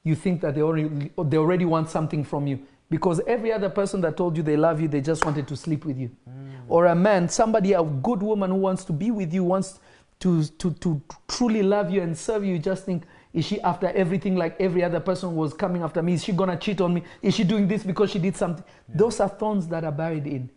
You 0.05 0.15
think 0.15 0.41
that 0.41 0.55
they 0.55 0.63
already, 0.63 1.11
they 1.25 1.37
already 1.37 1.65
want 1.65 1.91
something 1.91 2.25
from 2.25 2.47
you. 2.47 2.61
Because 2.89 3.21
every 3.27 3.53
other 3.53 3.69
person 3.69 4.01
that 4.03 4.17
told 4.17 4.37
you 4.37 4.43
they 4.43 4.57
love 4.57 4.81
you, 4.81 4.89
they 4.89 5.01
just 5.01 5.25
wanted 5.25 5.49
to 5.49 5.57
sleep 5.57 5.85
with 5.85 5.99
you. 5.99 6.11
Mm. 6.29 6.51
Or 6.69 6.87
a 6.87 6.95
man, 6.95 7.29
somebody, 7.29 7.73
a 7.73 7.83
good 7.83 8.23
woman 8.23 8.51
who 8.51 8.57
wants 8.57 8.85
to 8.85 8.93
be 8.93 9.11
with 9.11 9.33
you, 9.33 9.45
wants 9.45 9.81
to, 10.21 10.45
to, 10.45 10.73
to 10.73 11.01
truly 11.29 11.63
love 11.63 11.91
you 11.91 12.01
and 12.03 12.17
serve 12.17 12.45
you, 12.45 12.55
you 12.55 12.59
just 12.59 12.85
think, 12.85 13.05
is 13.35 13.47
she 13.47 13.61
after 13.63 13.89
everything 13.89 14.37
like 14.37 14.61
every 14.61 14.85
other 14.85 15.01
person 15.01 15.35
was 15.35 15.55
coming 15.55 15.83
after 15.83 16.03
me? 16.03 16.15
Is 16.15 16.25
she 16.25 16.33
gonna 16.33 16.57
cheat 16.57 16.81
on 16.81 16.95
me? 16.95 17.03
Is 17.23 17.35
she 17.35 17.45
doing 17.45 17.67
this 17.67 17.83
because 17.83 18.11
she 18.11 18.19
did 18.19 18.37
something? 18.37 18.65
Those 18.89 19.21
are 19.21 19.29
thorns 19.29 19.67
that 19.69 19.85
are 19.85 19.93
buried 19.93 20.27
in. 20.27 20.51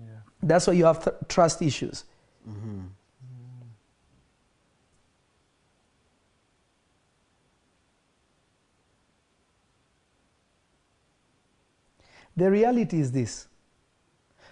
Yeah. 0.00 0.06
That's 0.42 0.66
why 0.66 0.72
you 0.72 0.84
have 0.84 1.02
th- 1.04 1.16
trust 1.28 1.62
issues. 1.62 2.04
Mm-hmm. 2.48 2.80
The 12.34 12.50
reality 12.50 12.98
is 12.98 13.12
this. 13.12 13.46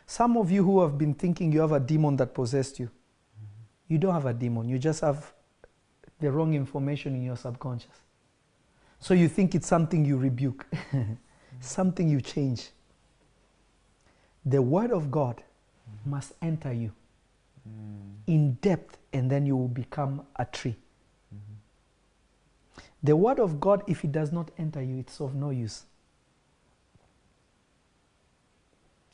Some 0.06 0.36
of 0.36 0.51
you 0.51 0.62
who 0.62 0.82
have 0.82 0.98
been 0.98 1.14
thinking 1.14 1.51
you 1.51 1.60
have 1.60 1.72
a 1.72 1.81
demon 1.81 2.16
that 2.16 2.35
possessed 2.35 2.78
you, 2.78 2.86
mm-hmm. 2.86 3.93
you 3.93 3.98
don't 3.98 4.14
have 4.14 4.27
a 4.27 4.35
demon. 4.35 4.68
You 4.68 4.78
just 4.78 5.01
have 5.01 5.32
the 6.20 6.30
wrong 6.30 6.55
information 6.55 7.14
in 7.14 7.22
your 7.22 7.36
subconscious. 7.36 8.01
So 8.98 9.14
you 9.14 9.28
think 9.28 9.55
it's 9.55 9.66
something 9.66 10.05
you 10.05 10.18
rebuke, 10.18 10.66
something 11.60 12.09
you 12.09 12.20
change. 12.20 12.68
The 14.44 14.60
Word 14.60 14.90
of 14.90 15.10
God 15.10 15.42
must 16.05 16.32
enter 16.42 16.72
you 16.72 16.92
mm. 17.68 18.12
in 18.26 18.52
depth, 18.60 18.98
and 19.12 19.30
then 19.30 19.47
you 19.47 19.56
will 19.56 19.68
become 19.68 20.26
a 20.36 20.44
tree. 20.44 20.76
Mm-hmm. 21.34 22.80
The 23.02 23.16
Word 23.16 23.40
of 23.40 23.59
God, 23.60 23.82
if 23.86 24.05
it 24.05 24.12
does 24.12 24.32
not 24.32 24.51
enter 24.59 24.82
you, 24.82 24.98
it's 24.98 25.20
of 25.20 25.34
no 25.34 25.51
use. 25.51 25.84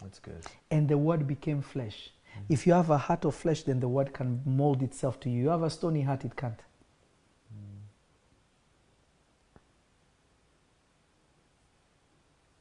That's 0.02 0.18
good. 0.18 0.44
and 0.70 0.88
the 0.88 0.98
word 0.98 1.26
became 1.26 1.62
flesh. 1.62 2.10
Mm. 2.36 2.42
If 2.50 2.66
you 2.66 2.74
have 2.74 2.90
a 2.90 2.98
heart 2.98 3.24
of 3.24 3.34
flesh, 3.34 3.62
then 3.62 3.80
the 3.80 3.88
word 3.88 4.12
can 4.12 4.42
mold 4.44 4.82
itself 4.82 5.18
to 5.20 5.30
you. 5.30 5.44
You 5.44 5.48
have 5.48 5.62
a 5.62 5.70
stony 5.70 6.02
heart, 6.02 6.24
it 6.24 6.36
can't. 6.36 6.60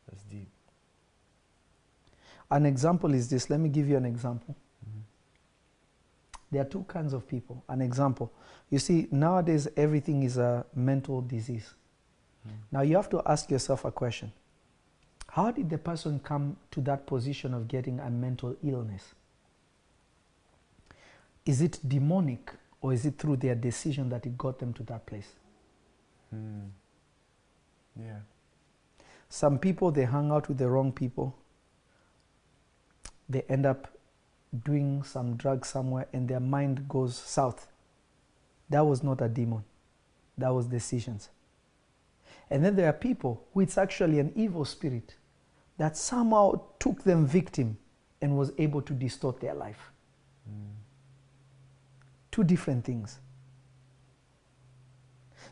That's 0.09 0.23
deep. 0.23 0.47
An 2.51 2.65
example 2.65 3.13
is 3.13 3.29
this. 3.29 3.49
Let 3.49 3.59
me 3.59 3.69
give 3.69 3.89
you 3.89 3.97
an 3.97 4.05
example. 4.05 4.55
There 6.51 6.61
are 6.61 6.65
two 6.65 6.83
kinds 6.83 7.13
of 7.13 7.27
people. 7.27 7.63
An 7.67 7.81
example. 7.81 8.31
You 8.69 8.79
see, 8.79 9.07
nowadays 9.11 9.67
everything 9.75 10.23
is 10.23 10.37
a 10.37 10.65
mental 10.75 11.21
disease. 11.21 11.73
Now 12.71 12.81
you 12.81 12.95
have 12.95 13.09
to 13.09 13.21
ask 13.25 13.49
yourself 13.49 13.85
a 13.85 13.91
question 13.91 14.31
How 15.29 15.51
did 15.51 15.69
the 15.69 15.77
person 15.77 16.19
come 16.19 16.57
to 16.71 16.81
that 16.81 17.07
position 17.07 17.53
of 17.53 17.67
getting 17.67 17.99
a 17.99 18.09
mental 18.09 18.55
illness? 18.63 19.15
Is 21.45 21.61
it 21.61 21.79
demonic 21.87 22.51
or 22.81 22.93
is 22.93 23.05
it 23.05 23.17
through 23.17 23.37
their 23.37 23.55
decision 23.55 24.09
that 24.09 24.25
it 24.25 24.37
got 24.37 24.59
them 24.59 24.73
to 24.73 24.83
that 24.83 25.05
place? 25.05 25.33
Hmm. 26.29 26.65
Yeah. 27.99 28.19
Some 29.29 29.59
people, 29.59 29.91
they 29.91 30.05
hang 30.05 30.31
out 30.31 30.47
with 30.47 30.57
the 30.57 30.69
wrong 30.69 30.91
people. 30.91 31.35
They 33.29 33.41
end 33.49 33.65
up 33.65 33.87
doing 34.63 35.03
some 35.03 35.35
drug 35.35 35.65
somewhere 35.65 36.07
and 36.13 36.27
their 36.27 36.39
mind 36.39 36.87
goes 36.87 37.17
south. 37.17 37.67
That 38.69 38.85
was 38.85 39.03
not 39.03 39.21
a 39.21 39.27
demon, 39.27 39.63
that 40.37 40.49
was 40.49 40.67
decisions. 40.67 41.29
And 42.49 42.63
then 42.63 42.75
there 42.75 42.87
are 42.87 42.93
people 42.93 43.43
who 43.53 43.61
it's 43.61 43.77
actually 43.77 44.19
an 44.19 44.31
evil 44.35 44.65
spirit 44.65 45.15
that 45.77 45.97
somehow 45.97 46.61
took 46.79 47.03
them 47.03 47.25
victim 47.25 47.77
and 48.21 48.37
was 48.37 48.51
able 48.57 48.81
to 48.81 48.93
distort 48.93 49.39
their 49.39 49.53
life. 49.53 49.91
Mm. 50.49 50.73
Two 52.31 52.43
different 52.43 52.85
things. 52.85 53.19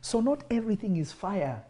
So, 0.02 0.22
not 0.22 0.44
everything 0.50 0.98
is 0.98 1.12
fire 1.12 1.64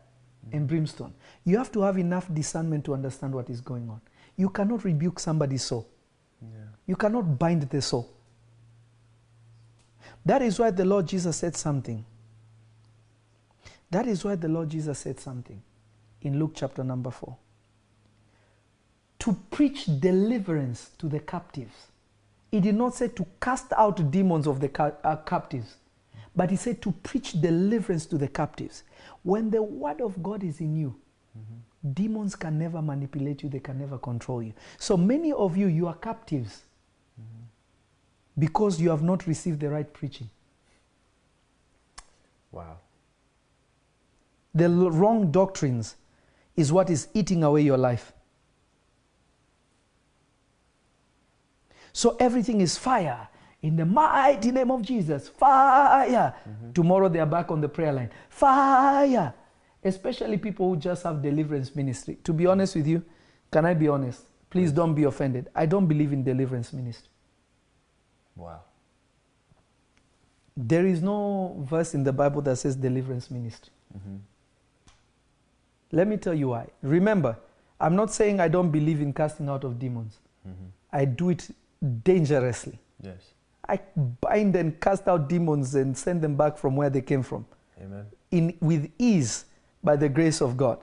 mm. 0.47 0.55
and 0.55 0.67
brimstone. 0.67 1.13
You 1.45 1.57
have 1.57 1.71
to 1.73 1.81
have 1.81 1.97
enough 1.97 2.33
discernment 2.33 2.85
to 2.85 2.93
understand 2.93 3.33
what 3.33 3.49
is 3.49 3.61
going 3.61 3.89
on. 3.89 4.01
You 4.37 4.49
cannot 4.49 4.83
rebuke 4.83 5.19
somebody's 5.19 5.63
soul. 5.63 5.87
You 6.85 6.95
cannot 6.95 7.39
bind 7.39 7.63
the 7.63 7.81
soul. 7.81 8.09
That 10.25 10.41
is 10.41 10.59
why 10.59 10.71
the 10.71 10.85
Lord 10.85 11.07
Jesus 11.07 11.37
said 11.37 11.55
something. 11.55 12.05
That 13.91 14.07
is 14.07 14.23
why 14.23 14.35
the 14.35 14.47
Lord 14.47 14.69
Jesus 14.69 14.99
said 14.99 15.19
something 15.19 15.61
in 16.21 16.39
Luke 16.39 16.53
chapter 16.55 16.83
number 16.83 17.11
4. 17.11 17.35
To 19.19 19.37
preach 19.51 19.85
deliverance 19.99 20.91
to 20.97 21.07
the 21.07 21.19
captives. 21.19 21.87
He 22.51 22.59
did 22.59 22.75
not 22.75 22.95
say 22.95 23.07
to 23.09 23.25
cast 23.41 23.71
out 23.73 24.11
demons 24.11 24.47
of 24.47 24.59
the 24.59 24.69
ca- 24.69 24.93
uh, 25.03 25.17
captives, 25.17 25.75
but 26.35 26.49
he 26.49 26.55
said 26.55 26.81
to 26.81 26.91
preach 26.91 27.39
deliverance 27.39 28.05
to 28.07 28.17
the 28.17 28.27
captives. 28.27 28.83
When 29.23 29.49
the 29.49 29.61
word 29.63 30.01
of 30.01 30.21
God 30.21 30.43
is 30.43 30.59
in 30.59 30.75
you, 30.75 30.95
demons 31.93 32.35
can 32.35 32.57
never 32.59 32.81
manipulate 32.81 33.43
you, 33.43 33.49
they 33.49 33.59
can 33.59 33.79
never 33.79 33.97
control 33.97 34.41
you. 34.41 34.53
So 34.77 34.97
many 34.97 35.31
of 35.31 35.57
you, 35.57 35.67
you 35.67 35.87
are 35.87 35.95
captives 35.95 36.63
because 38.37 38.81
you 38.81 38.89
have 38.89 39.03
not 39.03 39.27
received 39.27 39.59
the 39.59 39.69
right 39.69 39.91
preaching. 39.93 40.29
Wow. 42.51 42.77
The 44.53 44.69
wrong 44.69 45.31
doctrines 45.31 45.95
is 46.55 46.71
what 46.71 46.89
is 46.89 47.07
eating 47.13 47.43
away 47.43 47.61
your 47.61 47.77
life. 47.77 48.13
So 51.91 52.15
everything 52.19 52.61
is 52.61 52.77
fire. 52.77 53.27
In 53.61 53.75
the 53.75 53.85
mighty 53.85 54.51
name 54.51 54.71
of 54.71 54.81
Jesus, 54.81 55.29
fire. 55.29 56.35
Mm-hmm. 56.47 56.73
Tomorrow 56.73 57.09
they 57.09 57.19
are 57.19 57.25
back 57.25 57.49
on 57.49 57.61
the 57.61 57.69
prayer 57.69 57.93
line. 57.93 58.09
Fire. 58.29 59.33
Especially 59.83 60.37
people 60.37 60.69
who 60.69 60.77
just 60.77 61.03
have 61.03 61.21
deliverance 61.21 61.75
ministry. 61.75 62.17
To 62.23 62.33
be 62.33 62.45
honest 62.45 62.75
with 62.75 62.87
you, 62.87 63.03
can 63.51 63.65
I 63.65 63.73
be 63.73 63.87
honest? 63.87 64.23
Please 64.49 64.71
don't 64.71 64.93
be 64.93 65.03
offended. 65.03 65.49
I 65.55 65.65
don't 65.65 65.87
believe 65.87 66.13
in 66.13 66.23
deliverance 66.23 66.73
ministry. 66.73 67.09
Wow. 68.35 68.61
There 70.55 70.85
is 70.85 71.01
no 71.01 71.55
verse 71.67 71.93
in 71.93 72.03
the 72.03 72.13
Bible 72.13 72.41
that 72.43 72.57
says 72.57 72.75
deliverance 72.75 73.31
ministry. 73.31 73.71
Mm-hmm. 73.97 74.17
Let 75.91 76.07
me 76.07 76.17
tell 76.17 76.33
you 76.33 76.49
why. 76.49 76.67
Remember, 76.81 77.37
I'm 77.79 77.95
not 77.95 78.11
saying 78.11 78.39
I 78.39 78.47
don't 78.47 78.71
believe 78.71 79.01
in 79.01 79.13
casting 79.13 79.49
out 79.49 79.63
of 79.63 79.79
demons. 79.79 80.17
Mm-hmm. 80.47 80.65
I 80.91 81.05
do 81.05 81.29
it 81.29 81.49
dangerously. 82.03 82.79
Yes. 83.01 83.33
I 83.67 83.79
bind 84.21 84.55
and 84.55 84.79
cast 84.79 85.07
out 85.07 85.29
demons 85.29 85.75
and 85.75 85.97
send 85.97 86.21
them 86.21 86.35
back 86.35 86.57
from 86.57 86.75
where 86.75 86.89
they 86.89 87.01
came 87.01 87.23
from 87.23 87.45
Amen. 87.81 88.05
in, 88.31 88.57
with 88.59 88.91
ease 88.99 89.45
by 89.83 89.95
the 89.95 90.09
grace 90.09 90.41
of 90.41 90.57
God. 90.57 90.79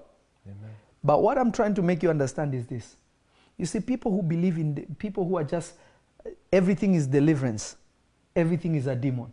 Amen. 0.46 0.70
But 1.04 1.22
what 1.22 1.38
I'm 1.38 1.52
trying 1.52 1.74
to 1.74 1.82
make 1.82 2.02
you 2.02 2.10
understand 2.10 2.54
is 2.54 2.66
this. 2.66 2.96
You 3.56 3.66
see, 3.66 3.80
people 3.80 4.10
who 4.10 4.22
believe 4.22 4.56
in, 4.56 4.74
the, 4.74 4.82
people 4.98 5.26
who 5.26 5.36
are 5.36 5.44
just, 5.44 5.74
everything 6.52 6.94
is 6.94 7.06
deliverance, 7.06 7.76
everything 8.34 8.74
is 8.74 8.86
a 8.86 8.94
demon. 8.94 9.32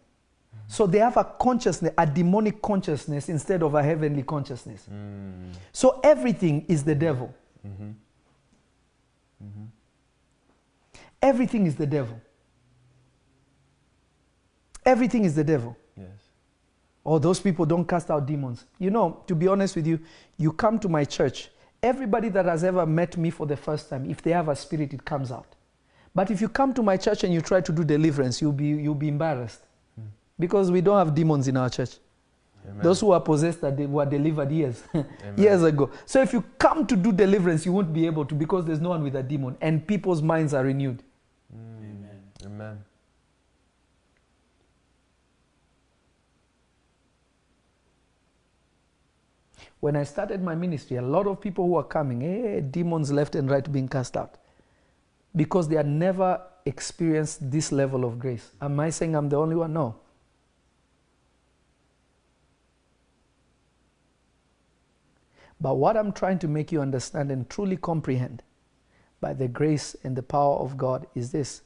So 0.68 0.86
they 0.86 0.99
have 0.99 1.15
a 1.15 1.24
consciousness, 1.24 1.94
a 1.98 2.06
demonic 2.06 2.61
consciousness 2.61 3.30
instead 3.30 3.64
of 3.64 3.74
a 3.74 3.82
heavenly 3.82 4.24
consciousness. 4.24 4.86
Mm. 4.91 5.53
So 5.72 6.02
everything 6.03 6.65
is 6.68 6.84
the 6.84 6.95
devil. 6.95 7.34
Mm-hmm. 7.65 7.91
Everything 11.22 11.65
is 11.65 11.76
the 11.76 11.88
devil. 11.88 12.19
Everything 14.86 15.26
is 15.26 15.36
the 15.36 15.44
devil. 15.44 15.76
Yes. 15.98 16.07
Oh, 17.06 17.18
those 17.19 17.40
people 17.40 17.65
don't 17.65 17.88
cast 17.88 18.11
out 18.11 18.26
demons. 18.26 18.65
You 18.78 18.91
know, 18.91 19.24
to 19.28 19.36
be 19.36 19.48
honest 19.48 19.76
with 19.76 19.88
you, 19.88 19.99
you 20.38 20.52
come 20.52 20.80
to 20.80 20.90
my 20.90 21.06
church, 21.06 21.49
everybody 21.82 22.30
that 22.30 22.45
has 22.45 22.64
ever 22.64 22.86
met 22.86 23.18
me 23.18 23.30
for 23.30 23.45
the 23.45 23.57
first 23.57 23.90
time, 23.90 24.10
if 24.10 24.22
they 24.22 24.32
have 24.32 24.48
a 24.49 24.56
spirit, 24.56 24.94
it 24.94 25.03
comes 25.03 25.32
out. 25.32 25.56
But 26.18 26.31
if 26.31 26.41
you 26.41 26.49
come 26.49 26.73
to 26.73 26.81
my 26.81 26.98
church 26.98 27.23
and 27.26 27.31
you 27.31 27.41
try 27.41 27.61
to 27.61 27.72
do 27.72 27.84
deliverance, 27.84 28.41
you'll 28.41 28.52
be, 28.52 28.69
you'll 28.69 28.95
be 28.95 29.07
embarrassed. 29.07 29.61
Because 30.39 30.72
we 30.72 30.81
don't 30.81 30.98
have 30.98 31.14
demons 31.14 31.48
in 31.48 31.56
our 31.56 31.69
church. 31.69 31.91
Amen. 32.68 32.81
Those 32.81 33.02
who 33.02 33.11
are 33.11 33.22
possessed 33.22 33.64
are 33.64 33.69
they 33.69 33.85
were 33.85 34.03
delivered 34.03 34.52
years, 34.52 34.81
years 35.38 35.61
ago. 35.61 35.91
So 36.07 36.19
if 36.19 36.34
you 36.34 36.44
come 36.57 36.88
to 36.88 36.95
do 36.95 37.11
deliverance, 37.11 37.68
you 37.68 37.72
won't 37.72 37.94
be 37.94 38.07
able 38.07 38.26
to 38.26 38.34
because 38.34 38.65
there's 38.65 38.81
no 38.81 38.89
one 38.89 39.03
with 39.03 39.15
a 39.15 39.22
demon 39.22 39.57
and 39.61 39.85
people's 39.85 40.23
minds 40.23 40.56
are 40.56 40.64
renewed. 40.64 41.03
Amen. 41.53 42.19
Amen. 42.48 42.84
When 49.81 49.95
I 49.95 50.03
started 50.03 50.41
my 50.41 50.56
ministry, 50.56 50.98
a 50.98 51.02
lot 51.03 51.27
of 51.27 51.39
people 51.39 51.68
who 51.68 51.73
were 51.73 51.84
coming, 51.84 52.23
eh, 52.23 52.61
demons 52.72 53.11
left 53.11 53.35
and 53.35 53.52
right 53.52 53.72
being 53.72 53.88
cast 53.88 54.18
out 54.18 54.39
because 55.35 55.67
they 55.67 55.75
had 55.75 55.87
never 55.87 56.41
experienced 56.65 57.51
this 57.51 57.71
level 57.71 58.03
of 58.05 58.19
grace. 58.19 58.51
Am 58.61 58.79
I 58.79 58.89
saying 58.89 59.15
I'm 59.15 59.29
the 59.29 59.37
only 59.37 59.55
one? 59.55 59.73
No. 59.73 59.95
But 65.59 65.75
what 65.75 65.97
I'm 65.97 66.11
trying 66.11 66.39
to 66.39 66.47
make 66.47 66.71
you 66.71 66.81
understand 66.81 67.31
and 67.31 67.49
truly 67.49 67.77
comprehend 67.77 68.43
by 69.19 69.33
the 69.33 69.47
grace 69.47 69.95
and 70.03 70.15
the 70.15 70.21
power 70.21 70.57
of 70.57 70.77
God 70.77 71.07
is 71.15 71.31
this. 71.31 71.61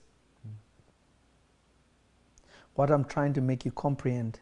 What 2.76 2.90
I'm 2.90 3.04
trying 3.04 3.34
to 3.34 3.42
make 3.42 3.66
you 3.66 3.72
comprehend 3.72 4.40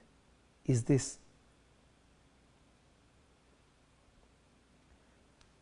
is 0.66 0.84
this. 0.84 1.18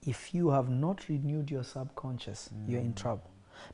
If 0.05 0.33
you 0.33 0.49
have 0.49 0.69
not 0.69 1.07
renewed 1.07 1.49
your 1.49 1.63
subconscious, 1.63 2.49
you're 2.67 2.81
in 2.81 2.93
mm. 2.93 2.95
trouble. 2.95 3.29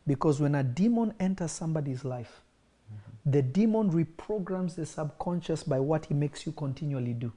Because 0.06 0.40
when 0.40 0.56
a 0.56 0.64
demon 0.64 1.14
enters 1.20 1.52
somebody's 1.52 2.04
life, 2.04 2.42
the 3.26 3.42
demon 3.42 3.92
reprograms 3.92 4.76
the 4.76 4.86
subconscious 4.86 5.64
by 5.64 5.80
what 5.80 6.06
he 6.06 6.14
makes 6.14 6.46
you 6.46 6.52
continually 6.52 7.14
do. 7.14 7.32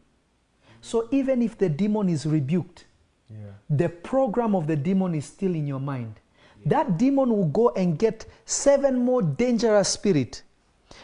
So 0.80 1.08
even 1.10 1.42
if 1.42 1.56
the 1.56 1.68
demon 1.68 2.08
is 2.08 2.26
rebuked, 2.26 2.86
Yeah. 3.30 3.36
the 3.68 3.88
program 3.88 4.54
of 4.54 4.66
the 4.66 4.76
demon 4.76 5.14
is 5.14 5.24
still 5.24 5.54
in 5.54 5.66
your 5.66 5.80
mind. 5.80 6.14
That 6.64 6.98
demon 6.98 7.30
will 7.30 7.46
go 7.46 7.70
and 7.70 7.98
get 7.98 8.26
seven 8.44 8.98
more 8.98 9.22
dangerous 9.22 9.88
spirits. 9.88 10.42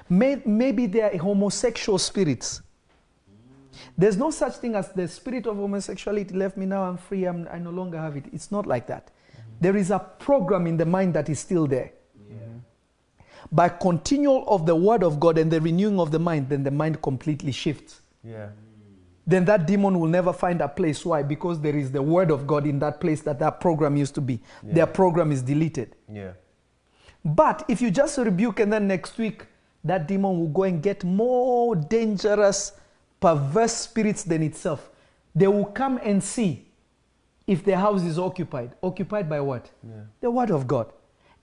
May, 0.09 0.43
maybe 0.45 0.87
they 0.87 1.03
are 1.03 1.17
homosexual 1.19 1.99
spirits. 1.99 2.63
There's 3.97 4.17
no 4.17 4.31
such 4.31 4.57
thing 4.57 4.75
as 4.75 4.93
the 4.93 5.09
spirit 5.09 5.47
of 5.47 5.57
homosexuality 5.57 6.35
left 6.35 6.57
me 6.57 6.67
now, 6.67 6.83
I'm 6.85 6.97
free, 6.97 7.25
I'm, 7.25 7.49
I 7.51 7.59
no 7.59 7.71
longer 7.71 7.99
have 7.99 8.17
it. 8.17 8.25
It's 8.33 8.51
not 8.51 8.67
like 8.67 8.87
that. 8.89 9.11
There 9.63 9.77
is 9.77 9.91
a 9.91 9.99
program 9.99 10.67
in 10.67 10.77
the 10.77 10.87
mind 10.87 11.15
that 11.15 11.29
is 11.29 11.39
still 11.39 11.67
there. 11.67 11.93
Yeah. 12.29 12.37
By 13.51 13.69
continual 13.69 14.45
of 14.49 14.67
the 14.67 14.75
word 14.75 15.03
of 15.05 15.21
God 15.21 15.39
and 15.39 15.51
the 15.51 15.61
renewing 15.61 16.01
of 16.01 16.11
the 16.11 16.19
mind, 16.19 16.49
then 16.49 16.65
the 16.65 16.71
mind 16.71 17.01
completely 17.01 17.53
shifts. 17.53 18.01
Yeah. 18.25 18.49
then 19.27 19.45
that 19.45 19.67
demon 19.67 19.99
will 20.01 20.09
never 20.09 20.33
find 20.33 20.61
a 20.61 20.69
place. 20.69 21.05
Why? 21.05 21.23
Because 21.23 21.61
there 21.61 21.77
is 21.77 21.93
the 21.93 22.03
word 22.03 22.31
of 22.31 22.47
God 22.47 22.67
in 22.67 22.79
that 22.81 23.01
place 23.01 23.23
that 23.23 23.39
that 23.39 23.61
program 23.61 23.97
used 23.97 24.15
to 24.17 24.21
be. 24.21 24.41
Yeah. 24.63 24.75
Their 24.75 24.87
program 24.87 25.31
is 25.33 25.43
deleted. 25.43 25.95
Yeah. 26.13 26.33
But 27.25 27.65
if 27.69 27.81
you 27.81 27.91
just 27.91 28.19
rebuke 28.19 28.59
and 28.61 28.73
then 28.73 28.89
next 28.89 29.17
week 29.19 29.47
that 29.85 30.09
demon 30.09 30.39
will 30.39 30.49
go 30.49 30.65
and 30.65 30.83
get 30.83 31.05
more 31.05 31.77
dangerous, 31.77 32.73
perverse 33.21 33.77
spirits 33.77 34.25
than 34.25 34.43
itself, 34.43 34.91
they 35.35 35.47
will 35.47 35.67
come 35.67 36.01
and 36.03 36.23
see 36.23 36.67
if 37.47 37.65
the 37.65 37.77
house 37.77 38.03
is 38.03 38.19
occupied. 38.19 38.73
Occupied 38.83 39.29
by 39.29 39.41
what? 39.41 39.71
Yeah. 39.83 39.95
The 40.21 40.31
word 40.31 40.51
of 40.51 40.67
God. 40.67 40.93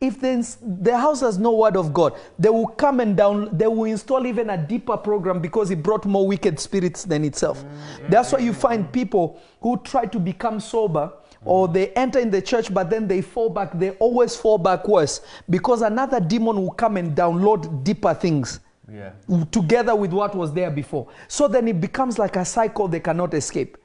If 0.01 0.21
the, 0.21 0.47
the 0.81 0.97
house 0.97 1.19
has 1.19 1.37
no 1.37 1.53
word 1.53 1.75
of 1.75 1.93
God, 1.93 2.13
they 2.37 2.47
will 2.49 2.67
come 2.67 3.01
and 3.01 3.17
down, 3.17 3.49
they 3.57 3.67
will 3.67 3.83
install 3.83 4.25
even 4.25 4.49
a 4.49 4.57
deeper 4.57 4.95
program 4.95 5.41
because 5.41 5.71
it 5.71 5.83
brought 5.83 6.05
more 6.05 6.25
wicked 6.25 6.57
spirits 6.57 7.03
than 7.03 7.25
itself. 7.25 7.61
Mm, 7.65 7.67
mm, 7.67 8.09
That's 8.09 8.31
why 8.31 8.39
you 8.39 8.53
mm, 8.53 8.55
find 8.55 8.89
people 8.93 9.41
who 9.61 9.75
try 9.83 10.05
to 10.05 10.17
become 10.19 10.61
sober 10.61 11.11
or 11.43 11.67
they 11.67 11.89
enter 11.95 12.19
in 12.19 12.29
the 12.29 12.41
church, 12.41 12.73
but 12.73 12.89
then 12.89 13.07
they 13.09 13.21
fall 13.21 13.49
back, 13.49 13.77
they 13.77 13.91
always 13.91 14.37
fall 14.37 14.57
back 14.57 14.87
worse 14.87 15.19
because 15.49 15.81
another 15.81 16.21
demon 16.21 16.55
will 16.61 16.71
come 16.71 16.95
and 16.95 17.15
download 17.15 17.83
deeper 17.83 18.13
things 18.13 18.61
Yeah. 18.89 19.11
together 19.51 19.95
with 19.95 20.13
what 20.13 20.33
was 20.33 20.53
there 20.53 20.71
before. 20.71 21.07
So 21.27 21.47
then 21.49 21.67
it 21.67 21.79
becomes 21.81 22.17
like 22.17 22.37
a 22.37 22.45
cycle 22.45 22.87
they 22.87 22.99
cannot 23.01 23.33
escape. 23.33 23.77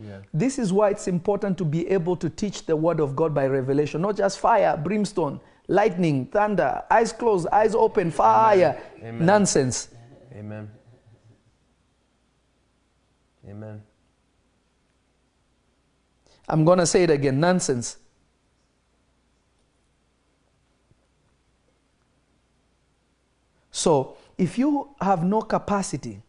Yeah. 0.00 0.18
This 0.32 0.58
is 0.58 0.72
why 0.72 0.90
it's 0.90 1.06
important 1.06 1.58
to 1.58 1.64
be 1.64 1.88
able 1.88 2.16
to 2.16 2.30
teach 2.30 2.64
the 2.66 2.74
word 2.74 3.00
of 3.00 3.14
God 3.14 3.34
by 3.34 3.46
revelation, 3.46 4.00
not 4.00 4.16
just 4.16 4.38
fire, 4.38 4.76
brimstone, 4.76 5.40
lightning, 5.68 6.26
thunder, 6.26 6.82
eyes 6.90 7.12
closed, 7.12 7.46
eyes 7.52 7.74
open, 7.74 8.10
fire. 8.10 8.80
Amen. 8.98 9.26
Nonsense. 9.26 9.88
Amen. 10.34 10.70
Amen. 13.48 13.82
I'm 16.48 16.64
going 16.64 16.78
to 16.78 16.86
say 16.86 17.04
it 17.04 17.10
again 17.10 17.38
nonsense. 17.40 17.98
So, 23.70 24.16
if 24.36 24.58
you 24.58 24.94
have 25.00 25.24
no 25.24 25.42
capacity, 25.42 26.20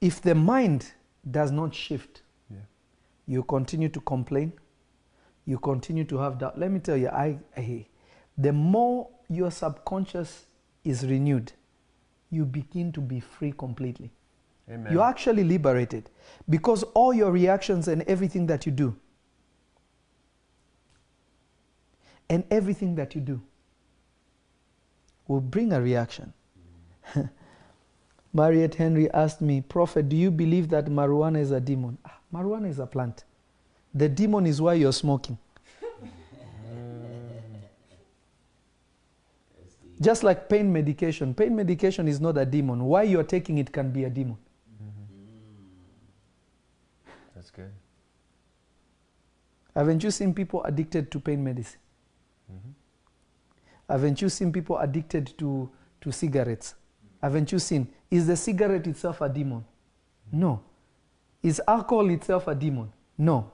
if 0.00 0.20
the 0.22 0.34
mind 0.34 0.92
does 1.30 1.50
not 1.50 1.74
shift, 1.74 2.22
Yeah. 2.50 2.58
you 3.26 3.42
continue 3.42 3.88
to 3.88 4.00
complain, 4.00 4.52
you 5.44 5.58
continue 5.58 6.04
to 6.04 6.18
have 6.18 6.38
doubt. 6.38 6.58
Let 6.58 6.70
me 6.70 6.78
tell 6.80 6.96
you, 6.96 7.08
I, 7.08 7.38
I 7.56 7.86
the 8.36 8.52
more 8.52 9.08
your 9.28 9.50
subconscious 9.50 10.46
is 10.84 11.04
renewed, 11.06 11.52
you 12.30 12.44
begin 12.44 12.92
to 12.92 13.00
be 13.00 13.20
free 13.20 13.52
completely. 13.52 14.10
Amen. 14.70 14.92
You're 14.92 15.02
actually 15.04 15.44
liberated 15.44 16.10
because 16.48 16.82
all 16.94 17.12
your 17.14 17.32
reactions 17.32 17.88
and 17.88 18.02
everything 18.02 18.46
that 18.46 18.66
you 18.66 18.72
do, 18.72 18.94
and 22.28 22.44
everything 22.50 22.94
that 22.96 23.14
you 23.14 23.20
do, 23.22 23.40
will 25.26 25.40
bring 25.40 25.72
a 25.72 25.80
reaction. 25.80 26.32
Mariette 28.32 28.74
Henry 28.74 29.10
asked 29.12 29.40
me, 29.40 29.60
Prophet, 29.60 30.08
do 30.08 30.16
you 30.16 30.30
believe 30.30 30.68
that 30.68 30.86
marijuana 30.86 31.38
is 31.38 31.50
a 31.50 31.60
demon? 31.60 31.98
Ah, 32.04 32.18
marijuana 32.32 32.68
is 32.68 32.78
a 32.78 32.86
plant. 32.86 33.24
The 33.94 34.08
demon 34.08 34.46
is 34.46 34.60
why 34.60 34.74
you're 34.74 34.92
smoking. 34.92 35.38
Just 40.00 40.22
like 40.22 40.48
pain 40.48 40.72
medication. 40.72 41.34
Pain 41.34 41.56
medication 41.56 42.06
is 42.06 42.20
not 42.20 42.36
a 42.38 42.44
demon. 42.44 42.84
Why 42.84 43.02
you're 43.04 43.24
taking 43.24 43.58
it 43.58 43.72
can 43.72 43.90
be 43.90 44.04
a 44.04 44.10
demon. 44.10 44.36
That's 47.34 47.50
good. 47.50 47.72
Haven't 49.74 50.02
you 50.02 50.10
seen 50.10 50.34
people 50.34 50.62
addicted 50.64 51.10
to 51.12 51.20
pain 51.20 51.42
medicine? 51.42 51.78
Haven't 53.88 54.20
you 54.20 54.28
seen 54.28 54.52
people 54.52 54.76
addicted 54.78 55.32
to, 55.38 55.70
to 56.00 56.12
cigarettes? 56.12 56.74
Haven't 57.22 57.50
you 57.52 57.58
seen? 57.58 57.88
Is 58.10 58.26
the 58.26 58.36
cigarette 58.36 58.86
itself 58.86 59.20
a 59.20 59.28
demon? 59.28 59.64
No. 60.32 60.60
Is 61.42 61.60
alcohol 61.66 62.08
itself 62.10 62.48
a 62.48 62.54
demon? 62.54 62.92
No. 63.16 63.50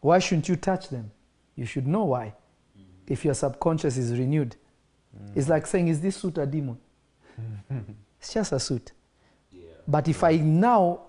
Why 0.00 0.18
shouldn't 0.18 0.48
you 0.48 0.56
touch 0.56 0.88
them? 0.88 1.10
You 1.54 1.66
should 1.66 1.86
know 1.86 2.04
why. 2.04 2.34
If 3.06 3.24
your 3.24 3.34
subconscious 3.34 3.96
is 3.96 4.12
renewed. 4.12 4.56
It's 5.34 5.48
like 5.48 5.66
saying, 5.66 5.88
Is 5.88 6.00
this 6.00 6.16
suit 6.16 6.38
a 6.38 6.46
demon? 6.46 6.78
it's 8.20 8.32
just 8.32 8.52
a 8.52 8.60
suit. 8.60 8.92
Yeah. 9.50 9.62
But 9.86 10.08
if 10.08 10.22
I 10.24 10.36
now, 10.36 11.02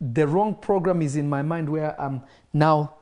the 0.00 0.26
wrong 0.26 0.54
program 0.54 1.02
is 1.02 1.16
in 1.16 1.28
my 1.28 1.42
mind 1.42 1.68
where 1.68 1.98
I'm 2.00 2.22
now, 2.52 2.94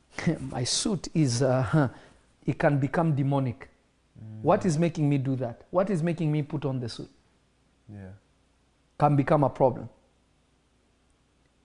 my 0.40 0.64
suit 0.64 1.08
is, 1.14 1.42
uh, 1.42 1.88
it 2.46 2.58
can 2.58 2.78
become 2.78 3.14
demonic. 3.14 3.68
What 4.42 4.64
is 4.64 4.78
making 4.78 5.08
me 5.08 5.18
do 5.18 5.36
that? 5.36 5.62
What 5.70 5.90
is 5.90 6.02
making 6.02 6.32
me 6.32 6.42
put 6.42 6.64
on 6.64 6.80
the 6.80 6.88
suit? 6.88 7.10
Yeah. 7.88 8.12
Can 8.98 9.16
become 9.16 9.44
a 9.44 9.50
problem. 9.50 9.88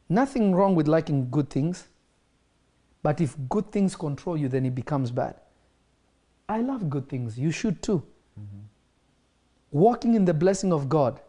Nothing 0.10 0.54
wrong 0.54 0.76
with 0.76 0.88
liking 0.88 1.30
good 1.30 1.50
things, 1.50 1.88
but 3.02 3.22
if 3.22 3.36
good 3.50 3.72
things 3.72 3.96
control 3.96 4.38
you, 4.38 4.48
then 4.48 4.66
it 4.66 4.76
becomes 4.76 5.12
bad. 5.12 5.36
I 6.48 6.62
love 6.62 6.90
good 6.90 7.10
things. 7.10 7.40
You 7.40 7.52
should 7.52 7.82
too. 7.82 8.04
Mm-hmm. 8.40 8.60
Walking 9.72 10.14
in 10.14 10.26
the 10.26 10.34
blessing 10.34 10.72
of 10.72 10.88
God, 10.88 11.20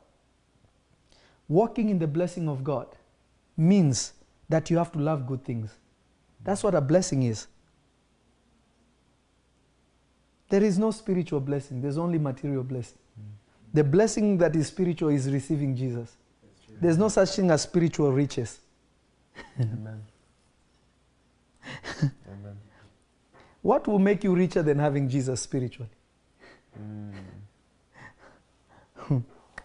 walking 1.48 1.88
in 1.88 1.98
the 1.98 2.06
blessing 2.06 2.48
of 2.48 2.62
God 2.62 2.86
means 3.56 4.12
that 4.48 4.70
you 4.70 4.76
have 4.76 4.92
to 4.92 4.98
love 4.98 5.26
good 5.26 5.44
things. 5.44 5.70
That's 6.44 6.62
what 6.62 6.74
a 6.74 6.80
blessing 6.80 7.22
is. 7.22 7.46
There 10.48 10.62
is 10.62 10.78
no 10.78 10.90
spiritual 10.90 11.40
blessing, 11.40 11.82
there's 11.82 11.98
only 11.98 12.18
material 12.18 12.62
blessing. 12.62 12.98
The 13.74 13.84
blessing 13.84 14.38
that 14.38 14.56
is 14.56 14.68
spiritual 14.68 15.10
is 15.10 15.30
receiving 15.30 15.76
Jesus. 15.76 16.16
There's 16.80 16.98
no 16.98 17.08
such 17.08 17.30
thing 17.30 17.50
as 17.50 17.62
spiritual 17.62 18.12
riches. 18.12 18.60
Amen. 19.60 20.02
Amen. 22.02 22.56
What 23.62 23.86
will 23.88 23.98
make 23.98 24.24
you 24.24 24.34
richer 24.34 24.62
than 24.62 24.78
having 24.78 25.08
Jesus 25.08 25.40
spiritually? 25.40 25.90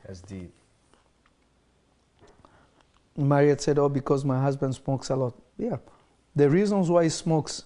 That's 0.06 0.22
deep. 0.22 0.52
Marriott 3.16 3.62
said, 3.62 3.78
Oh, 3.78 3.90
because 3.90 4.26
my 4.26 4.42
husband 4.42 4.76
smokes 4.76 5.10
a 5.10 5.16
lot. 5.16 5.36
Yeah. 5.58 5.78
The 6.36 6.50
reasons 6.50 6.90
why 6.90 7.04
he 7.04 7.10
smokes, 7.10 7.64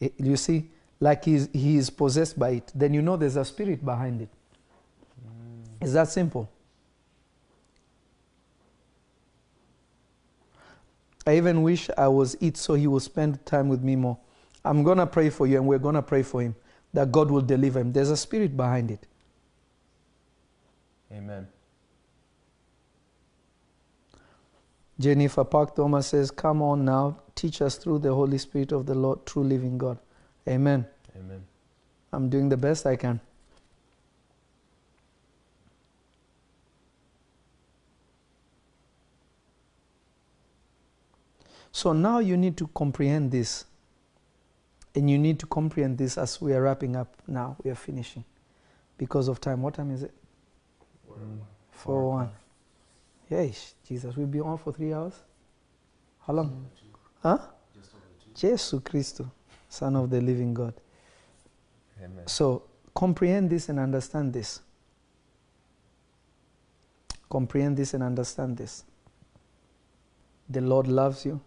eh, 0.00 0.08
you 0.16 0.36
see, 0.36 0.70
like 1.02 1.24
he's, 1.24 1.48
he 1.52 1.76
is 1.76 1.90
possessed 1.90 2.38
by 2.38 2.50
it, 2.50 2.70
then 2.76 2.94
you 2.94 3.02
know 3.02 3.16
there's 3.16 3.34
a 3.34 3.44
spirit 3.44 3.84
behind 3.84 4.22
it. 4.22 4.28
Mm. 5.26 5.66
It's 5.80 5.94
that 5.94 6.08
simple. 6.08 6.48
I 11.26 11.36
even 11.36 11.62
wish 11.62 11.90
I 11.98 12.06
was 12.06 12.36
it 12.40 12.56
so 12.56 12.74
he 12.74 12.86
will 12.86 13.00
spend 13.00 13.44
time 13.44 13.68
with 13.68 13.82
me 13.82 13.96
more. 13.96 14.16
I'm 14.64 14.84
going 14.84 14.98
to 14.98 15.06
pray 15.06 15.28
for 15.28 15.48
you 15.48 15.56
and 15.56 15.66
we're 15.66 15.80
going 15.80 15.96
to 15.96 16.02
pray 16.02 16.22
for 16.22 16.40
him 16.40 16.54
that 16.92 17.10
God 17.10 17.32
will 17.32 17.42
deliver 17.42 17.80
him. 17.80 17.92
There's 17.92 18.10
a 18.10 18.16
spirit 18.16 18.56
behind 18.56 18.92
it. 18.92 19.04
Amen. 21.12 21.48
Jennifer 25.00 25.42
Park 25.42 25.74
Thomas 25.74 26.06
says, 26.06 26.30
Come 26.30 26.62
on 26.62 26.84
now, 26.84 27.18
teach 27.34 27.60
us 27.60 27.74
through 27.76 27.98
the 27.98 28.14
Holy 28.14 28.38
Spirit 28.38 28.70
of 28.70 28.86
the 28.86 28.94
Lord, 28.94 29.26
true 29.26 29.42
living 29.42 29.78
God. 29.78 29.98
Amen. 30.48 30.86
Amen. 31.16 31.44
I'm 32.12 32.28
doing 32.28 32.48
the 32.48 32.56
best 32.56 32.86
I 32.86 32.96
can. 32.96 33.20
So 41.70 41.92
now 41.92 42.18
you 42.18 42.36
need 42.36 42.56
to 42.58 42.66
comprehend 42.68 43.30
this. 43.30 43.64
And 44.94 45.08
you 45.08 45.18
need 45.18 45.38
to 45.38 45.46
comprehend 45.46 45.96
this 45.96 46.18
as 46.18 46.40
we 46.40 46.52
are 46.52 46.62
wrapping 46.62 46.96
up 46.96 47.16
now. 47.26 47.56
We 47.64 47.70
are 47.70 47.74
finishing. 47.74 48.24
Because 48.98 49.26
of 49.28 49.40
time. 49.40 49.62
What 49.62 49.74
time 49.74 49.90
is 49.90 50.02
it? 50.02 50.12
4 51.72 52.08
1. 52.10 52.30
Yes, 53.30 53.74
Jesus. 53.88 54.14
We'll 54.16 54.26
be 54.26 54.40
on 54.40 54.58
for 54.58 54.72
three 54.72 54.92
hours? 54.92 55.14
How 56.26 56.34
long? 56.34 56.66
Huh? 57.22 57.38
Jesus 58.34 58.74
Christ, 58.84 59.20
Son 59.72 59.96
of 59.96 60.10
the 60.10 60.20
living 60.20 60.52
God. 60.52 60.74
Amen. 61.98 62.26
So 62.26 62.64
comprehend 62.94 63.48
this 63.48 63.70
and 63.70 63.78
understand 63.78 64.34
this. 64.34 64.60
Comprehend 67.30 67.78
this 67.78 67.94
and 67.94 68.02
understand 68.02 68.58
this. 68.58 68.84
The 70.50 70.60
Lord 70.60 70.88
loves 70.88 71.24
you. 71.24 71.40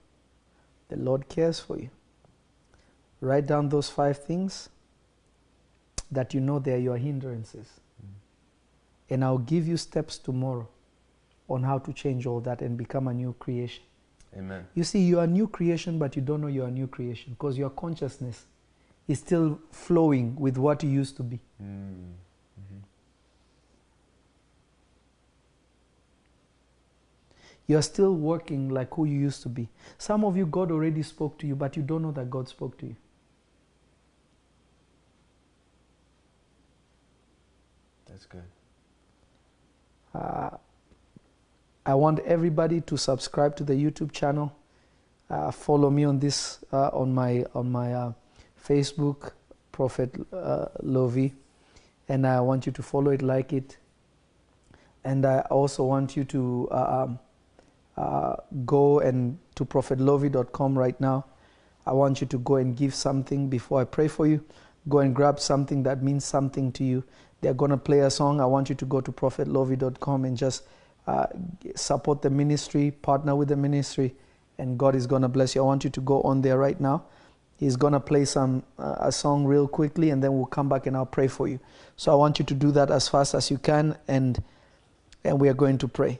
The 0.89 0.95
Lord 0.95 1.29
cares 1.29 1.59
for 1.59 1.77
you. 1.77 1.91
Write 3.21 3.45
down 3.45 3.69
those 3.69 3.89
five 3.89 4.17
things 4.23 4.69
that 6.11 6.33
you 6.33 6.41
know 6.41 6.57
they 6.57 6.73
are 6.73 6.77
your 6.77 6.97
hindrances. 6.97 7.67
Mm. 8.03 8.09
And 9.11 9.23
I'll 9.23 9.37
give 9.37 9.67
you 9.67 9.77
steps 9.77 10.17
tomorrow 10.17 10.67
on 11.47 11.61
how 11.61 11.77
to 11.77 11.93
change 11.93 12.25
all 12.25 12.39
that 12.41 12.63
and 12.63 12.75
become 12.75 13.07
a 13.07 13.13
new 13.13 13.35
creation. 13.37 13.83
Amen. 14.37 14.67
You 14.73 14.83
see, 14.83 14.99
you 14.99 15.19
are 15.19 15.23
a 15.23 15.27
new 15.27 15.47
creation, 15.47 15.97
but 15.97 16.15
you 16.15 16.21
don't 16.21 16.41
know 16.41 16.47
you're 16.47 16.67
a 16.67 16.71
new 16.71 16.87
creation 16.87 17.33
because 17.33 17.57
your 17.57 17.69
consciousness 17.69 18.45
is 19.07 19.19
still 19.19 19.59
flowing 19.71 20.35
with 20.35 20.57
what 20.57 20.83
you 20.83 20.89
used 20.89 21.15
to 21.17 21.23
be. 21.23 21.39
Mm. 21.63 22.13
You're 27.67 27.81
still 27.81 28.13
working 28.13 28.69
like 28.69 28.93
who 28.93 29.05
you 29.05 29.19
used 29.19 29.41
to 29.43 29.49
be. 29.49 29.69
Some 29.97 30.23
of 30.23 30.37
you, 30.37 30.45
God 30.45 30.71
already 30.71 31.01
spoke 31.01 31.39
to 31.39 31.47
you, 31.47 31.55
but 31.55 31.75
you 31.75 31.81
don't 31.81 32.03
know 32.03 32.11
that 32.11 32.29
God 32.29 32.47
spoke 32.47 32.77
to 32.79 32.85
you. 32.85 32.95
That's 38.05 38.25
good. 38.27 38.43
Uh, 40.13 40.51
I 41.85 41.93
want 41.93 42.19
everybody 42.21 42.81
to 42.81 42.97
subscribe 42.97 43.55
to 43.57 43.63
the 43.63 43.73
YouTube 43.73 44.11
channel. 44.11 44.55
Uh, 45.29 45.51
follow 45.51 45.89
me 45.91 46.03
on 46.03 46.19
this 46.19 46.59
uh, 46.73 46.89
on 46.89 47.13
my 47.13 47.45
on 47.53 47.71
my 47.71 47.93
uh, 47.93 48.13
Facebook, 48.63 49.33
Prophet 49.71 50.11
uh, 50.33 50.67
Lovy, 50.81 51.33
and 52.09 52.25
I 52.25 52.41
want 52.41 52.65
you 52.65 52.71
to 52.71 52.81
follow 52.81 53.11
it, 53.11 53.21
like 53.21 53.53
it, 53.53 53.77
and 55.03 55.25
I 55.25 55.41
also 55.51 55.83
want 55.83 56.17
you 56.17 56.23
to 56.25 56.67
uh, 56.71 57.03
um, 57.03 57.19
uh, 57.97 58.35
go 58.65 58.99
and 58.99 59.37
to 59.55 59.65
prophetlovy.com 59.65 60.77
right 60.77 60.99
now. 60.99 61.25
I 61.85 61.93
want 61.93 62.19
you 62.19 62.27
to 62.27 62.39
go 62.39 62.55
and 62.55 62.75
give 62.75 62.95
something 62.95 63.47
before 63.47 63.81
I 63.81 63.83
pray 63.83 64.07
for 64.07 64.25
you. 64.25 64.43
Go 64.89 64.99
and 64.99 65.15
grab 65.15 65.39
something 65.39 65.83
that 65.83 66.01
means 66.01 66.25
something 66.25 66.71
to 66.73 66.83
you. 66.83 67.03
They're 67.41 67.53
to 67.53 67.77
play 67.77 67.99
a 67.99 68.09
song. 68.09 68.41
I 68.41 68.45
want 68.45 68.69
you 68.69 68.75
to 68.75 68.85
go 68.85 69.01
to 69.01 69.11
prophetlovy.com 69.11 70.25
and 70.25 70.35
just 70.35 70.63
uh, 71.07 71.27
support 71.75 72.21
the 72.21 72.29
ministry, 72.29 72.91
partner 72.91 73.35
with 73.35 73.49
the 73.49 73.55
ministry, 73.55 74.15
and 74.57 74.77
God 74.77 74.95
is 74.95 75.07
going 75.07 75.21
to 75.21 75.27
bless 75.27 75.55
you. 75.55 75.61
I 75.61 75.65
want 75.65 75.83
you 75.83 75.89
to 75.89 76.01
go 76.01 76.21
on 76.21 76.41
there 76.41 76.57
right 76.57 76.79
now. 76.79 77.03
He's 77.57 77.75
going 77.75 77.93
to 77.93 77.99
play 77.99 78.25
some 78.25 78.63
uh, 78.77 78.95
a 78.99 79.11
song 79.11 79.45
real 79.45 79.67
quickly, 79.67 80.09
and 80.09 80.21
then 80.23 80.35
we'll 80.35 80.45
come 80.45 80.67
back 80.67 80.87
and 80.87 80.97
I'll 80.97 81.05
pray 81.05 81.27
for 81.27 81.47
you. 81.47 81.59
So 81.95 82.11
I 82.11 82.15
want 82.15 82.39
you 82.39 82.45
to 82.45 82.53
do 82.53 82.71
that 82.71 82.91
as 82.91 83.07
fast 83.07 83.33
as 83.33 83.49
you 83.49 83.57
can, 83.57 83.97
and 84.07 84.43
and 85.23 85.39
we 85.39 85.49
are 85.49 85.53
going 85.53 85.77
to 85.79 85.87
pray. 85.87 86.19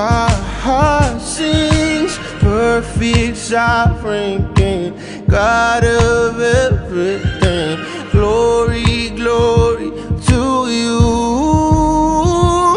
My 0.00 0.30
heart 0.64 1.20
sings, 1.20 2.16
perfect, 2.40 3.36
sovereign 3.36 4.54
King, 4.54 4.98
God 5.28 5.84
of 5.84 6.40
everything. 6.40 7.76
Glory, 8.10 9.10
glory 9.10 9.90
to 10.28 10.40
you. 10.78 11.00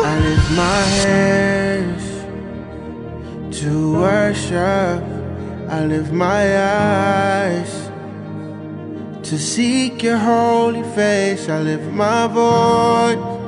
I 0.03 0.19
lift 0.19 0.51
my 0.51 0.81
hands 0.99 2.05
to 3.59 3.93
worship. 3.93 5.01
I 5.69 5.85
lift 5.85 6.11
my 6.11 6.43
eyes 6.59 7.89
to 9.29 9.39
seek 9.39 10.03
your 10.03 10.17
holy 10.17 10.83
face. 10.93 11.47
I 11.47 11.61
lift 11.61 11.89
my 11.89 12.27
voice 12.27 13.42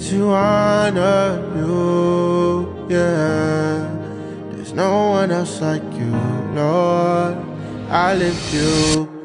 to 0.00 0.30
honor 0.30 1.42
you. 1.56 2.86
Yeah, 2.88 3.84
there's 4.52 4.72
no 4.72 5.10
one 5.10 5.30
else 5.30 5.60
like 5.60 5.82
you, 5.94 6.10
Lord. 6.54 7.36
I 7.90 8.14
lift 8.14 8.54
you. 8.54 9.18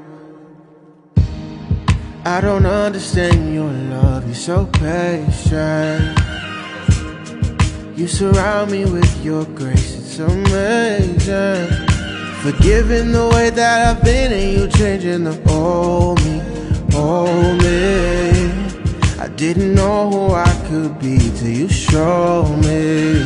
I 2.26 2.41
don't 2.41 2.66
understand 2.66 3.54
your 3.54 3.70
love, 3.70 4.26
you're 4.26 4.36
so 4.36 4.66
patient. 4.66 6.18
You 7.98 8.08
surround 8.08 8.72
me 8.72 8.86
with 8.86 9.24
your 9.24 9.45
grace, 9.45 9.98
it's 9.98 10.20
amazing. 10.20 11.68
Forgiving 12.41 13.12
the 13.12 13.30
way 13.34 13.50
that 13.52 13.98
I've 13.98 14.04
been 14.04 14.32
and 14.32 14.60
you 14.60 14.68
changing 14.70 15.26
the 15.26 15.38
old 15.50 16.24
me, 16.24 16.41
old 16.98 17.62
me. 17.62 18.33
I 19.24 19.30
didn't 19.30 19.74
know 19.74 20.10
who 20.10 20.34
I 20.34 20.54
could 20.68 21.00
be 21.00 21.18
till 21.18 21.48
you 21.48 21.70
showed 21.70 22.58
me. 22.58 23.26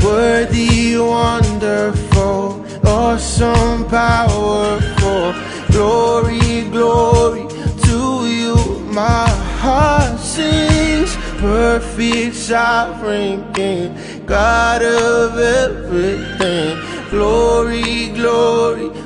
Worthy, 0.00 0.96
wonderful, 0.96 2.64
awesome, 2.86 3.84
powerful. 3.88 5.34
Glory, 5.72 6.70
glory 6.70 7.48
to 7.82 8.28
you. 8.28 8.54
My 8.94 9.28
heart 9.58 10.20
sings, 10.20 11.16
perfect, 11.40 12.36
sovereign 12.36 13.52
King, 13.54 13.98
God 14.24 14.82
of 14.82 15.36
everything. 15.36 16.78
Glory, 17.10 18.10
glory 18.10 18.97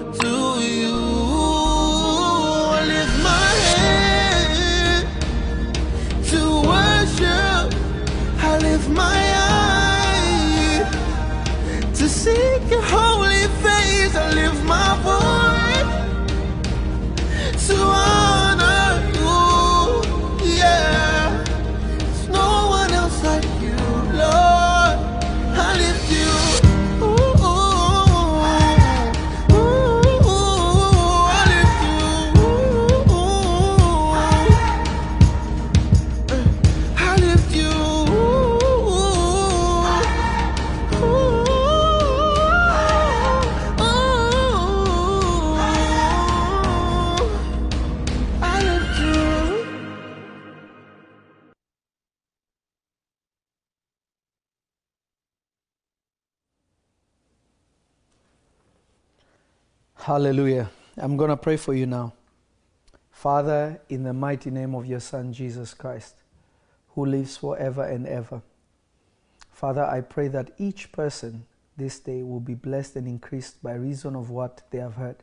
Your 12.73 12.81
holy 12.81 13.47
face, 13.63 14.17
I 14.17 14.33
lift 14.33 14.65
my 14.65 14.97
voice 15.05 15.83
honor 17.83 18.12
Hallelujah. 60.05 60.69
I'm 60.97 61.17
going 61.17 61.31
to 61.31 61.37
pray 61.37 61.57
for 61.57 61.75
you 61.75 61.87
now. 61.87 62.13
Father, 63.13 63.81
in 63.89 64.03
the 64.03 64.13
mighty 64.13 64.51
name 64.51 64.75
of 64.75 64.85
your 64.85 64.99
Son, 64.99 65.33
Jesus 65.33 65.75
Christ, 65.75 66.17
who 66.89 67.07
lives 67.07 67.37
forever 67.37 67.85
and 67.85 68.05
ever. 68.09 68.43
Father, 69.53 69.85
I 69.85 70.01
pray 70.01 70.27
that 70.27 70.51
each 70.59 70.91
person 70.91 71.47
this 71.77 72.01
day 72.01 72.25
will 72.25 72.41
be 72.41 72.55
blessed 72.55 72.97
and 72.97 73.07
increased 73.07 73.63
by 73.63 73.75
reason 73.75 74.17
of 74.17 74.29
what 74.29 74.63
they 74.73 74.79
have 74.79 74.95
heard. 74.95 75.23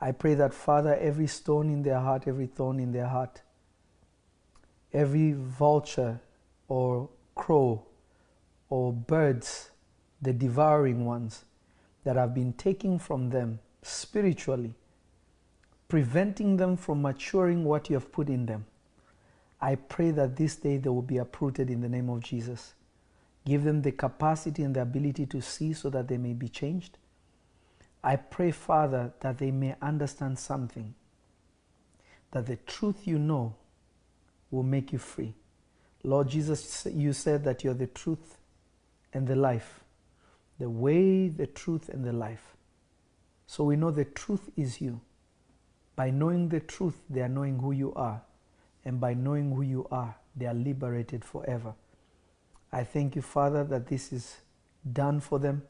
I 0.00 0.10
pray 0.10 0.34
that, 0.34 0.52
Father, 0.52 0.96
every 0.96 1.28
stone 1.28 1.70
in 1.70 1.84
their 1.84 2.00
heart, 2.00 2.24
every 2.26 2.48
thorn 2.48 2.80
in 2.80 2.90
their 2.90 3.06
heart, 3.06 3.42
every 4.92 5.30
vulture 5.30 6.20
or 6.66 7.08
crow 7.36 7.86
or 8.68 8.92
birds, 8.92 9.70
the 10.20 10.32
devouring 10.32 11.04
ones 11.04 11.44
that 12.02 12.16
have 12.16 12.34
been 12.34 12.52
taken 12.52 12.98
from 12.98 13.30
them 13.30 13.60
spiritually, 13.82 14.74
preventing 15.88 16.56
them 16.56 16.76
from 16.76 17.02
maturing 17.02 17.64
what 17.64 17.90
you 17.90 17.94
have 17.94 18.10
put 18.12 18.28
in 18.28 18.46
them. 18.46 18.64
I 19.60 19.76
pray 19.76 20.10
that 20.12 20.36
this 20.36 20.56
day 20.56 20.78
they 20.78 20.88
will 20.88 21.02
be 21.02 21.18
uprooted 21.18 21.70
in 21.70 21.80
the 21.80 21.88
name 21.88 22.08
of 22.08 22.20
Jesus. 22.20 22.74
Give 23.44 23.64
them 23.64 23.82
the 23.82 23.92
capacity 23.92 24.62
and 24.62 24.74
the 24.74 24.82
ability 24.82 25.26
to 25.26 25.40
see 25.40 25.72
so 25.72 25.90
that 25.90 26.08
they 26.08 26.16
may 26.16 26.32
be 26.32 26.48
changed. 26.48 26.98
I 28.02 28.16
pray, 28.16 28.50
Father, 28.50 29.12
that 29.20 29.38
they 29.38 29.50
may 29.50 29.76
understand 29.80 30.38
something 30.38 30.94
that 32.32 32.46
the 32.46 32.56
truth 32.56 33.06
you 33.06 33.18
know 33.18 33.54
will 34.50 34.62
make 34.62 34.92
you 34.92 34.98
free. 34.98 35.34
Lord 36.02 36.28
Jesus, 36.28 36.86
you 36.92 37.12
said 37.12 37.44
that 37.44 37.62
you're 37.62 37.74
the 37.74 37.86
truth 37.86 38.38
and 39.12 39.26
the 39.26 39.36
life, 39.36 39.84
the 40.58 40.68
way, 40.68 41.28
the 41.28 41.46
truth, 41.46 41.88
and 41.88 42.04
the 42.04 42.12
life. 42.12 42.56
So 43.52 43.64
we 43.64 43.76
know 43.76 43.90
the 43.90 44.06
truth 44.06 44.48
is 44.56 44.80
you. 44.80 45.02
By 45.94 46.08
knowing 46.08 46.48
the 46.48 46.60
truth, 46.60 46.96
they 47.10 47.20
are 47.20 47.28
knowing 47.28 47.58
who 47.58 47.72
you 47.72 47.92
are. 47.92 48.22
And 48.82 48.98
by 48.98 49.12
knowing 49.12 49.54
who 49.54 49.60
you 49.60 49.86
are, 49.90 50.16
they 50.34 50.46
are 50.46 50.54
liberated 50.54 51.22
forever. 51.22 51.74
I 52.72 52.84
thank 52.84 53.14
you, 53.14 53.20
Father, 53.20 53.62
that 53.64 53.88
this 53.88 54.10
is 54.10 54.38
done 54.90 55.20
for 55.20 55.38
them. 55.38 55.64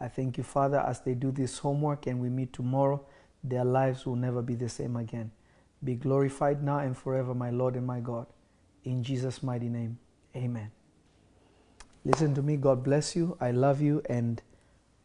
I 0.00 0.08
thank 0.08 0.36
you, 0.36 0.42
Father, 0.42 0.80
as 0.80 0.98
they 1.02 1.14
do 1.14 1.30
this 1.30 1.58
homework 1.58 2.08
and 2.08 2.20
we 2.20 2.28
meet 2.28 2.52
tomorrow, 2.52 3.06
their 3.44 3.64
lives 3.64 4.04
will 4.04 4.16
never 4.16 4.42
be 4.42 4.56
the 4.56 4.68
same 4.68 4.96
again. 4.96 5.30
Be 5.84 5.94
glorified 5.94 6.64
now 6.64 6.80
and 6.80 6.98
forever, 6.98 7.34
my 7.36 7.50
Lord 7.50 7.76
and 7.76 7.86
my 7.86 8.00
God. 8.00 8.26
In 8.82 9.04
Jesus' 9.04 9.44
mighty 9.44 9.68
name, 9.68 10.00
amen. 10.34 10.72
Listen 12.04 12.34
to 12.34 12.42
me. 12.42 12.56
God 12.56 12.82
bless 12.82 13.14
you. 13.14 13.36
I 13.40 13.52
love 13.52 13.80
you. 13.80 14.02
And 14.10 14.42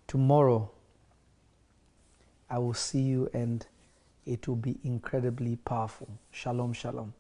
tomorrow, 0.08 0.72
I 2.50 2.60
will 2.60 2.74
see 2.74 3.02
you 3.02 3.30
and 3.34 3.66
it 4.26 4.48
will 4.48 4.56
be 4.56 4.78
incredibly 4.84 5.58
powerful. 5.58 6.08
Shalom, 6.32 6.74
shalom. 6.74 7.14